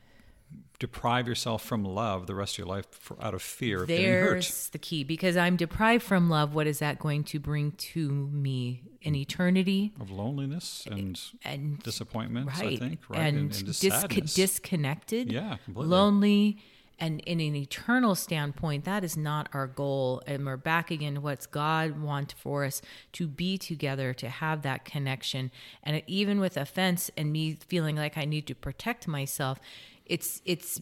deprive 0.78 1.26
yourself 1.26 1.64
from 1.64 1.84
love 1.84 2.26
the 2.26 2.34
rest 2.34 2.54
of 2.54 2.58
your 2.58 2.66
life 2.68 2.86
for, 2.90 3.16
out 3.20 3.34
of 3.34 3.42
fear 3.42 3.82
of 3.82 3.88
getting 3.88 4.06
hurt. 4.06 4.30
There's 4.30 4.68
the 4.68 4.78
key 4.78 5.04
because 5.04 5.36
I'm 5.36 5.56
deprived 5.56 6.04
from 6.04 6.30
love. 6.30 6.54
What 6.54 6.66
is 6.66 6.78
that 6.78 6.98
going 6.98 7.24
to 7.24 7.40
bring 7.40 7.72
to 7.72 8.10
me? 8.10 8.82
An 9.04 9.14
mm. 9.14 9.20
eternity 9.20 9.92
Of 10.00 10.10
loneliness 10.10 10.86
and 10.90 11.18
and 11.44 11.78
disappointment, 11.82 12.50
I 12.52 12.76
think, 12.76 13.00
right, 13.08 13.20
and, 13.20 13.38
and, 13.38 13.54
and 13.54 13.72
just 13.74 14.34
disconnected, 14.34 15.32
Yeah, 15.32 15.58
completely. 15.64 15.88
lonely, 15.88 16.58
and 16.98 17.20
in 17.20 17.40
an 17.40 17.54
eternal 17.54 18.16
standpoint, 18.16 18.84
that 18.84 19.04
is 19.04 19.16
not 19.16 19.48
our 19.52 19.68
goal. 19.68 20.20
And 20.26 20.44
we're 20.44 20.56
back 20.56 20.90
again 20.90 21.14
to 21.14 21.20
what's 21.20 21.46
God 21.46 22.02
want 22.02 22.34
for 22.36 22.64
us 22.64 22.82
to 23.12 23.28
be 23.28 23.56
together, 23.56 24.12
to 24.14 24.28
have 24.28 24.62
that 24.62 24.84
connection. 24.84 25.52
And 25.84 26.02
even 26.08 26.40
with 26.40 26.56
offense 26.56 27.10
and 27.16 27.30
me 27.30 27.56
feeling 27.68 27.94
like 27.94 28.18
I 28.18 28.24
need 28.24 28.48
to 28.48 28.54
protect 28.54 29.06
myself, 29.06 29.60
it's 30.08 30.40
it's 30.44 30.80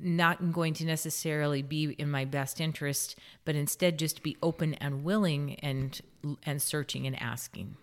not 0.00 0.52
going 0.52 0.74
to 0.74 0.84
necessarily 0.84 1.62
be 1.62 1.92
in 1.92 2.10
my 2.10 2.24
best 2.24 2.60
interest, 2.60 3.16
but 3.44 3.54
instead 3.54 3.98
just 3.98 4.22
be 4.22 4.36
open 4.42 4.74
and 4.74 5.04
willing 5.04 5.54
and 5.56 6.00
and 6.44 6.60
searching 6.60 7.06
and 7.06 7.20
asking. 7.20 7.76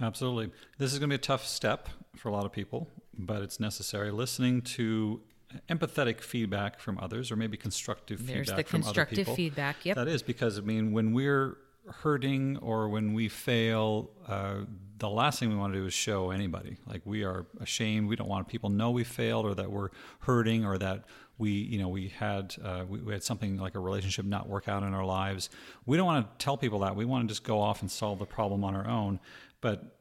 Absolutely. 0.00 0.52
This 0.78 0.92
is 0.92 0.98
going 0.98 1.10
to 1.10 1.14
be 1.14 1.20
a 1.20 1.22
tough 1.22 1.44
step 1.46 1.88
for 2.16 2.28
a 2.28 2.32
lot 2.32 2.44
of 2.44 2.52
people, 2.52 2.88
but 3.16 3.42
it's 3.42 3.58
necessary. 3.58 4.10
Listening 4.10 4.62
to 4.62 5.20
empathetic 5.68 6.20
feedback 6.20 6.78
from 6.78 6.98
others, 6.98 7.32
or 7.32 7.36
maybe 7.36 7.56
constructive 7.56 8.26
There's 8.26 8.48
feedback 8.48 8.66
the 8.66 8.70
from 8.70 8.82
constructive 8.82 9.18
other 9.18 9.22
people. 9.22 9.34
feedback, 9.34 9.84
yep. 9.84 9.96
That 9.96 10.08
is 10.08 10.22
because 10.22 10.58
I 10.58 10.60
mean, 10.60 10.92
when 10.92 11.12
we're 11.12 11.56
hurting 12.02 12.58
or 12.58 12.88
when 12.88 13.14
we 13.14 13.28
fail, 13.28 14.10
uh, 14.26 14.60
the 14.98 15.08
last 15.08 15.38
thing 15.38 15.48
we 15.48 15.56
want 15.56 15.72
to 15.72 15.78
do 15.78 15.86
is 15.86 15.94
show 15.94 16.30
anybody. 16.30 16.76
Like 16.86 17.02
we 17.04 17.24
are 17.24 17.46
ashamed. 17.60 18.08
We 18.08 18.16
don't 18.16 18.28
want 18.28 18.48
people 18.48 18.68
know 18.70 18.90
we 18.90 19.04
failed 19.04 19.46
or 19.46 19.54
that 19.54 19.70
we're 19.70 19.90
hurting 20.20 20.64
or 20.64 20.78
that 20.78 21.04
we, 21.38 21.50
you 21.50 21.78
know, 21.78 21.88
we 21.88 22.08
had 22.08 22.56
uh, 22.62 22.84
we, 22.88 23.00
we 23.00 23.12
had 23.12 23.22
something 23.22 23.58
like 23.58 23.74
a 23.76 23.80
relationship 23.80 24.24
not 24.24 24.48
work 24.48 24.68
out 24.68 24.82
in 24.82 24.92
our 24.92 25.04
lives. 25.04 25.50
We 25.86 25.96
don't 25.96 26.06
want 26.06 26.38
to 26.38 26.44
tell 26.44 26.56
people 26.56 26.80
that. 26.80 26.96
We 26.96 27.04
want 27.04 27.28
to 27.28 27.32
just 27.32 27.44
go 27.44 27.60
off 27.60 27.80
and 27.80 27.90
solve 27.90 28.18
the 28.18 28.26
problem 28.26 28.64
on 28.64 28.74
our 28.74 28.86
own. 28.86 29.20
But 29.60 29.98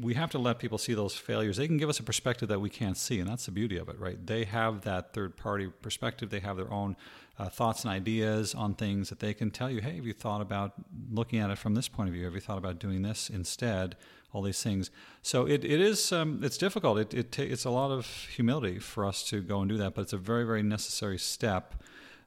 we 0.00 0.14
have 0.14 0.30
to 0.30 0.38
let 0.38 0.58
people 0.58 0.78
see 0.78 0.94
those 0.94 1.14
failures. 1.14 1.56
They 1.56 1.66
can 1.66 1.76
give 1.76 1.88
us 1.88 1.98
a 1.98 2.02
perspective 2.02 2.48
that 2.48 2.60
we 2.60 2.70
can't 2.70 2.96
see, 2.96 3.18
and 3.18 3.28
that's 3.28 3.46
the 3.46 3.50
beauty 3.50 3.76
of 3.76 3.88
it, 3.88 3.98
right? 3.98 4.24
They 4.24 4.44
have 4.44 4.82
that 4.82 5.12
third 5.12 5.36
party 5.36 5.68
perspective. 5.82 6.30
They 6.30 6.40
have 6.40 6.56
their 6.56 6.72
own 6.72 6.96
uh, 7.38 7.48
thoughts 7.48 7.84
and 7.84 7.92
ideas 7.92 8.54
on 8.54 8.74
things 8.74 9.08
that 9.10 9.20
they 9.20 9.32
can 9.32 9.50
tell 9.50 9.70
you. 9.70 9.80
Hey, 9.80 9.96
have 9.96 10.06
you 10.06 10.12
thought 10.12 10.40
about 10.40 10.72
looking 11.10 11.38
at 11.38 11.50
it 11.50 11.58
from 11.58 11.74
this 11.74 11.88
point 11.88 12.08
of 12.08 12.14
view? 12.14 12.24
Have 12.24 12.34
you 12.34 12.40
thought 12.40 12.58
about 12.58 12.78
doing 12.78 13.02
this 13.02 13.30
instead? 13.30 13.96
All 14.32 14.42
these 14.42 14.62
things. 14.62 14.90
So 15.22 15.46
it, 15.46 15.64
it 15.64 15.80
is 15.80 16.12
um, 16.12 16.40
it's 16.42 16.58
difficult. 16.58 16.98
It, 16.98 17.14
it 17.14 17.38
it's 17.38 17.64
a 17.64 17.70
lot 17.70 17.90
of 17.90 18.06
humility 18.06 18.78
for 18.78 19.06
us 19.06 19.22
to 19.30 19.40
go 19.40 19.60
and 19.60 19.68
do 19.70 19.78
that, 19.78 19.94
but 19.94 20.02
it's 20.02 20.12
a 20.12 20.18
very 20.18 20.44
very 20.44 20.62
necessary 20.62 21.16
step 21.16 21.82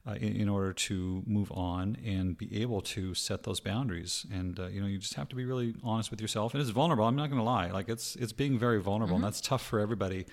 uh, 0.07 0.13
in, 0.13 0.35
in, 0.35 0.49
order 0.49 0.73
to 0.73 1.21
move 1.27 1.51
on 1.51 1.95
and 2.03 2.35
be 2.35 2.59
able 2.59 2.81
to 2.81 3.13
set 3.13 3.43
those 3.43 3.59
boundaries. 3.59 4.25
And 4.33 4.59
uh, 4.59 4.67
you 4.67 4.81
know, 4.81 4.87
you 4.87 4.97
just 4.97 5.13
have 5.13 5.29
to 5.29 5.35
be 5.35 5.45
really 5.45 5.75
honest 5.83 6.09
with 6.09 6.19
yourself. 6.19 6.55
And 6.55 6.61
it's 6.61 6.71
vulnerable. 6.71 7.05
I'm 7.05 7.15
not 7.15 7.29
going 7.29 7.37
to 7.37 7.45
lie. 7.45 7.69
Like 7.69 7.87
it's 7.87 8.15
it's 8.15 8.33
being 8.33 8.57
very 8.57 8.81
vulnerable, 8.81 9.17
mm-hmm. 9.17 9.25
and 9.25 9.33
that's 9.33 9.41
tough 9.41 9.61
for 9.61 9.79
everybody. 9.79 10.25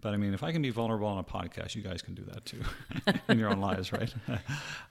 But 0.00 0.12
I 0.12 0.16
mean, 0.18 0.34
if 0.34 0.42
I 0.42 0.52
can 0.52 0.62
be 0.62 0.70
vulnerable 0.70 1.06
on 1.06 1.18
a 1.18 1.24
podcast, 1.24 1.74
you 1.74 1.82
guys 1.82 2.02
can 2.02 2.14
do 2.14 2.22
that 2.32 2.44
too 2.44 2.60
in 3.28 3.38
your 3.38 3.50
own 3.50 3.60
lives, 3.60 3.92
right? 3.92 4.12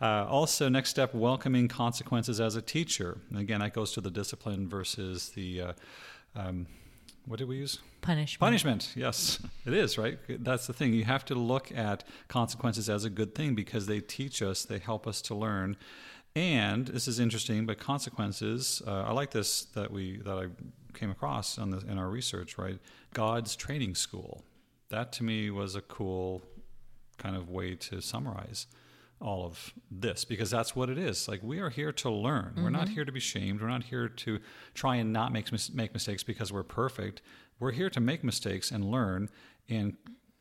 Uh, 0.01 0.25
also, 0.27 0.67
next 0.67 0.89
step: 0.89 1.13
welcoming 1.13 1.67
consequences 1.67 2.41
as 2.41 2.55
a 2.55 2.61
teacher. 2.61 3.17
And 3.29 3.39
again, 3.39 3.61
that 3.61 3.73
goes 3.73 3.93
to 3.93 4.01
the 4.01 4.11
discipline 4.11 4.67
versus 4.67 5.29
the. 5.29 5.61
Uh, 5.61 5.73
um, 6.35 6.67
what 7.25 7.39
did 7.39 7.47
we 7.47 7.57
use? 7.57 7.79
Punishment. 8.01 8.39
Punishment, 8.39 8.93
yes, 8.95 9.39
it 9.65 9.73
is, 9.73 9.97
right? 9.97 10.19
That's 10.27 10.67
the 10.67 10.73
thing. 10.73 10.93
You 10.93 11.05
have 11.05 11.25
to 11.25 11.35
look 11.35 11.71
at 11.75 12.03
consequences 12.27 12.87
as 12.87 13.03
a 13.03 13.09
good 13.09 13.33
thing 13.33 13.55
because 13.55 13.87
they 13.87 13.99
teach 13.99 14.41
us, 14.43 14.63
they 14.63 14.77
help 14.77 15.07
us 15.07 15.21
to 15.23 15.35
learn. 15.35 15.75
And 16.35 16.87
this 16.87 17.07
is 17.07 17.19
interesting, 17.19 17.65
but 17.65 17.79
consequences, 17.79 18.81
uh, 18.85 19.03
I 19.03 19.11
like 19.13 19.31
this 19.31 19.63
that 19.73 19.89
we 19.89 20.17
that 20.17 20.37
I 20.37 20.47
came 20.93 21.09
across 21.09 21.57
on 21.57 21.71
the, 21.71 21.79
in 21.79 21.97
our 21.97 22.09
research, 22.09 22.57
right? 22.57 22.77
God's 23.13 23.55
training 23.55 23.95
school. 23.95 24.43
That 24.89 25.11
to 25.13 25.23
me 25.23 25.49
was 25.49 25.75
a 25.75 25.81
cool 25.81 26.43
kind 27.17 27.35
of 27.35 27.49
way 27.49 27.75
to 27.75 28.01
summarize 28.01 28.67
all 29.21 29.45
of 29.45 29.73
this 29.89 30.25
because 30.25 30.51
that's 30.51 30.75
what 30.75 30.89
it 30.89 30.97
is. 30.97 31.27
Like 31.27 31.41
we 31.41 31.59
are 31.59 31.69
here 31.69 31.91
to 31.93 32.09
learn. 32.09 32.51
Mm-hmm. 32.51 32.63
We're 32.63 32.69
not 32.69 32.85
mm-hmm. 32.85 32.93
here 32.93 33.05
to 33.05 33.11
be 33.11 33.19
shamed. 33.19 33.61
We're 33.61 33.69
not 33.69 33.83
here 33.83 34.09
to 34.09 34.39
try 34.73 34.97
and 34.97 35.13
not 35.13 35.31
make 35.31 35.51
make 35.73 35.93
mistakes 35.93 36.23
because 36.23 36.51
we're 36.51 36.63
perfect. 36.63 37.21
We're 37.59 37.71
here 37.71 37.89
to 37.89 37.99
make 37.99 38.23
mistakes 38.23 38.71
and 38.71 38.85
learn 38.85 39.29
and 39.69 39.95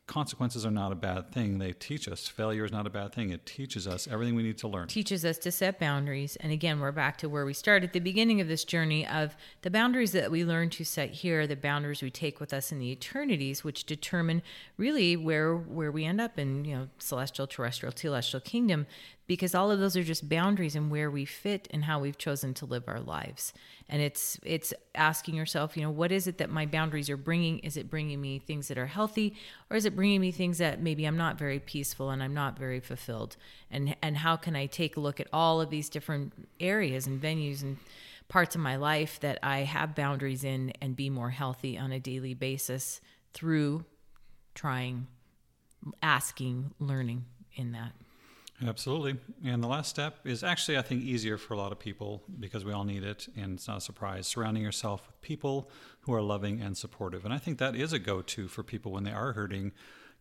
consequences 0.07 0.65
are 0.65 0.71
not 0.71 0.91
a 0.91 0.95
bad 0.95 1.31
thing. 1.31 1.57
They 1.57 1.73
teach 1.73 2.07
us. 2.07 2.27
Failure 2.27 2.63
is 2.63 2.71
not 2.71 2.85
a 2.85 2.89
bad 2.89 3.13
thing. 3.13 3.31
It 3.31 3.45
teaches 3.45 3.87
us 3.87 4.07
everything 4.07 4.35
we 4.35 4.43
need 4.43 4.57
to 4.59 4.67
learn. 4.67 4.87
Teaches 4.87 5.25
us 5.25 5.37
to 5.39 5.51
set 5.51 5.79
boundaries. 5.79 6.35
And 6.37 6.51
again, 6.51 6.79
we're 6.79 6.91
back 6.91 7.17
to 7.19 7.29
where 7.29 7.45
we 7.45 7.53
started 7.53 7.87
at 7.87 7.93
the 7.93 7.99
beginning 7.99 8.39
of 8.39 8.47
this 8.47 8.63
journey 8.63 9.07
of 9.07 9.35
the 9.63 9.71
boundaries 9.71 10.11
that 10.11 10.29
we 10.29 10.45
learn 10.45 10.69
to 10.71 10.83
set 10.83 11.09
here, 11.09 11.47
the 11.47 11.55
boundaries 11.55 12.01
we 12.01 12.11
take 12.11 12.39
with 12.39 12.53
us 12.53 12.71
in 12.71 12.79
the 12.79 12.91
eternities, 12.91 13.63
which 13.63 13.85
determine 13.85 14.41
really 14.77 15.17
where 15.17 15.55
where 15.55 15.91
we 15.91 16.05
end 16.05 16.21
up 16.21 16.37
in, 16.37 16.65
you 16.65 16.75
know, 16.75 16.87
telestial, 16.99 17.49
terrestrial, 17.49 17.93
celestial 17.95 18.39
kingdom 18.39 18.85
because 19.27 19.55
all 19.55 19.71
of 19.71 19.79
those 19.79 19.97
are 19.97 20.03
just 20.03 20.29
boundaries 20.29 20.75
and 20.75 20.91
where 20.91 21.09
we 21.09 21.25
fit 21.25 21.67
and 21.71 21.85
how 21.85 21.99
we've 21.99 22.17
chosen 22.17 22.53
to 22.53 22.65
live 22.65 22.83
our 22.87 22.99
lives. 22.99 23.53
And 23.89 24.01
it's 24.01 24.39
it's 24.43 24.73
asking 24.93 25.35
yourself 25.35 25.75
you 25.75 25.83
know 25.83 25.91
what 25.91 26.11
is 26.11 26.27
it 26.27 26.37
that 26.37 26.49
my 26.49 26.65
boundaries 26.65 27.09
are 27.09 27.17
bringing? 27.17 27.59
Is 27.59 27.77
it 27.77 27.89
bringing 27.89 28.21
me 28.21 28.39
things 28.39 28.67
that 28.67 28.77
are 28.77 28.85
healthy 28.85 29.35
or 29.69 29.77
is 29.77 29.85
it 29.85 29.95
bringing 29.95 30.21
me 30.21 30.31
things 30.31 30.59
that 30.59 30.81
maybe 30.81 31.05
I'm 31.05 31.17
not 31.17 31.37
very 31.37 31.59
peaceful 31.59 32.11
and 32.11 32.21
I'm 32.21 32.33
not 32.33 32.57
very 32.57 32.79
fulfilled? 32.79 33.35
And 33.71 33.95
and 34.01 34.17
how 34.17 34.35
can 34.35 34.55
I 34.55 34.67
take 34.67 34.97
a 34.97 34.99
look 35.01 35.19
at 35.19 35.27
all 35.33 35.59
of 35.59 35.69
these 35.69 35.89
different 35.89 36.33
areas 36.59 37.07
and 37.07 37.21
venues 37.21 37.63
and 37.63 37.77
parts 38.27 38.55
of 38.55 38.61
my 38.61 38.75
life 38.75 39.19
that 39.21 39.39
I 39.43 39.59
have 39.59 39.95
boundaries 39.95 40.43
in 40.43 40.73
and 40.81 40.95
be 40.95 41.09
more 41.09 41.29
healthy 41.29 41.77
on 41.77 41.91
a 41.91 41.99
daily 41.99 42.33
basis 42.33 43.01
through 43.33 43.85
trying 44.55 45.07
asking 46.01 46.71
learning 46.79 47.25
in 47.55 47.71
that 47.73 47.91
Absolutely. 48.63 49.17
And 49.43 49.61
the 49.61 49.67
last 49.67 49.89
step 49.89 50.19
is 50.23 50.43
actually, 50.43 50.77
I 50.77 50.81
think, 50.81 51.03
easier 51.03 51.37
for 51.37 51.53
a 51.53 51.57
lot 51.57 51.71
of 51.71 51.79
people 51.79 52.23
because 52.39 52.63
we 52.63 52.71
all 52.71 52.85
need 52.85 53.03
it. 53.03 53.27
And 53.35 53.55
it's 53.55 53.67
not 53.67 53.77
a 53.77 53.81
surprise. 53.81 54.27
Surrounding 54.27 54.63
yourself 54.63 55.05
with 55.07 55.21
people 55.21 55.69
who 56.01 56.13
are 56.13 56.21
loving 56.21 56.61
and 56.61 56.77
supportive. 56.77 57.25
And 57.25 57.33
I 57.33 57.37
think 57.37 57.57
that 57.57 57.75
is 57.75 57.91
a 57.91 57.99
go 57.99 58.21
to 58.21 58.47
for 58.47 58.63
people 58.63 58.91
when 58.93 59.03
they 59.03 59.11
are 59.11 59.33
hurting. 59.33 59.73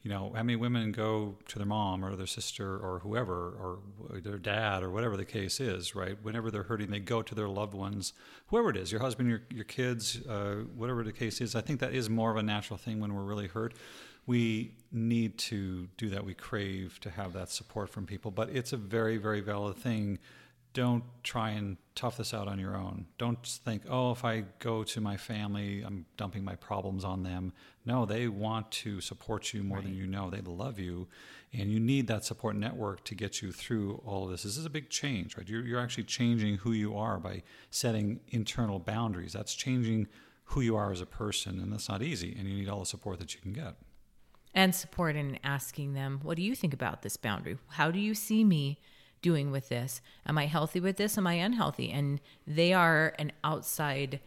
You 0.02 0.10
know, 0.10 0.32
how 0.34 0.42
many 0.42 0.56
women 0.56 0.92
go 0.92 1.38
to 1.48 1.58
their 1.58 1.66
mom 1.66 2.04
or 2.04 2.14
their 2.16 2.26
sister 2.26 2.76
or 2.76 2.98
whoever 2.98 3.80
or 4.12 4.18
their 4.20 4.36
dad 4.36 4.82
or 4.82 4.90
whatever 4.90 5.16
the 5.16 5.24
case 5.24 5.60
is, 5.60 5.94
right? 5.94 6.18
Whenever 6.20 6.50
they're 6.50 6.64
hurting, 6.64 6.90
they 6.90 6.98
go 6.98 7.22
to 7.22 7.34
their 7.34 7.48
loved 7.48 7.72
ones, 7.72 8.12
whoever 8.48 8.68
it 8.68 8.76
is, 8.76 8.92
your 8.92 9.00
husband, 9.00 9.30
your, 9.30 9.42
your 9.48 9.64
kids, 9.64 10.20
uh, 10.26 10.56
whatever 10.74 11.04
the 11.04 11.12
case 11.12 11.40
is. 11.40 11.54
I 11.54 11.62
think 11.62 11.80
that 11.80 11.94
is 11.94 12.10
more 12.10 12.30
of 12.30 12.36
a 12.36 12.42
natural 12.42 12.76
thing 12.76 13.00
when 13.00 13.14
we're 13.14 13.22
really 13.22 13.46
hurt 13.46 13.74
we 14.26 14.74
need 14.90 15.36
to 15.36 15.88
do 15.96 16.08
that. 16.10 16.24
We 16.24 16.34
crave 16.34 16.98
to 17.00 17.10
have 17.10 17.32
that 17.34 17.50
support 17.50 17.90
from 17.90 18.06
people, 18.06 18.30
but 18.30 18.48
it's 18.50 18.72
a 18.72 18.76
very, 18.76 19.16
very 19.16 19.40
valid 19.40 19.76
thing. 19.76 20.18
Don't 20.72 21.04
try 21.22 21.50
and 21.50 21.76
tough 21.94 22.16
this 22.16 22.34
out 22.34 22.48
on 22.48 22.58
your 22.58 22.76
own. 22.76 23.06
Don't 23.16 23.46
think, 23.46 23.82
oh, 23.88 24.10
if 24.10 24.24
I 24.24 24.44
go 24.58 24.82
to 24.82 25.00
my 25.00 25.16
family, 25.16 25.82
I'm 25.82 26.06
dumping 26.16 26.44
my 26.44 26.56
problems 26.56 27.04
on 27.04 27.22
them. 27.22 27.52
No, 27.84 28.06
they 28.06 28.26
want 28.26 28.72
to 28.72 29.00
support 29.00 29.52
you 29.52 29.62
more 29.62 29.78
right. 29.78 29.84
than 29.84 29.94
you 29.94 30.06
know. 30.06 30.30
They 30.30 30.40
love 30.40 30.80
you, 30.80 31.06
and 31.52 31.70
you 31.70 31.78
need 31.78 32.08
that 32.08 32.24
support 32.24 32.56
network 32.56 33.04
to 33.04 33.14
get 33.14 33.40
you 33.40 33.52
through 33.52 34.02
all 34.04 34.24
of 34.24 34.30
this. 34.30 34.42
This 34.42 34.56
is 34.56 34.66
a 34.66 34.70
big 34.70 34.90
change, 34.90 35.36
right? 35.36 35.48
You're, 35.48 35.64
you're 35.64 35.80
actually 35.80 36.04
changing 36.04 36.56
who 36.56 36.72
you 36.72 36.96
are 36.96 37.18
by 37.18 37.42
setting 37.70 38.20
internal 38.30 38.80
boundaries. 38.80 39.32
That's 39.32 39.54
changing 39.54 40.08
who 40.46 40.60
you 40.60 40.74
are 40.74 40.90
as 40.90 41.00
a 41.00 41.06
person, 41.06 41.60
and 41.60 41.72
that's 41.72 41.88
not 41.88 42.02
easy, 42.02 42.34
and 42.36 42.48
you 42.48 42.56
need 42.56 42.68
all 42.68 42.80
the 42.80 42.86
support 42.86 43.20
that 43.20 43.34
you 43.34 43.40
can 43.40 43.52
get 43.52 43.76
and 44.54 44.74
support 44.74 45.16
in 45.16 45.38
asking 45.42 45.94
them, 45.94 46.20
what 46.22 46.36
do 46.36 46.42
you 46.42 46.54
think 46.54 46.72
about 46.72 47.02
this 47.02 47.16
boundary? 47.16 47.58
How 47.70 47.90
do 47.90 47.98
you 47.98 48.14
see 48.14 48.44
me 48.44 48.78
doing 49.20 49.50
with 49.50 49.68
this? 49.68 50.00
Am 50.26 50.38
I 50.38 50.46
healthy 50.46 50.80
with 50.80 50.96
this? 50.96 51.18
Am 51.18 51.26
I 51.26 51.34
unhealthy? 51.34 51.90
And 51.90 52.20
they 52.46 52.72
are 52.72 53.14
an 53.18 53.32
outside 53.42 54.20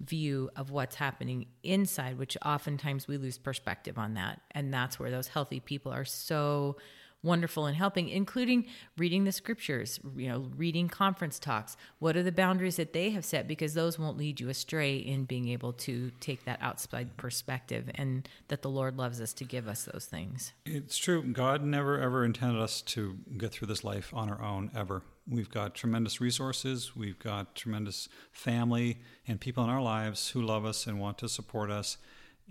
view 0.00 0.50
of 0.56 0.70
what's 0.70 0.96
happening 0.96 1.46
inside, 1.62 2.18
which 2.18 2.36
oftentimes 2.44 3.08
we 3.08 3.16
lose 3.16 3.38
perspective 3.38 3.98
on 3.98 4.14
that. 4.14 4.40
And 4.50 4.72
that's 4.72 4.98
where 4.98 5.10
those 5.10 5.28
healthy 5.28 5.60
people 5.60 5.92
are 5.92 6.04
so 6.04 6.76
wonderful 7.22 7.66
in 7.66 7.74
helping, 7.74 8.08
including 8.08 8.66
reading 8.96 9.24
the 9.24 9.32
scriptures, 9.32 10.00
you 10.16 10.28
know, 10.28 10.50
reading 10.56 10.88
conference 10.88 11.38
talks. 11.38 11.76
What 11.98 12.16
are 12.16 12.22
the 12.22 12.32
boundaries 12.32 12.76
that 12.76 12.92
they 12.92 13.10
have 13.10 13.24
set? 13.24 13.46
Because 13.46 13.74
those 13.74 13.98
won't 13.98 14.16
lead 14.16 14.40
you 14.40 14.48
astray 14.48 14.96
in 14.96 15.24
being 15.24 15.48
able 15.48 15.72
to 15.74 16.10
take 16.20 16.44
that 16.44 16.58
outside 16.60 17.16
perspective 17.16 17.90
and 17.94 18.28
that 18.48 18.62
the 18.62 18.70
Lord 18.70 18.98
loves 18.98 19.20
us 19.20 19.32
to 19.34 19.44
give 19.44 19.68
us 19.68 19.84
those 19.84 20.06
things. 20.06 20.52
It's 20.66 20.98
true. 20.98 21.22
God 21.22 21.62
never 21.62 22.00
ever 22.00 22.24
intended 22.24 22.60
us 22.60 22.82
to 22.82 23.18
get 23.36 23.52
through 23.52 23.68
this 23.68 23.84
life 23.84 24.12
on 24.14 24.28
our 24.28 24.42
own 24.42 24.70
ever. 24.74 25.02
We've 25.28 25.50
got 25.50 25.76
tremendous 25.76 26.20
resources, 26.20 26.96
we've 26.96 27.18
got 27.18 27.54
tremendous 27.54 28.08
family 28.32 28.98
and 29.28 29.40
people 29.40 29.62
in 29.62 29.70
our 29.70 29.80
lives 29.82 30.30
who 30.30 30.42
love 30.42 30.64
us 30.64 30.86
and 30.86 30.98
want 30.98 31.18
to 31.18 31.28
support 31.28 31.70
us. 31.70 31.96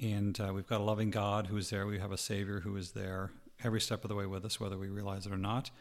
And 0.01 0.39
uh, 0.39 0.53
we've 0.53 0.67
got 0.67 0.79
a 0.79 0.83
loving 0.83 1.11
God 1.11 1.47
who 1.47 1.57
is 1.57 1.69
there. 1.69 1.85
We 1.85 1.99
have 1.99 2.13
a 2.13 2.17
Savior 2.17 2.61
who 2.61 2.77
is 2.77 2.93
there 2.93 3.31
every 3.63 3.81
step 3.81 4.03
of 4.03 4.09
the 4.09 4.15
way 4.15 4.25
with 4.25 4.45
us, 4.45 4.59
whether 4.59 4.77
we 4.77 4.89
realize 4.89 5.25
it 5.25 5.33
or 5.33 5.37
not. 5.37 5.71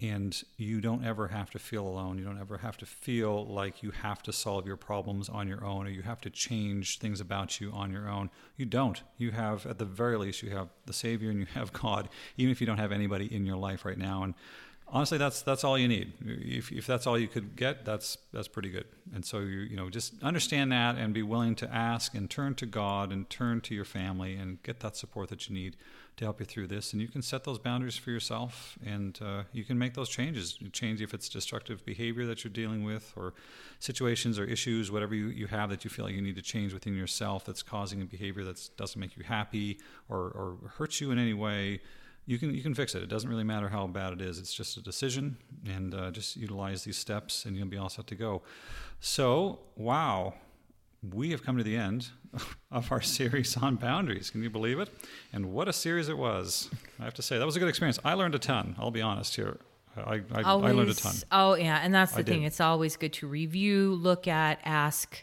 And 0.00 0.42
you 0.56 0.80
don't 0.80 1.04
ever 1.04 1.28
have 1.28 1.50
to 1.50 1.58
feel 1.58 1.86
alone. 1.86 2.18
You 2.18 2.24
don't 2.24 2.40
ever 2.40 2.58
have 2.58 2.76
to 2.78 2.86
feel 2.86 3.46
like 3.46 3.82
you 3.82 3.92
have 3.92 4.22
to 4.24 4.32
solve 4.32 4.66
your 4.66 4.76
problems 4.76 5.28
on 5.28 5.46
your 5.46 5.64
own 5.64 5.86
or 5.86 5.90
you 5.90 6.02
have 6.02 6.20
to 6.22 6.30
change 6.30 6.98
things 6.98 7.20
about 7.20 7.60
you 7.60 7.70
on 7.70 7.92
your 7.92 8.08
own. 8.08 8.30
You 8.56 8.66
don't. 8.66 9.00
You 9.18 9.30
have, 9.30 9.66
at 9.66 9.78
the 9.78 9.84
very 9.84 10.18
least, 10.18 10.42
you 10.42 10.50
have 10.50 10.68
the 10.86 10.92
Savior 10.92 11.30
and 11.30 11.38
you 11.38 11.46
have 11.54 11.72
God, 11.84 12.08
even 12.36 12.50
if 12.50 12.60
you 12.60 12.66
don't 12.66 12.78
have 12.78 12.92
anybody 12.92 13.32
in 13.32 13.46
your 13.46 13.56
life 13.56 13.84
right 13.84 13.96
now. 13.96 14.24
And 14.24 14.34
honestly, 14.88 15.18
that's 15.18 15.42
that's 15.42 15.64
all 15.64 15.78
you 15.78 15.88
need. 15.88 16.12
If, 16.24 16.72
if 16.72 16.86
that's 16.86 17.06
all 17.06 17.18
you 17.18 17.28
could 17.28 17.56
get, 17.56 17.84
that's 17.84 18.18
that's 18.32 18.48
pretty 18.48 18.70
good. 18.70 18.86
And 19.14 19.24
so 19.24 19.40
you 19.40 19.60
you 19.60 19.76
know 19.76 19.90
just 19.90 20.14
understand 20.22 20.72
that 20.72 20.96
and 20.96 21.14
be 21.14 21.22
willing 21.22 21.54
to 21.56 21.72
ask 21.72 22.14
and 22.14 22.28
turn 22.28 22.54
to 22.56 22.66
God 22.66 23.12
and 23.12 23.28
turn 23.30 23.60
to 23.62 23.74
your 23.74 23.84
family 23.84 24.34
and 24.36 24.62
get 24.62 24.80
that 24.80 24.96
support 24.96 25.28
that 25.30 25.48
you 25.48 25.54
need 25.54 25.76
to 26.16 26.24
help 26.24 26.38
you 26.38 26.46
through 26.46 26.68
this. 26.68 26.92
And 26.92 27.02
you 27.02 27.08
can 27.08 27.22
set 27.22 27.44
those 27.44 27.58
boundaries 27.58 27.96
for 27.96 28.10
yourself 28.10 28.78
and 28.84 29.18
uh, 29.22 29.42
you 29.52 29.64
can 29.64 29.78
make 29.78 29.94
those 29.94 30.08
changes. 30.08 30.58
Change 30.72 31.02
if 31.02 31.12
it's 31.12 31.28
destructive 31.28 31.84
behavior 31.84 32.24
that 32.26 32.44
you're 32.44 32.52
dealing 32.52 32.84
with 32.84 33.12
or 33.16 33.34
situations 33.80 34.38
or 34.38 34.44
issues, 34.44 34.92
whatever 34.92 35.14
you, 35.14 35.26
you 35.28 35.46
have 35.46 35.70
that 35.70 35.84
you 35.84 35.90
feel 35.90 36.04
like 36.04 36.14
you 36.14 36.22
need 36.22 36.36
to 36.36 36.42
change 36.42 36.72
within 36.72 36.94
yourself 36.94 37.44
that's 37.44 37.62
causing 37.62 38.00
a 38.00 38.04
behavior 38.04 38.44
that 38.44 38.68
doesn't 38.76 39.00
make 39.00 39.16
you 39.16 39.24
happy 39.24 39.78
or, 40.08 40.18
or 40.18 40.56
hurts 40.76 41.00
you 41.00 41.10
in 41.10 41.18
any 41.18 41.34
way. 41.34 41.80
You 42.26 42.38
can 42.38 42.54
you 42.54 42.62
can 42.62 42.74
fix 42.74 42.94
it. 42.94 43.02
It 43.02 43.10
doesn't 43.10 43.28
really 43.28 43.44
matter 43.44 43.68
how 43.68 43.86
bad 43.86 44.14
it 44.14 44.22
is. 44.22 44.38
It's 44.38 44.54
just 44.54 44.78
a 44.78 44.80
decision, 44.80 45.36
and 45.66 45.94
uh, 45.94 46.10
just 46.10 46.36
utilize 46.36 46.82
these 46.82 46.96
steps, 46.96 47.44
and 47.44 47.54
you'll 47.54 47.66
be 47.66 47.76
all 47.76 47.90
set 47.90 48.06
to 48.06 48.14
go. 48.14 48.40
So, 49.00 49.58
wow, 49.76 50.32
we 51.12 51.30
have 51.30 51.42
come 51.42 51.56
to 51.58 51.64
the 51.64 51.76
end 51.76 52.08
of 52.70 52.90
our 52.90 53.00
series 53.00 53.56
on 53.56 53.76
boundaries. 53.76 54.30
Can 54.30 54.42
you 54.42 54.50
believe 54.50 54.78
it? 54.78 54.88
And 55.32 55.52
what 55.52 55.68
a 55.68 55.72
series 55.72 56.08
it 56.08 56.16
was. 56.16 56.70
I 56.98 57.04
have 57.04 57.14
to 57.14 57.22
say, 57.22 57.38
that 57.38 57.46
was 57.46 57.56
a 57.56 57.58
good 57.58 57.68
experience. 57.68 57.98
I 58.04 58.14
learned 58.14 58.34
a 58.34 58.38
ton, 58.38 58.76
I'll 58.78 58.90
be 58.90 59.02
honest 59.02 59.36
here. 59.36 59.58
I, 59.96 60.22
I, 60.32 60.42
always, 60.42 60.72
I 60.72 60.74
learned 60.74 60.90
a 60.90 60.94
ton. 60.94 61.14
Oh, 61.30 61.54
yeah. 61.54 61.80
And 61.82 61.94
that's 61.94 62.12
the 62.12 62.20
I 62.20 62.22
thing. 62.22 62.40
Did. 62.40 62.46
It's 62.48 62.60
always 62.60 62.96
good 62.96 63.12
to 63.14 63.26
review, 63.26 63.94
look 63.94 64.26
at, 64.26 64.60
ask, 64.64 65.22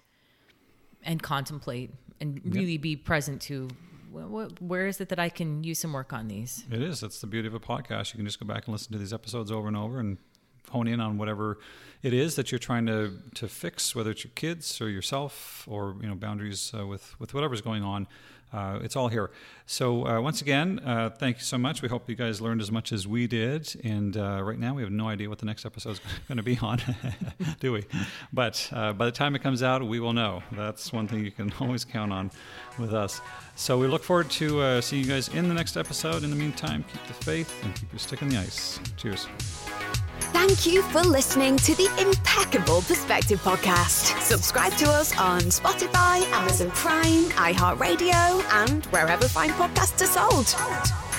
and 1.03 1.21
contemplate 1.21 1.91
and 2.21 2.39
really 2.45 2.77
be 2.77 2.95
present 2.95 3.41
to 3.41 3.67
wh- 4.13 4.47
wh- 4.47 4.61
where 4.61 4.87
is 4.87 5.01
it 5.01 5.09
that 5.09 5.19
I 5.19 5.29
can 5.29 5.63
use 5.63 5.79
some 5.79 5.91
work 5.91 6.13
on 6.13 6.27
these? 6.27 6.63
It 6.71 6.81
is. 6.81 7.01
That's 7.01 7.19
the 7.19 7.27
beauty 7.27 7.47
of 7.47 7.53
a 7.53 7.59
podcast. 7.59 8.13
You 8.13 8.17
can 8.17 8.25
just 8.25 8.39
go 8.39 8.45
back 8.45 8.65
and 8.67 8.71
listen 8.71 8.93
to 8.93 8.97
these 8.97 9.11
episodes 9.11 9.51
over 9.51 9.67
and 9.67 9.75
over 9.75 9.99
and 9.99 10.17
hone 10.69 10.87
in 10.87 10.99
on 10.99 11.17
whatever 11.17 11.57
it 12.03 12.13
is 12.13 12.35
that 12.35 12.51
you're 12.51 12.59
trying 12.59 12.85
to 12.87 13.13
to 13.35 13.47
fix, 13.47 13.95
whether 13.95 14.11
it's 14.11 14.23
your 14.23 14.31
kids 14.35 14.81
or 14.81 14.89
yourself 14.89 15.65
or 15.69 15.95
you 16.01 16.07
know 16.07 16.15
boundaries 16.15 16.71
uh, 16.77 16.85
with 16.85 17.19
with 17.19 17.33
whatever's 17.33 17.61
going 17.61 17.83
on. 17.83 18.07
Uh, 18.53 18.79
it's 18.83 18.97
all 18.97 19.07
here. 19.07 19.31
So 19.65 20.05
uh, 20.05 20.19
once 20.19 20.41
again, 20.41 20.81
uh, 20.85 21.09
thank 21.09 21.37
you 21.37 21.43
so 21.43 21.57
much. 21.57 21.81
We 21.81 21.87
hope 21.87 22.09
you 22.09 22.15
guys 22.15 22.41
learned 22.41 22.59
as 22.59 22.69
much 22.69 22.91
as 22.91 23.07
we 23.07 23.25
did. 23.25 23.73
And 23.85 24.17
uh, 24.17 24.41
right 24.43 24.59
now, 24.59 24.73
we 24.73 24.81
have 24.81 24.91
no 24.91 25.07
idea 25.07 25.29
what 25.29 25.39
the 25.39 25.45
next 25.45 25.65
episode 25.65 25.91
is 25.91 26.01
going 26.27 26.35
to 26.35 26.43
be 26.43 26.57
on, 26.61 26.81
do 27.61 27.71
we? 27.71 27.85
But 28.33 28.67
uh, 28.73 28.91
by 28.91 29.05
the 29.05 29.11
time 29.13 29.35
it 29.35 29.41
comes 29.41 29.63
out, 29.63 29.81
we 29.87 30.01
will 30.01 30.11
know. 30.11 30.43
That's 30.51 30.91
one 30.91 31.07
thing 31.07 31.23
you 31.23 31.31
can 31.31 31.53
always 31.61 31.85
count 31.85 32.11
on 32.11 32.29
with 32.77 32.93
us. 32.93 33.21
So 33.55 33.77
we 33.77 33.87
look 33.87 34.03
forward 34.03 34.29
to 34.31 34.81
seeing 34.81 35.03
you 35.03 35.09
guys 35.09 35.29
in 35.29 35.47
the 35.47 35.55
next 35.55 35.77
episode. 35.77 36.23
In 36.23 36.29
the 36.29 36.35
meantime, 36.35 36.83
keep 36.91 37.07
the 37.07 37.13
faith 37.13 37.63
and 37.63 37.73
keep 37.73 37.89
your 37.93 37.99
stick 37.99 38.21
in 38.21 38.27
the 38.27 38.37
ice. 38.37 38.81
Cheers. 38.97 39.27
Thank 40.21 40.65
you 40.65 40.81
for 40.83 41.01
listening 41.01 41.57
to 41.57 41.75
the 41.75 41.89
Impeccable 41.99 42.81
Perspective 42.81 43.41
podcast. 43.41 44.19
Subscribe 44.21 44.73
to 44.73 44.85
us 44.89 45.17
on 45.17 45.41
Spotify, 45.41 46.23
Amazon 46.31 46.71
Prime, 46.71 47.25
iHeartRadio, 47.31 48.43
and 48.53 48.85
wherever 48.85 49.27
fine 49.27 49.49
podcasts 49.51 50.01
are 50.01 50.29
sold. 50.29 51.10